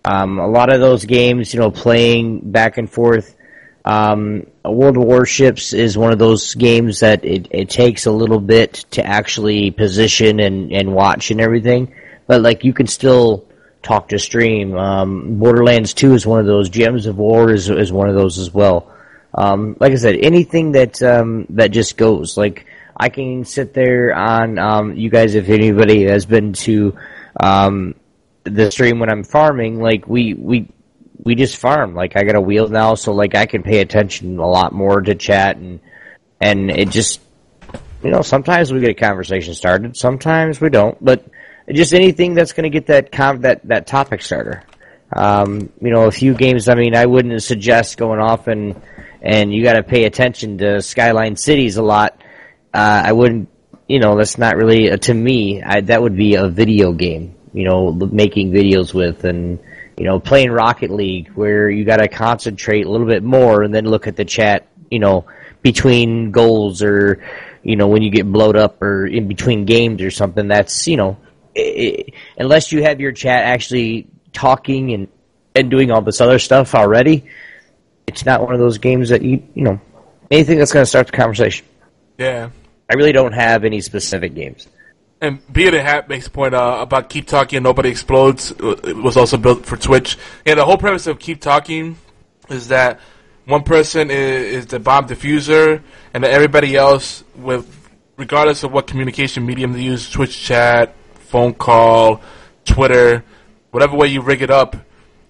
Um, 0.04 0.38
a 0.38 0.46
lot 0.46 0.72
of 0.72 0.78
those 0.78 1.04
games, 1.04 1.52
you 1.52 1.58
know, 1.58 1.72
playing 1.72 2.52
back 2.52 2.78
and 2.78 2.88
forth. 2.88 3.35
Um, 3.86 4.46
World 4.64 4.96
of 4.96 5.04
Warships 5.04 5.72
is 5.72 5.96
one 5.96 6.12
of 6.12 6.18
those 6.18 6.54
games 6.54 7.00
that 7.00 7.24
it, 7.24 7.48
it 7.52 7.70
takes 7.70 8.06
a 8.06 8.10
little 8.10 8.40
bit 8.40 8.84
to 8.92 9.06
actually 9.06 9.70
position 9.70 10.40
and, 10.40 10.72
and 10.72 10.92
watch 10.92 11.30
and 11.30 11.40
everything, 11.40 11.94
but 12.26 12.40
like 12.40 12.64
you 12.64 12.72
can 12.72 12.88
still 12.88 13.46
talk 13.82 14.08
to 14.08 14.18
stream. 14.18 14.76
Um, 14.76 15.38
Borderlands 15.38 15.94
2 15.94 16.14
is 16.14 16.26
one 16.26 16.40
of 16.40 16.46
those. 16.46 16.68
Gems 16.68 17.06
of 17.06 17.16
War 17.16 17.52
is, 17.52 17.70
is 17.70 17.92
one 17.92 18.08
of 18.08 18.16
those 18.16 18.38
as 18.38 18.52
well. 18.52 18.92
Um, 19.32 19.76
like 19.78 19.92
I 19.92 19.96
said, 19.96 20.16
anything 20.16 20.72
that, 20.72 21.00
um, 21.02 21.46
that 21.50 21.68
just 21.68 21.96
goes. 21.96 22.36
Like, 22.36 22.66
I 22.96 23.08
can 23.08 23.44
sit 23.44 23.72
there 23.72 24.14
on, 24.14 24.58
um, 24.58 24.96
you 24.96 25.10
guys, 25.10 25.36
if 25.36 25.48
anybody 25.48 26.04
has 26.04 26.26
been 26.26 26.54
to, 26.54 26.96
um, 27.38 27.94
the 28.46 28.70
stream 28.70 28.98
when 28.98 29.10
I'm 29.10 29.24
farming, 29.24 29.80
like 29.80 30.06
we 30.06 30.34
we 30.34 30.68
we 31.22 31.34
just 31.34 31.56
farm. 31.56 31.94
Like 31.94 32.16
I 32.16 32.24
got 32.24 32.36
a 32.36 32.40
wheel 32.40 32.68
now, 32.68 32.94
so 32.94 33.12
like 33.12 33.34
I 33.34 33.46
can 33.46 33.62
pay 33.62 33.80
attention 33.80 34.38
a 34.38 34.46
lot 34.46 34.72
more 34.72 35.00
to 35.00 35.14
chat 35.14 35.56
and 35.56 35.80
and 36.40 36.70
it 36.70 36.90
just 36.90 37.20
you 38.02 38.10
know 38.10 38.22
sometimes 38.22 38.72
we 38.72 38.80
get 38.80 38.90
a 38.90 38.94
conversation 38.94 39.54
started, 39.54 39.96
sometimes 39.96 40.60
we 40.60 40.70
don't, 40.70 41.02
but 41.02 41.26
just 41.72 41.94
anything 41.94 42.34
that's 42.34 42.52
going 42.52 42.64
to 42.64 42.70
get 42.70 42.86
that 42.86 43.10
com- 43.10 43.40
that 43.42 43.66
that 43.68 43.86
topic 43.86 44.22
starter. 44.22 44.62
Um, 45.12 45.72
you 45.80 45.92
know, 45.92 46.06
a 46.06 46.10
few 46.10 46.34
games. 46.34 46.68
I 46.68 46.74
mean, 46.74 46.96
I 46.96 47.06
wouldn't 47.06 47.40
suggest 47.42 47.96
going 47.96 48.20
off 48.20 48.48
and 48.48 48.80
and 49.22 49.52
you 49.52 49.62
got 49.62 49.74
to 49.74 49.82
pay 49.82 50.04
attention 50.04 50.58
to 50.58 50.82
Skyline 50.82 51.36
Cities 51.36 51.76
a 51.76 51.82
lot. 51.82 52.20
Uh, 52.74 53.02
I 53.06 53.12
wouldn't. 53.12 53.48
You 53.88 54.00
know, 54.00 54.16
that's 54.16 54.36
not 54.36 54.56
really 54.56 54.90
uh, 54.90 54.96
to 54.96 55.14
me. 55.14 55.62
I, 55.62 55.80
that 55.82 56.02
would 56.02 56.16
be 56.16 56.34
a 56.34 56.48
video 56.48 56.92
game 56.92 57.36
you 57.56 57.64
know, 57.64 57.90
making 57.90 58.52
videos 58.52 58.92
with 58.92 59.24
and, 59.24 59.58
you 59.96 60.04
know, 60.04 60.20
playing 60.20 60.50
Rocket 60.50 60.90
League 60.90 61.30
where 61.34 61.70
you 61.70 61.84
gotta 61.84 62.08
concentrate 62.08 62.86
a 62.86 62.90
little 62.90 63.06
bit 63.06 63.22
more 63.22 63.62
and 63.62 63.74
then 63.74 63.86
look 63.86 64.06
at 64.06 64.16
the 64.16 64.24
chat, 64.24 64.66
you 64.90 64.98
know, 64.98 65.24
between 65.62 66.30
goals 66.30 66.82
or, 66.82 67.22
you 67.62 67.76
know, 67.76 67.88
when 67.88 68.02
you 68.02 68.10
get 68.10 68.30
blowed 68.30 68.56
up 68.56 68.82
or 68.82 69.06
in 69.06 69.26
between 69.26 69.64
games 69.64 70.02
or 70.02 70.10
something, 70.10 70.48
that's, 70.48 70.86
you 70.86 70.96
know, 70.96 71.16
i 71.56 72.04
unless 72.36 72.72
you 72.72 72.82
have 72.82 73.00
your 73.00 73.12
chat 73.12 73.44
actually 73.44 74.06
talking 74.32 74.92
and, 74.92 75.08
and 75.54 75.70
doing 75.70 75.90
all 75.90 76.02
this 76.02 76.20
other 76.20 76.38
stuff 76.38 76.74
already, 76.74 77.24
it's 78.06 78.26
not 78.26 78.42
one 78.42 78.52
of 78.52 78.60
those 78.60 78.78
games 78.78 79.08
that 79.08 79.22
you, 79.22 79.42
you 79.54 79.62
know, 79.62 79.80
anything 80.30 80.58
that's 80.58 80.72
gonna 80.72 80.84
start 80.84 81.06
the 81.06 81.12
conversation. 81.16 81.66
Yeah. 82.18 82.50
I 82.90 82.94
really 82.94 83.12
don't 83.12 83.32
have 83.32 83.64
any 83.64 83.80
specific 83.80 84.34
games. 84.34 84.68
And 85.20 85.40
being 85.50 85.74
a 85.74 85.82
Hat 85.82 86.08
makes 86.08 86.26
a 86.26 86.30
point 86.30 86.54
uh, 86.54 86.78
about 86.80 87.08
Keep 87.08 87.26
Talking 87.26 87.62
Nobody 87.62 87.88
Explodes. 87.88 88.50
It 88.50 88.96
was 88.96 89.16
also 89.16 89.38
built 89.38 89.64
for 89.64 89.76
Twitch. 89.76 90.18
Yeah, 90.44 90.56
the 90.56 90.64
whole 90.64 90.76
premise 90.76 91.06
of 91.06 91.18
Keep 91.18 91.40
Talking 91.40 91.96
is 92.50 92.68
that 92.68 93.00
one 93.46 93.62
person 93.62 94.10
is, 94.10 94.54
is 94.54 94.66
the 94.66 94.78
bomb 94.78 95.06
diffuser, 95.06 95.82
and 96.12 96.22
that 96.22 96.32
everybody 96.32 96.76
else, 96.76 97.24
with 97.34 97.66
regardless 98.16 98.62
of 98.62 98.72
what 98.72 98.86
communication 98.86 99.46
medium 99.46 99.72
they 99.72 99.82
use, 99.82 100.10
Twitch 100.10 100.38
chat, 100.38 100.94
phone 101.14 101.54
call, 101.54 102.20
Twitter, 102.64 103.24
whatever 103.70 103.96
way 103.96 104.08
you 104.08 104.20
rig 104.20 104.42
it 104.42 104.50
up, 104.50 104.76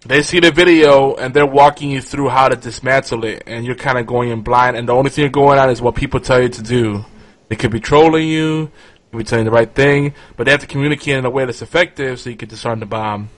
they 0.04 0.22
see 0.22 0.40
the 0.40 0.50
video 0.50 1.14
and 1.14 1.34
they're 1.34 1.46
walking 1.46 1.90
you 1.90 2.00
through 2.00 2.28
how 2.28 2.48
to 2.48 2.56
dismantle 2.56 3.24
it, 3.24 3.44
and 3.46 3.64
you're 3.64 3.74
kind 3.74 3.98
of 3.98 4.06
going 4.06 4.30
in 4.30 4.42
blind, 4.42 4.76
and 4.76 4.88
the 4.88 4.92
only 4.92 5.10
thing 5.10 5.22
you're 5.22 5.30
going 5.30 5.58
on 5.58 5.70
is 5.70 5.80
what 5.80 5.94
people 5.94 6.18
tell 6.18 6.42
you 6.42 6.48
to 6.48 6.62
do. 6.62 7.04
They 7.48 7.56
could 7.56 7.70
be 7.70 7.80
trolling 7.80 8.26
you, 8.26 8.70
we 9.16 9.24
telling 9.24 9.44
the 9.44 9.50
right 9.50 9.72
thing, 9.72 10.14
but 10.36 10.44
they 10.44 10.50
have 10.50 10.60
to 10.60 10.66
communicate 10.66 11.16
in 11.16 11.24
a 11.24 11.30
way 11.30 11.44
that's 11.44 11.62
effective 11.62 12.20
so 12.20 12.30
you 12.30 12.36
can 12.36 12.48
disarm 12.48 12.80
the 12.80 12.86
bomb. 12.86 13.30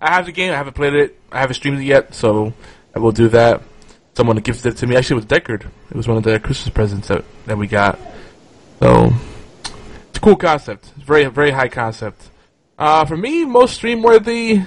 I 0.00 0.14
have 0.14 0.26
the 0.26 0.32
game, 0.32 0.52
I 0.52 0.56
haven't 0.56 0.74
played 0.74 0.94
it, 0.94 1.18
I 1.30 1.40
haven't 1.40 1.54
streamed 1.54 1.80
it 1.80 1.84
yet, 1.84 2.14
so 2.14 2.52
I 2.94 2.98
will 2.98 3.12
do 3.12 3.28
that. 3.28 3.62
Someone 4.14 4.36
gifted 4.38 4.74
it 4.74 4.76
to 4.78 4.86
me. 4.86 4.96
Actually, 4.96 5.22
it 5.22 5.30
was 5.30 5.40
Deckard. 5.40 5.66
It 5.90 5.96
was 5.96 6.08
one 6.08 6.16
of 6.16 6.24
the 6.24 6.40
Christmas 6.40 6.72
presents 6.74 7.08
that, 7.08 7.24
that 7.46 7.56
we 7.56 7.66
got. 7.66 7.98
So, 8.80 9.10
it's 10.08 10.18
a 10.18 10.20
cool 10.20 10.36
concept. 10.36 10.90
It's 10.96 11.04
very, 11.04 11.24
very 11.26 11.50
high 11.50 11.68
concept. 11.68 12.28
Uh, 12.78 13.04
for 13.04 13.16
me, 13.16 13.44
most 13.44 13.74
stream 13.74 14.02
worthy, 14.02 14.62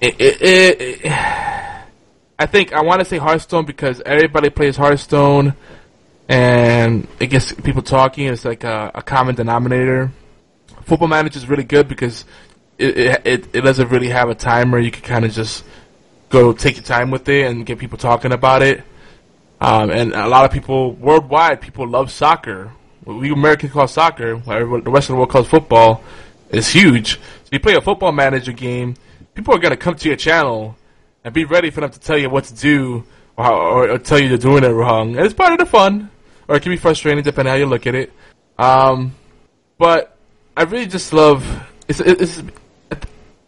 it, 0.00 0.16
it, 0.18 1.12
I 2.38 2.46
think 2.46 2.72
I 2.72 2.80
want 2.80 3.00
to 3.00 3.04
say 3.04 3.18
Hearthstone 3.18 3.66
because 3.66 4.00
everybody 4.06 4.48
plays 4.48 4.76
Hearthstone 4.76 5.54
and 6.30 7.08
it 7.18 7.26
gets 7.26 7.52
people 7.52 7.82
talking. 7.82 8.28
It's 8.28 8.44
like 8.44 8.62
a, 8.62 8.92
a 8.94 9.02
common 9.02 9.34
denominator. 9.34 10.12
Football 10.84 11.08
Manager 11.08 11.38
is 11.38 11.48
really 11.48 11.64
good 11.64 11.88
because 11.88 12.24
it, 12.78 13.26
it 13.26 13.48
it 13.52 13.60
doesn't 13.62 13.88
really 13.88 14.10
have 14.10 14.28
a 14.28 14.36
timer. 14.36 14.78
You 14.78 14.92
can 14.92 15.02
kind 15.02 15.24
of 15.24 15.32
just 15.32 15.64
go 16.28 16.52
take 16.52 16.76
your 16.76 16.84
time 16.84 17.10
with 17.10 17.28
it 17.28 17.50
and 17.50 17.66
get 17.66 17.80
people 17.80 17.98
talking 17.98 18.30
about 18.30 18.62
it. 18.62 18.84
Um, 19.60 19.90
and 19.90 20.12
a 20.12 20.28
lot 20.28 20.44
of 20.44 20.52
people 20.52 20.92
worldwide, 20.92 21.60
people 21.60 21.88
love 21.88 22.12
soccer. 22.12 22.72
What 23.02 23.18
we 23.18 23.32
Americans 23.32 23.72
call 23.72 23.88
soccer, 23.88 24.36
what 24.36 24.84
the 24.84 24.90
rest 24.90 25.08
of 25.08 25.14
the 25.14 25.16
world 25.16 25.30
calls 25.30 25.48
football, 25.48 26.00
is 26.50 26.68
huge. 26.68 27.16
So 27.16 27.48
you 27.50 27.58
play 27.58 27.74
a 27.74 27.80
football 27.80 28.12
manager 28.12 28.52
game, 28.52 28.94
people 29.34 29.52
are 29.52 29.58
gonna 29.58 29.76
come 29.76 29.96
to 29.96 30.08
your 30.08 30.16
channel 30.16 30.76
and 31.24 31.34
be 31.34 31.44
ready 31.44 31.70
for 31.70 31.80
them 31.80 31.90
to 31.90 31.98
tell 31.98 32.16
you 32.16 32.30
what 32.30 32.44
to 32.44 32.54
do 32.54 33.04
or, 33.36 33.50
or, 33.50 33.90
or 33.90 33.98
tell 33.98 34.20
you 34.20 34.28
you're 34.28 34.38
doing 34.38 34.62
it 34.62 34.68
wrong. 34.68 35.16
And 35.16 35.26
it's 35.26 35.34
part 35.34 35.52
of 35.52 35.58
the 35.58 35.66
fun, 35.66 36.08
or 36.50 36.56
it 36.56 36.62
can 36.62 36.72
be 36.72 36.76
frustrating 36.76 37.22
depending 37.22 37.52
how 37.52 37.56
you 37.56 37.64
look 37.64 37.86
at 37.86 37.94
it. 37.94 38.12
Um, 38.58 39.14
but 39.78 40.16
I 40.56 40.64
really 40.64 40.86
just 40.86 41.12
love 41.12 41.46
it's 41.86 42.00
it's 42.00 42.42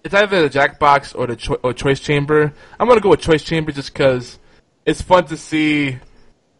it's 0.04 0.14
either 0.14 0.48
the 0.48 0.58
Jackbox 0.58 1.18
or 1.18 1.26
the 1.26 1.34
cho- 1.34 1.58
or 1.64 1.72
Choice 1.72 1.98
Chamber. 1.98 2.54
I'm 2.78 2.86
gonna 2.86 3.00
go 3.00 3.10
with 3.10 3.20
Choice 3.20 3.42
Chamber 3.42 3.72
just 3.72 3.92
because 3.92 4.38
it's 4.86 5.02
fun 5.02 5.26
to 5.26 5.36
see, 5.36 5.98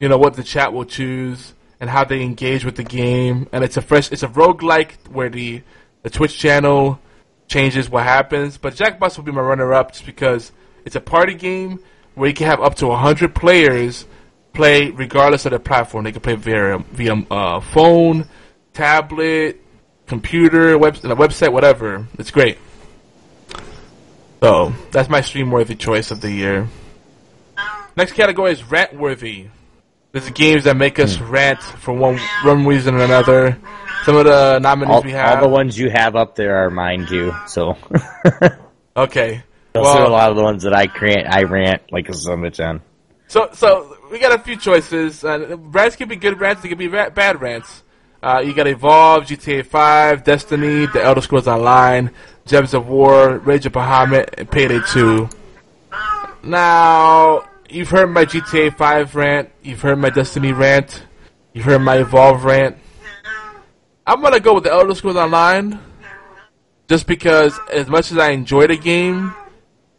you 0.01 0.09
know, 0.09 0.19
what 0.19 0.35
the 0.35 0.43
chat 0.43 0.73
will 0.73 0.85
choose 0.85 1.55
and 1.81 1.89
how 1.89 2.05
they 2.05 2.23
engage 2.23 2.65
with 2.65 2.75
the 2.75 2.85
game. 2.85 3.49
And 3.53 3.63
it's 3.63 3.77
a 3.77 3.83
fresh, 3.83 4.11
it's 4.11 4.25
a 4.25 4.29
roguelike 4.29 4.95
where 5.09 5.31
the 5.31 5.63
the 6.03 6.11
Twitch 6.11 6.37
channel 6.37 6.99
changes 7.47 7.89
what 7.89 8.03
happens. 8.03 8.59
But 8.59 8.75
Jackbox 8.75 9.17
will 9.17 9.25
be 9.25 9.33
my 9.33 9.43
runner-up 9.43 9.93
just 9.93 10.07
because 10.07 10.51
it's 10.85 10.97
a 10.97 11.01
party 11.01 11.35
game 11.35 11.79
where 12.17 12.29
you 12.29 12.35
can 12.35 12.49
have 12.49 12.61
up 12.61 12.75
to 12.77 12.89
100 12.89 13.33
players 13.33 14.07
play 14.53 14.91
regardless 14.91 15.47
of 15.47 15.53
the 15.53 15.61
platform. 15.61 16.05
They 16.05 16.13
can 16.13 16.21
play 16.21 16.35
via 16.35 16.79
via 16.79 17.15
uh, 17.31 17.61
phone, 17.61 18.29
tablet, 18.73 19.61
computer, 20.07 20.79
web, 20.79 20.97
a 20.97 21.17
website, 21.17 21.53
whatever. 21.53 22.07
It's 22.19 22.31
great. 22.31 22.59
So 24.43 24.73
that's 24.91 25.09
my 25.09 25.21
stream 25.21 25.51
worthy 25.51 25.77
choice 25.77 26.11
of 26.11 26.21
the 26.21 26.31
year. 26.31 26.69
Next 27.97 28.13
category 28.13 28.53
is 28.53 28.65
rant 28.65 28.95
worthy. 28.95 29.49
These 30.13 30.29
are 30.29 30.33
games 30.33 30.65
that 30.65 30.77
make 30.77 30.99
us 30.99 31.19
rant 31.19 31.63
for 31.63 31.95
one 31.95 32.19
one 32.45 32.67
reason 32.67 32.95
or 32.95 33.03
another. 33.03 33.59
Some 34.05 34.17
of 34.17 34.25
the 34.25 34.59
nominees 34.59 34.95
All, 34.95 35.03
we 35.03 35.13
have. 35.13 35.37
all 35.37 35.43
the 35.43 35.49
ones 35.49 35.79
you 35.79 35.89
have 35.91 36.17
up 36.17 36.35
there 36.35 36.57
are 36.57 36.71
mine 36.71 37.07
too. 37.07 37.33
So 37.47 37.77
Okay. 38.97 39.43
Those 39.73 39.85
well, 39.85 39.99
are 39.99 40.05
a 40.05 40.09
lot 40.11 40.31
of 40.31 40.37
the 40.37 40.43
ones 40.43 40.65
that 40.65 40.75
I 40.75 40.87
rant, 41.01 41.27
I 41.27 41.45
rant 41.45 41.83
like 41.91 42.09
a 42.09 42.13
of 42.13 42.81
So, 43.29 43.49
so 43.55 43.92
we 44.13 44.19
got 44.19 44.33
a 44.33 44.39
few 44.39 44.57
choices. 44.57 45.25
Uh, 45.25 45.57
rants 45.59 45.97
can 45.97 46.07
be 46.07 46.17
good 46.17 46.39
rants, 46.39 46.63
they 46.63 46.69
can 46.69 46.77
be 46.77 46.87
ra- 46.87 47.09
bad 47.09 47.41
rants. 47.41 47.83
Uh, 48.23 48.41
you 48.45 48.55
got 48.55 48.69
Evolve, 48.69 49.25
GTA 49.25 49.67
5, 49.67 50.23
Destiny, 50.23 50.87
The 50.87 51.03
Elder 51.03 51.23
Scrolls 51.23 51.49
Online, 51.49 52.11
Gems 52.47 52.75
of 52.75 52.87
War, 52.87 53.39
Rage 53.39 53.67
of 53.67 53.73
Bahamut, 53.73 54.29
and 54.39 54.49
Payday 54.49 54.81
2. 54.93 55.29
Now, 56.45 57.49
you've 57.69 57.89
heard 57.89 58.09
my 58.09 58.25
GTA 58.25 58.77
5 58.77 59.17
rant, 59.17 59.51
you've 59.63 59.81
heard 59.81 59.99
my 59.99 60.11
Destiny 60.11 60.53
rant, 60.53 61.05
you've 61.55 61.65
heard 61.65 61.81
my 61.81 61.97
Evolve 61.97 62.45
rant. 62.45 62.77
I'm 64.07 64.21
gonna 64.21 64.41
go 64.41 64.55
with 64.55 64.65
The 64.65 64.73
Elder 64.73 64.95
Scrolls 64.95 65.17
Online, 65.17 65.81
just 66.87 67.07
because 67.07 67.59
as 67.73 67.89
much 67.89 68.13
as 68.13 68.19
I 68.19 68.31
enjoy 68.31 68.67
the 68.67 68.77
game, 68.77 69.35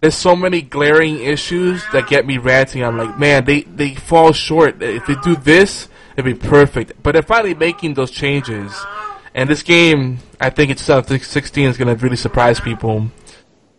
there's 0.03 0.15
so 0.15 0.35
many 0.35 0.61
glaring 0.61 1.21
issues 1.21 1.81
that 1.93 2.09
get 2.09 2.25
me 2.25 2.38
ranting. 2.38 2.84
I'm 2.84 2.97
like, 2.97 3.17
man, 3.17 3.45
they, 3.45 3.61
they 3.61 3.95
fall 3.95 4.34
short. 4.34 4.84
If 4.84 5.05
they 5.05 5.15
do 5.23 5.38
this, 5.38 5.88
it'd 6.17 6.25
be 6.25 6.34
perfect. 6.34 7.01
But 7.01 7.13
they're 7.13 7.21
finally 7.21 7.53
making 7.53 7.93
those 7.93 8.11
changes. 8.11 8.77
And 9.34 9.49
this 9.49 9.63
game, 9.63 10.17
I 10.41 10.49
think 10.49 10.71
it's 10.71 10.84
16 10.84 11.69
is 11.69 11.77
going 11.77 11.88
to 11.88 12.03
really 12.03 12.17
surprise 12.17 12.59
people. 12.59 13.11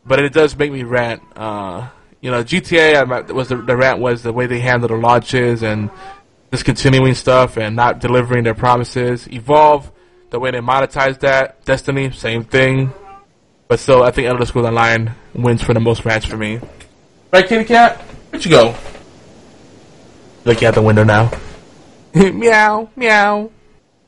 But 0.07 0.21
it 0.21 0.33
does 0.33 0.57
make 0.57 0.73
me 0.73 0.83
rant. 0.83 1.23
Uh, 1.37 1.91
you 2.23 2.31
know, 2.31 2.43
GTA 2.43 3.31
was 3.31 3.49
the, 3.51 3.57
the 3.57 3.77
rant 3.77 3.99
was 3.99 4.23
the 4.23 4.33
way 4.33 4.47
they 4.47 4.61
handled 4.61 4.93
the 4.93 4.97
launches 4.97 5.63
and 5.63 5.91
discontinuing 6.51 7.13
stuff 7.13 7.59
and 7.59 7.77
not 7.77 7.99
delivering 7.99 8.45
their 8.45 8.55
promises. 8.55 9.29
Evolve, 9.31 9.93
the 10.31 10.41
way 10.41 10.51
they 10.53 10.61
monetize 10.61 11.21
that. 11.21 11.63
Destiny, 11.67 12.13
same 12.13 12.45
thing. 12.45 12.95
But 13.69 13.81
still, 13.81 14.03
I 14.03 14.11
think 14.11 14.29
Elder 14.29 14.45
Scrolls 14.45 14.67
Online 14.67 15.15
wins 15.35 15.63
for 15.63 15.75
the 15.75 15.81
most 15.81 16.05
rants 16.05 16.27
for 16.27 16.37
me. 16.37 16.61
Right, 17.33 17.47
Kitty 17.47 17.65
Cat? 17.65 18.01
Where'd 18.31 18.45
you 18.45 18.51
go? 18.51 18.75
Looking 20.45 20.69
out 20.69 20.75
the 20.75 20.83
window 20.83 21.05
now. 21.05 21.31
meow, 22.15 22.91
meow. 22.95 23.51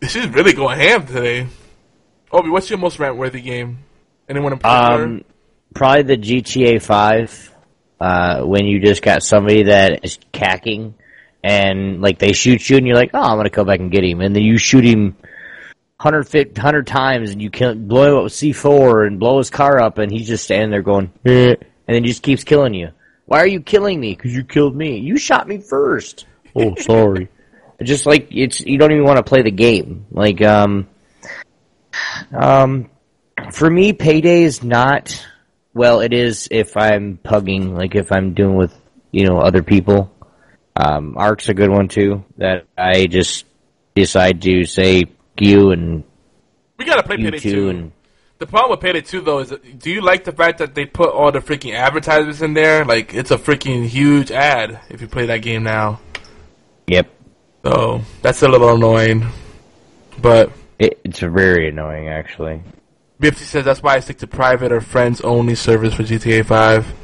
She's 0.03 0.29
really 0.29 0.53
going 0.53 0.79
ham 0.79 1.07
today. 1.07 1.47
Obi, 2.31 2.51
what's 2.51 2.69
your 2.69 2.79
most 2.79 2.99
rant-worthy 2.99 3.41
game? 3.41 3.79
Anyone 4.29 4.53
in 4.53 4.59
particular? 4.59 5.05
Um, 5.05 5.25
probably 5.75 6.03
the 6.03 6.17
GTA 6.17 6.83
5. 6.83 7.53
Uh, 7.99 8.43
when 8.43 8.67
you 8.67 8.79
just 8.79 9.01
got 9.01 9.23
somebody 9.23 9.63
that 9.65 10.05
is 10.05 10.19
cacking 10.31 10.95
and 11.43 12.03
like 12.03 12.19
they 12.19 12.33
shoot 12.33 12.69
you 12.69 12.77
and 12.77 12.87
you're 12.87 12.97
like, 12.97 13.11
oh, 13.15 13.23
I'm 13.23 13.39
gonna 13.39 13.49
go 13.49 13.65
back 13.65 13.81
and 13.81 13.91
get 13.91 14.05
him, 14.05 14.21
and 14.21 14.35
then 14.35 14.43
you 14.43 14.59
shoot 14.59 14.85
him 14.85 15.17
100, 15.99 16.57
100 16.57 16.87
times 16.87 17.31
and 17.31 17.41
you 17.41 17.51
can 17.51 17.89
blow 17.89 18.09
him 18.09 18.17
up 18.19 18.25
with 18.25 18.33
C4 18.35 19.07
and 19.07 19.19
blow 19.19 19.39
his 19.39 19.51
car 19.51 19.81
up 19.81 19.99
and 19.99 20.13
he's 20.13 20.29
just 20.29 20.45
standing 20.45 20.71
there 20.71 20.83
going, 20.83 21.11
eh, 21.25 21.55
and 21.55 21.95
then 21.95 22.05
he 22.05 22.09
just 22.09 22.23
keeps 22.23 22.45
killing 22.45 22.75
you. 22.75 22.91
Why 23.27 23.41
are 23.41 23.47
you 23.47 23.61
killing 23.61 23.99
me? 23.99 24.15
Because 24.15 24.35
you 24.35 24.45
killed 24.45 24.77
me. 24.77 24.99
You 24.99 25.19
shot 25.19 25.49
me 25.49 25.59
first. 25.59 26.27
Oh, 26.55 26.75
sorry. 26.79 27.29
just 27.83 28.07
like 28.07 28.29
it's 28.31 28.61
you 28.61 28.79
don't 28.79 28.93
even 28.93 29.05
want 29.05 29.19
to 29.19 29.25
play 29.25 29.43
the 29.43 29.51
game. 29.51 30.07
Like 30.11 30.43
um, 30.43 30.87
um, 32.33 32.91
for 33.53 33.69
me, 33.69 33.93
payday 33.93 34.43
is 34.43 34.63
not. 34.63 35.25
Well, 35.75 36.01
it 36.01 36.13
is 36.13 36.49
if 36.51 36.77
I'm 36.77 37.19
pugging, 37.23 37.75
like 37.75 37.95
if 37.95 38.13
I'm 38.13 38.35
doing 38.35 38.57
with 38.57 38.75
you 39.11 39.27
know 39.27 39.39
other 39.39 39.63
people. 39.63 40.13
Um, 40.77 41.17
Ark's 41.17 41.49
a 41.49 41.55
good 41.55 41.71
one 41.71 41.89
too. 41.89 42.25
That 42.37 42.67
I 42.79 43.07
just 43.07 43.45
decide 43.95 44.43
to 44.43 44.65
say 44.65 45.05
you 45.41 45.71
and 45.71 46.05
we 46.79 46.85
gotta 46.85 47.03
play 47.03 47.17
Payday 47.17 47.39
Two. 47.39 47.69
And, 47.69 47.93
the 48.39 48.47
problem 48.47 48.73
with 48.73 48.81
Payday 48.81 49.01
2 49.01 49.21
though 49.23 49.39
is, 49.39 49.49
that, 49.49 49.79
do 49.79 49.91
you 49.91 50.03
like 50.03 50.25
the 50.25 50.33
fact 50.33 50.59
that 50.59 50.75
they 50.75 50.85
put 50.85 51.11
all 51.11 51.33
the 51.33 51.39
freaking 51.39 51.75
advertisements 51.75 52.43
in 52.43 52.53
there? 52.53 52.85
Like, 52.85 53.15
it's 53.15 53.31
a 53.31 53.39
freaking 53.39 53.87
huge 53.87 54.31
ad 54.31 54.81
if 54.91 55.01
you 55.01 55.09
play 55.09 55.27
that 55.27 55.39
game 55.39 55.63
now. 55.63 56.01
Yep. 56.87 57.11
So, 57.65 58.03
that's 58.23 58.43
a 58.43 58.49
little 58.49 58.75
annoying. 58.75 59.27
But... 60.21 60.53
It, 60.79 61.01
it's 61.05 61.21
very 61.21 61.71
annoying, 61.71 62.09
actually. 62.09 62.63
BFT 63.21 63.39
says 63.39 63.65
that's 63.65 63.83
why 63.83 63.95
I 63.95 64.01
stick 64.01 64.19
to 64.19 64.27
private 64.27 64.71
or 64.71 64.83
friends 64.83 65.23
only 65.23 65.55
service 65.55 65.95
for 65.95 66.03
GTA 66.03 66.45
5. 66.45 66.95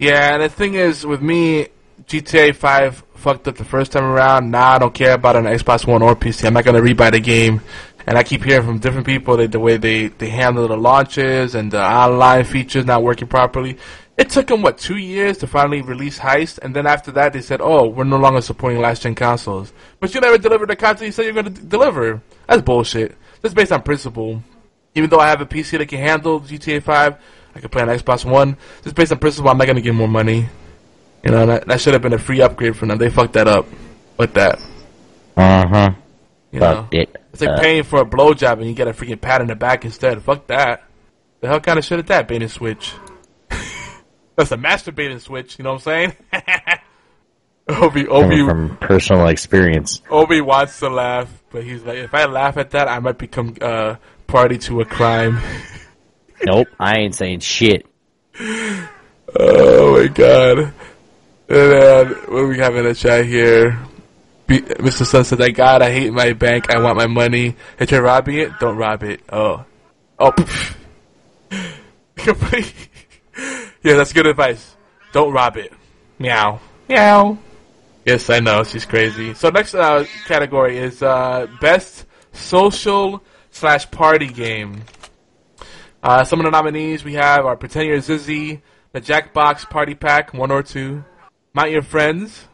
Yeah, 0.00 0.34
and 0.34 0.42
the 0.42 0.48
thing 0.48 0.74
is, 0.74 1.06
with 1.06 1.22
me, 1.22 1.68
GTA 2.06 2.56
5 2.56 3.05
fucked 3.16 3.48
up 3.48 3.56
the 3.56 3.64
first 3.64 3.92
time 3.92 4.04
around. 4.04 4.50
Now 4.50 4.72
I 4.72 4.78
don't 4.78 4.94
care 4.94 5.14
about 5.14 5.36
an 5.36 5.44
Xbox 5.44 5.86
One 5.86 6.02
or 6.02 6.14
PC. 6.14 6.46
I'm 6.46 6.54
not 6.54 6.64
gonna 6.64 6.80
rebuy 6.80 7.10
the 7.10 7.20
game 7.20 7.60
and 8.06 8.16
I 8.16 8.22
keep 8.22 8.44
hearing 8.44 8.64
from 8.64 8.78
different 8.78 9.06
people 9.06 9.36
that 9.38 9.52
the 9.52 9.58
way 9.58 9.76
they, 9.76 10.08
they 10.08 10.28
handle 10.28 10.68
the 10.68 10.76
launches 10.76 11.54
and 11.54 11.70
the 11.70 11.82
online 11.82 12.44
features 12.44 12.84
not 12.84 13.02
working 13.02 13.26
properly. 13.26 13.78
It 14.16 14.30
took 14.30 14.46
them 14.46 14.62
what 14.62 14.78
two 14.78 14.96
years 14.96 15.38
to 15.38 15.46
finally 15.46 15.82
release 15.82 16.18
Heist, 16.18 16.58
and 16.58 16.74
then 16.74 16.86
after 16.86 17.12
that 17.12 17.34
they 17.34 17.42
said, 17.42 17.60
"Oh, 17.60 17.88
we're 17.88 18.04
no 18.04 18.16
longer 18.16 18.40
supporting 18.40 18.80
last 18.80 19.02
gen 19.02 19.14
consoles." 19.14 19.74
But 20.00 20.14
you 20.14 20.20
never 20.22 20.38
delivered 20.38 20.70
the 20.70 20.76
content 20.76 21.06
you 21.06 21.12
said 21.12 21.26
you're 21.26 21.42
to 21.42 21.50
d- 21.50 21.60
deliver. 21.68 22.22
That's 22.46 22.62
bullshit. 22.62 23.14
That's 23.42 23.54
based 23.54 23.72
on 23.72 23.82
principle. 23.82 24.42
Even 24.94 25.10
though 25.10 25.20
I 25.20 25.28
have 25.28 25.42
a 25.42 25.46
PC 25.46 25.76
that 25.76 25.88
can 25.88 25.98
handle 25.98 26.40
GTA 26.40 26.82
5, 26.82 27.16
I 27.54 27.60
can 27.60 27.68
play 27.68 27.82
on 27.82 27.88
Xbox 27.88 28.24
One. 28.24 28.56
Just 28.82 28.96
based 28.96 29.12
on 29.12 29.18
principle, 29.18 29.50
I'm 29.50 29.58
not 29.58 29.66
to 29.66 29.80
get 29.82 29.94
more 29.94 30.08
money. 30.08 30.46
You 31.24 31.32
know, 31.32 31.46
that, 31.46 31.66
that 31.66 31.80
should 31.80 31.92
have 31.92 32.02
been 32.02 32.12
a 32.12 32.18
free 32.18 32.40
upgrade 32.40 32.76
for 32.76 32.86
them. 32.86 32.98
They 32.98 33.10
fucked 33.10 33.34
that 33.34 33.48
up 33.48 33.66
with 34.16 34.34
that. 34.34 34.60
Uh 35.36 35.66
huh. 35.66 35.90
You 36.52 36.60
know, 36.60 36.88
it. 36.92 37.14
It's 37.32 37.42
like 37.42 37.58
uh, 37.58 37.60
paying 37.60 37.82
for 37.82 38.00
a 38.00 38.06
blowjob 38.06 38.54
and 38.54 38.66
you 38.66 38.74
get 38.74 38.88
a 38.88 38.92
freaking 38.92 39.20
pat 39.20 39.42
in 39.42 39.48
the 39.48 39.56
back 39.56 39.84
instead. 39.84 40.22
Fuck 40.22 40.46
that. 40.46 40.84
The 41.40 41.48
hell 41.48 41.60
kind 41.60 41.78
of 41.78 41.84
shit 41.84 41.98
is 41.98 42.06
that, 42.06 42.28
bait 42.28 42.40
and 42.40 42.50
switch? 42.50 42.94
That's 44.36 44.52
a 44.52 44.56
masturbating 44.56 45.20
switch, 45.20 45.58
you 45.58 45.64
know 45.64 45.74
what 45.74 45.86
I'm 45.86 46.12
saying? 46.12 46.16
Obi, 47.68 48.06
Obi, 48.06 48.44
from 48.46 48.76
personal 48.78 49.26
experience. 49.26 50.00
Obi 50.08 50.40
wants 50.40 50.78
to 50.78 50.88
laugh, 50.88 51.28
but 51.50 51.64
he's 51.64 51.82
like, 51.82 51.98
if 51.98 52.14
I 52.14 52.26
laugh 52.26 52.56
at 52.56 52.70
that, 52.70 52.88
I 52.88 53.00
might 53.00 53.18
become 53.18 53.54
uh, 53.60 53.96
party 54.26 54.56
to 54.58 54.80
a 54.80 54.84
crime. 54.84 55.40
nope, 56.44 56.68
I 56.78 56.98
ain't 56.98 57.14
saying 57.14 57.40
shit. 57.40 57.86
Oh 58.38 59.98
my 60.00 60.06
god. 60.08 60.72
And 61.48 61.72
then, 61.72 62.08
what 62.28 62.48
we 62.48 62.58
have 62.58 62.74
in 62.76 62.84
the 62.84 62.94
chat 62.94 63.24
here? 63.24 63.78
Mr. 64.48 65.04
Sun 65.04 65.24
said, 65.24 65.40
"I 65.40 65.50
God, 65.50 65.82
I 65.82 65.90
hate 65.90 66.12
my 66.12 66.32
bank. 66.32 66.74
I 66.74 66.80
want 66.80 66.96
my 66.96 67.06
money. 67.06 67.56
If 67.78 67.90
you're 67.90 68.02
robbing 68.02 68.36
it, 68.36 68.58
don't 68.58 68.76
rob 68.76 69.02
it." 69.02 69.20
Oh, 69.30 69.64
oh. 70.18 70.32
yeah, 72.26 73.94
that's 73.94 74.12
good 74.12 74.26
advice. 74.26 74.74
Don't 75.12 75.32
rob 75.32 75.56
it. 75.56 75.72
Meow. 76.18 76.60
Meow. 76.88 77.38
Yes, 78.04 78.30
I 78.30 78.40
know 78.40 78.64
she's 78.64 78.84
crazy. 78.84 79.34
So 79.34 79.50
next 79.50 79.74
uh, 79.74 80.04
category 80.26 80.78
is 80.78 81.02
uh, 81.02 81.46
best 81.60 82.06
social 82.32 83.22
slash 83.50 83.90
party 83.90 84.28
game. 84.28 84.82
Uh, 86.02 86.24
some 86.24 86.40
of 86.40 86.44
the 86.44 86.50
nominees 86.50 87.04
we 87.04 87.14
have 87.14 87.44
are 87.46 87.56
Pretend 87.56 87.88
You're 87.88 87.98
Xyzzy, 87.98 88.60
the 88.92 89.00
Jackbox 89.00 89.68
Party 89.68 89.94
Pack, 89.94 90.34
one 90.34 90.50
or 90.52 90.62
two, 90.62 91.04
Mount 91.56 91.70
Your 91.70 91.80
Friends, 91.80 92.44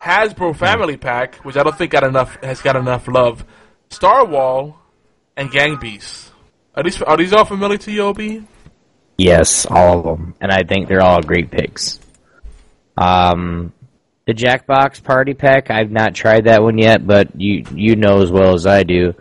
Hasbro 0.00 0.54
Family 0.54 0.96
Pack, 0.96 1.44
which 1.44 1.56
I 1.56 1.64
don't 1.64 1.76
think 1.76 1.90
got 1.90 2.04
enough 2.04 2.38
has 2.40 2.62
got 2.62 2.76
enough 2.76 3.08
love. 3.08 3.44
Starwhal 3.90 4.76
and 5.36 5.50
Gang 5.50 5.76
Beasts. 5.80 6.30
Are 6.76 6.84
these 6.84 7.02
are 7.02 7.16
these 7.16 7.32
all 7.32 7.46
familiar 7.46 7.78
to 7.78 7.90
you, 7.90 8.02
Obi? 8.02 8.46
Yes, 9.18 9.66
all 9.66 9.98
of 9.98 10.04
them, 10.04 10.34
and 10.40 10.52
I 10.52 10.62
think 10.62 10.86
they're 10.86 11.02
all 11.02 11.20
great 11.20 11.50
picks. 11.50 11.98
Um, 12.96 13.72
the 14.24 14.34
Jackbox 14.34 15.02
Party 15.02 15.34
Pack, 15.34 15.72
I've 15.72 15.90
not 15.90 16.14
tried 16.14 16.44
that 16.44 16.62
one 16.62 16.78
yet, 16.78 17.04
but 17.04 17.40
you 17.40 17.64
you 17.74 17.96
know 17.96 18.22
as 18.22 18.30
well 18.30 18.54
as 18.54 18.68
I 18.68 18.84
do. 18.84 19.14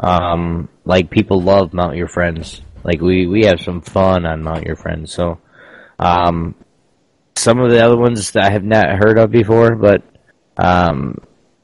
Um, 0.00 0.68
like 0.84 1.10
people 1.10 1.40
love 1.40 1.72
Mount 1.72 1.94
Your 1.94 2.08
Friends. 2.08 2.60
Like 2.82 3.00
we 3.00 3.28
we 3.28 3.44
have 3.44 3.60
some 3.60 3.82
fun 3.82 4.26
on 4.26 4.42
Mount 4.42 4.64
Your 4.64 4.74
Friends. 4.74 5.14
So, 5.14 5.38
um, 6.00 6.56
some 7.36 7.60
of 7.60 7.70
the 7.70 7.84
other 7.84 7.96
ones 7.96 8.32
that 8.32 8.44
I 8.44 8.50
have 8.50 8.64
not 8.64 8.96
heard 8.96 9.18
of 9.18 9.30
before, 9.30 9.74
but 9.74 10.02
um, 10.56 11.18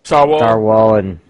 Starwhal. 0.04 0.98
And 0.98 1.20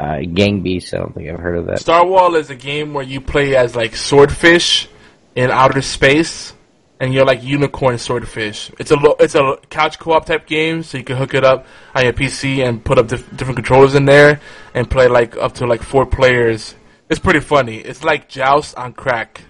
uh, 0.00 0.20
Gang 0.32 0.62
Beast. 0.62 0.94
I 0.94 0.98
don't 0.98 1.14
think 1.14 1.28
I've 1.28 1.38
heard 1.38 1.58
of 1.58 1.66
that. 1.66 1.80
Star 1.80 2.06
Wall 2.06 2.34
is 2.36 2.48
a 2.48 2.54
game 2.54 2.94
where 2.94 3.04
you 3.04 3.20
play 3.20 3.54
as 3.54 3.76
like 3.76 3.94
swordfish 3.94 4.88
in 5.34 5.50
outer 5.50 5.82
space, 5.82 6.54
and 6.98 7.12
you're 7.12 7.26
like 7.26 7.42
unicorn 7.42 7.98
swordfish. 7.98 8.70
It's 8.78 8.90
a 8.90 8.96
lo- 8.96 9.16
it's 9.20 9.34
a 9.34 9.58
couch 9.68 9.98
co-op 9.98 10.24
type 10.24 10.46
game, 10.46 10.82
so 10.82 10.96
you 10.96 11.04
can 11.04 11.16
hook 11.16 11.34
it 11.34 11.44
up 11.44 11.66
on 11.94 12.04
your 12.04 12.14
PC 12.14 12.66
and 12.66 12.82
put 12.82 12.98
up 12.98 13.08
dif- 13.08 13.36
different 13.36 13.56
controllers 13.56 13.94
in 13.94 14.06
there 14.06 14.40
and 14.74 14.90
play 14.90 15.06
like 15.06 15.36
up 15.36 15.54
to 15.54 15.66
like 15.66 15.82
four 15.82 16.06
players. 16.06 16.74
It's 17.10 17.20
pretty 17.20 17.40
funny. 17.40 17.76
It's 17.76 18.02
like 18.02 18.28
Joust 18.28 18.76
on 18.76 18.94
crack. 18.94 19.42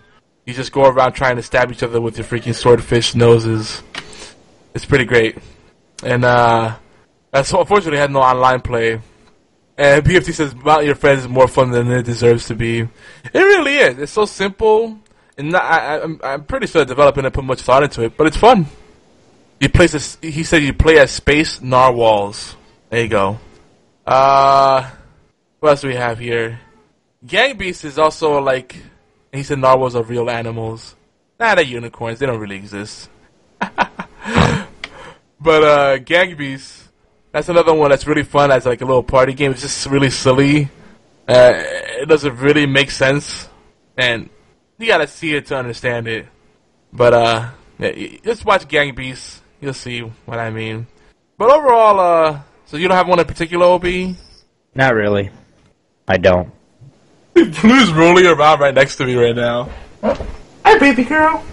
You 0.46 0.54
just 0.54 0.72
go 0.72 0.84
around 0.84 1.12
trying 1.12 1.36
to 1.36 1.42
stab 1.42 1.70
each 1.70 1.84
other 1.84 2.00
with 2.00 2.18
your 2.18 2.26
freaking 2.26 2.54
swordfish 2.56 3.14
noses. 3.14 3.82
It's 4.74 4.84
pretty 4.84 5.04
great. 5.04 5.36
And 6.02 6.24
uh 6.24 6.76
uh, 7.32 7.42
so 7.44 7.60
unfortunately, 7.60 7.98
I 7.98 8.02
had 8.02 8.10
no 8.10 8.20
online 8.20 8.60
play. 8.60 9.00
And 9.78 10.04
BFT 10.04 10.32
says, 10.34 10.54
"Mount 10.54 10.84
your 10.84 10.94
friends 10.96 11.20
is 11.22 11.28
more 11.28 11.46
fun 11.48 11.70
than 11.70 11.90
it 11.90 12.02
deserves 12.04 12.46
to 12.48 12.54
be." 12.54 12.80
It 12.80 12.88
really 13.34 13.76
is. 13.76 13.98
It's 13.98 14.12
so 14.12 14.24
simple. 14.24 14.98
and 15.38 15.52
not, 15.52 15.62
I, 15.62 15.78
I- 15.96 16.02
I'm 16.02 16.20
I'm 16.22 16.44
pretty 16.44 16.66
sure 16.66 16.82
the 16.82 16.86
developer 16.86 17.22
didn't 17.22 17.34
put 17.34 17.44
much 17.44 17.62
thought 17.62 17.82
into 17.84 18.02
it, 18.02 18.16
but 18.16 18.26
it's 18.26 18.36
fun. 18.36 18.66
You 19.60 19.68
play 19.68 19.86
this. 19.86 20.18
He 20.20 20.42
said 20.42 20.62
you 20.62 20.72
play 20.72 20.98
as 20.98 21.10
space 21.12 21.60
narwhals. 21.62 22.56
There 22.88 23.02
you 23.02 23.08
go. 23.08 23.38
Uh, 24.06 24.90
what 25.60 25.68
else 25.70 25.82
do 25.82 25.88
we 25.88 25.94
have 25.94 26.18
here? 26.18 26.58
Gang 27.24 27.56
Beasts 27.56 27.84
is 27.84 27.98
also 27.98 28.40
like 28.40 28.76
he 29.32 29.42
said 29.44 29.58
narwhals 29.58 29.94
are 29.94 30.02
real 30.02 30.28
animals. 30.30 30.96
Nah, 31.38 31.54
they're 31.54 31.64
unicorns. 31.64 32.18
They 32.18 32.26
don't 32.26 32.40
really 32.40 32.56
exist. 32.56 33.08
but 35.40 35.62
uh, 35.64 35.98
Gang 35.98 36.36
Beasts, 36.36 36.88
that's 37.32 37.48
another 37.48 37.74
one 37.74 37.90
that's 37.90 38.06
really 38.06 38.22
fun 38.22 38.50
as 38.50 38.66
like 38.66 38.80
a 38.80 38.84
little 38.84 39.02
party 39.02 39.32
game. 39.32 39.52
It's 39.52 39.62
just 39.62 39.86
really 39.86 40.10
silly. 40.10 40.68
Uh, 41.28 41.52
it 42.02 42.08
doesn't 42.08 42.36
really 42.36 42.66
make 42.66 42.90
sense, 42.90 43.48
and 43.96 44.28
you 44.78 44.86
gotta 44.86 45.06
see 45.06 45.34
it 45.34 45.46
to 45.46 45.56
understand 45.56 46.08
it. 46.08 46.26
But 46.92 47.14
uh, 47.14 47.50
yeah, 47.78 48.18
just 48.24 48.44
watch 48.44 48.66
Gang 48.68 48.94
Beasts. 48.94 49.40
You'll 49.60 49.74
see 49.74 50.00
what 50.00 50.38
I 50.38 50.50
mean. 50.50 50.86
But 51.38 51.50
overall, 51.50 52.00
uh, 52.00 52.40
so 52.66 52.76
you 52.76 52.88
don't 52.88 52.96
have 52.96 53.08
one 53.08 53.18
in 53.20 53.26
particular, 53.26 53.66
Ob? 53.66 53.86
Not 54.74 54.94
really. 54.94 55.30
I 56.08 56.16
don't. 56.16 56.50
Blue's 57.34 57.92
rolling 57.92 58.26
around 58.26 58.60
right 58.60 58.74
next 58.74 58.96
to 58.96 59.06
me 59.06 59.14
right 59.14 59.36
now. 59.36 59.68
Hi, 60.02 60.78
baby 60.78 61.04
girl. 61.04 61.44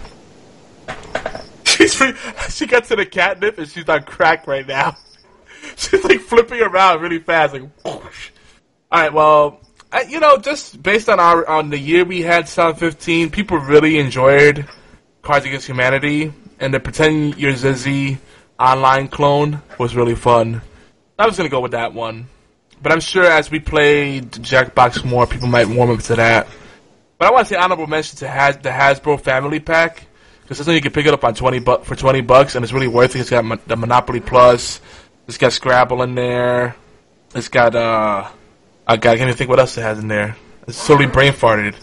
She's 1.88 2.54
she 2.54 2.66
got 2.66 2.84
to 2.84 2.96
the 2.96 3.06
catnip 3.06 3.58
and 3.58 3.68
she's 3.68 3.88
on 3.88 4.02
crack 4.02 4.46
right 4.46 4.66
now. 4.66 4.96
She's 5.76 6.02
like 6.04 6.20
flipping 6.20 6.60
around 6.62 7.00
really 7.02 7.18
fast, 7.18 7.52
like. 7.52 7.62
whoosh. 7.84 8.30
All 8.90 9.00
right, 9.02 9.12
well, 9.12 9.60
I, 9.92 10.02
you 10.02 10.20
know, 10.20 10.38
just 10.38 10.80
based 10.82 11.08
on 11.08 11.18
our 11.20 11.46
on 11.48 11.70
the 11.70 11.78
year 11.78 12.04
we 12.04 12.22
had, 12.22 12.46
2015, 12.46 13.30
people 13.30 13.58
really 13.58 13.98
enjoyed 13.98 14.66
Cards 15.22 15.44
Against 15.46 15.66
Humanity, 15.66 16.32
and 16.60 16.72
the 16.72 16.80
Pretend 16.80 17.36
You're 17.38 17.52
Xyzzy 17.52 18.18
online 18.58 19.08
clone 19.08 19.60
was 19.78 19.96
really 19.96 20.14
fun. 20.14 20.62
I 21.18 21.26
was 21.26 21.36
gonna 21.36 21.48
go 21.48 21.60
with 21.60 21.72
that 21.72 21.92
one. 21.92 22.28
But 22.80 22.92
I'm 22.92 23.00
sure 23.00 23.24
as 23.24 23.50
we 23.50 23.58
play 23.58 24.20
Jackbox 24.20 25.04
more, 25.04 25.26
people 25.26 25.48
might 25.48 25.66
warm 25.66 25.90
up 25.90 26.00
to 26.04 26.14
that. 26.16 26.46
But 27.18 27.26
I 27.26 27.32
want 27.32 27.48
to 27.48 27.54
say 27.54 27.60
honorable 27.60 27.88
mention 27.88 28.18
to 28.18 28.28
Has- 28.28 28.58
the 28.58 28.68
Hasbro 28.68 29.20
Family 29.20 29.58
Pack 29.58 30.06
because 30.48 30.56
this 30.56 30.66
one 30.66 30.76
you 30.76 30.80
can 30.80 30.92
pick 30.92 31.04
it 31.04 31.12
up 31.12 31.24
on 31.24 31.34
twenty 31.34 31.58
bu- 31.58 31.82
for 31.84 31.94
twenty 31.94 32.22
bucks, 32.22 32.54
and 32.54 32.64
it's 32.64 32.72
really 32.72 32.88
worth 32.88 33.14
it. 33.14 33.20
It's 33.20 33.28
got 33.28 33.44
Mon- 33.44 33.60
the 33.66 33.76
Monopoly 33.76 34.20
Plus, 34.20 34.80
it's 35.26 35.36
got 35.36 35.52
Scrabble 35.52 36.00
in 36.00 36.14
there, 36.14 36.74
it's 37.34 37.48
got 37.48 37.74
uh, 37.74 38.26
I 38.86 38.96
got 38.96 39.18
can't 39.18 39.28
even 39.28 39.34
think 39.34 39.50
what 39.50 39.60
else 39.60 39.76
it 39.76 39.82
has 39.82 39.98
in 39.98 40.08
there. 40.08 40.36
It's 40.66 40.86
totally 40.86 41.06
brain 41.06 41.34
farted. 41.34 41.76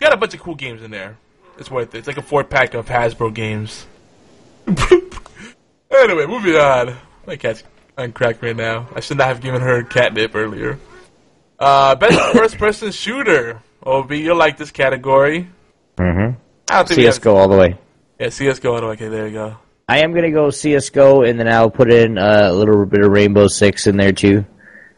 Got 0.00 0.14
a 0.14 0.16
bunch 0.16 0.34
of 0.34 0.40
cool 0.40 0.56
games 0.56 0.82
in 0.82 0.90
there. 0.90 1.16
It's 1.58 1.70
worth 1.70 1.94
it. 1.94 1.98
It's 1.98 2.08
like 2.08 2.16
a 2.16 2.22
four 2.22 2.42
pack 2.42 2.74
of 2.74 2.86
Hasbro 2.86 3.32
games. 3.32 3.86
anyway, 4.66 6.26
moving 6.26 6.56
on. 6.56 6.96
My 7.24 7.36
cat's 7.36 7.62
on 7.96 8.10
crack 8.10 8.42
right 8.42 8.56
now. 8.56 8.88
I 8.96 9.00
should 9.00 9.18
not 9.18 9.28
have 9.28 9.40
given 9.40 9.60
her 9.60 9.84
catnip 9.84 10.34
earlier. 10.34 10.78
Uh, 11.56 11.94
best 11.94 12.18
first 12.32 12.58
person 12.58 12.90
shooter. 12.90 13.62
OB, 13.84 14.10
you'll 14.12 14.36
like 14.36 14.56
this 14.56 14.72
category. 14.72 15.48
Mm-hmm. 15.96 16.36
I 16.70 16.76
don't 16.76 16.88
think 16.88 17.00
CSGO 17.00 17.34
all 17.34 17.48
the 17.48 17.56
way. 17.56 17.78
Yeah, 18.18 18.28
CSGO. 18.28 18.82
Okay, 18.94 19.08
there 19.08 19.26
you 19.26 19.32
go. 19.32 19.56
I 19.88 20.00
am 20.00 20.12
gonna 20.12 20.30
go 20.30 20.50
CS:GO, 20.50 21.22
and 21.22 21.38
then 21.38 21.48
I'll 21.48 21.70
put 21.70 21.90
in 21.90 22.18
a 22.18 22.52
little 22.52 22.84
bit 22.84 23.04
of 23.04 23.10
Rainbow 23.10 23.48
Six 23.48 23.86
in 23.86 23.96
there 23.96 24.12
too. 24.12 24.44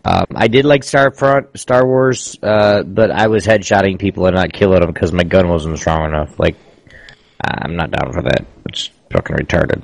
Um, 0.04 0.24
I 0.34 0.48
did 0.48 0.64
like 0.64 0.82
Starfront, 0.82 1.58
Star 1.58 1.86
Wars, 1.86 2.38
uh, 2.42 2.82
but 2.82 3.10
I 3.10 3.26
was 3.26 3.46
headshotting 3.46 3.98
people 3.98 4.26
and 4.26 4.34
not 4.34 4.52
killing 4.52 4.80
them 4.80 4.90
because 4.90 5.12
my 5.12 5.24
gun 5.24 5.48
wasn't 5.48 5.78
strong 5.78 6.06
enough. 6.06 6.40
Like, 6.40 6.56
I'm 7.38 7.76
not 7.76 7.90
down 7.90 8.12
for 8.12 8.22
that. 8.22 8.46
It's 8.66 8.90
fucking 9.12 9.36
retarded. 9.36 9.82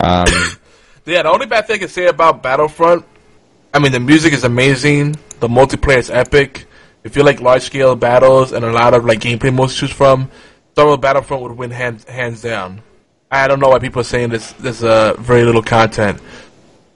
Um, 0.00 0.26
Yeah, 1.08 1.22
the 1.22 1.30
only 1.30 1.46
bad 1.46 1.66
thing 1.66 1.76
I 1.76 1.78
can 1.78 1.88
say 1.88 2.06
about 2.06 2.42
Battlefront, 2.42 3.02
I 3.72 3.78
mean, 3.78 3.92
the 3.92 4.00
music 4.00 4.34
is 4.34 4.44
amazing. 4.44 5.16
The 5.40 5.48
multiplayer 5.48 5.96
is 5.96 6.10
epic. 6.10 6.66
If 7.02 7.16
you 7.16 7.22
like 7.22 7.40
large 7.40 7.62
scale 7.62 7.96
battles 7.96 8.52
and 8.52 8.62
a 8.62 8.70
lot 8.70 8.92
of 8.92 9.06
like 9.06 9.20
gameplay 9.20 9.54
modes 9.54 9.72
to 9.76 9.80
choose 9.86 9.90
from, 9.90 10.30
Star 10.78 10.86
Wars 10.86 10.98
Battlefront 11.00 11.42
would 11.42 11.58
win 11.58 11.72
hands 11.72 12.04
hands 12.04 12.40
down. 12.40 12.82
I 13.32 13.48
don't 13.48 13.58
know 13.58 13.70
why 13.70 13.80
people 13.80 14.00
are 14.00 14.04
saying 14.04 14.28
this. 14.28 14.52
There's 14.52 14.84
uh, 14.84 15.14
very 15.18 15.42
little 15.42 15.60
content. 15.60 16.20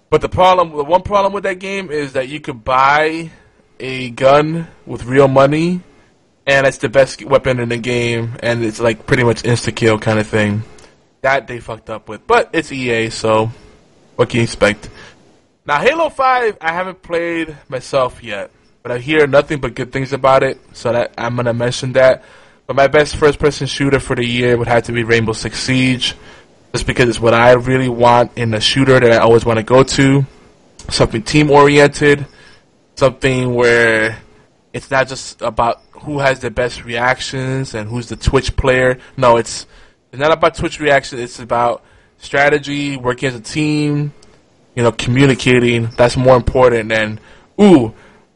But 0.09 0.20
the 0.20 0.28
problem, 0.28 0.70
the 0.70 0.84
one 0.84 1.02
problem 1.02 1.32
with 1.32 1.42
that 1.42 1.59
game 1.59 1.90
is 1.90 2.12
that 2.12 2.28
you 2.28 2.38
could 2.38 2.62
buy 2.62 3.32
a 3.80 4.10
gun 4.10 4.68
with 4.86 5.04
real 5.04 5.26
money, 5.26 5.80
and 6.46 6.64
it's 6.64 6.76
the 6.76 6.88
best 6.88 7.24
weapon 7.24 7.59
in 7.59 7.70
the 7.70 7.76
game, 7.76 8.36
and 8.40 8.64
it's 8.64 8.78
like 8.78 9.04
pretty 9.04 9.24
much 9.24 9.42
insta 9.42 9.74
kill 9.74 9.98
kind 9.98 10.20
of 10.20 10.28
thing. 10.28 10.62
That 11.22 11.48
they 11.48 11.59
fucked 11.59 11.90
up 11.90 12.09
with, 12.09 12.24
but 12.24 12.50
it's 12.52 12.70
EA, 12.70 13.10
so 13.10 13.50
what 14.14 14.28
can 14.28 14.36
you 14.36 14.44
expect? 14.44 14.90
Now, 15.66 15.80
Halo 15.80 16.09
Five, 16.09 16.56
I 16.60 16.70
haven't 16.70 17.02
played 17.02 17.56
myself 17.68 18.22
yet, 18.22 18.52
but 18.84 18.92
I 18.92 18.98
hear 18.98 19.26
nothing 19.26 19.59
but 19.59 19.74
good 19.74 19.90
things 19.90 20.12
about 20.12 20.44
it, 20.44 20.60
so 20.72 20.92
that 20.92 21.14
I'm 21.18 21.34
gonna 21.34 21.52
mention 21.52 21.94
that. 21.94 22.22
But 22.72 22.76
my 22.84 22.88
best 22.88 23.16
first-person 23.16 23.66
shooter 23.66 24.00
for 24.00 24.16
the 24.16 24.24
year 24.24 24.56
would 24.56 24.66
have 24.66 24.84
to 24.84 24.92
be 24.92 25.04
Rainbow 25.04 25.34
Six 25.34 25.58
Siege, 25.58 26.14
just 26.72 26.86
because 26.86 27.06
it's 27.06 27.20
what 27.20 27.34
I 27.34 27.52
really 27.52 27.90
want 27.90 28.32
in 28.38 28.54
a 28.54 28.62
shooter 28.62 28.98
that 28.98 29.12
I 29.12 29.18
always 29.18 29.44
want 29.44 29.58
to 29.58 29.62
go 29.62 29.82
to. 29.82 30.24
Something 30.88 31.22
team-oriented, 31.22 32.26
something 32.94 33.54
where 33.54 34.16
it's 34.72 34.90
not 34.90 35.06
just 35.06 35.42
about 35.42 35.82
who 35.90 36.20
has 36.20 36.40
the 36.40 36.50
best 36.50 36.82
reactions 36.86 37.74
and 37.74 37.90
who's 37.90 38.08
the 38.08 38.16
Twitch 38.16 38.56
player. 38.56 38.96
No, 39.18 39.36
it's 39.36 39.66
it's 40.10 40.18
not 40.18 40.32
about 40.32 40.54
Twitch 40.54 40.80
reaction. 40.80 41.18
It's 41.18 41.40
about 41.40 41.84
strategy, 42.16 42.96
working 42.96 43.28
as 43.28 43.34
a 43.34 43.40
team, 43.40 44.14
you 44.74 44.82
know, 44.82 44.92
communicating. 44.92 45.88
That's 45.98 46.16
more 46.16 46.36
important 46.36 46.88
than 46.88 47.20
ooh, 47.60 47.92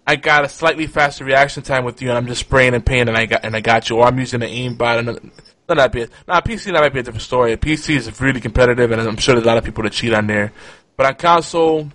I 0.06 0.16
got 0.16 0.44
a 0.44 0.48
slightly 0.48 0.86
faster 0.86 1.24
reaction 1.24 1.64
time 1.64 1.84
with 1.84 2.00
you, 2.00 2.10
and 2.10 2.16
I'm 2.16 2.26
just 2.26 2.40
spraying 2.40 2.74
and 2.74 2.86
pain, 2.86 3.08
and 3.08 3.16
I 3.16 3.26
got 3.26 3.44
and 3.44 3.56
I 3.56 3.60
got 3.60 3.90
you, 3.90 3.96
or 3.96 4.06
I'm 4.06 4.18
using 4.18 4.42
an 4.42 4.48
aimbot. 4.48 4.98
And 5.00 5.32
no, 5.68 5.74
that 5.74 5.90
be. 5.90 6.06
Nah, 6.28 6.40
PC 6.40 6.72
that 6.72 6.80
might 6.80 6.92
be 6.92 7.00
a 7.00 7.02
different 7.02 7.22
story. 7.22 7.56
PC 7.56 7.96
is 7.96 8.20
really 8.20 8.40
competitive, 8.40 8.92
and 8.92 9.00
I'm 9.00 9.16
sure 9.16 9.34
there's 9.34 9.44
a 9.44 9.48
lot 9.48 9.58
of 9.58 9.64
people 9.64 9.82
that 9.82 9.92
cheat 9.92 10.12
on 10.12 10.28
there. 10.28 10.52
But 10.96 11.06
on 11.06 11.14
console, 11.16 11.90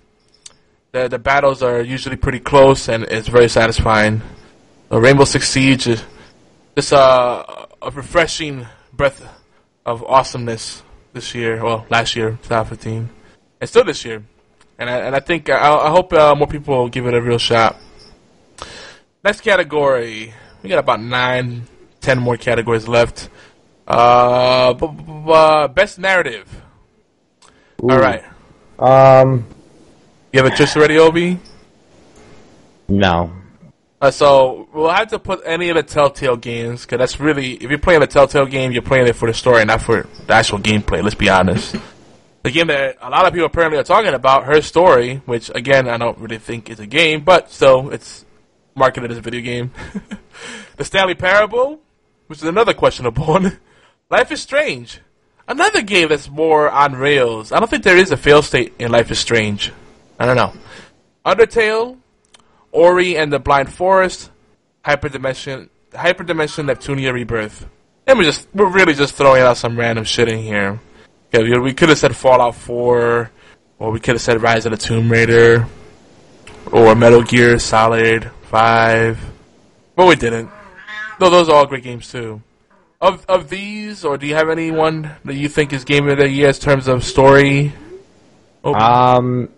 the 0.92 1.08
the 1.08 1.18
battles 1.18 1.62
are 1.62 1.80
usually 1.80 2.16
pretty 2.16 2.40
close, 2.40 2.88
and 2.88 3.04
it's 3.04 3.28
very 3.28 3.48
satisfying. 3.48 4.20
Uh, 4.90 5.00
Rainbow 5.00 5.24
Six 5.24 5.48
Siege 5.48 5.86
is 5.86 6.04
just 6.76 6.92
uh, 6.92 7.66
a 7.80 7.90
refreshing 7.90 8.66
breath 8.92 9.26
of 9.86 10.04
awesomeness 10.04 10.82
this 11.14 11.34
year. 11.34 11.64
Well, 11.64 11.86
last 11.88 12.14
year, 12.14 12.32
2015, 12.42 13.08
and 13.62 13.70
still 13.70 13.84
this 13.84 14.04
year. 14.04 14.22
And 14.78 14.90
I, 14.90 14.98
and 14.98 15.16
I 15.16 15.20
think 15.20 15.48
I, 15.48 15.56
I 15.56 15.90
hope 15.90 16.12
uh, 16.12 16.34
more 16.34 16.46
people 16.46 16.88
give 16.88 17.06
it 17.06 17.14
a 17.14 17.22
real 17.22 17.38
shot. 17.38 17.76
Next 19.24 19.42
category, 19.42 20.34
we 20.62 20.68
got 20.68 20.80
about 20.80 21.00
nine, 21.00 21.68
ten 22.00 22.18
more 22.18 22.36
categories 22.36 22.88
left. 22.88 23.28
Uh, 23.86 24.72
b- 24.74 24.86
b- 24.88 25.02
b- 25.04 25.22
uh, 25.28 25.68
best 25.68 25.98
narrative. 25.98 26.48
All 27.82 27.98
right, 27.98 28.24
um, 28.80 29.44
you 30.32 30.42
have 30.42 30.52
a 30.52 30.56
choice 30.56 30.76
already, 30.76 30.98
Obi? 30.98 31.38
no. 32.88 33.32
Uh, 34.00 34.10
so 34.10 34.68
we'll 34.74 34.90
have 34.90 35.06
to 35.06 35.18
put 35.20 35.40
any 35.46 35.68
of 35.68 35.76
the 35.76 35.82
Telltale 35.84 36.36
games 36.36 36.82
because 36.82 36.98
that's 36.98 37.20
really 37.20 37.52
if 37.52 37.70
you're 37.70 37.78
playing 37.78 38.02
a 38.02 38.06
Telltale 38.08 38.46
game, 38.46 38.72
you're 38.72 38.82
playing 38.82 39.06
it 39.06 39.14
for 39.14 39.28
the 39.28 39.34
story, 39.34 39.64
not 39.64 39.80
for 39.80 40.08
the 40.26 40.32
actual 40.34 40.58
gameplay. 40.58 41.00
Let's 41.00 41.14
be 41.14 41.28
honest. 41.28 41.76
The 42.42 42.50
game 42.50 42.66
that 42.66 42.96
a 43.00 43.08
lot 43.08 43.24
of 43.24 43.32
people 43.32 43.46
apparently 43.46 43.78
are 43.78 43.84
talking 43.84 44.12
about, 44.14 44.46
her 44.46 44.60
story, 44.60 45.22
which 45.26 45.52
again 45.54 45.88
I 45.88 45.96
don't 45.98 46.18
really 46.18 46.38
think 46.38 46.68
is 46.68 46.80
a 46.80 46.86
game, 46.88 47.22
but 47.22 47.52
still 47.52 47.90
it's 47.90 48.24
marketed 48.74 49.10
as 49.10 49.18
a 49.18 49.20
video 49.20 49.40
game. 49.40 49.70
the 50.76 50.84
Stanley 50.84 51.14
Parable, 51.14 51.80
which 52.26 52.38
is 52.38 52.44
another 52.44 52.74
questionable 52.74 53.26
one. 53.26 53.58
Life 54.10 54.30
is 54.30 54.42
Strange, 54.42 55.00
another 55.48 55.82
game 55.82 56.08
that's 56.08 56.28
more 56.28 56.70
on 56.70 56.94
rails. 56.94 57.52
I 57.52 57.58
don't 57.58 57.68
think 57.68 57.84
there 57.84 57.96
is 57.96 58.10
a 58.10 58.16
fail 58.16 58.42
state 58.42 58.74
in 58.78 58.92
Life 58.92 59.10
is 59.10 59.18
Strange. 59.18 59.72
I 60.18 60.26
don't 60.26 60.36
know. 60.36 60.52
Undertale, 61.24 61.98
Ori 62.70 63.16
and 63.16 63.32
the 63.32 63.38
Blind 63.38 63.72
Forest, 63.72 64.30
Hyperdimension, 64.84 65.68
Hyperdimension 65.92 66.66
Neptunia 66.70 67.12
Rebirth. 67.12 67.66
And 68.06 68.18
we 68.18 68.24
just 68.24 68.48
we're 68.52 68.68
really 68.68 68.94
just 68.94 69.14
throwing 69.14 69.42
out 69.42 69.56
some 69.56 69.78
random 69.78 70.04
shit 70.04 70.28
in 70.28 70.38
here. 70.38 70.80
We, 71.32 71.58
we 71.58 71.72
could 71.72 71.88
have 71.88 71.98
said 71.98 72.14
Fallout 72.14 72.56
4, 72.56 73.30
or 73.78 73.90
we 73.90 74.00
could 74.00 74.16
have 74.16 74.20
said 74.20 74.42
Rise 74.42 74.66
of 74.66 74.72
the 74.72 74.78
Tomb 74.78 75.10
Raider, 75.10 75.66
or 76.70 76.94
Metal 76.94 77.22
Gear 77.22 77.58
Solid 77.58 78.30
5, 78.52 79.18
but 79.96 80.06
we 80.06 80.14
didn't. 80.14 80.50
Though 81.18 81.30
those 81.30 81.48
are 81.48 81.54
all 81.56 81.66
great 81.66 81.84
games 81.84 82.12
too. 82.12 82.42
Of 83.00 83.24
of 83.26 83.48
these, 83.48 84.04
or 84.04 84.18
do 84.18 84.26
you 84.26 84.34
have 84.34 84.50
anyone 84.50 85.10
that 85.24 85.36
you 85.36 85.48
think 85.48 85.72
is 85.72 85.84
game 85.84 86.06
of 86.06 86.18
the 86.18 86.28
year 86.28 86.48
in 86.48 86.54
terms 86.54 86.86
of 86.86 87.02
story? 87.02 87.72
Oh, 88.62 88.74
Um, 88.74 89.48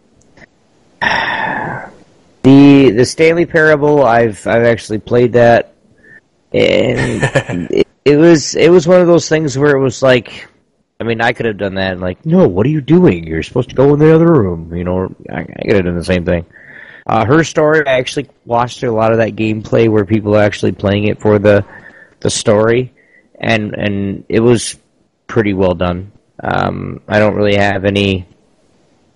the 1.01 2.91
the 2.91 3.05
Stanley 3.05 3.47
Parable, 3.47 4.05
I've 4.05 4.47
I've 4.47 4.63
actually 4.63 4.99
played 4.99 5.33
that, 5.33 5.75
and 6.53 7.69
it, 7.73 7.89
it 8.05 8.17
was 8.17 8.55
it 8.55 8.71
was 8.71 8.87
one 8.87 9.01
of 9.01 9.09
those 9.09 9.29
things 9.29 9.59
where 9.59 9.75
it 9.77 9.81
was 9.81 10.05
like, 10.05 10.47
I 11.01 11.05
mean, 11.05 11.21
I 11.21 11.33
could 11.33 11.47
have 11.47 11.59
done 11.59 11.75
that. 11.75 11.99
Like, 11.99 12.25
no, 12.25 12.47
what 12.47 12.65
are 12.65 12.71
you 12.71 12.81
doing? 12.81 13.27
You're 13.27 13.43
supposed 13.43 13.71
to 13.71 13.75
go 13.75 13.93
in 13.93 13.99
the 13.99 14.15
other 14.15 14.33
room. 14.33 14.73
You 14.73 14.85
know, 14.85 15.13
I, 15.29 15.41
I 15.41 15.63
could 15.65 15.75
have 15.75 15.85
done 15.87 15.97
the 15.97 16.05
same 16.05 16.25
thing. 16.25 16.47
Uh, 17.07 17.25
her 17.27 17.45
story, 17.45 17.87
I 17.87 17.99
actually 17.99 18.29
watched 18.47 18.83
a 18.83 18.91
lot 18.91 19.13
of 19.13 19.19
that 19.19 19.37
gameplay 19.37 19.89
where 19.89 20.05
people 20.05 20.37
are 20.37 20.43
actually 20.43 20.73
playing 20.73 21.05
it 21.05 21.21
for 21.21 21.39
the 21.39 21.65
the 22.21 22.31
story, 22.31 22.93
and 23.39 23.75
and 23.75 24.25
it 24.29 24.41
was 24.41 24.79
pretty 25.27 25.53
well 25.53 25.75
done. 25.75 26.13
Um, 26.43 27.01
I 27.07 27.19
don't 27.19 27.35
really 27.35 27.57
have 27.57 27.85
any 27.85 28.27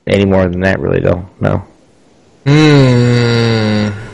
any 0.06 0.26
more 0.26 0.46
than 0.48 0.60
that, 0.60 0.80
really, 0.80 1.00
though. 1.00 1.28
No. 1.40 1.64
Hmm. 2.46 4.08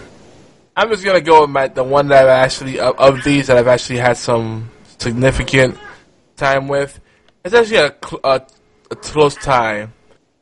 I'm 0.77 0.89
just 0.89 1.05
gonna 1.05 1.21
go 1.21 1.43
with 1.43 1.51
my 1.51 1.69
the 1.69 1.85
one 1.85 2.09
that 2.09 2.25
I've 2.25 2.45
actually 2.45 2.81
of, 2.81 2.99
of 2.99 3.25
these 3.25 3.47
that 3.47 3.57
I've 3.57 3.69
actually 3.69 3.99
had 3.99 4.17
some 4.17 4.71
significant 4.99 5.79
time 6.37 6.69
with. 6.69 7.01
It's 7.45 7.55
actually 7.55 7.77
a, 7.77 7.95
a, 8.25 8.43
a 8.91 8.97
close 8.97 9.35
tie. 9.37 9.89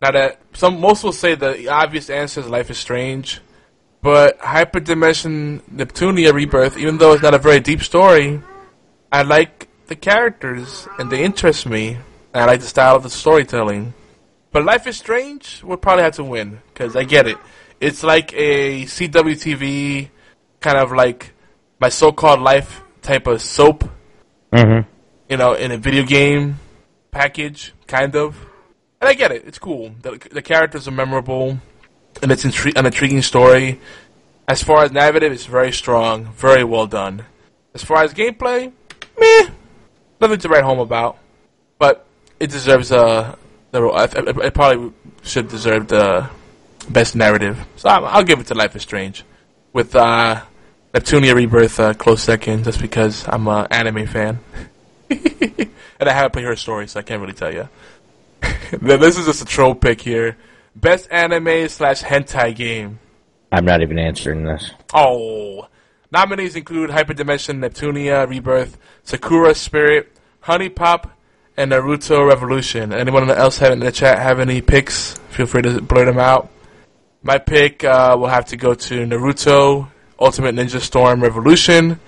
Now 0.03 0.11
that 0.11 0.41
some 0.53 0.81
most 0.81 1.05
will 1.05 1.13
say 1.13 1.37
the 1.37 1.69
obvious 1.69 2.11
answer 2.11 2.41
is 2.41 2.49
Life 2.49 2.71
is 2.71 2.79
Strange, 2.79 3.41
but 4.03 4.37
Hyperdimension 4.41 5.63
Neptunia 5.73 6.33
Rebirth, 6.33 6.77
even 6.77 6.99
though 6.99 7.13
it's 7.13 7.23
not 7.23 7.35
a 7.35 7.39
very 7.39 7.61
deep 7.61 7.83
story, 7.83 8.43
I 9.13 9.23
like 9.23 9.69
the 9.87 9.95
characters 9.95 10.89
and 10.99 11.09
they 11.09 11.23
interest 11.23 11.67
me. 11.67 11.99
And 12.35 12.43
I 12.43 12.47
like 12.47 12.61
the 12.61 12.67
style 12.67 12.97
of 12.97 13.05
the 13.05 13.11
storytelling. 13.11 13.95
But 14.51 14.65
Life 14.65 14.87
is 14.89 14.97
Strange 14.97 15.63
would 15.63 15.81
probably 15.81 16.03
have 16.03 16.15
to 16.15 16.25
win 16.25 16.61
because 16.73 16.97
I 16.97 17.05
get 17.05 17.29
it. 17.29 17.37
It's 17.79 18.03
like 18.03 18.33
a 18.33 18.85
CWTV 18.85 20.09
kind 20.61 20.79
of 20.79 20.93
like 20.93 21.33
my 21.79 21.91
so-called 21.91 22.41
life 22.41 22.83
type 23.03 23.27
of 23.29 23.41
soap. 23.41 23.85
Mm-hmm. 24.51 24.89
You 25.29 25.37
know, 25.37 25.53
in 25.53 25.71
a 25.71 25.77
video 25.79 26.05
game 26.05 26.59
package, 27.13 27.73
kind 27.87 28.17
of. 28.17 28.49
And 29.03 29.09
I 29.09 29.15
get 29.15 29.33
it. 29.33 29.43
It's 29.45 29.59
cool. 29.59 29.93
The, 30.01 30.17
the 30.31 30.43
characters 30.43 30.87
are 30.87 30.93
memorable, 30.93 31.59
and 32.23 32.31
it's 32.31 32.45
intri- 32.45 32.79
an 32.79 32.87
intriguing 32.87 33.21
story. 33.21 33.81
As 34.47 34.63
far 34.63 34.85
as 34.85 34.93
narrative, 34.93 35.33
it's 35.33 35.45
very 35.45 35.73
strong, 35.73 36.27
very 36.27 36.63
well 36.63 36.87
done. 36.87 37.25
As 37.75 37.83
far 37.83 38.05
as 38.05 38.15
gameplay, 38.15 38.71
meh, 39.19 39.49
nothing 40.21 40.39
to 40.39 40.49
write 40.49 40.63
home 40.63 40.79
about. 40.79 41.19
But 41.81 42.07
it 42.39 42.51
deserves 42.51 42.91
the. 42.91 43.37
It, 43.73 44.55
probably 44.55 44.93
should 45.25 45.49
deserve 45.49 45.89
the 45.89 46.31
best 46.89 47.17
narrative. 47.17 47.59
So 47.75 47.89
I'll, 47.89 48.07
I'll 48.07 48.25
give 48.25 48.39
it 48.39 48.47
to 48.49 48.55
Life 48.55 48.77
is 48.77 48.83
Strange, 48.83 49.25
with 49.73 49.97
uh, 49.97 50.43
Neptunia 50.95 51.35
Rebirth 51.35 51.81
uh, 51.81 51.95
close 51.95 52.23
second, 52.23 52.63
just 52.63 52.81
because 52.81 53.27
I'm 53.27 53.49
an 53.49 53.67
anime 53.73 54.07
fan, 54.07 54.39
and 55.11 56.09
I 56.09 56.13
haven't 56.13 56.35
played 56.35 56.45
her 56.45 56.55
story, 56.55 56.87
so 56.87 57.01
I 57.01 57.03
can't 57.03 57.21
really 57.21 57.33
tell 57.33 57.53
you. 57.53 57.69
this 58.81 59.19
is 59.19 59.27
just 59.27 59.43
a 59.43 59.45
troll 59.45 59.75
pick 59.75 60.01
here. 60.01 60.37
Best 60.75 61.09
anime 61.11 61.69
slash 61.69 62.03
hentai 62.03 62.55
game. 62.55 62.99
I'm 63.51 63.65
not 63.65 63.83
even 63.83 63.99
answering 63.99 64.45
this. 64.45 64.71
Oh. 64.95 65.69
Nominees 66.11 66.57
include 66.57 66.91
Hyperdimension 66.91 67.59
Neptunia 67.59 68.29
Rebirth, 68.29 68.77
Sakura 69.03 69.55
Spirit, 69.55 70.13
HuniePop, 70.45 71.11
and 71.57 71.73
Naruto 71.73 72.29
Revolution. 72.29 72.93
Anyone 72.93 73.31
else 73.31 73.59
have 73.59 73.73
in 73.73 73.81
the 73.81 73.93
chat 73.93 74.19
have 74.19 74.41
any 74.41 74.61
picks? 74.61 75.15
Feel 75.31 75.47
free 75.47 75.63
to 75.63 75.81
blurt 75.81 76.07
them 76.07 76.19
out. 76.19 76.51
My 77.23 77.39
pick 77.39 77.85
uh, 77.85 78.17
will 78.19 78.29
have 78.29 78.47
to 78.47 78.57
go 78.57 78.75
to 78.75 79.07
Naruto 79.07 79.89
Ultimate 80.19 80.55
Ninja 80.55 80.81
Storm 80.81 81.23
Revolution. 81.23 82.01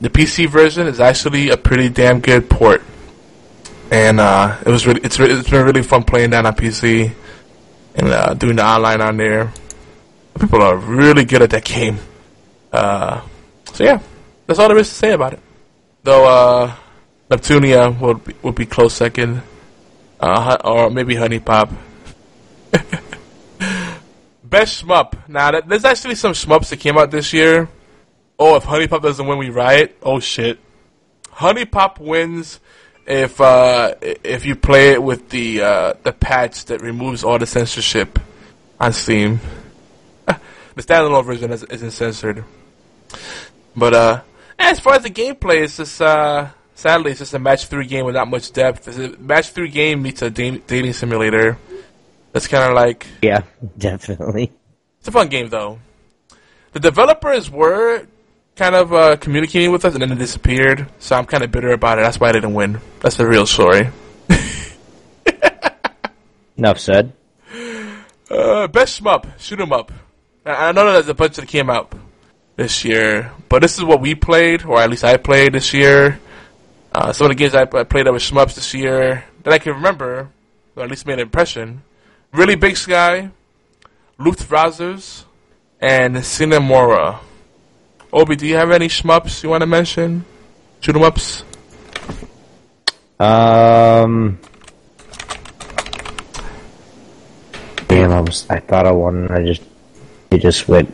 The 0.00 0.10
PC 0.10 0.48
version 0.48 0.86
is 0.86 1.00
actually 1.00 1.50
a 1.50 1.56
pretty 1.56 1.88
damn 1.88 2.20
good 2.20 2.48
port, 2.48 2.82
and 3.92 4.20
uh, 4.20 4.56
it 4.64 4.70
was 4.70 4.86
really 4.86 5.02
it's 5.04 5.20
re- 5.20 5.30
it's 5.30 5.50
been 5.50 5.66
really 5.66 5.82
fun 5.82 6.02
playing 6.02 6.30
that 6.30 6.46
on 6.46 6.54
PC 6.54 7.12
and 7.94 8.08
uh, 8.08 8.32
doing 8.32 8.56
the 8.56 8.64
online 8.64 9.02
on 9.02 9.18
there. 9.18 9.52
People 10.40 10.62
are 10.62 10.76
really 10.78 11.26
good 11.26 11.42
at 11.42 11.50
that 11.50 11.64
game. 11.64 11.98
Uh, 12.72 13.20
so 13.74 13.84
yeah, 13.84 14.00
that's 14.46 14.58
all 14.58 14.68
there 14.68 14.78
is 14.78 14.88
to 14.88 14.94
say 14.94 15.12
about 15.12 15.34
it. 15.34 15.40
Though 16.04 16.24
uh, 16.24 16.74
Neptunia 17.30 18.00
would 18.00 18.24
be, 18.24 18.34
would 18.40 18.54
be 18.54 18.64
close 18.64 18.94
second, 18.94 19.42
uh, 20.18 20.56
or 20.64 20.88
maybe 20.88 21.14
HuniePop. 21.14 21.70
Best 24.42 24.86
shmup. 24.86 25.28
Now 25.28 25.50
that, 25.50 25.68
there's 25.68 25.84
actually 25.84 26.14
some 26.14 26.32
shmups 26.32 26.70
that 26.70 26.80
came 26.80 26.96
out 26.96 27.10
this 27.10 27.34
year. 27.34 27.68
Oh, 28.38 28.56
if 28.56 28.64
HuniePop 28.64 29.02
doesn't 29.02 29.26
win, 29.26 29.36
we 29.36 29.50
riot. 29.50 29.98
Oh 30.02 30.18
shit. 30.18 30.58
HuniePop 31.26 31.98
wins 31.98 32.58
if 33.06 33.40
uh, 33.40 33.94
if 34.00 34.46
you 34.46 34.56
play 34.56 34.92
it 34.92 35.02
with 35.02 35.28
the 35.30 35.62
uh, 35.62 35.94
the 36.02 36.12
patch 36.12 36.66
that 36.66 36.82
removes 36.82 37.24
all 37.24 37.38
the 37.38 37.46
censorship 37.46 38.18
on 38.80 38.92
Steam. 38.92 39.40
the 40.26 40.82
standalone 40.82 41.24
version 41.24 41.52
is, 41.52 41.62
isn't 41.64 41.92
censored. 41.92 42.44
But 43.76 43.94
uh, 43.94 44.22
as 44.58 44.80
far 44.80 44.94
as 44.94 45.02
the 45.02 45.10
gameplay, 45.10 45.62
it's 45.62 45.76
just 45.76 46.00
uh, 46.00 46.48
sadly 46.74 47.10
it's 47.12 47.20
just 47.20 47.34
a 47.34 47.38
match 47.38 47.66
three 47.66 47.86
game 47.86 48.04
with 48.04 48.14
not 48.14 48.28
much 48.28 48.52
depth. 48.52 48.88
It's 48.88 48.98
a 48.98 49.16
match 49.18 49.48
three 49.50 49.68
game 49.68 50.02
meets 50.02 50.22
a 50.22 50.30
da- 50.30 50.58
dating 50.66 50.92
simulator. 50.92 51.58
That's 52.32 52.48
kind 52.48 52.64
of 52.64 52.74
like 52.74 53.06
yeah, 53.22 53.42
definitely. 53.78 54.52
It's 54.98 55.08
a 55.08 55.12
fun 55.12 55.28
game 55.28 55.48
though. 55.48 55.78
The 56.72 56.80
developers 56.80 57.50
were 57.50 58.06
kind 58.56 58.74
of 58.74 58.92
uh, 58.92 59.16
communicating 59.16 59.72
with 59.72 59.84
us 59.84 59.94
and 59.94 60.02
then 60.02 60.12
it 60.12 60.18
disappeared, 60.18 60.86
so 60.98 61.16
I'm 61.16 61.26
kind 61.26 61.42
of 61.42 61.50
bitter 61.50 61.72
about 61.72 61.98
it. 61.98 62.02
That's 62.02 62.20
why 62.20 62.28
I 62.28 62.32
didn't 62.32 62.54
win. 62.54 62.80
That's 63.00 63.16
the 63.16 63.26
real 63.26 63.46
story. 63.46 63.88
Enough 66.56 66.78
said. 66.78 67.12
Uh, 68.30 68.66
best 68.68 69.02
shmup, 69.02 69.38
shoot 69.38 69.60
'em 69.60 69.72
up. 69.72 69.92
I, 70.46 70.68
I 70.68 70.72
know 70.72 70.90
there's 70.92 71.08
a 71.08 71.14
bunch 71.14 71.36
that 71.36 71.48
came 71.48 71.68
out 71.68 71.92
this 72.56 72.84
year, 72.84 73.32
but 73.48 73.62
this 73.62 73.78
is 73.78 73.84
what 73.84 74.00
we 74.00 74.14
played, 74.14 74.64
or 74.64 74.80
at 74.80 74.90
least 74.90 75.04
I 75.04 75.16
played 75.16 75.54
this 75.54 75.72
year. 75.72 76.20
Uh, 76.94 77.12
some 77.12 77.26
of 77.26 77.30
the 77.30 77.34
games 77.34 77.54
I, 77.54 77.62
I 77.62 77.84
played 77.84 78.06
that 78.06 78.12
were 78.12 78.18
shmups 78.18 78.54
this 78.54 78.74
year 78.74 79.24
that 79.42 79.52
I 79.52 79.58
can 79.58 79.74
remember, 79.74 80.28
or 80.76 80.84
at 80.84 80.90
least 80.90 81.06
made 81.06 81.14
an 81.14 81.20
impression. 81.20 81.82
Really 82.32 82.54
Big 82.54 82.76
Sky, 82.76 83.30
Luftrausers, 84.18 85.24
and 85.80 86.24
Sine 86.24 86.62
Mora. 86.62 87.20
Obi, 88.12 88.36
do 88.36 88.46
you 88.46 88.56
have 88.56 88.70
any 88.70 88.88
shmups 88.88 89.42
you 89.42 89.48
want 89.48 89.62
to 89.62 89.66
mention? 89.66 90.24
Shoot 90.80 90.96
'em 90.96 91.02
ups. 91.02 91.44
Um. 93.18 94.38
Damn, 97.88 98.12
I 98.12 98.20
was. 98.20 98.46
I 98.50 98.60
thought 98.60 98.86
I 98.86 98.92
won. 98.92 99.30
I 99.30 99.44
just. 99.44 99.62
It 100.30 100.38
just 100.38 100.68
went. 100.68 100.92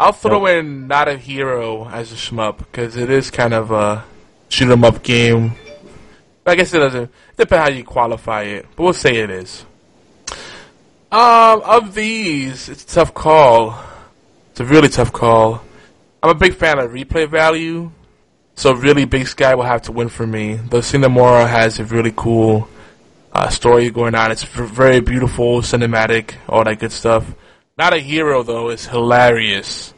I'll 0.00 0.12
throw 0.12 0.46
in 0.46 0.86
Not 0.86 1.08
a 1.08 1.16
Hero 1.16 1.88
as 1.88 2.12
a 2.12 2.14
shmup 2.14 2.58
because 2.58 2.96
it 2.96 3.10
is 3.10 3.30
kind 3.30 3.52
of 3.54 3.70
a 3.70 4.04
shoot 4.48 4.70
'em 4.70 4.84
up 4.84 5.02
game. 5.02 5.52
I 6.46 6.54
guess 6.54 6.72
it 6.72 6.78
doesn't 6.78 7.10
depend 7.36 7.62
how 7.62 7.68
you 7.70 7.84
qualify 7.84 8.42
it, 8.42 8.66
but 8.76 8.82
we'll 8.82 8.92
say 8.92 9.16
it 9.16 9.30
is. 9.30 9.64
Um, 11.10 11.62
of 11.64 11.94
these, 11.94 12.68
it's 12.68 12.84
a 12.84 12.86
tough 12.86 13.12
call. 13.14 13.78
It's 14.50 14.60
a 14.60 14.64
really 14.64 14.88
tough 14.88 15.12
call. 15.12 15.62
I'm 16.20 16.30
a 16.30 16.34
big 16.34 16.54
fan 16.54 16.80
of 16.80 16.90
replay 16.90 17.30
value, 17.30 17.92
so 18.56 18.72
really 18.72 19.04
Big 19.04 19.28
Sky 19.28 19.54
will 19.54 19.62
have 19.62 19.82
to 19.82 19.92
win 19.92 20.08
for 20.08 20.26
me. 20.26 20.54
Though 20.54 20.80
Sine 20.80 21.10
Mora 21.10 21.46
has 21.46 21.78
a 21.78 21.84
really 21.84 22.12
cool 22.14 22.68
uh, 23.32 23.48
story 23.50 23.90
going 23.90 24.16
on. 24.16 24.32
It's 24.32 24.42
very 24.42 25.00
beautiful, 25.00 25.60
cinematic, 25.60 26.34
all 26.48 26.64
that 26.64 26.80
good 26.80 26.90
stuff. 26.90 27.24
Not 27.76 27.94
a 27.94 27.98
hero 27.98 28.42
though. 28.42 28.70
It's 28.70 28.86
hilarious. 28.86 29.94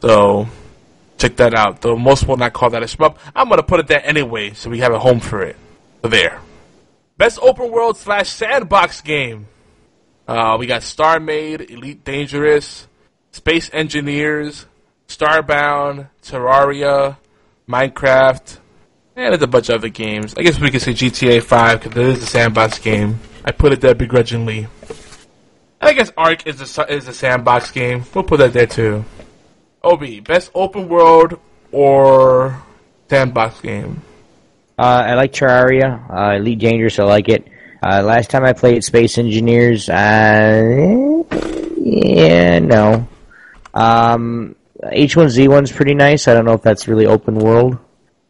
So 0.00 0.48
check 1.18 1.36
that 1.36 1.52
out. 1.52 1.82
Though 1.82 1.96
most 1.96 2.26
will 2.26 2.38
not 2.38 2.54
call 2.54 2.70
that 2.70 2.82
a 2.82 2.86
shmup. 2.86 3.18
I'm 3.36 3.50
gonna 3.50 3.62
put 3.62 3.80
it 3.80 3.88
there 3.88 4.04
anyway, 4.04 4.54
so 4.54 4.70
we 4.70 4.78
have 4.78 4.94
a 4.94 4.98
home 4.98 5.20
for 5.20 5.42
it. 5.42 5.56
So 6.00 6.08
there. 6.08 6.40
Best 7.18 7.38
open 7.42 7.70
world 7.70 7.98
slash 7.98 8.30
sandbox 8.30 9.02
game. 9.02 9.48
Uh, 10.26 10.56
we 10.58 10.66
got 10.66 10.80
StarMade, 10.80 11.68
Elite 11.70 12.04
Dangerous, 12.04 12.86
Space 13.32 13.68
Engineers, 13.72 14.66
Starbound, 15.08 16.08
Terraria, 16.22 17.16
Minecraft, 17.68 18.58
and 19.16 19.32
there's 19.32 19.42
a 19.42 19.46
bunch 19.46 19.68
of 19.68 19.76
other 19.76 19.88
games. 19.88 20.34
I 20.36 20.42
guess 20.42 20.60
we 20.60 20.70
could 20.70 20.82
say 20.82 20.92
GTA 20.92 21.42
5 21.42 21.82
because 21.82 21.96
it 21.96 22.06
is 22.08 22.22
a 22.22 22.26
sandbox 22.26 22.78
game. 22.78 23.18
I 23.44 23.50
put 23.50 23.72
it 23.72 23.80
there 23.80 23.94
begrudgingly. 23.94 24.68
I 25.80 25.92
guess 25.92 26.12
Ark 26.16 26.46
is 26.46 26.60
a 26.78 26.92
is 26.92 27.08
a 27.08 27.14
sandbox 27.14 27.70
game. 27.70 28.04
We'll 28.14 28.24
put 28.24 28.38
that 28.38 28.52
there 28.52 28.66
too. 28.66 29.04
Obi, 29.82 30.20
best 30.20 30.50
open 30.54 30.88
world 30.88 31.38
or 31.72 32.60
sandbox 33.08 33.60
game? 33.60 34.02
Uh, 34.78 35.04
I 35.06 35.14
like 35.14 35.32
Terraria. 35.32 36.10
Uh, 36.10 36.36
Elite 36.36 36.58
Dangerous, 36.58 36.98
I 36.98 37.04
like 37.04 37.28
it. 37.28 37.46
Uh, 37.82 38.02
last 38.02 38.30
time 38.30 38.44
I 38.44 38.52
played 38.52 38.82
Space 38.82 39.18
Engineers, 39.18 39.88
uh, 39.88 41.22
yeah, 41.76 42.58
no. 42.58 43.08
Um, 43.72 44.56
H1Z1's 44.82 45.72
pretty 45.72 45.94
nice. 45.94 46.28
I 46.28 46.34
don't 46.34 46.44
know 46.44 46.52
if 46.52 46.62
that's 46.62 46.86
really 46.88 47.06
open 47.06 47.34
world. 47.36 47.78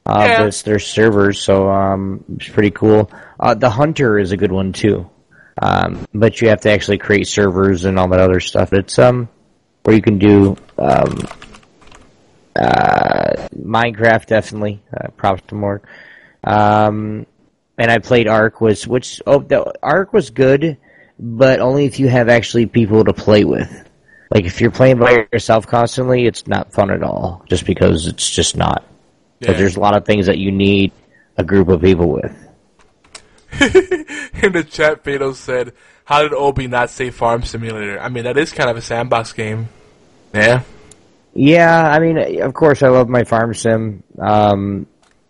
Uh, 0.06 0.24
Yeah. 0.26 0.42
there's, 0.42 0.62
there's 0.62 0.86
servers, 0.86 1.40
so 1.40 1.68
um, 1.68 2.24
it's 2.36 2.48
pretty 2.48 2.70
cool. 2.70 3.10
Uh, 3.38 3.54
the 3.54 3.68
Hunter 3.68 4.18
is 4.18 4.32
a 4.32 4.36
good 4.38 4.50
one 4.52 4.72
too, 4.72 5.10
um, 5.60 6.06
but 6.14 6.40
you 6.40 6.48
have 6.48 6.62
to 6.62 6.70
actually 6.70 6.96
create 6.98 7.26
servers 7.28 7.84
and 7.84 7.98
all 7.98 8.08
that 8.08 8.20
other 8.20 8.40
stuff. 8.40 8.72
It's 8.72 8.98
um 8.98 9.28
where 9.84 9.94
you 9.94 10.00
can 10.02 10.18
do 10.18 10.56
um, 10.78 11.18
uh, 12.56 13.48
Minecraft 13.56 14.26
definitely. 14.26 14.82
Uh, 14.92 15.08
props 15.16 15.42
to 15.48 15.54
Morg. 15.54 15.82
Um, 16.44 17.26
and 17.76 17.90
I 17.90 17.98
played 17.98 18.26
Ark 18.26 18.60
was 18.60 18.86
which 18.86 19.20
oh 19.26 19.40
the 19.40 19.72
Ark 19.82 20.12
was 20.12 20.30
good, 20.30 20.78
but 21.18 21.60
only 21.60 21.84
if 21.84 22.00
you 22.00 22.08
have 22.08 22.28
actually 22.28 22.66
people 22.66 23.04
to 23.04 23.12
play 23.12 23.44
with. 23.44 23.87
Like 24.30 24.44
if 24.44 24.60
you're 24.60 24.70
playing 24.70 24.98
by 24.98 25.26
yourself 25.32 25.66
constantly, 25.66 26.26
it's 26.26 26.46
not 26.46 26.72
fun 26.72 26.90
at 26.90 27.02
all. 27.02 27.44
Just 27.48 27.64
because 27.64 28.06
it's 28.06 28.30
just 28.30 28.56
not. 28.56 28.84
Yeah. 29.40 29.52
there's 29.52 29.76
a 29.76 29.80
lot 29.80 29.96
of 29.96 30.04
things 30.04 30.26
that 30.26 30.38
you 30.38 30.50
need 30.50 30.92
a 31.36 31.44
group 31.44 31.68
of 31.68 31.80
people 31.80 32.10
with. 32.10 32.32
In 34.42 34.52
the 34.52 34.66
chat, 34.68 35.04
Fatal 35.04 35.34
said, 35.34 35.72
"How 36.04 36.22
did 36.22 36.34
Obi 36.34 36.66
not 36.66 36.90
say 36.90 37.10
Farm 37.10 37.42
Simulator?" 37.44 37.98
I 37.98 38.08
mean, 38.08 38.24
that 38.24 38.36
is 38.36 38.52
kind 38.52 38.68
of 38.68 38.76
a 38.76 38.82
sandbox 38.82 39.32
game. 39.32 39.68
Yeah. 40.34 40.62
Yeah, 41.34 41.88
I 41.88 41.98
mean, 42.00 42.42
of 42.42 42.52
course, 42.52 42.82
I 42.82 42.88
love 42.88 43.08
my 43.08 43.24
farm 43.24 43.54
sim. 43.54 44.02
Um, 44.18 44.86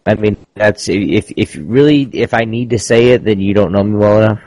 I 0.07 0.15
mean, 0.15 0.37
that's 0.55 0.89
if 0.89 1.31
if 1.37 1.57
really 1.61 2.09
if 2.13 2.33
I 2.33 2.45
need 2.45 2.71
to 2.71 2.79
say 2.79 3.11
it, 3.11 3.25
then 3.25 3.41
you 3.41 3.53
don't 3.53 3.73
know 3.73 3.85
me 3.85 3.97
well 3.97 4.23
enough. 4.23 4.41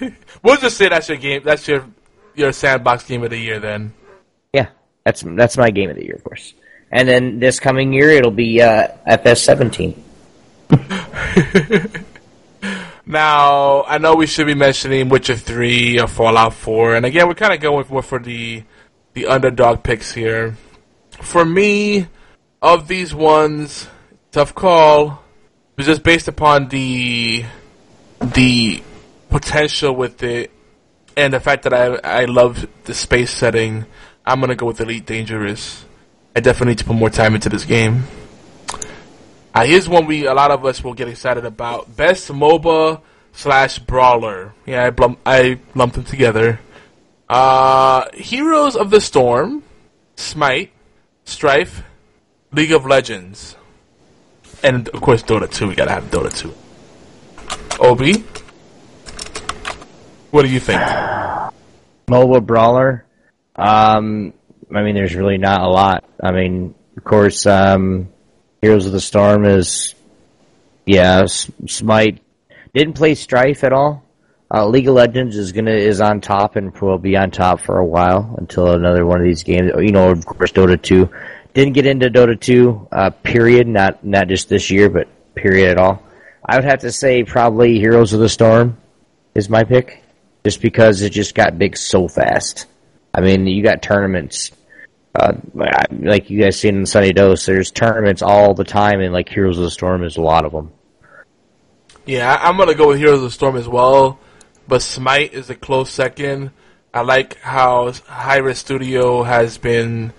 We'll 0.42 0.58
just 0.58 0.76
say 0.76 0.88
that's 0.88 1.08
your 1.08 1.18
game. 1.18 1.42
That's 1.44 1.66
your 1.66 1.84
your 2.36 2.52
sandbox 2.52 3.04
game 3.04 3.22
of 3.22 3.30
the 3.30 3.38
year. 3.38 3.58
Then. 3.58 3.92
Yeah, 4.52 4.68
that's 5.04 5.22
that's 5.26 5.56
my 5.56 5.70
game 5.70 5.90
of 5.90 5.96
the 5.96 6.04
year, 6.04 6.14
of 6.14 6.24
course. 6.24 6.54
And 6.90 7.08
then 7.08 7.40
this 7.40 7.58
coming 7.58 7.92
year, 7.92 8.10
it'll 8.10 8.30
be 8.30 8.62
uh, 8.62 8.88
FS 9.06 9.42
seventeen. 9.42 10.02
Now, 13.08 13.84
I 13.84 13.98
know 13.98 14.16
we 14.16 14.26
should 14.26 14.48
be 14.48 14.54
mentioning 14.54 15.08
Witcher 15.08 15.36
3 15.36 16.00
or 16.00 16.08
Fallout 16.08 16.54
4, 16.54 16.96
and 16.96 17.06
again, 17.06 17.28
we're 17.28 17.34
kind 17.34 17.54
of 17.54 17.60
going 17.60 17.86
more 17.88 18.02
for 18.02 18.18
the 18.18 18.64
the 19.14 19.26
underdog 19.26 19.84
picks 19.84 20.12
here. 20.12 20.56
For 21.22 21.44
me, 21.44 22.08
of 22.60 22.88
these 22.88 23.14
ones, 23.14 23.86
tough 24.32 24.56
call. 24.56 25.22
It 25.72 25.78
was 25.78 25.86
just 25.86 26.02
based 26.02 26.26
upon 26.26 26.68
the 26.68 27.44
the 28.20 28.82
potential 29.30 29.94
with 29.94 30.24
it 30.24 30.50
and 31.16 31.32
the 31.32 31.40
fact 31.40 31.64
that 31.64 31.72
I 31.72 31.96
I 32.22 32.24
love 32.26 32.66
the 32.84 32.94
space 32.94 33.30
setting. 33.30 33.86
I'm 34.24 34.40
gonna 34.40 34.54
go 34.54 34.66
with 34.66 34.80
Elite 34.80 35.06
Dangerous. 35.06 35.84
I 36.34 36.40
definitely 36.40 36.72
need 36.72 36.78
to 36.78 36.84
put 36.84 36.96
more 36.96 37.10
time 37.10 37.34
into 37.34 37.48
this 37.48 37.64
game. 37.64 38.04
Uh, 39.54 39.64
here's 39.64 39.88
one 39.88 40.04
we 40.06 40.26
a 40.26 40.34
lot 40.34 40.50
of 40.50 40.64
us 40.64 40.84
will 40.84 40.94
get 40.94 41.08
excited 41.08 41.44
about: 41.44 41.96
best 41.96 42.28
MOBA 42.28 43.00
slash 43.32 43.78
brawler. 43.78 44.52
Yeah, 44.66 44.84
I, 44.84 44.90
blum- 44.90 45.18
I 45.24 45.58
lumped 45.74 45.96
them 45.96 46.04
together. 46.04 46.60
Uh, 47.28 48.08
Heroes 48.12 48.76
of 48.76 48.90
the 48.90 49.00
Storm, 49.00 49.62
Smite, 50.16 50.72
Strife, 51.24 51.82
League 52.52 52.72
of 52.72 52.84
Legends, 52.84 53.56
and 54.62 54.88
of 54.88 55.00
course 55.00 55.22
Dota 55.22 55.50
2. 55.50 55.68
We 55.68 55.74
gotta 55.74 55.90
have 55.92 56.04
Dota 56.10 56.36
2. 56.36 56.54
Obi, 57.80 58.24
what 60.36 60.44
do 60.44 60.52
you 60.52 60.60
think? 60.60 60.82
Mobile 62.10 62.42
brawler. 62.42 63.06
Um, 63.56 64.34
I 64.70 64.82
mean, 64.82 64.94
there's 64.94 65.14
really 65.14 65.38
not 65.38 65.62
a 65.62 65.66
lot. 65.66 66.04
I 66.22 66.30
mean, 66.30 66.74
of 66.94 67.04
course, 67.04 67.46
um, 67.46 68.08
Heroes 68.60 68.84
of 68.84 68.92
the 68.92 69.00
Storm 69.00 69.46
is, 69.46 69.94
yeah, 70.84 71.24
Smite. 71.24 72.20
Didn't 72.74 72.92
play 72.92 73.14
Strife 73.14 73.64
at 73.64 73.72
all. 73.72 74.04
Uh, 74.52 74.66
League 74.66 74.86
of 74.88 74.94
Legends 74.94 75.38
is 75.38 75.52
gonna 75.52 75.70
is 75.70 76.02
on 76.02 76.20
top 76.20 76.56
and 76.56 76.70
will 76.82 76.98
be 76.98 77.16
on 77.16 77.30
top 77.30 77.60
for 77.60 77.78
a 77.78 77.86
while 77.86 78.36
until 78.36 78.72
another 78.72 79.06
one 79.06 79.18
of 79.18 79.24
these 79.24 79.42
games. 79.42 79.72
You 79.78 79.90
know, 79.90 80.10
of 80.10 80.26
course, 80.26 80.52
Dota 80.52 80.80
two. 80.80 81.08
Didn't 81.54 81.72
get 81.72 81.86
into 81.86 82.10
Dota 82.10 82.38
two. 82.38 82.86
Uh, 82.92 83.08
period. 83.08 83.66
Not 83.68 84.04
not 84.04 84.28
just 84.28 84.50
this 84.50 84.70
year, 84.70 84.90
but 84.90 85.08
period 85.34 85.70
at 85.70 85.78
all. 85.78 86.02
I 86.44 86.56
would 86.56 86.66
have 86.66 86.80
to 86.80 86.92
say 86.92 87.24
probably 87.24 87.78
Heroes 87.78 88.12
of 88.12 88.20
the 88.20 88.28
Storm 88.28 88.76
is 89.34 89.48
my 89.48 89.64
pick, 89.64 90.02
just 90.46 90.62
because 90.62 91.02
it 91.02 91.10
just 91.10 91.34
got 91.34 91.58
big 91.58 91.76
so 91.76 92.06
fast. 92.06 92.66
I 93.12 93.20
mean, 93.20 93.48
you 93.48 93.64
got 93.64 93.82
tournaments, 93.82 94.52
uh, 95.12 95.32
like 95.52 96.30
you 96.30 96.40
guys 96.40 96.56
seen 96.56 96.76
in 96.76 96.86
Sunny 96.86 97.12
Dose. 97.12 97.44
There's 97.44 97.72
tournaments 97.72 98.22
all 98.22 98.54
the 98.54 98.62
time, 98.62 99.00
and 99.00 99.12
like 99.12 99.28
Heroes 99.28 99.58
of 99.58 99.64
the 99.64 99.72
Storm 99.72 100.04
is 100.04 100.18
a 100.18 100.22
lot 100.22 100.44
of 100.44 100.52
them. 100.52 100.70
Yeah, 102.04 102.38
I'm 102.40 102.56
gonna 102.56 102.76
go 102.76 102.86
with 102.86 102.98
Heroes 102.98 103.16
of 103.16 103.22
the 103.22 103.30
Storm 103.32 103.56
as 103.56 103.66
well, 103.66 104.20
but 104.68 104.82
Smite 104.82 105.34
is 105.34 105.50
a 105.50 105.56
close 105.56 105.90
second. 105.90 106.52
I 106.94 107.00
like 107.00 107.40
how 107.40 107.90
Hi-Rez 108.06 108.58
Studio 108.58 109.24
has 109.24 109.58
been 109.58 110.12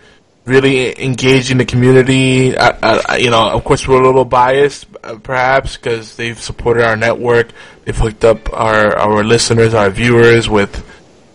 really 0.47 0.99
engaging 1.03 1.57
the 1.57 1.65
community. 1.65 2.57
I, 2.57 3.01
I, 3.07 3.17
you 3.17 3.29
know, 3.29 3.49
of 3.49 3.63
course, 3.63 3.87
we're 3.87 4.01
a 4.01 4.05
little 4.05 4.25
biased, 4.25 4.87
uh, 5.03 5.17
perhaps, 5.17 5.77
because 5.77 6.15
they've 6.15 6.39
supported 6.39 6.83
our 6.83 6.95
network. 6.95 7.51
They've 7.85 7.97
hooked 7.97 8.25
up 8.25 8.51
our 8.53 8.97
our 8.97 9.23
listeners, 9.23 9.73
our 9.73 9.89
viewers 9.89 10.49
with 10.49 10.83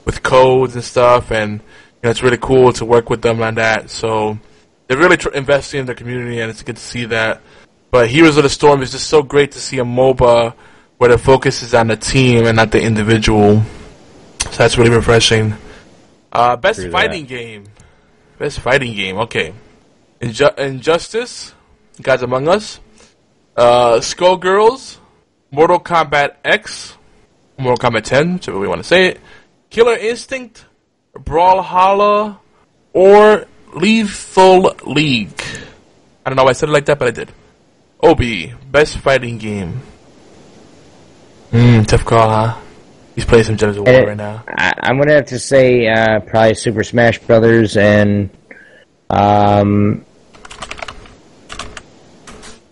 with 0.05 0.22
codes 0.22 0.74
and 0.74 0.84
stuff, 0.84 1.30
and 1.30 1.52
you 1.52 1.59
know, 2.05 2.10
it's 2.10 2.22
really 2.22 2.39
cool 2.39 2.72
to 2.74 2.84
work 2.84 3.10
with 3.10 3.22
them 3.22 3.43
on 3.43 3.56
that. 3.56 3.90
So 3.90 4.39
they're 4.89 4.98
really 4.98 5.16
tr- 5.16 5.30
investing 5.30 5.80
in 5.80 5.86
the 5.86 5.94
community, 5.94 6.40
and 6.40 6.51
it's 6.51 6.62
good 6.62 6.76
to 6.76 6.82
see 6.82 7.05
that. 7.06 7.40
But 7.90 8.09
Heroes 8.09 8.39
of 8.39 8.43
the 8.44 8.48
Storm 8.51 8.82
is 8.82 8.93
just 8.93 9.09
so 9.09 9.22
great 9.22 9.52
to 9.52 9.60
see 9.60 9.78
a 9.78 9.84
MOBA 9.84 10.55
where 10.97 11.10
the 11.10 11.18
focus 11.18 11.62
is 11.62 11.74
on 11.74 11.89
the 11.89 11.97
team 11.97 12.47
and 12.47 12.56
not 12.56 12.70
the 12.70 12.80
individual. 12.80 13.62
So 14.40 14.51
that's 14.56 14.78
really 14.78 14.90
refreshing. 14.90 15.55
Uh, 16.32 16.56
best 16.56 16.80
True 16.80 16.89
that. 16.89 16.93
fighting 16.93 17.26
game. 17.26 17.64
Best 18.38 18.60
fighting 18.60 18.94
game. 18.94 19.18
Okay. 19.18 19.52
Inju- 20.20 20.56
Injustice, 20.59 21.52
Gods 22.00 22.22
Among 22.22 22.48
Us, 22.48 22.80
uh, 23.56 23.96
Skullgirls, 23.96 24.98
Mortal 25.50 25.80
Kombat 25.80 26.36
X, 26.44 26.96
Mortal 27.59 27.90
Kombat 27.90 28.04
10, 28.04 28.34
whichever 28.34 28.59
we 28.59 28.68
want 28.68 28.78
to 28.80 28.86
say 28.86 29.06
it, 29.09 29.20
Killer 29.70 29.96
Instinct, 29.96 30.64
Brawlhalla, 31.14 32.38
or 32.92 33.46
Lethal 33.74 34.74
League. 34.86 35.42
I 36.24 36.30
don't 36.30 36.36
know 36.36 36.44
why 36.44 36.50
I 36.50 36.52
said 36.52 36.68
it 36.68 36.72
like 36.72 36.84
that, 36.86 36.98
but 36.98 37.09
I 37.09 37.10
did. 37.10 37.32
Obi, 38.00 38.54
best 38.70 38.98
fighting 38.98 39.38
game. 39.38 39.80
Hmm, 41.50 41.82
tough 41.82 42.04
call, 42.04 42.28
huh? 42.28 42.59
He's 43.23 43.28
playing 43.28 43.44
some 43.44 43.57
Gems 43.57 43.77
of 43.77 43.86
War 43.86 44.03
right 44.03 44.16
now. 44.16 44.43
I, 44.49 44.73
I'm 44.82 44.99
gonna 44.99 45.12
have 45.15 45.27
to 45.27 45.39
say 45.39 45.86
uh, 45.86 46.19
probably 46.19 46.55
Super 46.55 46.82
Smash 46.82 47.20
Brothers 47.20 47.77
and 47.77 48.31
um, 49.09 50.05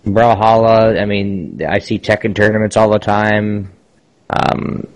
Brawlhalla. 0.04 1.00
I 1.00 1.04
mean, 1.04 1.62
I 1.64 1.78
see 1.78 2.00
Tekken 2.00 2.34
tournaments 2.34 2.76
all 2.76 2.90
the 2.90 2.98
time. 2.98 3.70
Um, 4.28 4.88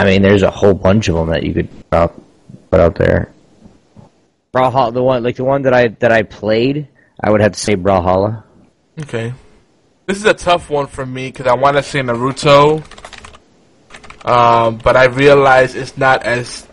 I 0.00 0.06
mean, 0.06 0.22
there's 0.22 0.42
a 0.42 0.50
whole 0.50 0.74
bunch 0.74 1.06
of 1.06 1.14
them 1.14 1.28
that 1.28 1.44
you 1.44 1.54
could 1.54 1.68
uh, 1.92 2.08
put 2.72 2.80
out 2.80 2.96
there. 2.96 3.30
Brawlhalla, 4.52 4.92
the 4.92 5.04
one 5.04 5.22
like 5.22 5.36
the 5.36 5.44
one 5.44 5.62
that 5.62 5.72
I 5.72 5.86
that 5.86 6.10
I 6.10 6.22
played, 6.22 6.88
I 7.22 7.30
would 7.30 7.42
have 7.42 7.52
to 7.52 7.60
say 7.60 7.76
Brawlhalla. 7.76 8.42
Okay. 9.02 9.34
This 10.06 10.18
is 10.18 10.24
a 10.24 10.34
tough 10.34 10.68
one 10.68 10.88
for 10.88 11.06
me 11.06 11.28
because 11.28 11.46
I 11.46 11.54
want 11.54 11.76
to 11.76 11.82
say 11.84 12.00
Naruto, 12.00 12.82
um, 14.24 14.78
but 14.78 14.96
I 14.96 15.06
realize 15.06 15.74
it's 15.74 15.96
not 15.96 16.22
as 16.24 16.66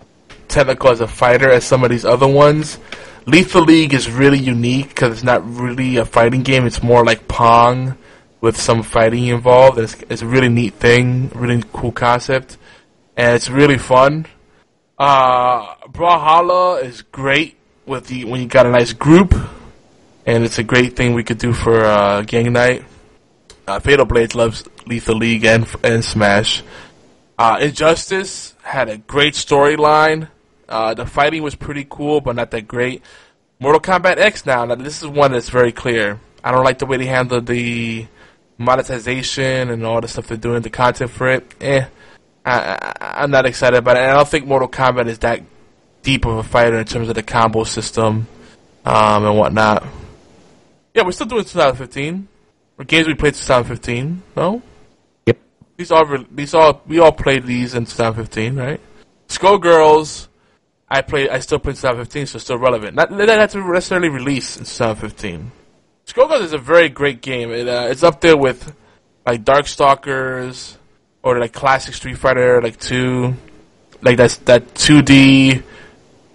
technical 0.48 0.90
as 0.90 1.02
a 1.02 1.08
fighter 1.08 1.50
as 1.50 1.66
some 1.66 1.84
of 1.84 1.90
these 1.90 2.06
other 2.06 2.28
ones. 2.28 2.78
Lethal 3.26 3.64
League 3.64 3.94
is 3.94 4.10
really 4.10 4.40
unique 4.40 4.90
because 4.90 5.12
it's 5.12 5.24
not 5.24 5.46
really 5.46 5.98
a 5.98 6.06
fighting 6.06 6.44
game. 6.44 6.66
It's 6.66 6.82
more 6.82 7.04
like 7.04 7.28
Pong 7.28 7.98
with 8.40 8.60
some 8.60 8.84
fighting 8.84 9.28
involved. 9.28 9.78
It's, 9.80 9.96
it's 10.10 10.22
a 10.22 10.28
really 10.28 10.50
neat 10.50 10.76
thing, 10.76 11.30
really 11.36 11.64
cool 11.74 11.92
concept, 11.92 12.58
and 13.18 13.36
it's 13.36 13.50
really 13.50 13.78
fun. 13.78 14.28
Uh, 14.98 15.76
Brawlhalla 15.88 16.84
is 16.84 17.02
great 17.02 17.58
with 17.86 18.08
the 18.08 18.26
when 18.26 18.42
you 18.42 18.48
got 18.48 18.66
a 18.66 18.72
nice 18.72 18.94
group, 18.94 19.36
and 20.26 20.44
it's 20.44 20.58
a 20.58 20.64
great 20.64 20.96
thing 20.96 21.14
we 21.14 21.24
could 21.24 21.38
do 21.38 21.54
for 21.54 21.84
uh, 21.84 22.22
gang 22.22 22.52
night. 22.54 22.84
Uh, 23.68 23.80
Fatal 23.80 24.06
Blades 24.06 24.36
loves 24.36 24.64
Lethal 24.86 25.18
League 25.18 25.46
and 25.46 25.68
and 25.84 26.04
Smash. 26.04 26.64
Uh, 27.38 27.60
Injustice 27.62 28.56
had 28.64 28.90
a 28.90 28.98
great 28.98 29.34
storyline. 29.34 30.30
Uh, 30.68 30.94
the 30.94 31.06
fighting 31.06 31.44
was 31.44 31.56
pretty 31.56 31.86
cool, 31.90 32.20
but 32.20 32.36
not 32.36 32.52
that 32.52 32.68
great. 32.68 33.04
Mortal 33.60 33.82
Kombat 33.82 34.18
X 34.18 34.46
now. 34.46 34.66
Now 34.66 34.76
this 34.76 35.02
is 35.02 35.08
one 35.08 35.32
that's 35.32 35.50
very 35.50 35.72
clear. 35.72 36.20
I 36.44 36.52
don't 36.52 36.64
like 36.64 36.80
the 36.80 36.86
way 36.86 36.98
they 36.98 37.06
handle 37.06 37.42
the 37.42 38.08
monetization 38.58 39.70
and 39.70 39.86
all 39.86 40.02
the 40.02 40.08
stuff 40.08 40.28
they're 40.28 40.38
doing, 40.38 40.62
the 40.62 40.70
content 40.70 41.12
for 41.12 41.30
it. 41.30 41.54
Eh, 41.62 41.86
I, 42.46 42.94
I'm 43.02 43.32
not 43.32 43.46
excited 43.46 43.78
about 43.78 43.98
it. 43.98 44.02
And 44.02 44.12
I 44.12 44.14
don't 44.16 44.28
think 44.28 44.46
Mortal 44.46 44.70
Kombat 44.70 45.08
is 45.08 45.20
that 45.20 45.44
deep 46.02 46.26
of 46.26 46.38
a 46.38 46.44
fighter 46.44 46.78
in 46.78 46.86
terms 46.86 47.10
of 47.10 47.16
the 47.16 47.24
combo 47.24 47.64
system 47.64 48.28
um, 48.86 49.26
and 49.26 49.38
whatnot. 49.38 49.86
Yeah, 50.94 51.04
we're 51.04 51.12
still 51.12 51.28
doing 51.28 51.44
2015. 51.44 52.28
Or 52.78 52.86
games 52.86 53.08
we 53.08 53.14
played 53.14 53.34
2015. 53.34 54.24
No. 54.36 54.62
These 55.78 55.92
all 55.92 56.06
these 56.32 56.54
all 56.54 56.82
we 56.88 57.00
all 57.00 57.12
played 57.12 57.46
these 57.46 57.76
in 57.76 57.86
2015, 57.86 58.56
right? 58.56 58.82
Skullgirls. 59.28 60.28
I 60.90 61.02
play. 61.02 61.30
I 61.30 61.40
still 61.40 61.60
play 61.60 61.74
2015, 61.74 62.28
so 62.28 62.40
still 62.40 62.58
relevant. 62.58 62.96
Not 62.96 63.16
that 63.16 63.30
had 63.30 63.50
to 63.52 63.60
necessarily 63.60 64.10
release 64.10 64.58
in 64.58 64.64
2015. 64.64 65.52
Skullgirls 66.08 66.42
is 66.44 66.54
a 66.54 66.58
very 66.58 66.90
great 66.90 67.22
game. 67.22 67.52
It, 67.52 67.68
uh, 67.68 67.88
it's 67.90 68.04
up 68.04 68.22
there 68.22 68.38
with 68.38 68.74
like 69.26 69.44
Darkstalkers 69.44 70.78
or 71.22 71.40
like 71.40 71.52
classic 71.52 71.94
Street 71.94 72.18
Fighter, 72.18 72.62
like 72.62 72.80
two, 72.80 73.36
like 74.02 74.16
that's 74.16 74.38
that 74.38 74.74
2D, 74.74 75.62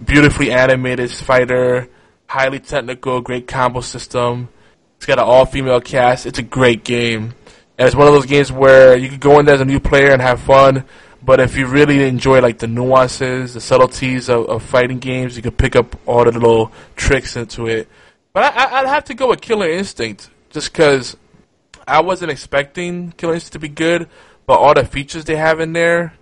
beautifully 0.05 0.51
animated 0.51 1.11
fighter, 1.11 1.89
highly 2.27 2.59
technical, 2.59 3.19
great 3.19 3.47
combo 3.47 3.81
system. 3.81 4.47
It's 4.97 5.07
got 5.07 5.17
an 5.17 5.25
all-female 5.25 5.81
cast. 5.81 6.27
It's 6.27 6.39
a 6.39 6.43
great 6.43 6.83
game, 6.83 7.33
and 7.83 7.87
it's 7.89 7.97
one 7.97 8.07
of 8.07 8.13
those 8.13 8.25
games 8.25 8.49
where 8.49 8.95
you 8.95 9.09
can 9.09 9.17
go 9.17 9.39
in 9.39 9.45
there 9.45 9.55
as 9.55 9.59
a 9.59 9.65
new 9.65 9.81
player 9.81 10.13
and 10.13 10.21
have 10.21 10.39
fun. 10.39 10.85
But 11.21 11.41
if 11.41 11.57
you 11.57 11.67
really 11.67 12.07
enjoy 12.07 12.39
like 12.39 12.57
the 12.57 12.65
nuances, 12.65 13.55
the 13.55 13.59
subtleties 13.59 14.29
of, 14.29 14.45
of 14.47 14.63
fighting 14.63 14.99
games, 14.99 15.35
you 15.35 15.43
can 15.43 15.51
pick 15.51 15.75
up 15.75 15.93
all 16.05 16.23
the 16.23 16.31
little 16.31 16.71
tricks 16.95 17.35
into 17.35 17.67
it. 17.67 17.89
But 18.31 18.55
I, 18.55 18.79
I'd 18.79 18.87
have 18.87 19.03
to 19.05 19.13
go 19.13 19.27
with 19.27 19.41
Killer 19.41 19.69
Instinct, 19.69 20.29
just 20.49 20.71
because 20.71 21.17
I 21.85 21.99
wasn't 21.99 22.31
expecting 22.31 23.11
Killer 23.17 23.33
Instinct 23.33 23.51
to 23.51 23.59
be 23.59 23.67
good, 23.67 24.07
but 24.45 24.59
all 24.59 24.73
the 24.73 24.85
features 24.85 25.25
they 25.25 25.35
have 25.35 25.59
in 25.59 25.73
there, 25.73 26.13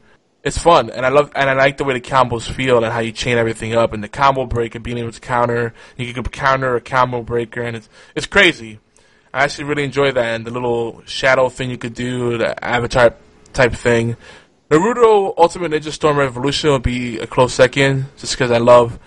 it's 0.43 0.57
fun, 0.57 0.89
and 0.89 1.05
I 1.05 1.09
love 1.09 1.31
and 1.35 1.47
I 1.47 1.53
like 1.53 1.77
the 1.77 1.83
way 1.83 1.93
the 1.93 2.01
combos 2.01 2.51
feel 2.51 2.83
and 2.83 2.91
how 2.91 3.01
you 3.01 3.11
chain 3.11 3.37
everything 3.37 3.75
up, 3.75 3.93
and 3.93 4.03
the 4.03 4.09
combo 4.09 4.47
break 4.47 4.73
and 4.73 4.83
being 4.83 4.97
able 4.97 5.11
to 5.11 5.21
counter. 5.21 5.75
You 5.95 6.11
can 6.11 6.23
counter 6.23 6.75
a 6.75 6.81
combo 6.81 7.21
breaker, 7.21 7.61
and 7.61 7.77
it's 7.77 7.87
it's 8.15 8.25
crazy. 8.25 8.79
I 9.33 9.43
actually 9.43 9.65
really 9.65 9.83
enjoy 9.83 10.11
that, 10.11 10.35
and 10.35 10.45
the 10.45 10.51
little 10.51 11.03
shadow 11.05 11.47
thing 11.49 11.69
you 11.69 11.77
could 11.77 11.93
do, 11.93 12.37
the 12.37 12.63
avatar 12.63 13.15
type 13.53 13.73
thing. 13.73 14.17
Naruto 14.69 15.33
Ultimate 15.37 15.71
Ninja 15.71 15.91
Storm 15.91 16.17
Revolution 16.17 16.69
will 16.69 16.79
be 16.79 17.19
a 17.19 17.27
close 17.27 17.53
second, 17.53 18.05
just 18.17 18.33
because 18.33 18.51
I 18.51 18.57
love. 18.57 18.99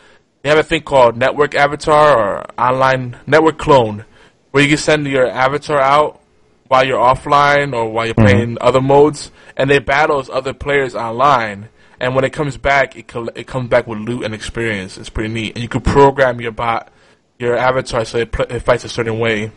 They 0.43 0.51
have 0.51 0.59
a 0.59 0.63
thing 0.63 0.83
called 0.83 1.17
Network 1.17 1.55
Avatar 1.55 2.19
or 2.19 2.45
Online 2.59 3.19
Network 3.27 3.59
Clone, 3.59 4.05
where 4.51 4.63
you 4.63 4.69
can 4.69 4.79
send 4.79 5.07
your 5.07 5.27
avatar 5.27 5.81
out 5.81 6.21
while 6.69 6.87
you're 6.87 6.99
offline 6.99 7.75
or 7.75 7.91
while 7.91 8.07
you're 8.07 8.15
mm-hmm. 8.15 8.31
playing 8.31 8.59
other 8.61 8.81
modes, 8.81 9.31
and 9.57 9.71
they 9.71 9.79
battles 9.79 10.29
other 10.31 10.53
players 10.53 10.95
online. 10.95 11.69
And 12.01 12.15
when 12.15 12.25
it 12.25 12.33
comes 12.33 12.57
back, 12.57 12.97
it 12.97 13.09
col- 13.09 13.31
it 13.35 13.47
comes 13.47 13.69
back 13.69 13.87
with 13.87 13.99
loot 13.99 14.25
and 14.25 14.35
experience. 14.35 14.99
It's 14.99 15.09
pretty 15.09 15.33
neat, 15.33 15.55
and 15.55 15.63
you 15.63 15.69
can 15.69 15.81
program 15.81 16.41
your 16.41 16.53
bot, 16.53 16.91
your 17.39 17.57
avatar, 17.57 18.05
so 18.05 18.19
it, 18.19 18.33
pl- 18.33 18.47
it 18.51 18.61
fights 18.61 18.85
a 18.85 18.89
certain 18.89 19.19
way. 19.19 19.51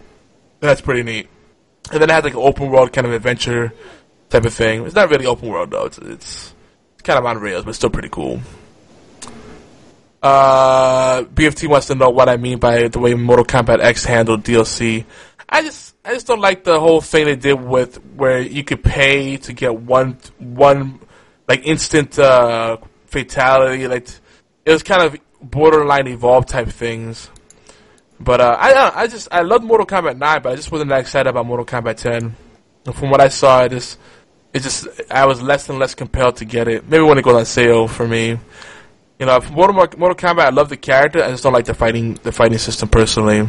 That's 0.59 0.81
pretty 0.81 1.03
neat. 1.03 1.27
And 1.91 2.01
then 2.01 2.09
it 2.09 2.13
has 2.13 2.23
like 2.23 2.33
an 2.33 2.39
open 2.39 2.69
world 2.69 2.91
kind 2.91 3.07
of 3.07 3.13
adventure 3.13 3.73
type 4.29 4.45
of 4.45 4.53
thing. 4.53 4.85
It's 4.85 4.95
not 4.95 5.09
really 5.09 5.25
open 5.25 5.49
world 5.49 5.71
though. 5.71 5.85
It's 5.85 5.97
it's, 5.97 6.53
it's 6.93 7.01
kind 7.03 7.19
of 7.19 7.25
on 7.25 7.39
rails, 7.39 7.65
but 7.65 7.75
still 7.75 7.89
pretty 7.89 8.09
cool. 8.09 8.41
Uh, 10.21 11.23
BFT 11.23 11.69
wants 11.69 11.87
to 11.87 11.95
know 11.95 12.09
what 12.09 12.27
I 12.27 12.37
mean 12.37 12.57
by 12.57 12.87
the 12.87 12.99
way 12.99 13.13
Mortal 13.13 13.45
Kombat 13.45 13.79
X 13.81 14.03
handled 14.03 14.43
DLC. 14.43 15.05
I 15.47 15.61
just 15.61 15.95
I 16.03 16.13
just 16.13 16.27
don't 16.27 16.41
like 16.41 16.63
the 16.63 16.79
whole 16.79 17.01
thing 17.01 17.25
they 17.25 17.35
did 17.35 17.53
with 17.53 17.97
where 18.15 18.41
you 18.41 18.63
could 18.63 18.83
pay 18.83 19.37
to 19.37 19.53
get 19.53 19.79
one 19.79 20.17
one 20.39 20.99
like 21.47 21.65
instant 21.65 22.17
uh, 22.19 22.77
fatality. 23.05 23.87
Like 23.87 24.09
it 24.65 24.71
was 24.71 24.83
kind 24.83 25.03
of 25.03 25.17
borderline 25.41 26.07
evolve 26.07 26.47
type 26.47 26.67
things. 26.67 27.29
But 28.19 28.41
uh, 28.41 28.57
I 28.59 28.73
don't 28.73 28.95
I 28.95 29.07
just 29.07 29.27
I 29.31 29.41
love 29.41 29.63
Mortal 29.63 29.85
Kombat 29.85 30.17
9, 30.17 30.41
but 30.41 30.53
I 30.53 30.55
just 30.55 30.71
wasn't 30.71 30.89
that 30.89 30.99
excited 30.99 31.29
about 31.29 31.45
Mortal 31.45 31.65
Kombat 31.65 31.97
10. 31.97 32.35
And 32.85 32.95
from 32.95 33.09
what 33.09 33.21
I 33.21 33.27
saw, 33.27 33.63
it 33.63 33.69
just 33.69 33.99
it 34.53 34.61
just 34.61 34.87
I 35.11 35.25
was 35.25 35.41
less 35.41 35.69
and 35.69 35.77
less 35.77 35.93
compelled 35.93 36.37
to 36.37 36.45
get 36.45 36.67
it. 36.67 36.87
Maybe 36.87 37.03
when 37.03 37.17
it 37.17 37.23
goes 37.23 37.35
on 37.35 37.45
sale 37.45 37.87
for 37.87 38.07
me. 38.07 38.39
You 39.19 39.25
know, 39.25 39.39
for 39.41 39.51
Mortal, 39.51 39.75
Mortal 39.97 40.15
Kombat, 40.15 40.45
I 40.45 40.49
love 40.49 40.69
the 40.69 40.77
character. 40.77 41.23
I 41.23 41.29
just 41.29 41.43
don't 41.43 41.53
like 41.53 41.65
the 41.65 41.73
fighting 41.73 42.15
the 42.23 42.31
fighting 42.31 42.57
system 42.57 42.89
personally. 42.89 43.47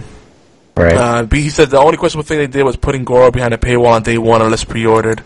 Right. 0.77 0.95
Uh, 0.95 1.23
but 1.25 1.39
he 1.39 1.51
said 1.51 1.71
the 1.71 1.79
only 1.79 1.97
questionable 1.97 2.27
thing 2.27 2.39
they 2.39 2.47
did 2.47 2.63
was 2.63 2.77
putting 2.77 3.05
Goro 3.05 3.31
behind 3.31 3.53
a 3.53 3.59
paywall 3.59 3.93
on 3.93 4.03
day 4.03 4.17
one 4.17 4.43
unless 4.43 4.65
pre-ordered. 4.65 5.23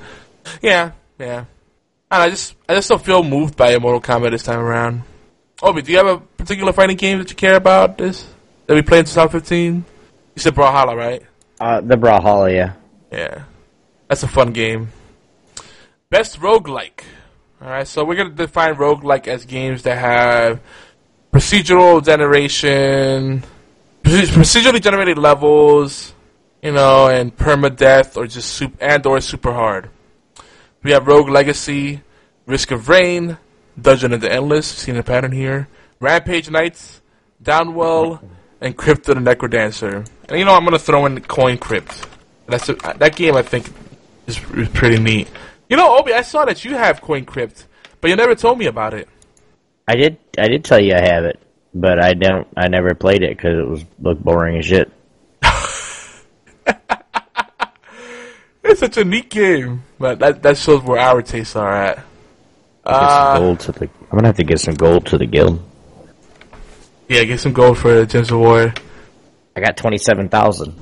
Yeah, 0.63 0.93
yeah. 1.19 1.45
And 2.11 2.23
I 2.23 2.31
just 2.31 2.55
I 2.69 2.75
just 2.75 2.89
don't 2.89 3.05
feel 3.05 3.23
moved 3.23 3.57
by 3.57 3.77
Mortal 3.79 4.01
Kombat 4.01 4.31
this 4.31 4.43
time 4.45 4.61
around. 4.61 5.03
Obi, 5.63 5.83
do 5.83 5.93
you 5.93 5.99
have 5.99 6.07
a 6.07 6.19
particular 6.19 6.73
fighting 6.73 6.97
game 6.97 7.19
that 7.19 7.31
you 7.31 7.37
care 7.37 7.55
about 7.55 7.99
this 7.99 8.27
that 8.67 8.75
we 8.75 8.83
played 8.83 9.01
in 9.01 9.05
2015? 9.07 9.85
You 10.35 10.43
said 10.43 10.55
Brawlhalla, 10.55 10.97
right? 10.97 11.23
Uh, 11.61 11.81
the 11.81 11.97
Brawlhalla, 11.97 12.53
yeah. 12.53 12.73
Yeah. 13.11 13.45
That's 14.09 14.23
a 14.23 14.29
fun 14.29 14.53
game. 14.53 14.89
Best 16.11 16.41
roguelike. 16.41 17.03
Alright, 17.63 17.87
so 17.87 18.05
we're 18.05 18.17
going 18.17 18.31
to 18.31 18.35
define 18.35 18.75
roguelike 18.75 19.29
as 19.29 19.45
games 19.45 19.83
that 19.85 19.99
have 19.99 20.61
procedural 21.33 22.05
generation, 22.05 23.43
procedurally 24.03 24.83
generated 24.83 25.17
levels, 25.17 26.13
you 26.63 26.73
know, 26.73 27.09
and 27.09 27.35
permadeath 27.37 28.17
or 28.17 28.27
just 28.27 28.51
super, 28.51 28.77
and 28.83 29.07
or 29.07 29.21
super 29.21 29.53
hard. 29.53 29.91
We 30.83 30.91
have 30.91 31.07
Rogue 31.07 31.29
Legacy, 31.29 32.03
Risk 32.47 32.73
of 32.73 32.89
Rain, 32.89 33.39
Dungeon 33.81 34.13
of 34.13 34.21
the 34.21 34.33
Endless, 34.33 34.67
seen 34.67 34.97
a 34.97 35.03
pattern 35.03 35.33
here, 35.33 35.69
Rampage 36.01 36.51
Knights, 36.51 37.01
Downwell, 37.43 38.21
and 38.63 38.77
Crypt 38.77 39.09
of 39.09 39.23
the 39.23 39.35
NecroDancer. 39.35 40.09
And 40.29 40.39
you 40.39 40.45
know, 40.45 40.55
I'm 40.55 40.65
to 40.67 40.79
throw 40.79 41.05
in 41.07 41.21
Coin 41.21 41.59
Crypt. 41.59 42.07
That's 42.47 42.69
a, 42.69 42.75
that 42.75 43.17
game 43.17 43.37
I 43.37 43.43
think 43.43 43.71
is, 44.27 44.41
is 44.53 44.69
pretty 44.69 44.99
neat. 44.99 45.29
You 45.69 45.77
know, 45.77 45.99
Obi, 45.99 46.13
I 46.13 46.23
saw 46.23 46.45
that 46.45 46.65
you 46.65 46.77
have 46.77 47.01
Coin 47.01 47.25
Crypt, 47.25 47.67
but 48.01 48.09
you 48.09 48.17
never 48.17 48.35
told 48.35 48.59
me 48.59 48.67
about 48.67 48.95
it. 48.95 49.09
I 49.87 49.97
did. 49.97 50.19
I 50.39 50.49
did 50.49 50.65
tell 50.65 50.81
you 50.81 50.95
I 50.95 51.01
have 51.01 51.25
it, 51.25 51.41
but 51.75 52.03
I 52.03 52.15
don't. 52.15 52.47
I 52.57 52.69
never 52.69 52.95
played 52.95 53.23
it 53.23 53.37
because 53.37 53.59
it 53.59 53.69
was 53.69 53.85
looked 54.01 54.23
boring 54.23 54.59
as 54.59 54.67
shit. 54.67 54.91
It's 58.65 58.79
such 58.79 58.97
a 58.97 59.05
neat 59.05 59.29
game, 59.29 59.83
but 59.99 60.21
that 60.21 60.43
that 60.45 60.57
shows 60.57 60.83
where 60.83 61.01
our 61.01 61.21
tastes 61.21 61.57
are 61.57 61.75
at. 61.75 62.05
Uh, 62.85 63.39
gold 63.39 63.61
to 63.61 63.73
the. 63.73 63.85
I'm 63.85 64.19
gonna 64.19 64.29
have 64.29 64.37
to 64.37 64.45
get 64.45 64.61
some 64.61 64.75
gold 64.75 65.07
to 65.07 65.19
the 65.19 65.27
guild. 65.27 65.61
Yeah, 67.09 67.25
get 67.25 67.41
some 67.41 67.53
gold 67.53 67.79
for 67.79 67.93
the 67.93 68.07
Gems 68.07 68.31
of 68.31 68.39
War. 68.39 68.73
I 69.57 69.61
got 69.61 69.77
twenty-seven 69.77 70.29
thousand. 70.29 70.75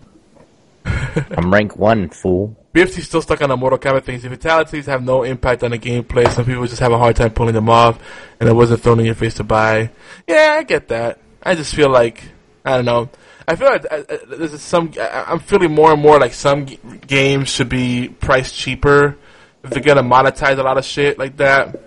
I'm 0.84 1.52
rank 1.52 1.76
one, 1.76 2.08
fool. 2.10 2.56
BFT's 2.74 3.04
still 3.06 3.20
stuck 3.20 3.42
on 3.42 3.48
the 3.48 3.56
Mortal 3.56 3.78
Kombat 3.78 4.04
things. 4.04 4.22
The 4.22 4.30
fatalities 4.30 4.86
have 4.86 5.02
no 5.02 5.24
impact 5.24 5.64
on 5.64 5.72
the 5.72 5.78
gameplay. 5.78 6.30
Some 6.32 6.44
people 6.44 6.64
just 6.66 6.80
have 6.80 6.92
a 6.92 6.98
hard 6.98 7.16
time 7.16 7.32
pulling 7.32 7.54
them 7.54 7.68
off, 7.68 7.98
and 8.38 8.48
it 8.48 8.52
wasn't 8.52 8.80
thrown 8.80 9.00
in 9.00 9.06
your 9.06 9.16
face 9.16 9.34
to 9.34 9.44
buy. 9.44 9.90
Yeah, 10.28 10.56
I 10.58 10.62
get 10.62 10.88
that. 10.88 11.18
I 11.42 11.54
just 11.56 11.74
feel 11.74 11.90
like 11.90 12.22
I 12.64 12.76
don't 12.76 12.84
know. 12.84 13.10
I 13.48 13.56
feel 13.56 13.66
like 13.68 13.84
uh, 13.90 14.02
uh, 14.08 14.16
there's 14.28 14.60
some. 14.62 14.92
I- 15.00 15.24
I'm 15.26 15.40
feeling 15.40 15.74
more 15.74 15.92
and 15.92 16.00
more 16.00 16.20
like 16.20 16.32
some 16.32 16.66
g- 16.66 16.78
games 17.06 17.48
should 17.48 17.68
be 17.68 18.08
priced 18.08 18.54
cheaper 18.54 19.16
if 19.64 19.70
they're 19.70 19.82
gonna 19.82 20.04
monetize 20.04 20.58
a 20.58 20.62
lot 20.62 20.78
of 20.78 20.84
shit 20.84 21.18
like 21.18 21.38
that. 21.38 21.80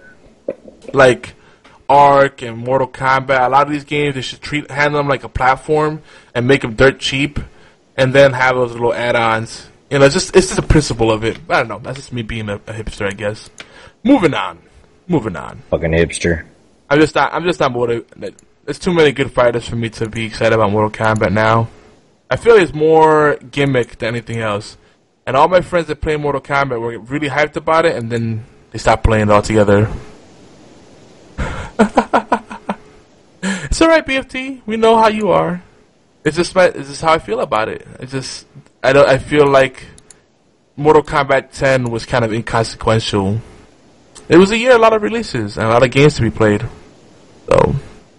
Like 0.94 1.34
Ark 1.90 2.42
and 2.42 2.58
Mortal 2.58 2.88
Kombat. 2.88 3.46
A 3.46 3.50
lot 3.50 3.68
of 3.68 3.74
these 3.74 3.84
games 3.84 4.16
they 4.16 4.22
should 4.22 4.42
treat 4.42 4.70
handle 4.70 5.00
them 5.00 5.08
like 5.08 5.24
a 5.24 5.30
platform 5.30 6.02
and 6.34 6.48
make 6.48 6.62
them 6.62 6.76
dirt 6.76 7.00
cheap, 7.00 7.40
and 7.98 8.14
then 8.14 8.34
have 8.34 8.56
those 8.56 8.72
little 8.72 8.94
add-ons. 8.94 9.68
You 9.90 10.00
know, 10.00 10.06
it's 10.06 10.16
just 10.16 10.36
it's 10.36 10.48
just 10.48 10.60
the 10.60 10.68
principle 10.68 11.12
of 11.12 11.24
it. 11.24 11.38
I 11.50 11.60
don't 11.60 11.68
know. 11.68 11.80
That's 11.80 11.98
just 11.98 12.14
me 12.14 12.22
being 12.22 12.50
a, 12.50 12.56
a 12.56 12.74
hipster, 12.74 13.08
I 13.08 13.14
guess. 13.14 13.50
Moving 14.04 14.34
on. 14.34 14.60
Moving 15.08 15.36
on. 15.36 15.62
Fucking 15.70 15.92
hipster. 15.92 16.46
I'm 16.90 17.00
just 17.00 17.16
not. 17.16 17.34
I'm 17.34 17.44
just 17.44 17.60
not 17.60 17.72
motivated. 17.72 18.36
There's 18.66 18.80
too 18.80 18.94
many 18.94 19.12
good 19.12 19.32
fighters 19.32 19.68
for 19.68 19.76
me 19.76 19.90
to 19.92 20.10
be 20.10 20.26
excited 20.26 20.54
about 20.54 20.72
Mortal 20.72 20.90
Kombat 20.90 21.34
now. 21.34 21.68
I 22.30 22.38
feel 22.38 22.56
it's 22.56 22.74
more 22.74 23.38
gimmick 23.52 23.98
than 23.98 24.10
anything 24.10 24.40
else. 24.40 24.78
And 25.26 25.38
all 25.38 25.48
my 25.48 25.62
friends 25.62 25.88
that 25.88 26.02
play 26.02 26.18
Mortal 26.18 26.42
Kombat 26.42 26.80
were 26.80 26.98
really 26.98 27.30
hyped 27.30 27.56
about 27.56 27.86
it, 27.86 27.96
and 27.96 28.12
then 28.12 28.46
they 28.72 28.80
stopped 28.80 29.04
playing 29.04 29.30
it 29.30 29.32
altogether. 29.32 29.90
it's 33.44 33.82
alright, 33.82 34.06
BFT. 34.06 34.62
We 34.66 34.78
know 34.78 34.98
how 34.98 35.08
you 35.08 35.30
are. 35.30 35.62
It's 36.24 36.38
just 36.38 36.56
my, 36.56 36.66
it's 36.66 36.88
just 36.90 37.02
how 37.02 37.14
I 37.14 37.20
feel 37.20 37.42
about 37.42 37.68
it. 37.70 37.86
It's 38.00 38.12
just 38.12 38.46
I 38.82 38.94
don't. 38.94 39.08
I 39.08 39.18
feel 39.18 39.48
like 39.48 39.86
Mortal 40.76 41.04
Kombat 41.04 41.52
10 41.52 41.92
was 41.92 42.06
kind 42.06 42.24
of 42.26 42.32
inconsequential. 42.34 43.40
It 44.30 44.38
was 44.38 44.52
a 44.52 44.58
year, 44.58 44.72
a 44.72 44.78
lot 44.78 44.94
of 44.94 45.02
releases 45.02 45.58
and 45.58 45.68
a 45.68 45.70
lot 45.70 45.84
of 45.84 45.92
games 45.92 46.16
to 46.16 46.22
be 46.22 46.32
played. 46.32 46.66
So, 47.50 47.76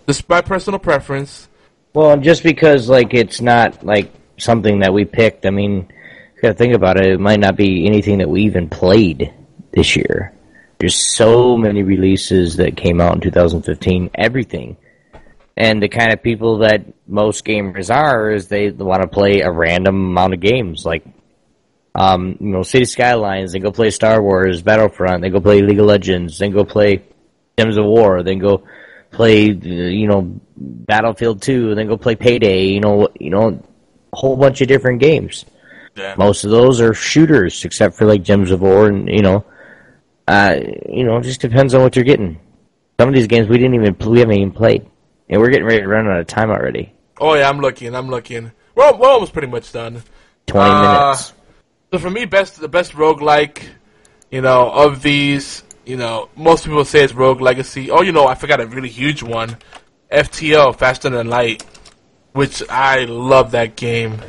just 0.06 0.28
my 0.28 0.42
personal 0.42 0.78
preference. 0.78 1.48
Well, 1.94 2.18
just 2.18 2.42
because 2.42 2.88
like 2.88 3.14
it's 3.14 3.40
not 3.40 3.84
like 3.84 4.12
something 4.36 4.80
that 4.80 4.92
we 4.92 5.04
picked, 5.04 5.46
I 5.46 5.50
mean, 5.50 5.88
you 6.36 6.42
gotta 6.42 6.54
think 6.54 6.74
about 6.74 6.98
it. 6.98 7.06
It 7.06 7.20
might 7.20 7.40
not 7.40 7.56
be 7.56 7.86
anything 7.86 8.18
that 8.18 8.28
we 8.28 8.42
even 8.42 8.68
played 8.68 9.32
this 9.72 9.96
year. 9.96 10.33
There's 10.84 11.16
so 11.16 11.56
many 11.56 11.82
releases 11.82 12.56
that 12.56 12.76
came 12.76 13.00
out 13.00 13.14
in 13.14 13.20
2015. 13.22 14.10
Everything, 14.14 14.76
and 15.56 15.82
the 15.82 15.88
kind 15.88 16.12
of 16.12 16.22
people 16.22 16.58
that 16.58 16.84
most 17.06 17.42
gamers 17.42 17.88
are 17.88 18.30
is 18.30 18.48
they 18.48 18.68
want 18.68 19.00
to 19.00 19.08
play 19.08 19.40
a 19.40 19.50
random 19.50 19.94
amount 20.10 20.34
of 20.34 20.40
games. 20.40 20.84
Like 20.84 21.06
um, 21.94 22.36
you 22.38 22.48
know, 22.50 22.62
City 22.62 22.84
Skylines, 22.84 23.52
then 23.52 23.62
go 23.62 23.72
play 23.72 23.88
Star 23.88 24.22
Wars 24.22 24.60
Battlefront, 24.60 25.22
then 25.22 25.32
go 25.32 25.40
play 25.40 25.62
League 25.62 25.78
of 25.78 25.86
Legends, 25.86 26.38
then 26.38 26.52
go 26.52 26.66
play 26.66 27.02
Gems 27.58 27.78
of 27.78 27.86
War, 27.86 28.22
then 28.22 28.38
go 28.38 28.64
play, 29.10 29.52
you 29.52 30.06
know, 30.06 30.38
Battlefield 30.54 31.40
2, 31.40 31.76
then 31.76 31.86
go 31.86 31.96
play 31.96 32.14
Payday, 32.14 32.66
you 32.66 32.80
know, 32.80 33.08
you 33.18 33.30
know, 33.30 33.58
a 34.12 34.16
whole 34.16 34.36
bunch 34.36 34.60
of 34.60 34.68
different 34.68 35.00
games. 35.00 35.46
Yeah. 35.96 36.14
Most 36.18 36.44
of 36.44 36.50
those 36.50 36.82
are 36.82 36.92
shooters, 36.92 37.64
except 37.64 37.96
for 37.96 38.04
like 38.04 38.22
Gems 38.22 38.50
of 38.50 38.60
War, 38.60 38.88
and 38.88 39.08
you 39.08 39.22
know, 39.22 39.46
uh, 40.28 40.56
you 40.88 41.04
know, 41.04 41.16
it 41.18 41.22
just 41.22 41.40
depends 41.40 41.74
on 41.74 41.82
what 41.82 41.96
you're 41.96 42.04
getting. 42.04 42.38
Some 42.98 43.08
of 43.08 43.14
these 43.14 43.26
games 43.26 43.48
we 43.48 43.58
didn't 43.58 43.74
even 43.74 43.96
we 44.10 44.20
haven't 44.20 44.36
even 44.36 44.52
played, 44.52 44.86
and 45.28 45.40
we're 45.40 45.50
getting 45.50 45.66
ready 45.66 45.80
to 45.80 45.88
run 45.88 46.06
out 46.08 46.20
of 46.20 46.26
time 46.26 46.50
already. 46.50 46.92
Oh 47.20 47.34
yeah, 47.34 47.48
I'm 47.48 47.58
looking. 47.60 47.94
I'm 47.94 48.08
looking. 48.08 48.52
We're, 48.74 48.92
we're 48.96 49.08
almost 49.08 49.32
pretty 49.32 49.48
much 49.48 49.72
done. 49.72 50.02
Twenty 50.46 50.70
Uh, 50.70 51.02
minutes. 51.04 51.32
So 51.92 51.98
for 51.98 52.10
me, 52.10 52.24
best 52.24 52.60
the 52.60 52.68
best 52.68 52.92
roguelike, 52.92 53.62
you 54.30 54.40
know, 54.40 54.70
of 54.70 55.02
these, 55.02 55.62
you 55.84 55.96
know, 55.96 56.28
most 56.36 56.64
people 56.64 56.84
say 56.84 57.04
it's 57.04 57.12
Rogue 57.14 57.40
Legacy. 57.40 57.90
Oh, 57.90 58.02
you 58.02 58.12
know, 58.12 58.26
I 58.26 58.34
forgot 58.34 58.60
a 58.60 58.66
really 58.66 58.88
huge 58.88 59.22
one, 59.22 59.58
FTL, 60.10 60.76
Faster 60.76 61.10
Than 61.10 61.28
Light, 61.28 61.64
which 62.32 62.62
I 62.68 63.04
love 63.04 63.52
that 63.52 63.76
game. 63.76 64.20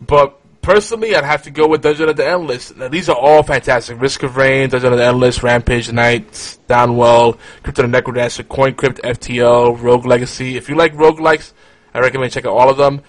But 0.00 0.37
personally, 0.68 1.16
I'd 1.16 1.24
have 1.24 1.44
to 1.44 1.50
go 1.50 1.66
with 1.66 1.80
Dungeon 1.80 2.10
of 2.10 2.16
the 2.16 2.28
Endless. 2.28 2.76
Now, 2.76 2.88
these 2.88 3.08
are 3.08 3.16
all 3.16 3.42
fantastic. 3.42 3.98
Risk 3.98 4.22
of 4.22 4.36
Rain, 4.36 4.68
Dungeon 4.68 4.92
of 4.92 4.98
the 4.98 5.04
Endless, 5.06 5.42
Rampage 5.42 5.90
Knights, 5.90 6.58
Downwell, 6.68 7.38
Crypt 7.62 7.78
of 7.78 7.90
the 7.90 8.02
NecroDancer, 8.02 8.46
Coin 8.46 8.74
Crypt, 8.74 9.00
FTL, 9.02 9.80
Rogue 9.80 10.04
Legacy. 10.04 10.58
If 10.58 10.68
you 10.68 10.74
like 10.74 10.92
roguelikes, 10.92 11.54
I 11.94 12.00
recommend 12.00 12.32
checking 12.32 12.50
out 12.50 12.58
all 12.58 12.68
of 12.68 12.76
them. 12.76 13.00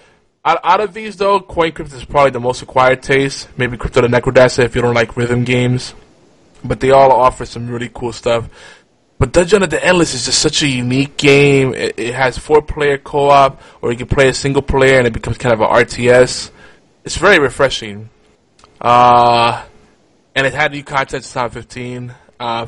Out, 0.42 0.58
out 0.64 0.80
of 0.80 0.94
these, 0.94 1.18
though, 1.18 1.38
Coin 1.38 1.72
Crypt 1.72 1.92
is 1.92 2.02
probably 2.02 2.30
the 2.30 2.40
most 2.40 2.62
acquired 2.62 3.02
taste. 3.02 3.46
Maybe 3.58 3.76
Crypt 3.76 3.94
of 3.98 4.10
the 4.10 4.20
NecroDancer 4.20 4.64
if 4.64 4.74
you 4.74 4.80
don't 4.80 4.94
like 4.94 5.18
rhythm 5.18 5.44
games. 5.44 5.92
But 6.64 6.80
they 6.80 6.92
all 6.92 7.12
offer 7.12 7.44
some 7.44 7.68
really 7.68 7.90
cool 7.92 8.14
stuff. 8.14 8.48
But 9.18 9.32
Dungeon 9.32 9.64
of 9.64 9.68
the 9.68 9.84
Endless 9.84 10.14
is 10.14 10.24
just 10.24 10.38
such 10.38 10.62
a 10.62 10.66
unique 10.66 11.18
game. 11.18 11.74
It, 11.74 11.98
it 11.98 12.14
has 12.14 12.38
four-player 12.38 12.96
co-op, 12.96 13.60
or 13.82 13.92
you 13.92 13.98
can 13.98 14.06
play 14.06 14.28
a 14.28 14.34
single 14.34 14.62
player 14.62 14.96
and 14.96 15.06
it 15.06 15.12
becomes 15.12 15.36
kind 15.36 15.52
of 15.52 15.60
an 15.60 15.68
RTS. 15.68 16.52
It's 17.04 17.16
very 17.16 17.38
refreshing. 17.38 18.10
Uh, 18.80 19.64
and 20.34 20.46
it 20.46 20.54
had 20.54 20.72
new 20.72 20.84
content 20.84 21.24
in 21.24 21.30
2015. 21.30 22.14
Uh, 22.38 22.66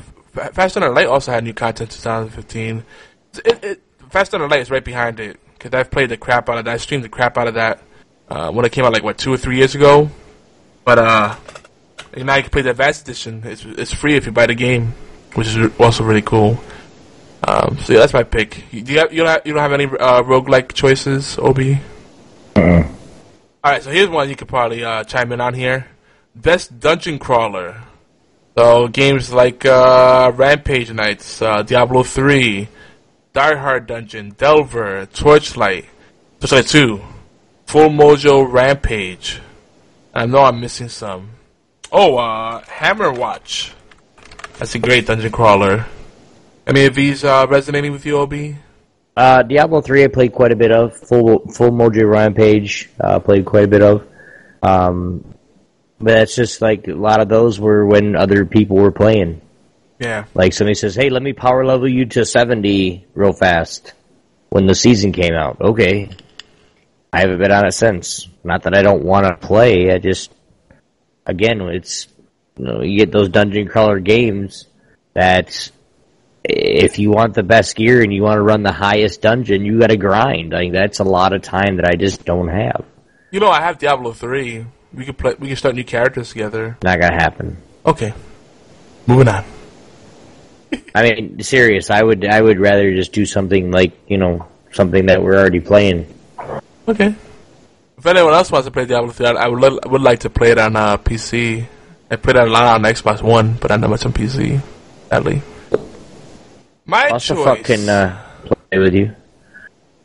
Faster 0.52 0.80
Than 0.80 0.94
Light 0.94 1.06
also 1.06 1.32
had 1.32 1.44
new 1.44 1.54
content 1.54 1.90
in 1.90 1.96
2015. 1.96 2.84
It, 3.44 3.64
it, 3.64 3.82
Faster 4.10 4.38
Than 4.38 4.48
Light 4.48 4.60
is 4.60 4.70
right 4.70 4.84
behind 4.84 5.20
it 5.20 5.38
because 5.54 5.72
I've 5.74 5.90
played 5.90 6.09
the 6.09 6.16
crap 6.16 6.48
out 6.48 6.59
of 6.59 6.64
that. 6.64 6.74
I 6.74 6.76
streamed 6.78 7.04
the 7.04 7.09
crap 7.09 7.38
out 7.38 7.48
of 7.48 7.54
that 7.54 7.82
uh, 8.28 8.50
when 8.50 8.64
it 8.64 8.72
came 8.72 8.84
out, 8.84 8.92
like 8.92 9.04
what 9.04 9.18
two 9.18 9.32
or 9.32 9.36
three 9.36 9.56
years 9.56 9.74
ago. 9.74 10.10
But 10.84 10.98
uh, 10.98 11.36
now 12.16 12.36
you 12.36 12.42
can 12.42 12.50
play 12.50 12.62
the 12.62 12.70
Advanced 12.70 13.02
Edition. 13.02 13.42
It's 13.44 13.64
it's 13.64 13.92
free 13.92 14.16
if 14.16 14.26
you 14.26 14.32
buy 14.32 14.46
the 14.46 14.54
game, 14.54 14.94
which 15.34 15.48
is 15.48 15.70
also 15.78 16.04
really 16.04 16.22
cool. 16.22 16.59
Um, 17.44 17.78
so 17.78 17.92
yeah, 17.92 18.00
that's 18.00 18.12
my 18.12 18.22
pick. 18.22 18.64
Do 18.70 18.78
you, 18.78 18.98
have, 18.98 19.12
you 19.12 19.18
don't 19.18 19.28
have, 19.28 19.42
you 19.46 19.52
don't 19.52 19.62
have 19.62 19.72
any 19.72 19.84
uh, 19.84 20.22
roguelike 20.22 20.72
choices, 20.72 21.38
Obi? 21.38 21.80
All 23.64 23.70
right, 23.70 23.80
so 23.80 23.93
here's 23.93 24.09
one 24.09 24.28
you 24.28 24.34
could 24.34 24.48
probably 24.48 24.82
uh, 24.82 25.05
chime 25.05 25.30
in 25.30 25.40
on 25.40 25.55
here. 25.55 25.86
Best 26.34 26.80
dungeon 26.80 27.20
crawler. 27.20 27.80
So 28.59 28.89
games 28.89 29.32
like 29.32 29.64
uh, 29.64 30.32
Rampage 30.34 30.93
Knights, 30.93 31.40
uh, 31.40 31.62
Diablo 31.62 32.02
3, 32.02 32.66
Die 33.32 33.55
Hard 33.55 33.86
Dungeon, 33.86 34.30
Delver, 34.36 35.06
Torchlight, 35.06 35.84
Torchlight 36.40 36.66
2, 36.66 37.01
Full 37.66 37.89
Mojo 37.90 38.51
Rampage. 38.51 39.40
I 40.12 40.26
know 40.26 40.40
I'm 40.40 40.60
missing 40.60 40.89
some. 40.89 41.30
Oh, 41.93 42.16
uh, 42.16 42.62
Hammerwatch. 42.62 43.74
That's 44.59 44.74
a 44.74 44.80
great 44.80 45.06
dungeon 45.06 45.30
crawler. 45.30 45.86
Any 46.66 46.86
of 46.86 46.97
these 46.97 47.22
uh, 47.22 47.47
resonating 47.48 47.93
with 47.93 48.05
you, 48.05 48.18
Obi? 48.18 48.56
Uh, 49.16 49.43
Diablo 49.43 49.80
three 49.80 50.05
I 50.05 50.09
played 50.09 50.32
quite 50.32 50.52
a 50.52 50.56
bit 50.56 50.72
of. 50.72 50.97
Full 50.97 51.47
Full 51.48 51.70
Mojo 51.70 52.10
Rampage 52.10 52.89
uh, 52.98 53.18
played 53.18 53.44
quite 53.44 53.64
a 53.64 53.68
bit 53.68 53.82
of. 53.82 54.06
Um, 54.62 55.34
but 55.98 56.18
it's 56.18 56.34
just 56.34 56.62
like 56.62 56.89
a 56.89 56.94
lot 56.94 57.20
of 57.20 57.28
those 57.28 57.60
were 57.60 57.86
when 57.86 58.16
other 58.16 58.44
people 58.44 58.76
were 58.76 58.90
playing. 58.93 59.40
Yeah. 59.98 60.24
Like 60.34 60.52
somebody 60.52 60.74
says, 60.74 60.94
"Hey, 60.94 61.10
let 61.10 61.22
me 61.22 61.32
power 61.32 61.64
level 61.64 61.89
you 61.89 62.06
to 62.06 62.24
seventy 62.24 63.06
real 63.14 63.32
fast." 63.32 63.93
When 64.48 64.66
the 64.66 64.74
season 64.74 65.12
came 65.12 65.32
out, 65.32 65.60
okay. 65.62 66.10
I 67.12 67.20
haven't 67.20 67.39
been 67.39 67.52
on 67.52 67.66
it 67.66 67.72
since. 67.72 68.28
Not 68.44 68.62
that 68.62 68.76
I 68.76 68.82
don't 68.82 69.05
want 69.05 69.26
to 69.26 69.47
play. 69.47 69.90
I 69.90 69.98
just, 69.98 70.32
again, 71.26 71.60
it's 71.62 72.09
you 72.56 72.64
know 72.64 72.82
you 72.82 72.98
get 72.98 73.12
those 73.12 73.28
dungeon 73.28 73.68
crawler 73.68 74.01
games 74.01 74.66
that 75.14 75.70
if 76.44 76.98
you 76.98 77.10
want 77.10 77.35
the 77.35 77.43
best 77.43 77.77
gear 77.77 78.02
and 78.02 78.12
you 78.12 78.23
want 78.23 78.39
to 78.39 78.43
run 78.43 78.62
the 78.62 78.73
highest 78.73 79.23
dungeon, 79.23 79.64
you 79.64 79.78
got 79.78 79.89
to 79.89 79.97
grind. 79.97 80.52
Like 80.52 80.73
that's 80.73 80.98
a 80.98 81.05
lot 81.05 81.32
of 81.32 81.43
time 81.43 81.77
that 81.77 81.86
I 81.86 81.94
just 81.94 82.24
don't 82.24 82.48
have. 82.48 82.85
You 83.31 83.40
know, 83.40 83.51
I 83.51 83.62
have 83.62 83.78
Diablo 83.78 84.12
3. 84.12 84.66
We 84.93 85.05
could 85.05 85.16
play. 85.16 85.35
We 85.39 85.48
could 85.48 85.59
start 85.59 85.74
new 85.74 85.85
characters 85.85 86.31
together. 86.31 86.77
Not 86.82 87.01
gonna 87.01 87.14
happen. 87.14 87.56
Okay. 87.86 88.12
Moving 89.06 89.28
on. 89.28 89.44
I 90.94 91.02
mean, 91.02 91.43
serious. 91.43 91.90
I 91.90 92.02
would 92.02 92.24
I 92.27 92.40
would 92.40 92.60
rather 92.60 92.93
just 92.94 93.12
do 93.12 93.24
something 93.24 93.70
like 93.70 93.93
you 94.06 94.19
know 94.19 94.47
something 94.73 95.06
that 95.06 95.23
we're 95.23 95.36
already 95.36 95.60
playing. 95.60 96.12
Okay. 96.86 97.14
If 97.97 98.06
anyone 98.06 98.35
else 98.35 98.51
wants 98.51 98.66
to 98.66 98.73
play 98.73 98.85
Diablo 98.85 99.12
3, 99.12 99.27
I, 99.27 99.31
I 99.32 99.48
would 99.48 99.86
would 99.86 100.02
like 100.02 100.20
to 100.20 100.31
play 100.31 100.51
it 100.51 100.59
on 100.59 100.77
uh, 100.77 100.98
PC. 100.98 101.64
I 102.10 102.16
played 102.16 102.36
it 102.36 102.43
a 102.43 102.51
lot 102.51 102.74
on 102.74 102.82
Xbox 102.82 103.23
One, 103.23 103.55
but 103.55 103.70
I'm 103.70 103.81
not 103.81 103.90
much 103.90 104.05
on 104.05 104.12
PC. 104.12 104.60
Sadly. 105.09 105.40
My 106.84 107.09
Also, 107.09 107.34
choice. 107.36 107.44
fucking 107.44 107.88
uh, 107.88 108.20
play 108.70 108.78
with 108.78 108.94
you. 108.94 109.14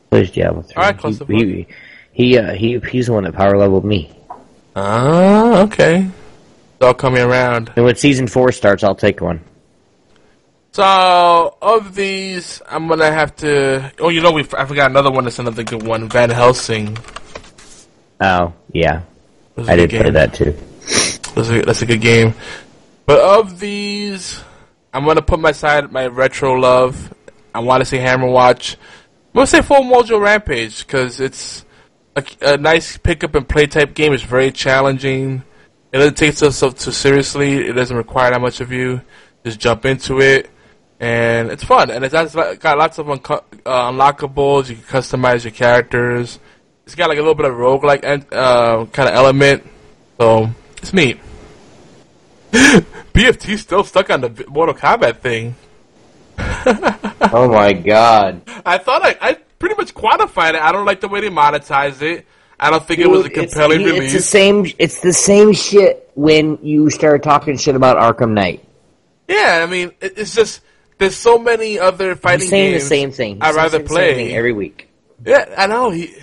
Plays 0.10 0.32
Diablo 0.32 0.62
three. 0.62 0.76
Alright, 0.76 0.96
he, 0.96 1.02
Clusterfuck. 1.02 1.28
he 1.28 1.68
he, 2.14 2.38
uh, 2.38 2.54
he 2.54 2.80
he's 2.80 3.08
the 3.08 3.14
one 3.14 3.24
that 3.24 3.34
power 3.34 3.58
leveled 3.58 3.86
me. 3.86 4.12
Ah, 4.76 5.62
okay. 5.64 5.98
It's 6.06 6.82
all 6.86 6.94
coming 6.94 7.22
around. 7.24 7.72
And 7.76 7.84
when 7.86 7.96
season 7.96 8.28
four 8.28 8.52
starts, 8.52 8.84
I'll 8.84 8.96
take 8.96 9.20
one. 9.22 9.42
So, 10.72 11.58
of 11.62 11.96
these, 11.96 12.62
I'm 12.70 12.88
gonna 12.88 13.12
have 13.12 13.36
to. 13.38 13.92
Oh, 14.00 14.10
you 14.10 14.22
know, 14.22 14.32
we 14.32 14.42
I 14.56 14.66
forgot 14.66 14.92
another 14.92 15.10
one. 15.10 15.24
That's 15.24 15.40
another 15.40 15.64
good 15.64 15.82
one. 15.82 16.08
Van 16.10 16.30
Helsing. 16.30 16.96
Oh 18.22 18.54
yeah, 18.72 19.02
I 19.58 19.62
a 19.62 19.64
I 19.64 19.76
good 19.76 19.90
did 19.90 20.02
play 20.02 20.10
that 20.12 20.34
too. 20.36 20.56
That's 21.36 21.50
a, 21.50 21.62
that's 21.64 21.82
a 21.82 21.86
good 21.88 22.02
game. 22.02 22.34
But 23.08 23.20
of 23.20 23.60
these, 23.60 24.44
I'm 24.94 25.06
gonna 25.06 25.22
put 25.22 25.40
my 25.40 25.52
side 25.52 25.92
my 25.92 26.08
retro 26.08 26.54
love. 26.54 27.14
I 27.54 27.60
want 27.60 27.82
to 27.82 27.86
say 27.86 28.00
Hammerwatch. 28.00 28.76
We'll 29.34 29.46
say 29.46 29.62
Full 29.62 29.82
Mojo 29.82 30.20
Rampage 30.22 30.86
because 30.86 31.20
it's 31.20 31.66
a, 32.16 32.24
a 32.42 32.58
nice 32.58 32.98
pick 32.98 33.24
up 33.24 33.36
and 33.36 33.48
play 33.48 33.68
type 33.68 33.94
game. 33.94 34.14
It's 34.14 34.24
very 34.24 34.52
challenging. 34.52 35.44
It 35.92 35.98
doesn't 35.98 36.16
take 36.16 36.42
itself 36.42 36.78
too 36.78 36.92
seriously. 36.92 37.68
It 37.68 37.74
doesn't 37.74 37.96
require 37.96 38.32
that 38.32 38.42
much 38.42 38.62
of 38.62 38.72
you. 38.72 39.02
Just 39.46 39.60
jump 39.60 39.86
into 39.86 40.20
it, 40.20 40.50
and 41.00 41.50
it's 41.50 41.64
fun. 41.64 41.92
And 41.92 42.04
it's 42.04 42.14
got 42.14 42.78
lots 42.78 42.98
of 42.98 43.10
unco- 43.10 43.46
uh, 43.66 43.92
unlockables. 43.92 44.70
You 44.70 44.76
can 44.76 44.84
customize 44.84 45.44
your 45.44 45.52
characters. 45.52 46.40
It's 46.86 46.96
got 46.96 47.10
like 47.10 47.18
a 47.18 47.22
little 47.22 47.36
bit 47.36 47.46
of 47.46 47.54
roguelike 47.54 48.04
uh, 48.32 48.86
kind 48.86 49.10
of 49.10 49.16
element. 49.16 49.64
So 50.20 50.50
it's 50.78 50.94
neat. 50.94 51.20
BFT 53.14 53.58
still 53.58 53.84
stuck 53.84 54.10
on 54.10 54.22
the 54.22 54.46
Mortal 54.48 54.76
Kombat 54.76 55.20
thing. 55.20 55.56
oh 56.40 57.50
my 57.52 57.74
god! 57.74 58.42
I 58.66 58.78
thought 58.78 59.04
I, 59.04 59.18
I 59.22 59.34
pretty 59.60 59.76
much 59.76 59.94
quantified 59.94 60.54
it. 60.54 60.62
I 60.62 60.72
don't 60.72 60.86
like 60.86 61.02
the 61.02 61.08
way 61.08 61.22
they 61.22 61.30
monetize 61.30 62.02
it. 62.02 62.26
I 62.60 62.70
don't 62.70 62.86
think 62.86 63.00
it 63.00 63.08
was 63.08 63.22
a 63.22 63.24
Dude, 63.30 63.32
it's- 63.38 63.54
compelling 63.54 63.82
It's 63.82 64.14
the 64.14 64.20
same. 64.22 64.66
It's 64.80 65.00
the 65.00 65.14
same 65.14 65.54
shit 65.54 66.10
when 66.16 66.60
you 66.62 66.90
start 66.90 67.24
talking 67.24 67.58
shit 67.58 67.76
about 67.76 67.98
Arkham 67.98 68.34
Knight. 68.34 68.64
Yeah, 69.28 69.62
I 69.64 69.70
mean, 69.70 69.92
it's 70.00 70.34
just 70.36 70.62
there's 71.00 71.16
so 71.16 71.38
many 71.38 71.80
other 71.80 72.16
fighting 72.16 72.42
He's 72.42 72.50
saying 72.50 72.72
games. 72.72 72.84
the 72.84 72.90
same 72.90 73.12
thing. 73.12 73.38
I'd 73.42 73.56
rather 73.56 73.80
play 73.82 74.16
thing 74.16 74.36
every 74.36 74.54
week. 74.54 74.90
Yeah, 75.26 75.54
I 75.58 75.68
know. 75.68 75.90
He, 75.90 76.14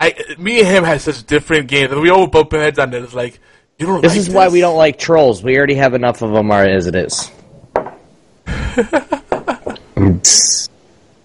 I, 0.00 0.14
me 0.38 0.60
and 0.60 0.68
him 0.68 0.84
had 0.84 1.00
such 1.02 1.24
different 1.26 1.68
games. 1.68 1.94
We 1.94 2.10
all 2.10 2.26
bump 2.26 2.52
our 2.54 2.60
heads 2.60 2.78
on 2.78 2.92
it. 2.94 3.02
It's 3.02 3.14
like 3.14 3.38
you 3.80 3.86
don't. 3.86 4.02
This 4.02 4.12
like 4.12 4.18
is 4.18 4.30
why 4.30 4.48
we 4.48 4.60
don't 4.60 4.76
like 4.76 4.98
trolls. 4.98 5.42
We 5.42 5.56
already 5.56 5.74
have 5.74 5.94
enough 5.94 6.20
of 6.22 6.32
them 6.32 6.50
as 6.52 6.86
it 6.86 6.94
is. 6.94 7.30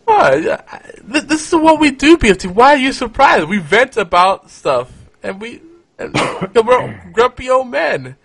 Oh, 0.08 0.36
yeah, 0.36 0.62
I- 0.72 0.80
th- 1.12 1.26
this 1.26 1.48
is 1.48 1.56
what 1.56 1.80
we 1.80 1.92
do, 1.92 2.18
BFT. 2.18 2.54
Why 2.54 2.74
are 2.76 2.78
you 2.78 2.94
surprised? 2.94 3.50
We 3.50 3.58
vent 3.58 3.98
about 3.98 4.50
stuff, 4.50 4.92
and 5.22 5.42
we 5.42 5.62
and 6.00 6.14
we're 6.56 7.10
grumpy 7.12 7.50
old 7.50 7.68
men. 7.70 8.16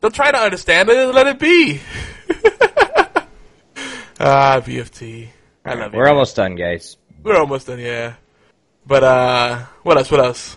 Don't 0.00 0.14
try 0.14 0.30
to 0.32 0.38
understand 0.38 0.88
it. 0.88 0.96
and 0.96 1.14
Let 1.14 1.26
it 1.26 1.38
be. 1.38 1.80
ah, 4.20 4.60
BFT. 4.64 5.28
I 5.64 5.74
love 5.74 5.92
you. 5.92 5.98
We're 5.98 6.08
almost 6.08 6.34
done, 6.36 6.54
guys. 6.56 6.96
We're 7.22 7.36
almost 7.36 7.66
done, 7.66 7.78
yeah. 7.78 8.14
But 8.86 9.04
uh, 9.04 9.58
what 9.82 9.98
else? 9.98 10.10
What 10.10 10.20
else? 10.20 10.56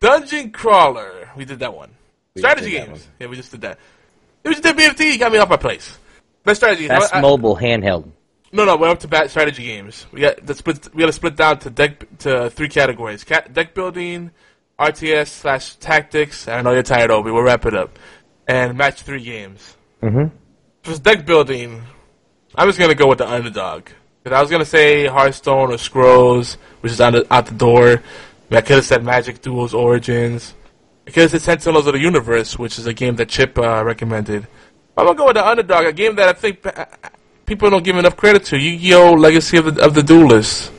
Dungeon 0.00 0.50
crawler. 0.52 1.30
We 1.36 1.44
did 1.44 1.58
that 1.58 1.74
one. 1.74 1.90
Strategy 2.38 2.70
games. 2.70 3.08
Yeah, 3.18 3.26
we 3.28 3.36
just 3.36 3.50
did 3.50 3.60
that. 3.62 3.78
It 4.44 4.48
was 4.48 4.60
just 4.60 4.76
did 4.76 4.96
BFT. 4.96 5.12
You 5.12 5.18
got 5.18 5.32
me 5.32 5.38
off 5.38 5.48
my 5.48 5.56
place. 5.56 5.98
Best 6.44 6.60
strategy. 6.60 6.88
games. 6.88 7.00
That's 7.00 7.12
I- 7.12 7.18
I- 7.18 7.20
mobile 7.20 7.56
handheld. 7.56 8.10
No, 8.50 8.64
no, 8.64 8.76
we're 8.76 8.88
up 8.88 9.00
to 9.00 9.08
bat 9.08 9.28
strategy 9.30 9.64
games. 9.64 10.06
We 10.10 10.20
got 10.22 10.44
the 10.46 10.54
split. 10.54 10.88
We 10.94 11.00
got 11.00 11.06
to 11.08 11.12
split 11.12 11.36
down 11.36 11.58
to 11.60 11.70
deck 11.70 12.06
to 12.20 12.48
three 12.48 12.68
categories: 12.70 13.22
Cat, 13.22 13.52
deck 13.52 13.74
building, 13.74 14.30
RTS 14.78 15.26
slash 15.28 15.76
tactics. 15.76 16.48
I 16.48 16.62
know 16.62 16.72
you're 16.72 16.82
tired, 16.82 17.10
Obi. 17.10 17.30
We'll 17.30 17.42
wrap 17.42 17.66
it 17.66 17.74
up 17.74 17.98
and 18.46 18.78
match 18.78 19.02
three 19.02 19.22
games. 19.22 19.76
Mm-hmm. 20.02 20.34
For 20.82 20.98
deck 20.98 21.26
building, 21.26 21.82
I'm 22.54 22.68
just 22.68 22.78
gonna 22.78 22.94
go 22.94 23.06
with 23.08 23.18
the 23.18 23.28
underdog. 23.30 23.88
'Cause 24.24 24.32
I 24.32 24.40
was 24.40 24.50
gonna 24.50 24.64
say 24.64 25.06
Hearthstone 25.06 25.70
or 25.72 25.76
Scrolls, 25.78 26.54
which 26.80 26.92
is 26.92 27.00
out 27.02 27.12
the, 27.12 27.26
out 27.32 27.46
the 27.46 27.54
door. 27.54 28.02
I, 28.50 28.56
I 28.56 28.60
could 28.62 28.76
have 28.76 28.84
said 28.86 29.04
Magic 29.04 29.42
Duels 29.42 29.74
Origins. 29.74 30.54
I 31.08 31.10
could 31.10 31.22
have 31.22 31.30
said 31.30 31.40
Sentinels 31.40 31.86
of 31.86 31.94
the 31.94 32.00
Universe, 32.00 32.58
which 32.58 32.78
is 32.78 32.86
a 32.86 32.92
game 32.92 33.16
that 33.16 33.30
Chip 33.30 33.56
uh, 33.56 33.82
recommended. 33.82 34.46
I'm 34.94 35.06
gonna 35.06 35.16
go 35.16 35.24
with 35.28 35.36
the 35.36 35.48
underdog, 35.48 35.86
a 35.86 35.92
game 35.94 36.16
that 36.16 36.28
I 36.28 36.34
think 36.34 36.66
uh, 36.66 36.84
people 37.46 37.70
don't 37.70 37.82
give 37.82 37.96
enough 37.96 38.14
credit 38.14 38.44
to. 38.46 38.58
Yu-Gi-Oh! 38.58 39.14
Legacy 39.14 39.56
of 39.56 39.74
the 39.74 39.82
of 39.82 39.94
the 39.94 40.02
Duelist. 40.02 40.70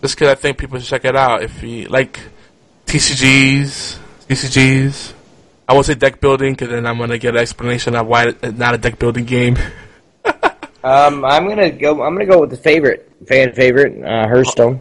Just 0.00 0.14
because 0.14 0.28
I 0.28 0.36
think 0.36 0.56
people 0.56 0.78
should 0.78 0.88
check 0.88 1.04
it 1.04 1.14
out. 1.14 1.42
If 1.42 1.62
you 1.62 1.86
like 1.88 2.18
TCGs, 2.86 3.98
TCGs. 4.26 5.12
I 5.68 5.74
won't 5.74 5.84
say 5.84 5.96
deck 5.96 6.18
building 6.18 6.54
because 6.54 6.70
then 6.70 6.86
I'm 6.86 6.96
gonna 6.96 7.18
get 7.18 7.34
an 7.34 7.42
explanation 7.42 7.94
of 7.94 8.06
why 8.06 8.28
it's 8.28 8.56
not 8.56 8.74
a 8.74 8.78
deck 8.78 8.98
building 8.98 9.26
game. 9.26 9.58
Um, 10.84 11.24
I'm 11.24 11.48
gonna 11.48 11.72
go. 11.72 12.02
I'm 12.02 12.14
gonna 12.14 12.24
go 12.24 12.40
with 12.40 12.50
the 12.50 12.56
favorite 12.56 13.10
fan 13.26 13.52
favorite, 13.52 14.00
uh, 14.00 14.28
Hearthstone. 14.28 14.80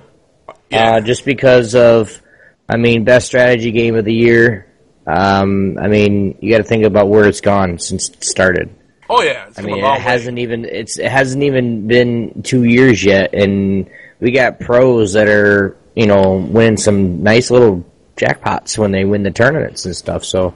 Uh, 0.71 1.01
just 1.01 1.25
because 1.25 1.73
of, 1.73 2.21
I 2.69 2.77
mean, 2.77 3.03
best 3.03 3.25
strategy 3.25 3.71
game 3.71 3.95
of 3.95 4.05
the 4.05 4.13
year. 4.13 4.66
Um, 5.07 5.77
I 5.79 5.87
mean, 5.87 6.37
you 6.41 6.51
got 6.51 6.57
to 6.57 6.63
think 6.63 6.83
about 6.83 7.07
where 7.07 7.25
it's 7.25 7.41
gone 7.41 7.79
since 7.79 8.09
it 8.09 8.23
started. 8.23 8.69
Oh 9.09 9.21
yeah, 9.21 9.47
it's 9.47 9.57
I 9.57 9.61
mean, 9.61 9.77
it 9.77 9.83
way. 9.83 9.99
hasn't 9.99 10.37
even 10.37 10.65
it's 10.65 10.99
it 10.99 11.09
hasn't 11.09 11.43
even 11.43 11.87
been 11.87 12.43
two 12.43 12.65
years 12.65 13.03
yet, 13.03 13.33
and 13.33 13.89
we 14.19 14.31
got 14.31 14.59
pros 14.59 15.13
that 15.13 15.29
are 15.29 15.77
you 15.95 16.07
know 16.07 16.33
winning 16.33 16.75
some 16.75 17.23
nice 17.23 17.49
little 17.49 17.85
jackpots 18.17 18.77
when 18.77 18.91
they 18.91 19.05
win 19.05 19.23
the 19.23 19.31
tournaments 19.31 19.85
and 19.85 19.95
stuff. 19.95 20.25
So, 20.25 20.53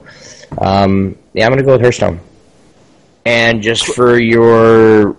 um, 0.58 1.16
yeah, 1.32 1.46
I'm 1.46 1.52
gonna 1.52 1.62
go 1.62 1.72
with 1.72 1.80
Hearthstone. 1.80 2.20
And 3.24 3.62
just 3.62 3.86
for 3.86 4.18
your, 4.18 5.16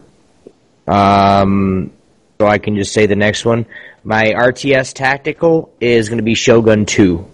um, 0.87 1.91
so 2.39 2.47
I 2.47 2.57
can 2.57 2.75
just 2.75 2.93
say 2.93 3.05
the 3.05 3.15
next 3.15 3.45
one. 3.45 3.65
My 4.03 4.25
RTS 4.25 4.93
tactical 4.93 5.73
is 5.79 6.09
going 6.09 6.17
to 6.17 6.23
be 6.23 6.35
Shogun 6.35 6.85
Two, 6.85 7.25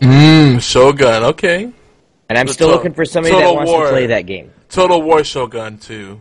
Mmm, 0.00 0.60
Shogun. 0.62 1.24
Okay. 1.24 1.70
and 2.28 2.38
I'm 2.38 2.46
The 2.46 2.52
still 2.52 2.68
to- 2.68 2.74
looking 2.76 2.92
for 2.94 3.04
somebody 3.04 3.34
Total 3.34 3.50
that 3.50 3.56
wants 3.56 3.70
War. 3.72 3.84
to 3.86 3.90
play 3.90 4.06
that 4.06 4.26
game. 4.26 4.52
Total 4.68 5.02
War 5.02 5.24
Shogun 5.24 5.78
2. 5.78 6.20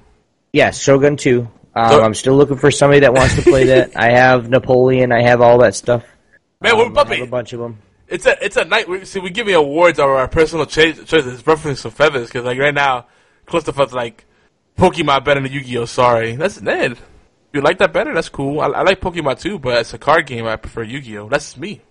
Yes, 0.53 0.81
Shogun 0.81 1.15
2. 1.18 1.47
Um, 1.76 1.89
So- 1.91 2.01
I'm 2.01 2.14
still 2.15 2.35
looking 2.35 2.57
for 2.57 2.72
somebody 2.72 3.01
that 3.01 3.14
wants 3.14 3.35
to 3.35 3.41
play 3.43 3.65
that. 3.65 3.91
I 3.95 4.11
have 4.11 4.49
Napoleon. 4.49 5.11
I 5.11 5.22
have 5.22 5.39
all 5.41 5.60
that 5.60 5.76
stuff. 5.76 6.03
Man, 6.61 6.76
we're 6.77 6.85
Um, 6.85 6.97
I 6.97 6.99
have 7.01 7.07
puppy. 7.10 7.22
a 7.22 7.27
bunch 7.27 7.53
of 7.53 7.60
them. 7.60 7.77
It's 8.07 8.26
a 8.26 8.43
it's 8.43 8.57
a 8.57 8.65
night. 8.65 8.89
We, 8.89 9.06
see, 9.06 9.19
we 9.19 9.30
give 9.30 9.45
me 9.45 9.53
awards 9.53 9.99
over 9.99 10.15
our 10.15 10.27
personal 10.27 10.65
cha- 10.65 10.93
choices, 11.06 11.45
reference 11.45 11.84
to 11.84 11.91
feathers. 11.91 12.27
Because 12.27 12.43
like 12.43 12.57
right 12.57 12.73
now, 12.73 13.06
Clusterfuck's 13.47 13.93
like 13.93 14.26
Pokemon 14.80 15.23
better 15.23 15.41
than 15.41 15.51
Yu-Gi-Oh. 15.51 15.85
Sorry, 15.85 16.35
that's 16.35 16.60
Ned. 16.60 16.93
If 16.93 16.99
you 17.53 17.61
like 17.61 17.77
that 17.77 17.93
better, 17.93 18.14
that's 18.15 18.30
cool. 18.30 18.61
I, 18.61 18.65
I 18.68 18.81
like 18.81 18.99
Pokemon 18.99 19.39
too, 19.39 19.60
but 19.60 19.77
as 19.77 19.93
a 19.93 19.99
card 19.99 20.26
game, 20.26 20.47
I 20.47 20.56
prefer 20.56 20.81
Yu-Gi-Oh. 20.84 21.30
That's 21.30 21.56
me. 21.56 21.81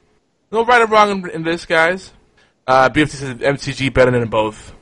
No 0.51 0.65
right 0.65 0.83
or 0.83 0.87
wrong 0.87 1.11
in, 1.11 1.31
in 1.31 1.43
this, 1.43 1.67
guys. 1.67 2.13
Uh, 2.67 2.89
BFT 2.89 3.11
says 3.11 3.35
MTG 3.37 3.93
better 3.93 4.11
than 4.11 4.29
both. 4.29 4.75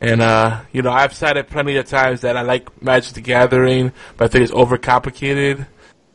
And 0.00 0.22
uh, 0.22 0.62
you 0.72 0.82
know, 0.82 0.92
I've 0.92 1.12
said 1.12 1.36
it 1.36 1.48
plenty 1.48 1.76
of 1.76 1.86
times 1.86 2.20
that 2.20 2.36
I 2.36 2.42
like 2.42 2.82
Magic 2.82 3.14
the 3.14 3.20
Gathering, 3.20 3.92
but 4.16 4.26
I 4.26 4.28
think 4.28 4.44
it's 4.44 4.52
overcomplicated, 4.52 5.66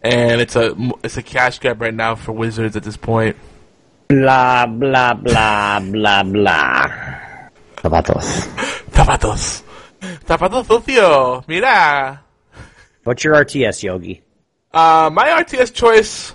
and 0.01 0.39
it's 0.39 0.55
a 0.55 0.73
it's 1.03 1.17
a 1.17 1.23
cash 1.23 1.59
grab 1.59 1.81
right 1.81 1.93
now 1.93 2.15
for 2.15 2.31
Wizards 2.31 2.77
at 2.77 2.84
this 2.84 2.95
point. 2.95 3.35
Blah, 4.07 4.67
blah, 4.67 5.13
blah, 5.15 5.80
blah, 5.80 6.23
blah. 6.23 6.88
Zapatos. 7.77 8.47
Zapatos. 8.91 9.63
Zapatos 10.25 10.65
sucio. 10.65 11.47
Mira. 11.47 12.21
What's 13.03 13.23
your 13.23 13.35
RTS, 13.35 13.84
Yogi? 13.84 14.21
Uh, 14.71 15.09
my 15.11 15.43
RTS 15.43 15.73
choice. 15.73 16.34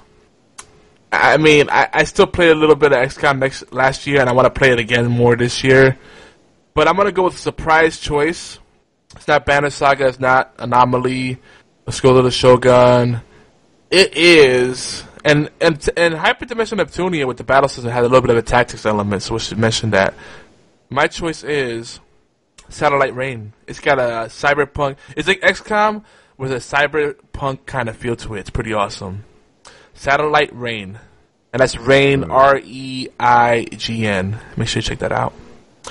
I 1.11 1.37
mean, 1.39 1.71
I, 1.71 1.89
I 1.93 2.05
still 2.05 2.27
played 2.27 2.51
a 2.51 2.55
little 2.55 2.77
bit 2.77 2.93
of 2.93 2.99
XCOM 2.99 3.39
next, 3.39 3.73
last 3.73 4.07
year, 4.07 4.21
and 4.21 4.29
I 4.29 4.33
want 4.33 4.47
to 4.47 4.59
play 4.59 4.71
it 4.73 4.79
again 4.79 5.07
more 5.07 5.37
this 5.37 5.65
year. 5.65 5.99
But 6.75 6.87
I'm 6.87 6.97
gonna 6.97 7.13
go 7.13 7.25
with 7.25 7.35
a 7.35 7.39
surprise 7.39 7.99
choice. 7.99 8.59
It's 9.17 9.27
not 9.27 9.47
Banner 9.47 9.71
Saga. 9.71 10.07
It's 10.07 10.21
not 10.21 10.55
Anomaly. 10.59 11.39
Let's 11.87 12.01
to 12.01 12.23
the 12.23 12.31
Shogun. 12.31 13.21
It 13.91 14.17
is, 14.17 15.03
and 15.25 15.51
and 15.61 15.89
and 15.97 16.15
Hyperdimension 16.15 16.79
Neptunia 16.79 17.27
with 17.27 17.39
the 17.39 17.45
battle 17.45 17.69
system 17.69 17.91
has 17.91 18.01
a 18.05 18.09
little 18.09 18.21
bit 18.21 18.31
of 18.31 18.37
a 18.37 18.43
tactics 18.43 18.85
element, 18.85 19.23
so 19.23 19.35
we 19.35 19.41
should 19.41 19.59
mention 19.59 19.91
that. 19.91 20.15
My 20.91 21.07
choice 21.07 21.43
is 21.43 22.01
Satellite 22.69 23.15
Reign. 23.15 23.55
It's 23.67 23.81
got 23.81 23.99
a 23.99 24.29
cyberpunk. 24.29 24.99
It's 25.17 25.27
like 25.27 25.41
XCOM 25.41 26.05
with 26.37 26.53
a 26.53 26.57
cyberpunk 26.57 27.67
kind 27.67 27.89
of 27.89 27.97
feel 27.97 28.17
to 28.17 28.35
it. 28.35 28.41
It's 28.41 28.51
pretty 28.51 28.73
awesome. 28.75 29.25
Satellite 29.99 30.55
Reign, 30.55 30.99
and 31.53 31.61
that's 31.61 31.77
Reign 31.77 32.25
R 32.25 32.61
E 32.63 33.09
I 33.19 33.67
G 33.73 34.07
N. 34.07 34.39
Make 34.57 34.69
sure 34.69 34.81
you 34.81 34.89
check 34.89 35.01
that 35.01 35.13
out. 35.13 35.33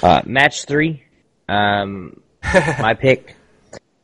Uh, 0.02 0.22
match 0.26 0.66
three. 0.66 1.04
Um, 1.50 2.22
my 2.54 2.94
pick 2.94 3.36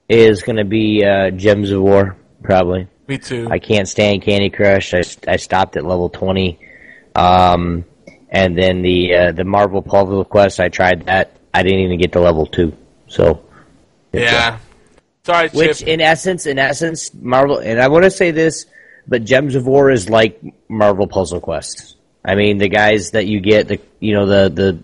is 0.10 0.44
going 0.44 0.58
to 0.58 0.66
be 0.66 1.06
uh, 1.06 1.32
Gems 1.32 1.72
of 1.72 1.82
War, 1.82 2.18
probably. 2.42 2.88
Me 3.08 3.18
too. 3.18 3.48
I 3.50 3.60
can't 3.60 3.88
stand 3.88 4.24
Candy 4.24 4.50
Crush. 4.50 4.94
I, 4.94 5.04
I 5.28 5.38
stopped 5.38 5.78
at 5.78 5.86
level 5.86 6.10
20. 6.10 6.60
Um, 7.16 7.86
and 8.30 8.58
then 8.58 8.82
the 8.82 9.16
uh, 9.16 9.32
the 9.32 9.44
Marvel 9.44 9.82
Puzzle 9.82 10.26
Quest, 10.26 10.60
I 10.60 10.70
tried 10.70 11.06
that. 11.06 11.38
I 11.54 11.64
didn't 11.64 11.80
even 11.80 12.00
get 12.00 12.14
to 12.14 12.20
level 12.20 12.48
2. 12.48 12.76
So, 13.08 13.44
Yeah. 14.12 14.58
Sorry, 15.24 15.50
Chip. 15.50 15.58
Which, 15.58 15.82
in 15.84 16.02
essence, 16.02 16.46
in 16.48 16.58
essence, 16.60 17.14
Marvel, 17.14 17.60
and 17.60 17.80
I 17.80 17.88
want 17.88 18.04
to 18.04 18.12
say 18.12 18.32
this, 18.32 18.66
but 19.08 19.24
Gems 19.24 19.56
of 19.56 19.66
War 19.66 19.92
is 19.92 20.10
like 20.10 20.42
Marvel 20.70 21.08
Puzzle 21.08 21.40
Quest. 21.40 21.98
I 22.26 22.36
mean, 22.36 22.58
the 22.58 22.70
guys 22.70 23.12
that 23.12 23.28
you 23.28 23.40
get, 23.40 23.68
the 23.68 23.80
you 24.00 24.14
know, 24.14 24.26
the 24.26 24.50
the, 24.50 24.80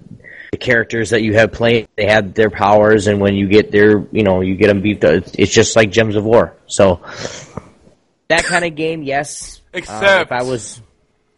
the 0.52 0.58
characters 0.58 1.12
that 1.12 1.22
you 1.22 1.36
have 1.36 1.52
playing, 1.52 1.88
they 1.96 2.08
have 2.08 2.34
their 2.34 2.50
powers, 2.50 3.08
and 3.08 3.20
when 3.22 3.36
you 3.36 3.48
get 3.48 3.72
their, 3.72 4.06
you 4.12 4.24
know, 4.24 4.42
you 4.42 4.56
get 4.56 4.68
them 4.68 4.82
beefed 4.82 5.04
up. 5.04 5.14
It's, 5.14 5.32
it's 5.36 5.54
just 5.54 5.76
like 5.76 5.92
Gems 5.92 6.16
of 6.16 6.26
War. 6.26 6.56
So, 6.68 7.02
that 8.28 8.44
kind 8.44 8.66
of 8.66 8.76
game, 8.76 9.04
yes. 9.04 9.62
Uh, 9.74 9.78
Except 9.78 10.22
if 10.24 10.32
I 10.32 10.44
was, 10.44 10.82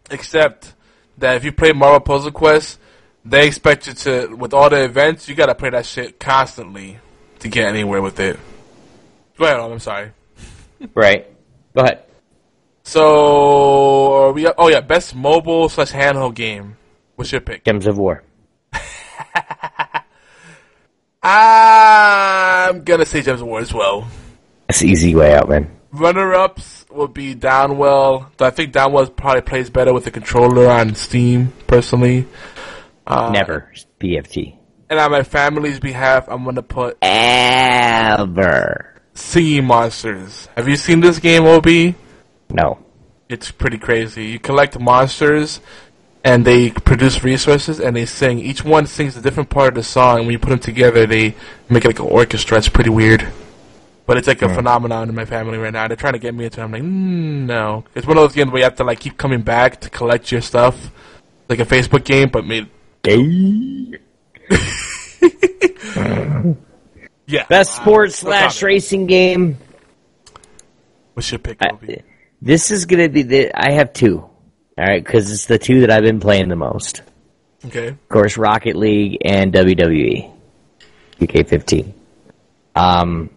except 0.10 0.74
that 1.18 1.36
if 1.36 1.44
you 1.44 1.52
play 1.52 1.72
Marvel 1.72 2.00
Puzzle 2.00 2.32
Quest, 2.32 2.80
they 3.24 3.48
expect 3.48 3.88
you 3.88 3.94
to, 3.94 4.36
with 4.36 4.54
all 4.54 4.70
the 4.70 4.84
events, 4.84 5.28
you 5.30 5.36
gotta 5.36 5.56
play 5.56 5.70
that 5.70 5.86
shit 5.86 6.20
constantly 6.20 7.00
to 7.40 7.48
get 7.48 7.68
anywhere 7.68 8.02
with 8.02 8.20
it. 8.20 8.40
Go 9.38 9.46
ahead, 9.46 9.60
I'm 9.60 9.80
sorry. 9.80 10.12
right? 10.96 11.28
Go 11.76 11.82
ahead. 11.82 12.04
So, 12.92 14.14
are 14.16 14.34
we, 14.34 14.48
oh 14.48 14.68
yeah, 14.68 14.82
best 14.82 15.16
mobile 15.16 15.70
slash 15.70 15.94
handheld 15.94 16.36
game. 16.36 16.76
What's 17.16 17.32
your 17.32 17.40
pick? 17.40 17.64
Gems 17.64 17.88
of 17.88 17.98
War. 17.98 18.22
I'm 21.24 22.84
gonna 22.84 23.06
say 23.06 23.22
Gems 23.22 23.40
of 23.40 23.48
War 23.48 23.62
as 23.62 23.74
well. 23.74 24.10
That's 24.68 24.82
the 24.82 24.90
easy 24.90 25.16
way 25.16 25.34
out, 25.34 25.48
man. 25.48 25.72
Runner-ups 25.94 26.88
would 26.92 27.14
be 27.14 27.34
Downwell. 27.34 28.30
I 28.42 28.50
think 28.50 28.74
Downwell 28.74 29.16
probably 29.16 29.44
plays 29.44 29.70
better 29.70 29.94
with 29.94 30.04
the 30.04 30.12
controller 30.12 30.68
on 30.68 30.94
Steam, 30.96 31.54
personally. 31.68 32.28
Uh, 33.08 33.32
Never 33.32 33.72
BFT. 34.02 34.58
And 34.90 35.00
on 35.00 35.12
my 35.12 35.24
family's 35.24 35.80
behalf, 35.80 36.28
I'm 36.28 36.44
gonna 36.44 36.62
put 36.62 36.98
Ever. 37.02 39.02
Singing 39.14 39.64
Monsters. 39.64 40.50
Have 40.58 40.68
you 40.68 40.76
seen 40.76 41.00
this 41.00 41.20
game, 41.20 41.46
Ob? 41.46 41.96
No. 42.54 42.78
It's 43.30 43.50
pretty 43.52 43.78
crazy. 43.78 44.26
You 44.26 44.40
collect 44.40 44.78
monsters, 44.80 45.62
and 46.24 46.44
they 46.46 46.72
produce 46.72 47.24
resources, 47.24 47.80
and 47.80 47.96
they 47.96 48.06
sing. 48.06 48.40
Each 48.40 48.64
one 48.64 48.86
sings 48.88 49.16
a 49.16 49.22
different 49.22 49.50
part 49.50 49.70
of 49.70 49.76
the 49.76 49.84
song, 49.84 50.18
and 50.18 50.26
when 50.28 50.34
you 50.34 50.40
put 50.40 50.50
them 50.50 50.60
together, 50.60 51.06
they 51.08 51.36
make 51.70 51.86
it 51.86 51.90
like 51.90 52.00
an 52.00 52.06
orchestra. 52.08 52.58
It's 52.58 52.68
pretty 52.70 52.90
weird. 52.90 53.28
But 54.06 54.18
it's 54.18 54.28
like 54.28 54.42
a 54.42 54.50
Hmm. 54.50 54.56
phenomenon 54.56 55.08
in 55.10 55.16
my 55.16 55.24
family 55.26 55.58
right 55.58 55.72
now. 55.72 55.88
They're 55.88 55.96
trying 55.96 56.14
to 56.14 56.20
get 56.20 56.34
me 56.36 56.44
into 56.46 56.60
it. 56.60 56.64
I'm 56.64 56.72
like, 56.72 56.82
mm, 56.84 57.46
no. 57.46 57.86
It's 57.96 58.06
one 58.06 58.18
of 58.18 58.24
those 58.24 58.34
games 58.34 58.52
where 58.52 58.58
you 58.60 58.64
have 58.66 58.76
to 58.76 58.84
like 58.84 59.00
keep 59.00 59.18
coming 59.18 59.42
back 59.42 59.80
to 59.82 59.90
collect 59.90 60.32
your 60.32 60.42
stuff. 60.42 60.92
Like 61.48 61.60
a 61.60 61.66
Facebook 61.66 62.04
game, 62.04 62.28
but 62.30 62.46
made. 62.46 62.68
yeah. 67.28 67.46
Best 67.48 67.76
sports 67.76 68.24
No 68.24 68.30
slash 68.30 68.60
comment. 68.60 68.64
racing 68.64 69.08
game. 69.08 69.58
What's 71.14 71.32
your 71.32 71.40
pick, 71.40 71.58
I- 71.62 71.70
Obi? 71.70 72.02
This 72.42 72.72
is 72.72 72.86
gonna 72.86 73.10
be 73.10 73.24
the. 73.24 73.52
I 73.54 73.74
have 73.74 73.94
two. 73.94 74.20
All 74.20 74.86
right, 74.88 75.04
because 75.04 75.32
it's 75.32 75.46
the 75.46 75.60
two 75.60 75.82
that 75.82 75.92
I've 75.92 76.04
been 76.04 76.20
playing 76.20 76.50
the 76.50 76.56
most. 76.56 77.02
Okay. 77.66 77.90
Of 77.90 78.10
course, 78.10 78.38
Rocket 78.38 78.76
League 78.76 79.18
and. 79.24 79.54
WWE. 79.54 80.32
2K15. 81.20 81.94
Um, 82.76 83.30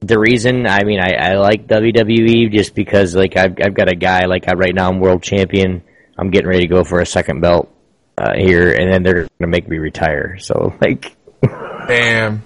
the 0.00 0.18
reason, 0.18 0.66
I 0.66 0.84
mean, 0.84 1.00
I, 1.00 1.14
I 1.14 1.34
like 1.38 1.66
WWE 1.66 2.52
just 2.52 2.74
because, 2.74 3.16
like, 3.16 3.36
I've, 3.36 3.56
I've 3.60 3.74
got 3.74 3.90
a 3.90 3.96
guy, 3.96 4.26
like, 4.26 4.48
I, 4.48 4.52
right 4.52 4.74
now 4.74 4.88
I'm 4.88 5.00
world 5.00 5.22
champion. 5.22 5.82
I'm 6.16 6.30
getting 6.30 6.46
ready 6.48 6.62
to 6.62 6.68
go 6.68 6.84
for 6.84 7.00
a 7.00 7.06
second 7.06 7.40
belt, 7.40 7.68
uh, 8.16 8.34
here, 8.36 8.70
and 8.72 8.92
then 8.92 9.02
they're 9.02 9.14
going 9.14 9.28
to 9.40 9.46
make 9.48 9.68
me 9.68 9.78
retire. 9.78 10.38
So, 10.38 10.74
like, 10.80 11.16
Damn. 11.42 12.42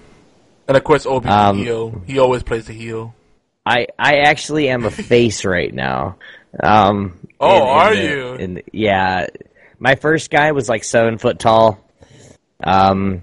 And 0.69 0.77
of 0.77 0.85
course, 0.85 1.05
Obi 1.05 1.29
Um, 1.29 1.59
heel. 1.59 2.03
He 2.07 2.19
always 2.19 2.43
plays 2.43 2.67
the 2.67 2.73
heel. 2.73 3.15
I, 3.71 3.87
I 3.99 4.17
actually 4.21 4.69
am 4.69 4.85
a 4.85 4.91
face 4.91 5.45
right 5.45 5.73
now. 5.73 6.17
Um, 6.63 7.19
Oh, 7.41 7.57
in- 7.57 7.63
in 7.63 7.69
are 7.69 7.95
the- 7.95 8.03
you? 8.03 8.35
in- 8.35 8.63
yeah. 8.73 9.27
My 9.79 9.95
first 9.95 10.31
guy 10.31 10.53
was 10.53 10.69
like 10.69 10.85
seven 10.85 11.17
foot 11.19 11.39
tall. 11.39 11.79
Um, 12.63 13.23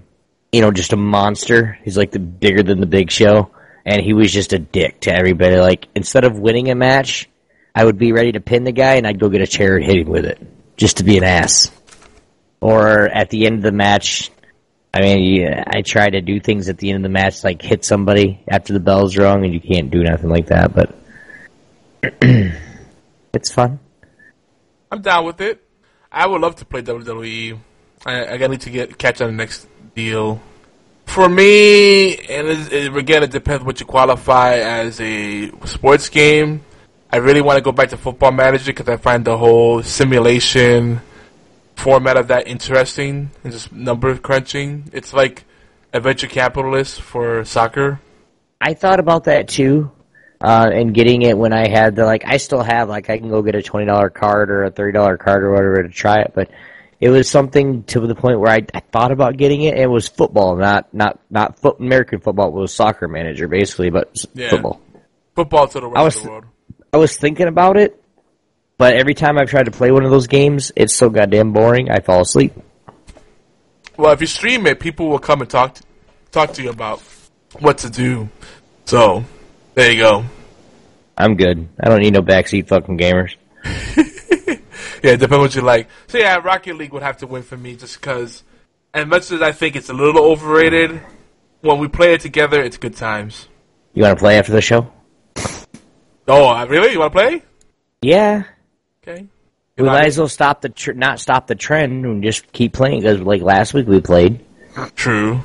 you 0.50 0.60
know, 0.62 0.70
just 0.72 0.92
a 0.92 0.96
monster. 0.96 1.78
He's 1.84 1.96
like 1.96 2.10
the 2.10 2.18
bigger 2.18 2.62
than 2.62 2.80
the 2.80 2.86
Big 2.86 3.10
Show, 3.10 3.50
and 3.84 4.02
he 4.02 4.12
was 4.14 4.32
just 4.32 4.52
a 4.52 4.58
dick 4.58 5.00
to 5.02 5.14
everybody. 5.14 5.56
Like 5.56 5.86
instead 5.94 6.24
of 6.24 6.38
winning 6.38 6.70
a 6.70 6.74
match, 6.74 7.28
I 7.74 7.84
would 7.84 7.98
be 7.98 8.12
ready 8.12 8.32
to 8.32 8.40
pin 8.40 8.64
the 8.64 8.72
guy, 8.72 8.94
and 8.94 9.06
I'd 9.06 9.20
go 9.20 9.28
get 9.28 9.42
a 9.42 9.46
chair 9.46 9.76
and 9.76 9.84
hit 9.84 9.98
him 9.98 10.08
with 10.08 10.24
it, 10.24 10.40
just 10.76 10.96
to 10.96 11.04
be 11.04 11.18
an 11.18 11.24
ass. 11.24 11.70
Or 12.60 13.04
at 13.08 13.30
the 13.30 13.46
end 13.46 13.56
of 13.56 13.62
the 13.62 13.70
match, 13.72 14.30
I 14.92 15.00
mean, 15.00 15.40
yeah, 15.40 15.64
I 15.66 15.82
try 15.82 16.08
to 16.08 16.20
do 16.20 16.40
things 16.40 16.68
at 16.68 16.78
the 16.78 16.90
end 16.90 16.96
of 16.96 17.02
the 17.02 17.12
match, 17.12 17.44
like 17.44 17.60
hit 17.60 17.84
somebody 17.84 18.42
after 18.48 18.72
the 18.72 18.80
bell's 18.80 19.16
rung, 19.16 19.44
and 19.44 19.52
you 19.52 19.60
can't 19.60 19.90
do 19.90 20.02
nothing 20.02 20.30
like 20.30 20.46
that. 20.46 20.74
But 20.74 20.94
it's 23.34 23.52
fun. 23.52 23.80
I'm 24.90 25.02
down 25.02 25.26
with 25.26 25.40
it. 25.40 25.62
I 26.10 26.26
would 26.26 26.40
love 26.40 26.56
to 26.56 26.64
play 26.64 26.82
WWE. 26.82 27.58
I, 28.06 28.26
I 28.26 28.46
need 28.46 28.62
to 28.62 28.70
get 28.70 28.96
catch 28.96 29.20
on 29.20 29.28
the 29.28 29.36
next 29.36 29.68
deal. 29.94 30.40
For 31.04 31.28
me, 31.28 32.16
and 32.16 32.48
it, 32.48 32.72
it, 32.72 32.96
again, 32.96 33.22
it 33.22 33.30
depends 33.30 33.64
what 33.64 33.80
you 33.80 33.86
qualify 33.86 34.56
as 34.56 35.00
a 35.00 35.50
sports 35.66 36.08
game. 36.08 36.64
I 37.10 37.16
really 37.16 37.40
want 37.40 37.56
to 37.56 37.62
go 37.62 37.72
back 37.72 37.88
to 37.90 37.96
Football 37.96 38.32
Manager 38.32 38.72
because 38.72 38.88
I 38.88 38.96
find 38.96 39.24
the 39.24 39.36
whole 39.36 39.82
simulation 39.82 41.00
format 41.78 42.16
of 42.16 42.28
that 42.28 42.46
interesting 42.48 43.30
and 43.44 43.52
just 43.52 43.72
number 43.72 44.16
crunching. 44.18 44.84
It's 44.92 45.12
like 45.12 45.44
a 45.92 46.00
venture 46.00 46.26
capitalist 46.26 47.00
for 47.00 47.44
soccer. 47.44 48.00
I 48.60 48.74
thought 48.74 48.98
about 49.00 49.24
that 49.24 49.48
too, 49.48 49.90
uh, 50.40 50.68
and 50.72 50.92
getting 50.92 51.22
it 51.22 51.38
when 51.38 51.52
I 51.52 51.68
had 51.68 51.94
the 51.96 52.04
like. 52.04 52.24
I 52.26 52.38
still 52.38 52.62
have 52.62 52.88
like 52.88 53.08
I 53.08 53.18
can 53.18 53.28
go 53.30 53.42
get 53.42 53.54
a 53.54 53.62
twenty 53.62 53.86
dollar 53.86 54.10
card 54.10 54.50
or 54.50 54.64
a 54.64 54.70
thirty 54.70 54.92
dollar 54.92 55.16
card 55.16 55.42
or 55.44 55.52
whatever 55.52 55.82
to 55.84 55.88
try 55.88 56.16
it, 56.20 56.32
but 56.34 56.50
it 57.00 57.10
was 57.10 57.30
something 57.30 57.84
to 57.84 58.00
the 58.00 58.14
point 58.16 58.40
where 58.40 58.50
I, 58.50 58.66
I 58.74 58.80
thought 58.80 59.12
about 59.12 59.36
getting 59.36 59.62
it. 59.62 59.78
It 59.78 59.88
was 59.88 60.08
football, 60.08 60.56
not 60.56 60.92
not 60.92 61.20
not 61.30 61.60
foot, 61.60 61.78
American 61.78 62.18
football. 62.18 62.48
It 62.48 62.54
was 62.60 62.74
soccer 62.74 63.06
manager 63.06 63.46
basically, 63.46 63.90
but 63.90 64.24
Yeah. 64.34 64.50
football. 64.50 64.80
Football 65.36 65.68
to 65.68 65.80
the 65.80 65.86
rest 65.86 65.96
I 65.96 66.02
was 66.02 66.16
of 66.16 66.22
the 66.24 66.28
world. 66.30 66.44
I 66.92 66.96
was 66.96 67.16
thinking 67.16 67.46
about 67.46 67.76
it, 67.76 68.02
but 68.78 68.96
every 68.96 69.14
time 69.14 69.36
I've 69.36 69.50
tried 69.50 69.64
to 69.64 69.70
play 69.70 69.92
one 69.92 70.04
of 70.04 70.10
those 70.10 70.26
games, 70.26 70.72
it's 70.74 70.94
so 70.94 71.10
goddamn 71.10 71.52
boring. 71.52 71.90
I 71.90 72.00
fall 72.00 72.22
asleep. 72.22 72.52
Well, 73.96 74.12
if 74.12 74.20
you 74.20 74.26
stream 74.26 74.66
it, 74.66 74.80
people 74.80 75.08
will 75.08 75.18
come 75.18 75.40
and 75.40 75.50
talk 75.50 75.74
to, 75.74 75.82
talk 76.30 76.54
to 76.54 76.62
you 76.62 76.70
about 76.70 77.00
what 77.58 77.78
to 77.78 77.90
do. 77.90 78.28
So, 78.86 79.24
there 79.74 79.92
you 79.92 79.98
go. 79.98 80.24
I'm 81.18 81.36
good. 81.36 81.68
I 81.78 81.88
don't 81.88 82.00
need 82.00 82.14
no 82.14 82.22
backseat 82.22 82.68
fucking 82.68 82.96
gamers. 82.96 83.34
Yeah, 85.02 85.12
it 85.12 85.20
depends 85.20 85.40
what 85.40 85.54
you 85.54 85.62
like. 85.62 85.88
So 86.08 86.18
yeah, 86.18 86.36
Rocket 86.36 86.76
League 86.76 86.92
would 86.92 87.02
have 87.02 87.18
to 87.18 87.26
win 87.26 87.42
for 87.42 87.56
me 87.56 87.76
just 87.76 88.00
because, 88.00 88.42
as 88.92 89.06
much 89.06 89.30
as 89.30 89.42
I 89.42 89.52
think 89.52 89.76
it's 89.76 89.88
a 89.88 89.92
little 89.92 90.24
overrated, 90.24 91.00
when 91.60 91.78
we 91.78 91.88
play 91.88 92.14
it 92.14 92.20
together, 92.20 92.62
it's 92.62 92.78
good 92.78 92.96
times. 92.96 93.48
You 93.94 94.02
want 94.02 94.18
to 94.18 94.20
play 94.20 94.38
after 94.38 94.52
the 94.52 94.60
show? 94.60 94.90
Oh, 96.26 96.66
really? 96.66 96.92
You 96.92 96.98
want 96.98 97.12
to 97.12 97.18
play? 97.18 97.42
Yeah. 98.02 98.44
Okay. 99.08 99.26
We 99.76 99.84
might 99.84 100.06
as 100.06 100.18
well 100.18 100.28
stop 100.28 100.60
the 100.60 100.68
tr- 100.68 100.92
not 100.92 101.20
stop 101.20 101.46
the 101.46 101.54
trend 101.54 102.04
and 102.04 102.22
just 102.22 102.50
keep 102.52 102.72
playing 102.72 103.00
because 103.00 103.20
like 103.20 103.42
last 103.42 103.74
week 103.74 103.86
we 103.86 104.00
played. 104.00 104.44
True. 104.96 105.40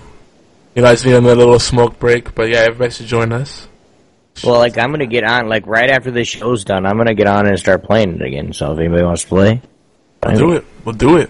You 0.76 0.82
guys 0.82 1.06
need 1.06 1.14
a 1.14 1.22
little 1.22 1.60
smoke 1.60 2.00
break, 2.00 2.34
but 2.34 2.50
yeah, 2.50 2.62
everybody 2.62 2.92
should 2.92 3.06
join 3.06 3.32
us. 3.32 3.68
Well, 4.44 4.58
like 4.58 4.78
I'm 4.80 4.90
gonna 4.90 5.06
get 5.06 5.24
on 5.24 5.48
like 5.48 5.68
right 5.68 5.92
after 5.92 6.10
this 6.10 6.28
show's 6.28 6.64
done. 6.64 6.88
I'm 6.88 6.98
gonna 6.98 7.14
get 7.14 7.28
on 7.28 7.46
and 7.48 7.60
start 7.60 7.84
playing 7.84 8.16
it 8.16 8.22
again. 8.24 8.54
So 8.54 8.74
if 8.74 8.80
anybody 8.80 9.04
wants 9.04 9.22
to 9.22 9.28
play, 9.28 9.62
We'll 10.26 10.38
do 10.38 10.52
it. 10.54 10.66
We'll 10.86 10.96
do 10.96 11.18
it. 11.18 11.30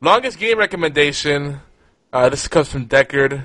Longest 0.00 0.38
game 0.38 0.58
recommendation. 0.58 1.60
Uh, 2.12 2.28
this 2.28 2.48
comes 2.48 2.68
from 2.68 2.86
Deckard. 2.86 3.44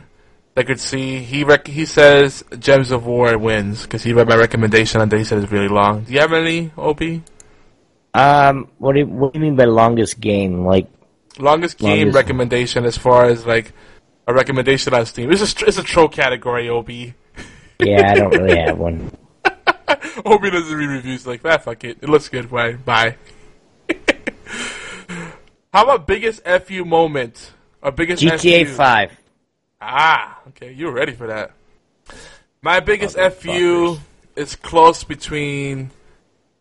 Deckard 0.55 0.79
C. 0.79 1.19
He 1.19 1.43
rec- 1.43 1.67
he 1.67 1.85
says 1.85 2.43
Gems 2.59 2.91
of 2.91 3.05
War 3.05 3.37
wins 3.37 3.83
because 3.83 4.03
he 4.03 4.13
read 4.13 4.27
my 4.27 4.35
recommendation 4.35 5.01
and 5.01 5.11
then 5.11 5.19
he 5.19 5.25
said 5.25 5.41
it's 5.41 5.51
really 5.51 5.67
long. 5.67 6.03
Do 6.03 6.13
you 6.13 6.19
have 6.19 6.33
any, 6.33 6.71
Opie? 6.77 7.23
Um, 8.13 8.69
what 8.77 8.93
do 8.93 8.99
you, 8.99 9.07
what 9.07 9.33
do 9.33 9.39
you 9.39 9.43
mean 9.45 9.55
by 9.55 9.65
longest 9.65 10.19
game? 10.19 10.65
Like 10.65 10.87
Longest 11.39 11.77
game 11.79 11.97
Longest- 11.97 12.15
recommendation 12.15 12.85
as 12.85 12.97
far 12.97 13.25
as 13.25 13.45
like 13.45 13.73
a 14.27 14.33
recommendation 14.33 14.93
on 14.93 15.05
Steam. 15.05 15.31
It's 15.31 15.41
a 15.41 15.65
it's 15.67 15.77
a 15.77 15.83
troll 15.83 16.07
category, 16.09 16.69
Ob. 16.69 16.89
yeah, 16.89 18.11
I 18.11 18.15
don't 18.15 18.29
really 18.31 18.57
have 18.57 18.77
one. 18.77 19.11
Opie 20.25 20.51
doesn't 20.51 20.75
read 20.77 20.87
reviews 20.89 21.25
like 21.25 21.41
that. 21.43 21.63
fuck 21.63 21.83
it. 21.83 21.97
It 22.01 22.09
looks 22.09 22.29
good. 22.29 22.49
Bye. 22.51 22.73
Bye. 22.73 23.17
How 25.73 25.83
about 25.83 26.05
biggest 26.07 26.43
fu 26.65 26.85
moment 26.85 27.51
or 27.81 27.91
biggest 27.91 28.21
GTA 28.23 28.67
FU? 28.67 28.73
Five. 28.75 29.11
Ah, 29.81 30.39
okay, 30.49 30.71
you 30.71 30.85
were 30.85 30.91
ready 30.93 31.13
for 31.13 31.27
that. 31.27 31.51
My 32.61 32.79
biggest 32.79 33.17
fu 33.17 33.97
is 34.35 34.55
close 34.55 35.03
between. 35.03 35.89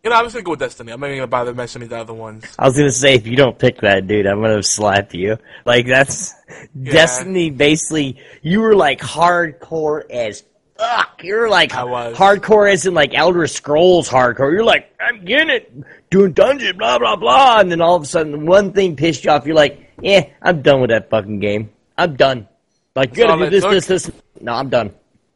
You 0.03 0.09
know, 0.09 0.17
I 0.17 0.21
was 0.21 0.33
gonna 0.33 0.43
go 0.43 0.51
with 0.51 0.59
Destiny. 0.59 0.91
I'm 0.91 0.99
not 0.99 1.07
even 1.07 1.19
gonna 1.19 1.27
bother 1.27 1.53
mentioning 1.53 1.87
the 1.87 1.97
other 1.97 2.13
ones. 2.13 2.43
I 2.59 2.65
was 2.67 2.75
gonna 2.75 2.91
say 2.91 3.15
if 3.15 3.25
you 3.25 3.37
don't 3.37 3.57
pick 3.57 3.79
that 3.81 4.05
dude, 4.05 4.25
I'm 4.25 4.41
gonna 4.41 4.61
slap 4.61 5.13
you. 5.13 5.37
Like 5.65 5.87
that's 5.87 6.33
Destiny. 6.81 7.49
Basically, 7.51 8.17
you 8.41 8.59
were 8.59 8.75
like 8.75 8.99
hardcore 8.99 10.09
as 10.11 10.43
fuck. 10.77 11.21
You're 11.23 11.49
like 11.49 11.73
I 11.73 11.85
was. 11.85 12.17
hardcore 12.17 12.69
as 12.69 12.85
in 12.85 12.93
like 12.93 13.13
Elder 13.13 13.47
Scrolls 13.47 14.09
hardcore. 14.09 14.51
You're 14.51 14.65
like 14.65 14.93
I'm 14.99 15.23
getting 15.23 15.49
it, 15.49 15.71
doing 16.09 16.33
dungeon, 16.33 16.77
blah 16.77 16.99
blah 16.99 17.15
blah, 17.15 17.59
and 17.61 17.71
then 17.71 17.79
all 17.79 17.95
of 17.95 18.03
a 18.03 18.05
sudden 18.05 18.45
one 18.45 18.73
thing 18.73 18.97
pissed 18.97 19.23
you 19.23 19.31
off. 19.31 19.45
You're 19.45 19.55
like, 19.55 19.89
yeah, 20.01 20.25
I'm 20.41 20.61
done 20.61 20.81
with 20.81 20.89
that 20.89 21.09
fucking 21.09 21.39
game. 21.39 21.69
I'm 21.97 22.17
done. 22.17 22.49
Like 22.93 23.11
all 23.19 23.27
gotta 23.27 23.45
do 23.45 23.49
this, 23.49 23.63
took. 23.63 23.71
this, 23.71 23.87
this. 23.87 24.11
No, 24.41 24.51
I'm 24.51 24.67
done. 24.67 24.91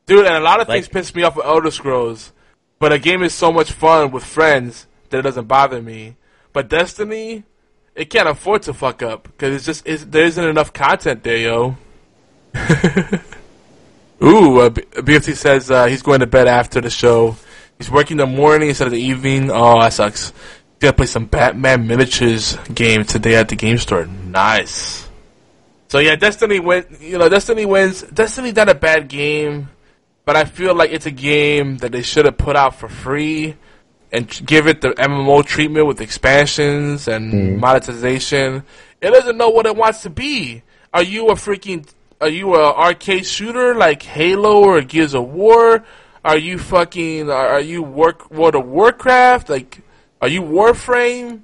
Dude, 0.07 0.26
and 0.26 0.35
a 0.35 0.39
lot 0.41 0.60
of 0.60 0.68
Like- 0.68 0.84
things 0.84 0.89
pissed 0.89 1.15
me 1.15 1.23
off 1.23 1.38
with 1.38 1.45
Elder 1.45 1.72
Scrolls, 1.72 2.34
but 2.80 2.94
a 2.94 2.99
game 2.99 3.24
is 3.24 3.34
so 3.34 3.52
much 3.52 3.72
fun 3.72 4.12
with 4.12 4.24
friends 4.24 4.88
that 5.10 5.20
it 5.20 5.24
doesn't 5.24 5.48
bother 5.48 5.82
me. 5.82 6.16
But 6.54 6.70
Destiny, 6.70 7.44
it 7.95 8.10
can't 8.10 8.28
afford 8.28 8.64
to 8.64 8.74
fuck 8.74 9.02
up 9.02 9.24
because 9.24 9.56
it's 9.56 9.66
just 9.66 9.88
it's, 9.88 10.06
there 10.06 10.26
isn't 10.26 10.44
enough 10.44 10.74
content 10.74 11.24
there, 11.24 11.38
yo. 11.38 11.78
Ooh, 14.24 14.62
uh, 14.62 14.70
BFT 14.70 15.36
says 15.36 15.70
uh, 15.70 15.86
he's 15.86 16.02
going 16.02 16.22
to 16.22 16.28
bed 16.28 16.48
after 16.48 16.82
the 16.82 16.90
show. 16.90 17.36
He's 17.78 17.91
working 17.91 18.18
the 18.18 18.26
morning 18.26 18.70
instead 18.70 18.88
of 18.88 18.94
the 18.94 19.02
evening. 19.02 19.52
Oh, 19.52 19.80
that 19.80 19.94
sucks. 19.94 20.34
Gotta 20.80 20.95
play 20.95 21.06
some 21.06 21.26
Batman 21.26 21.88
miniatures 21.88 22.58
game 22.74 23.04
today 23.04 23.36
at 23.36 23.49
the 23.49 23.56
game 23.56 23.78
store. 23.78 24.06
Nice. 24.06 25.08
So 25.88 25.99
yeah, 25.99 26.16
Destiny 26.16 26.60
win. 26.60 26.86
You 26.99 27.18
know, 27.18 27.30
Destiny 27.30 27.66
wins. 27.66 28.02
Destiny's 28.02 28.56
not 28.56 28.70
a 28.70 28.76
bad 28.76 29.08
game, 29.08 29.70
but 30.28 30.36
I 30.36 30.44
feel 30.44 30.76
like 30.76 30.91
it's 30.91 31.06
a 31.06 31.12
game 31.12 31.78
that 31.78 31.94
they 31.94 32.02
should 32.02 32.26
have 32.26 32.38
put 32.38 32.58
out 32.58 32.76
for 32.76 32.90
free 32.90 33.56
and 34.12 34.28
give 34.45 34.68
it 34.68 34.82
the 34.82 34.90
MMO 34.90 35.45
treatment 35.45 35.88
with 35.88 36.02
expansions 36.02 37.08
and 37.08 37.34
mm-hmm. 37.34 37.60
monetization. 37.62 38.66
It 38.99 39.12
doesn't 39.12 39.38
know 39.38 39.48
what 39.48 39.66
it 39.66 39.78
wants 39.78 40.02
to 40.02 40.10
be. 40.10 40.64
Are 40.94 41.02
you 41.02 41.28
a 41.30 41.36
freaking? 41.36 41.88
Are 42.20 42.28
you 42.28 42.56
a 42.56 42.74
arcade 42.76 43.26
shooter 43.26 43.74
like 43.74 44.04
Halo 44.04 44.66
or 44.66 44.82
Gears 44.82 45.16
of 45.16 45.30
War? 45.30 45.86
Are 46.26 46.38
you 46.38 46.58
fucking? 46.58 47.30
Are 47.30 47.48
are 47.48 47.62
you 47.62 47.82
work 47.82 48.30
World 48.30 48.56
of 48.56 48.68
Warcraft? 48.68 49.48
Like, 49.48 49.82
are 50.22 50.28
you 50.28 50.41
Warframe? 50.41 51.41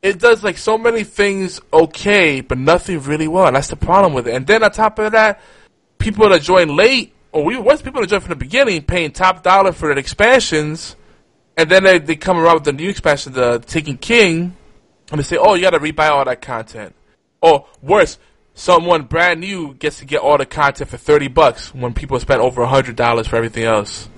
it 0.00 0.18
does 0.18 0.42
like 0.42 0.56
so 0.56 0.78
many 0.78 1.04
things 1.04 1.60
okay, 1.70 2.40
but 2.40 2.56
nothing 2.56 2.98
really 3.02 3.28
well. 3.28 3.46
And 3.46 3.56
that's 3.56 3.68
the 3.68 3.76
problem 3.76 4.14
with 4.14 4.26
it. 4.26 4.34
And 4.34 4.46
then 4.46 4.64
on 4.64 4.72
top 4.72 4.98
of 4.98 5.12
that, 5.12 5.38
people 5.98 6.28
that 6.30 6.40
join 6.40 6.74
late, 6.74 7.14
or 7.32 7.44
we 7.44 7.58
once 7.58 7.82
people 7.82 8.00
that 8.00 8.08
join 8.08 8.20
from 8.20 8.30
the 8.30 8.36
beginning, 8.36 8.82
paying 8.82 9.10
top 9.10 9.42
dollar 9.42 9.72
for 9.72 9.92
the 9.92 9.98
expansions, 9.98 10.96
and 11.56 11.70
then 11.70 11.84
they, 11.84 11.98
they 11.98 12.16
come 12.16 12.38
around 12.38 12.54
with 12.54 12.64
the 12.64 12.72
new 12.72 12.88
expansion, 12.90 13.32
the 13.32 13.58
Taken 13.58 13.96
King, 13.98 14.56
and 15.10 15.18
they 15.18 15.22
say, 15.24 15.36
"Oh, 15.36 15.54
you 15.54 15.62
got 15.62 15.70
to 15.70 15.80
rebuy 15.80 16.10
all 16.10 16.24
that 16.24 16.42
content." 16.42 16.94
Or 17.40 17.66
worse, 17.82 18.18
someone 18.54 19.02
brand 19.04 19.40
new 19.40 19.74
gets 19.74 19.98
to 19.98 20.04
get 20.04 20.20
all 20.20 20.38
the 20.38 20.46
content 20.46 20.90
for 20.90 20.98
thirty 20.98 21.28
bucks 21.28 21.74
when 21.74 21.94
people 21.94 22.20
spend 22.20 22.40
over 22.40 22.64
hundred 22.66 22.96
dollars 22.96 23.26
for 23.26 23.36
everything 23.36 23.64
else. 23.64 24.08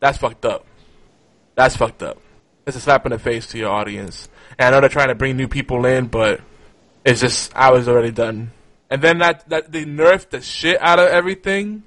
That's 0.00 0.18
fucked 0.18 0.44
up. 0.44 0.66
That's 1.54 1.76
fucked 1.76 2.02
up. 2.02 2.18
It's 2.66 2.76
a 2.76 2.80
slap 2.80 3.06
in 3.06 3.12
the 3.12 3.18
face 3.18 3.46
to 3.48 3.58
your 3.58 3.70
audience. 3.70 4.28
And 4.58 4.68
I 4.68 4.70
know 4.70 4.80
they're 4.80 4.90
trying 4.90 5.08
to 5.08 5.14
bring 5.14 5.36
new 5.36 5.48
people 5.48 5.86
in, 5.86 6.06
but 6.06 6.40
It's 7.04 7.20
just 7.20 7.56
I 7.56 7.70
was 7.72 7.88
already 7.88 8.10
done. 8.10 8.50
And 8.90 9.00
then 9.02 9.18
that 9.18 9.48
that 9.48 9.72
they 9.72 9.84
nerfed 9.84 10.30
the 10.30 10.40
shit 10.42 10.80
out 10.80 10.98
of 10.98 11.08
everything. 11.08 11.84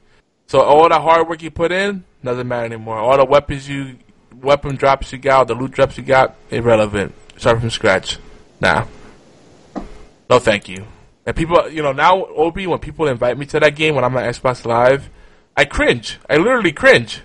So 0.52 0.60
all 0.60 0.90
the 0.90 1.00
hard 1.00 1.30
work 1.30 1.42
you 1.42 1.50
put 1.50 1.72
in 1.72 2.04
doesn't 2.26 2.46
matter 2.46 2.66
anymore. 2.66 2.98
All 2.98 3.16
the 3.16 3.24
weapons 3.24 3.70
you 3.70 3.96
weapon 4.36 4.76
drops 4.76 5.14
you 5.14 5.18
got, 5.18 5.48
the 5.48 5.54
loot 5.54 5.72
drops 5.72 5.96
you 5.96 6.04
got, 6.04 6.36
irrelevant. 6.50 7.16
Start 7.38 7.62
from 7.62 7.70
scratch. 7.70 8.18
Nah. 8.60 8.86
No 10.30 10.40
thank 10.40 10.68
you. 10.68 10.86
And 11.26 11.38
people 11.38 11.70
you 11.70 11.82
know, 11.82 11.94
now 11.94 12.26
Obi 12.26 12.68
when 12.68 12.80
people 12.80 13.08
invite 13.08 13.38
me 13.38 13.46
to 13.46 13.62
that 13.62 13.78
game 13.78 13.96
when 13.96 14.04
I'm 14.04 14.14
on 14.18 14.24
Xbox 14.24 14.66
Live, 14.66 15.10
I 15.56 15.64
cringe. 15.64 16.20
I 16.30 16.36
literally 16.36 16.74
cringe. 16.74 17.22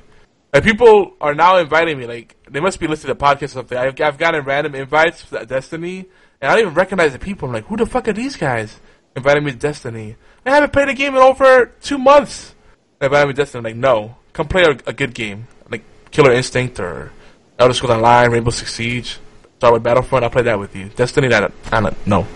And 0.53 0.62
people 0.62 1.15
are 1.20 1.35
now 1.35 1.57
inviting 1.57 1.98
me, 1.98 2.07
like, 2.07 2.36
they 2.48 2.61
must 2.61 2.78
be 2.78 2.86
listening 2.86 3.16
to 3.16 3.20
podcasts 3.20 3.43
or 3.43 3.48
something. 3.48 3.77
I've, 3.77 4.01
I've 4.01 4.19
gotten 4.19 4.44
random 4.44 4.77
invites 4.77 5.23
for 5.23 5.44
Destiny, 5.44 6.07
and 6.40 6.48
I 6.48 6.55
don't 6.55 6.61
even 6.61 6.74
recognize 6.74 7.12
the 7.12 7.19
people. 7.19 7.48
I'm 7.48 7.55
like, 7.55 7.66
who 7.66 7.77
the 7.77 7.86
fuck 7.86 8.07
are 8.07 8.12
these 8.12 8.36
guys 8.36 8.78
inviting 9.16 9.43
me 9.43 9.51
to 9.51 9.59
Destiny? 9.59 10.15
I 10.44 10.51
haven't 10.51 10.73
played 10.73 10.89
a 10.89 10.94
game 10.94 11.16
in 11.16 11.20
over 11.20 11.73
two 11.81 11.98
months. 11.98 12.53
Invited 13.01 13.27
me 13.27 13.32
to 13.35 13.36
Destiny. 13.36 13.59
I'm 13.60 13.64
like, 13.64 13.77
no. 13.77 14.16
Come 14.32 14.48
play 14.48 14.64
a, 14.64 14.70
a 14.89 14.93
good 14.93 15.14
game. 15.14 15.47
Like 15.70 15.82
Killer 16.10 16.32
Instinct 16.32 16.81
or 16.81 17.12
Elder 17.59 17.74
Scrolls 17.74 17.94
Online, 17.94 18.31
Rainbow 18.31 18.51
Six 18.51 18.74
Siege. 18.74 19.18
Start 19.59 19.74
with 19.74 19.82
Battlefront, 19.82 20.24
I'll 20.24 20.31
play 20.31 20.43
that 20.43 20.59
with 20.59 20.77
you. 20.77 20.90
Destiny, 20.90 21.28
that, 21.28 21.51
I 21.73 21.81
don't 21.81 22.06
know. 22.06 22.27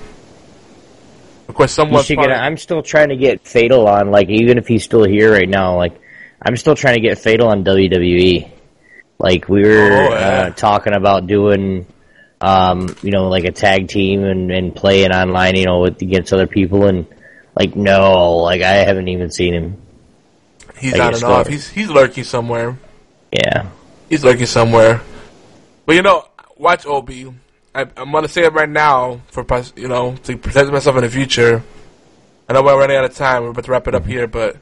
Of 1.49 1.55
course, 1.55 1.73
someone. 1.73 2.03
I'm 2.19 2.57
still 2.57 2.82
trying 2.82 3.09
to 3.11 3.16
get 3.16 3.47
Fatal 3.47 3.87
on, 3.89 4.11
like, 4.11 4.28
even 4.31 4.57
if 4.57 4.66
he's 4.66 4.85
still 4.85 5.05
here 5.05 5.32
right 5.32 5.49
now, 5.49 5.77
like, 5.77 6.01
I'm 6.41 6.57
still 6.57 6.74
trying 6.74 6.95
to 6.95 7.01
get 7.01 7.19
Fatal 7.19 7.49
on 7.49 7.65
WWE. 7.65 8.51
Like 9.19 9.49
we 9.51 9.62
were 9.62 9.69
Oh, 9.93 10.15
yeah. 10.15 10.47
uh, 10.47 10.51
talking 10.51 10.95
about 10.95 11.27
doing, 11.27 11.85
um, 12.41 12.89
you 13.03 13.11
know, 13.11 13.28
like 13.28 13.45
a 13.45 13.53
tag 13.53 13.89
team 13.89 14.24
and, 14.24 14.51
and 14.51 14.74
playing 14.74 15.11
online, 15.12 15.57
you 15.57 15.66
know, 15.66 15.81
with, 15.81 16.01
against 16.01 16.32
other 16.32 16.47
people, 16.47 16.87
and 16.87 17.05
like 17.55 17.77
no, 17.77 18.37
like 18.39 18.62
I 18.62 18.77
haven't 18.77 19.09
even 19.09 19.31
seen 19.31 19.53
him. 19.53 19.82
He's 20.81 20.98
on 20.98 21.15
and 21.15 21.24
off. 21.24 21.47
He's, 21.47 21.69
he's 21.69 21.89
lurking 21.89 22.24
somewhere. 22.24 22.77
Yeah, 23.32 23.69
He's 24.09 24.24
lurking 24.24 24.47
somewhere. 24.47 25.01
But 25.86 25.94
you 25.94 26.02
know, 26.02 26.27
watch 26.57 26.85
Obi. 26.85 27.32
I, 27.74 27.82
I'm 27.97 28.11
gonna 28.11 28.28
say 28.28 28.44
it 28.44 28.52
right 28.52 28.69
now 28.69 29.20
for 29.28 29.47
you 29.77 29.86
know 29.86 30.16
to 30.24 30.36
protect 30.36 30.70
myself 30.70 30.97
in 30.97 31.02
the 31.02 31.11
future. 31.11 31.62
I 32.48 32.52
know 32.52 32.62
we're 32.62 32.77
running 32.77 32.97
out 32.97 33.05
of 33.05 33.15
time. 33.15 33.44
We're 33.44 33.51
about 33.51 33.65
to 33.65 33.70
wrap 33.70 33.86
it 33.86 33.94
up 33.94 34.05
here, 34.05 34.27
but 34.27 34.57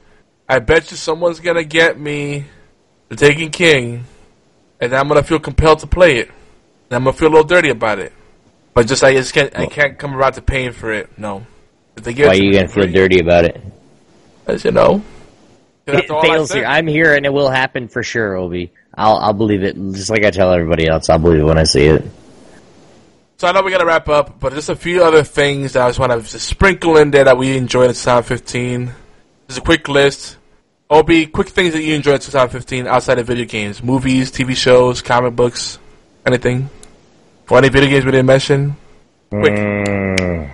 I 0.46 0.58
bet 0.58 0.90
you 0.90 0.98
someone's 0.98 1.40
gonna 1.40 1.64
get 1.64 1.98
me 1.98 2.44
the 3.08 3.16
Taken 3.16 3.50
King, 3.50 4.04
and 4.80 4.94
I'm 4.94 5.08
gonna 5.08 5.22
feel 5.22 5.38
compelled 5.38 5.78
to 5.78 5.86
play 5.86 6.18
it. 6.18 6.28
And 6.90 6.96
I'm 6.96 7.04
gonna 7.04 7.16
feel 7.16 7.28
a 7.28 7.32
little 7.32 7.46
dirty 7.46 7.70
about 7.70 7.98
it. 7.98 8.12
But 8.74 8.86
just 8.86 9.02
I 9.02 9.14
just 9.14 9.32
can't 9.32 9.58
I 9.58 9.66
can't 9.66 9.98
come 9.98 10.14
around 10.14 10.34
to 10.34 10.42
paying 10.42 10.72
for 10.72 10.92
it. 10.92 11.18
No. 11.18 11.46
If 11.96 12.04
they 12.04 12.12
give 12.12 12.26
why 12.26 12.34
are 12.34 12.36
you 12.36 12.52
gonna 12.52 12.68
feel 12.68 12.86
dirty 12.86 13.20
about 13.20 13.46
it? 13.46 13.60
As 14.46 14.64
you 14.64 14.72
know. 14.72 15.02
It 15.88 16.08
fails 16.08 16.52
here. 16.52 16.64
I'm 16.66 16.86
here, 16.86 17.14
and 17.14 17.24
it 17.24 17.32
will 17.32 17.48
happen 17.48 17.88
for 17.88 18.02
sure, 18.02 18.36
Obi. 18.36 18.72
I'll 18.94 19.16
I'll 19.16 19.32
believe 19.32 19.62
it, 19.62 19.76
just 19.92 20.10
like 20.10 20.24
I 20.24 20.30
tell 20.30 20.52
everybody 20.52 20.86
else. 20.86 21.08
I'll 21.08 21.18
believe 21.18 21.40
it 21.40 21.44
when 21.44 21.58
I 21.58 21.64
see 21.64 21.86
it. 21.86 22.04
So 23.38 23.46
I 23.46 23.52
know 23.52 23.62
we 23.62 23.70
gotta 23.70 23.86
wrap 23.86 24.08
up, 24.08 24.40
but 24.40 24.52
just 24.52 24.68
a 24.68 24.76
few 24.76 25.04
other 25.04 25.22
things 25.22 25.74
that 25.74 25.84
I 25.84 25.88
just 25.88 25.98
want 26.00 26.12
to 26.12 26.40
sprinkle 26.40 26.96
in 26.96 27.12
there 27.12 27.24
that 27.24 27.38
we 27.38 27.56
enjoyed 27.56 27.88
in 27.88 27.94
2015. 27.94 28.90
Just 29.46 29.60
a 29.60 29.62
quick 29.62 29.88
list. 29.88 30.36
Obi, 30.90 31.26
quick 31.26 31.48
things 31.48 31.74
that 31.74 31.82
you 31.82 31.94
enjoyed 31.94 32.14
in 32.16 32.20
2015 32.20 32.86
outside 32.86 33.18
of 33.18 33.26
video 33.26 33.44
games, 33.44 33.82
movies, 33.82 34.32
TV 34.32 34.56
shows, 34.56 35.02
comic 35.02 35.36
books, 35.36 35.78
anything. 36.26 36.68
For 37.46 37.58
any 37.58 37.68
video 37.68 37.90
games 37.90 38.04
we 38.04 38.10
didn't 38.10 38.26
mention. 38.26 38.76
Quick. 39.30 39.52
Mm, 39.52 40.50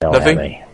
Nothing? 0.00 0.64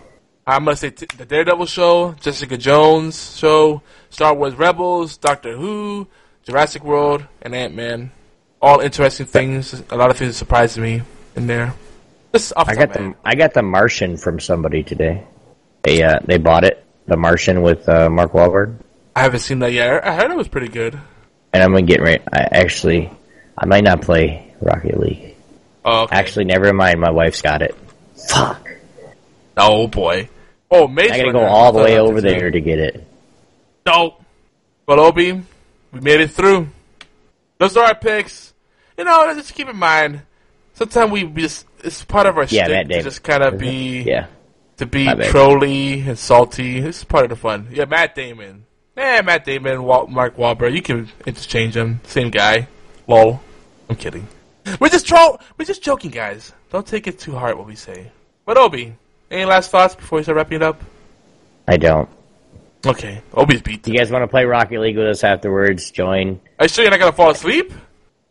I'm 0.49 0.65
gonna 0.65 0.77
say 0.77 0.91
t- 0.91 1.07
the 1.17 1.27
Daredevil 1.27 1.67
show, 1.67 2.13
Jessica 2.21 2.57
Jones 2.57 3.37
show, 3.37 3.83
Star 4.09 4.35
Wars 4.35 4.55
Rebels, 4.55 5.19
Doctor 5.19 5.55
Who, 5.55 6.09
Jurassic 6.45 6.83
World, 6.83 7.23
and 7.43 7.55
Ant 7.55 7.75
Man. 7.75 8.11
All 8.63 8.81
interesting 8.81 9.27
things. 9.27 9.83
A 9.91 9.97
lot 9.97 10.11
of 10.11 10.17
things 10.17 10.37
surprised 10.37 10.79
me 10.79 11.03
in 11.37 11.47
there. 11.47 11.75
Just 12.33 12.55
off 12.57 12.67
I 12.69 12.75
got 12.75 12.89
top 12.93 12.97
of 12.97 13.03
my 13.03 13.09
the 13.11 13.17
I 13.25 13.35
got 13.35 13.53
the 13.53 13.63
Martian 13.63 14.17
from 14.17 14.41
somebody 14.41 14.83
today. 14.83 15.25
They 15.83 16.03
uh, 16.03 16.21
they 16.25 16.39
bought 16.39 16.65
it, 16.65 16.83
the 17.07 17.19
Martian 17.19 17.61
with 17.61 17.87
uh, 17.89 18.09
Mark 18.09 18.33
Wahlberg, 18.33 18.75
I 19.15 19.21
haven't 19.23 19.41
seen 19.41 19.59
that 19.59 19.73
yet. 19.73 20.03
I 20.07 20.15
heard 20.15 20.31
it 20.31 20.37
was 20.37 20.49
pretty 20.49 20.69
good. 20.69 20.99
and 21.53 21.63
I'm 21.63 21.73
gonna 21.73 21.83
get 21.83 22.01
right. 22.01 22.23
I 22.33 22.49
actually 22.53 23.11
I 23.57 23.67
might 23.67 23.85
not 23.85 24.01
play 24.01 24.55
Rocket 24.63 24.99
League. 24.99 25.35
Oh, 25.85 26.05
okay. 26.05 26.17
Actually, 26.17 26.45
never 26.47 26.73
mind. 26.73 27.01
My 27.01 27.11
wife's 27.11 27.43
got 27.43 27.61
it. 27.61 27.77
Fuck. 28.31 28.67
Oh 29.59 29.87
boy. 29.89 30.29
Oh, 30.71 30.87
Maze 30.87 31.11
I 31.11 31.19
gotta 31.19 31.33
Runner. 31.33 31.39
go 31.41 31.47
all 31.47 31.73
the 31.73 31.79
way 31.83 31.99
over 31.99 32.21
there 32.21 32.51
to 32.51 32.61
get 32.61 32.79
it. 32.79 33.07
No. 33.87 34.17
But 34.87 34.99
Obi, 34.99 35.33
we 35.93 36.01
made 36.01 36.21
it 36.21 36.31
through. 36.31 36.69
Those 37.59 37.77
are 37.77 37.85
our 37.87 37.95
picks. 37.95 38.53
You 38.97 39.05
know, 39.05 39.33
just 39.35 39.55
keep 39.55 39.69
in 39.69 39.77
mind, 39.77 40.23
sometimes 40.75 41.11
we 41.13 41.25
just 41.25 41.67
it's 41.85 42.05
part 42.05 42.27
of 42.27 42.37
our 42.37 42.45
Yeah, 42.45 42.65
shtick 42.65 42.89
to 42.89 43.03
just 43.03 43.23
kind 43.23 43.43
of 43.43 43.59
be 43.59 44.03
Yeah. 44.03 44.27
to 44.79 44.87
be 44.87 45.07
trolly 45.25 46.01
and 46.01 46.19
salty. 46.19 46.79
It's 46.79 47.05
part 47.05 47.25
of 47.25 47.31
the 47.31 47.37
fun. 47.37 47.69
Yeah, 47.71 47.85
Matt 47.87 48.15
Damon. 48.15 48.65
Yeah, 48.97 49.23
Matt 49.23 49.45
Damon, 49.45 49.85
Wal- 49.85 50.09
Mark 50.09 50.37
Wahlberg. 50.37 50.75
You 50.75 50.83
can 50.83 51.09
interchange 51.25 51.75
them. 51.75 52.01
Same 52.05 52.31
guy. 52.31 52.67
Lol. 53.07 53.41
I'm 53.89 53.97
kidding. 53.97 54.27
We're 54.81 54.89
just 54.91 55.07
troll. 55.07 55.41
We're 55.57 55.65
just 55.65 55.83
joking, 55.83 56.11
guys. 56.11 56.53
Don't 56.71 56.87
take 56.87 57.07
it 57.07 57.19
too 57.19 57.33
hard 57.37 57.57
what 57.57 57.67
we 57.67 57.75
say. 57.77 58.11
But 58.45 58.59
Obi, 58.59 58.95
any 59.31 59.45
last 59.45 59.71
thoughts 59.71 59.95
before 59.95 60.19
we 60.19 60.23
start 60.23 60.37
wrapping 60.37 60.57
it 60.57 60.63
up? 60.63 60.81
I 61.67 61.77
don't. 61.77 62.09
Okay, 62.87 63.21
Obi's 63.35 63.61
beat. 63.61 63.83
Do 63.83 63.93
you 63.93 63.99
guys 63.99 64.11
want 64.11 64.23
to 64.23 64.29
play 64.29 64.45
Rocket 64.45 64.81
League 64.81 64.97
with 64.97 65.09
us 65.09 65.25
afterwards? 65.25 65.91
Join. 65.91 66.41
Are 66.59 66.65
you 66.65 66.69
sure 66.69 66.85
you're 66.85 66.91
not 66.91 67.01
gonna 67.01 67.13
fall 67.13 67.31
asleep? 67.31 67.73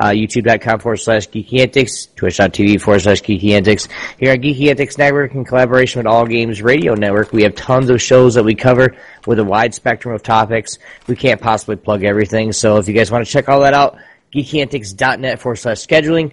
uh, 0.00 0.08
youtube.com 0.08 0.80
forward 0.80 0.96
slash 0.96 1.28
geeky 1.28 1.60
antics, 1.60 2.06
twitch.tv 2.16 2.80
forward 2.80 3.00
slash 3.00 3.20
geeky 3.20 3.50
antics. 3.50 3.86
Here 4.18 4.32
at 4.32 4.40
Geeky 4.40 4.70
Antics 4.70 4.96
Network, 4.96 5.34
in 5.34 5.44
collaboration 5.44 6.00
with 6.00 6.06
All 6.06 6.26
Games 6.26 6.62
Radio 6.62 6.94
Network, 6.94 7.32
we 7.32 7.42
have 7.42 7.54
tons 7.54 7.90
of 7.90 8.00
shows 8.00 8.34
that 8.34 8.44
we 8.44 8.54
cover 8.54 8.96
with 9.26 9.38
a 9.38 9.44
wide 9.44 9.74
spectrum 9.74 10.14
of 10.14 10.22
topics. 10.22 10.78
We 11.06 11.16
can't 11.16 11.40
possibly 11.40 11.76
plug 11.76 12.02
everything, 12.02 12.52
so 12.52 12.78
if 12.78 12.88
you 12.88 12.94
guys 12.94 13.10
want 13.10 13.26
to 13.26 13.30
check 13.30 13.50
all 13.50 13.60
that 13.60 13.74
out, 13.74 13.98
geekyantics.net 14.34 15.38
forward 15.38 15.56
slash 15.56 15.86
scheduling 15.86 16.32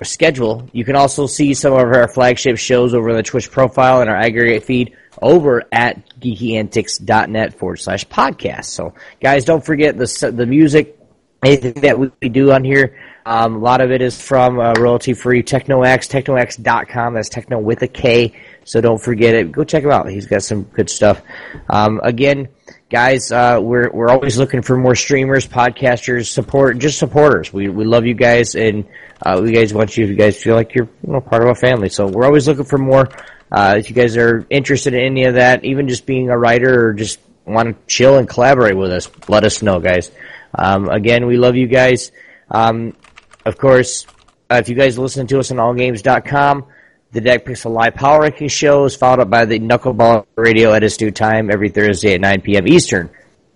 or 0.00 0.04
schedule. 0.04 0.68
You 0.72 0.84
can 0.84 0.94
also 0.94 1.26
see 1.26 1.52
some 1.54 1.72
of 1.72 1.78
our 1.80 2.06
flagship 2.06 2.58
shows 2.58 2.94
over 2.94 3.12
the 3.12 3.24
Twitch 3.24 3.50
profile 3.50 4.02
and 4.02 4.08
our 4.08 4.16
aggregate 4.16 4.62
feed 4.62 4.96
over 5.20 5.64
at 5.72 6.20
geekyantics.net 6.20 7.58
forward 7.58 7.78
slash 7.78 8.06
podcast. 8.06 8.66
So 8.66 8.94
guys, 9.20 9.44
don't 9.44 9.64
forget 9.64 9.98
the, 9.98 10.32
the 10.32 10.46
music, 10.46 10.96
anything 11.44 11.74
that 11.82 11.98
we, 11.98 12.28
do 12.28 12.52
on 12.52 12.64
here. 12.64 12.98
Um, 13.26 13.56
a 13.56 13.58
lot 13.58 13.80
of 13.80 13.90
it 13.90 14.02
is 14.02 14.20
from 14.20 14.58
uh, 14.58 14.72
royalty 14.74 15.12
free 15.12 15.42
TeknoAXE, 15.42 16.08
teknoaxe.com. 16.08 17.14
That's 17.14 17.28
techno 17.28 17.58
with 17.58 17.82
a 17.82 17.88
K. 17.88 18.34
So 18.64 18.80
don't 18.80 19.00
forget 19.00 19.34
it. 19.34 19.52
Go 19.52 19.64
check 19.64 19.84
him 19.84 19.90
out. 19.90 20.08
He's 20.10 20.26
got 20.26 20.42
some 20.42 20.64
good 20.64 20.90
stuff. 20.90 21.20
Um, 21.68 22.00
again, 22.02 22.48
guys, 22.90 23.30
uh, 23.30 23.58
we're 23.62 23.90
we're 23.90 24.08
always 24.08 24.38
looking 24.38 24.62
for 24.62 24.76
more 24.76 24.94
streamers, 24.94 25.46
podcasters, 25.46 26.26
support, 26.28 26.78
just 26.78 26.98
supporters. 26.98 27.52
We 27.52 27.68
we 27.68 27.84
love 27.84 28.06
you 28.06 28.14
guys, 28.14 28.54
and 28.54 28.86
uh, 29.22 29.40
we 29.42 29.52
guys 29.52 29.72
want 29.74 29.96
you. 29.96 30.06
You 30.06 30.14
guys 30.14 30.40
feel 30.42 30.54
like 30.54 30.74
you're 30.74 30.88
you 31.06 31.12
know, 31.12 31.20
part 31.20 31.42
of 31.42 31.48
our 31.48 31.54
family. 31.54 31.88
So 31.88 32.06
we're 32.06 32.24
always 32.24 32.48
looking 32.48 32.64
for 32.64 32.78
more. 32.78 33.08
Uh, 33.52 33.76
if 33.78 33.90
you 33.90 33.96
guys 33.96 34.16
are 34.16 34.46
interested 34.48 34.94
in 34.94 35.00
any 35.00 35.24
of 35.24 35.34
that, 35.34 35.64
even 35.64 35.88
just 35.88 36.06
being 36.06 36.30
a 36.30 36.38
writer 36.38 36.88
or 36.88 36.92
just 36.94 37.18
want 37.44 37.68
to 37.68 37.86
chill 37.86 38.16
and 38.16 38.28
collaborate 38.28 38.76
with 38.76 38.92
us, 38.92 39.10
let 39.28 39.44
us 39.44 39.62
know, 39.62 39.80
guys. 39.80 40.10
Um, 40.54 40.88
again, 40.88 41.26
we 41.26 41.36
love 41.36 41.56
you 41.56 41.66
guys. 41.66 42.12
Um, 42.50 42.96
of 43.44 43.58
course, 43.58 44.06
uh, 44.50 44.56
if 44.56 44.68
you 44.68 44.74
guys 44.74 44.98
listen 44.98 45.26
to 45.28 45.38
us 45.38 45.50
on 45.50 45.58
allgames.com, 45.58 46.66
the 47.12 47.20
Deck 47.20 47.44
Pixel 47.44 47.72
Live 47.72 47.94
Power 47.94 48.22
Ranking 48.22 48.48
Show 48.48 48.84
is 48.84 48.96
followed 48.96 49.20
up 49.20 49.30
by 49.30 49.44
the 49.44 49.58
Knuckleball 49.58 50.26
Radio 50.36 50.72
at 50.72 50.84
its 50.84 50.96
due 50.96 51.10
time 51.10 51.50
every 51.50 51.68
Thursday 51.68 52.14
at 52.14 52.20
9 52.20 52.40
p.m. 52.42 52.68
Eastern. 52.68 53.10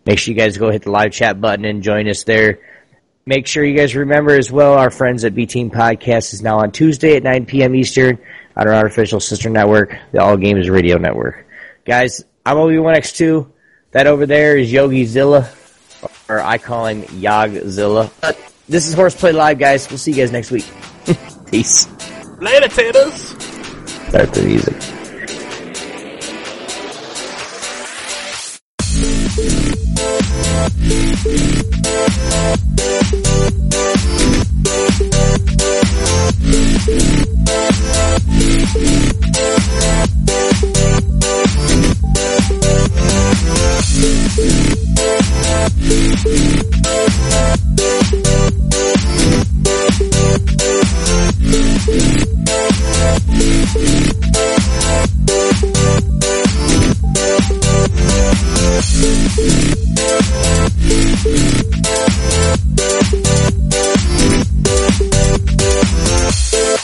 Make 0.07 0.19
sure 0.19 0.35
you 0.35 0.39
guys 0.39 0.59
go 0.59 0.71
hit 0.71 0.83
the 0.83 0.91
live 0.91 1.13
chat 1.13 1.41
button 1.41 1.65
and 1.65 1.83
join 1.83 2.09
us 2.09 2.25
there. 2.25 2.61
Make 3.27 3.47
sure 3.47 3.65
you 3.65 3.77
guys 3.77 3.97
remember 3.97 4.37
as 4.37 4.53
well, 4.53 4.75
our 4.75 4.91
friends 4.91 5.25
at 5.25 5.35
B 5.35 5.47
Team 5.47 5.71
Podcast 5.71 6.35
is 6.35 6.43
now 6.43 6.59
on 6.59 6.73
Tuesday 6.73 7.17
at 7.17 7.23
9 7.23 7.47
p.m. 7.47 7.75
Eastern 7.75 8.19
on 8.55 8.69
our 8.69 8.75
artificial 8.75 9.19
sister 9.19 9.49
network, 9.49 9.97
the 10.13 10.21
All 10.21 10.37
Games 10.37 10.69
Radio 10.69 10.99
Network. 10.99 11.47
Guys, 11.87 12.25
I'm 12.45 12.57
OB1X2. 12.57 13.51
That 13.93 14.07
over 14.07 14.27
there 14.27 14.59
is 14.59 14.71
Yogi 14.71 15.07
Zilla, 15.07 15.49
or 16.29 16.41
I 16.41 16.59
call 16.59 16.87
him 16.87 17.03
Yogzilla. 17.03 18.11
But 18.21 18.37
uh, 18.37 18.43
this 18.69 18.87
is 18.87 18.95
Horseplay 18.95 19.33
Live, 19.33 19.59
guys. 19.59 19.89
We'll 19.89 19.99
see 19.99 20.13
you 20.13 20.17
guys 20.19 20.33
next 20.33 20.51
week. 20.51 20.67
Peace. 21.51 21.87
Later, 22.41 22.69
taters. 22.69 23.15
Start 24.09 24.33
the 24.33 24.43
music. 24.43 24.95
With 44.05 44.37
Lucky 44.37 44.95
Land 45.01 45.25
slots, 45.55 45.75
you 45.81 46.17
can 66.67 66.84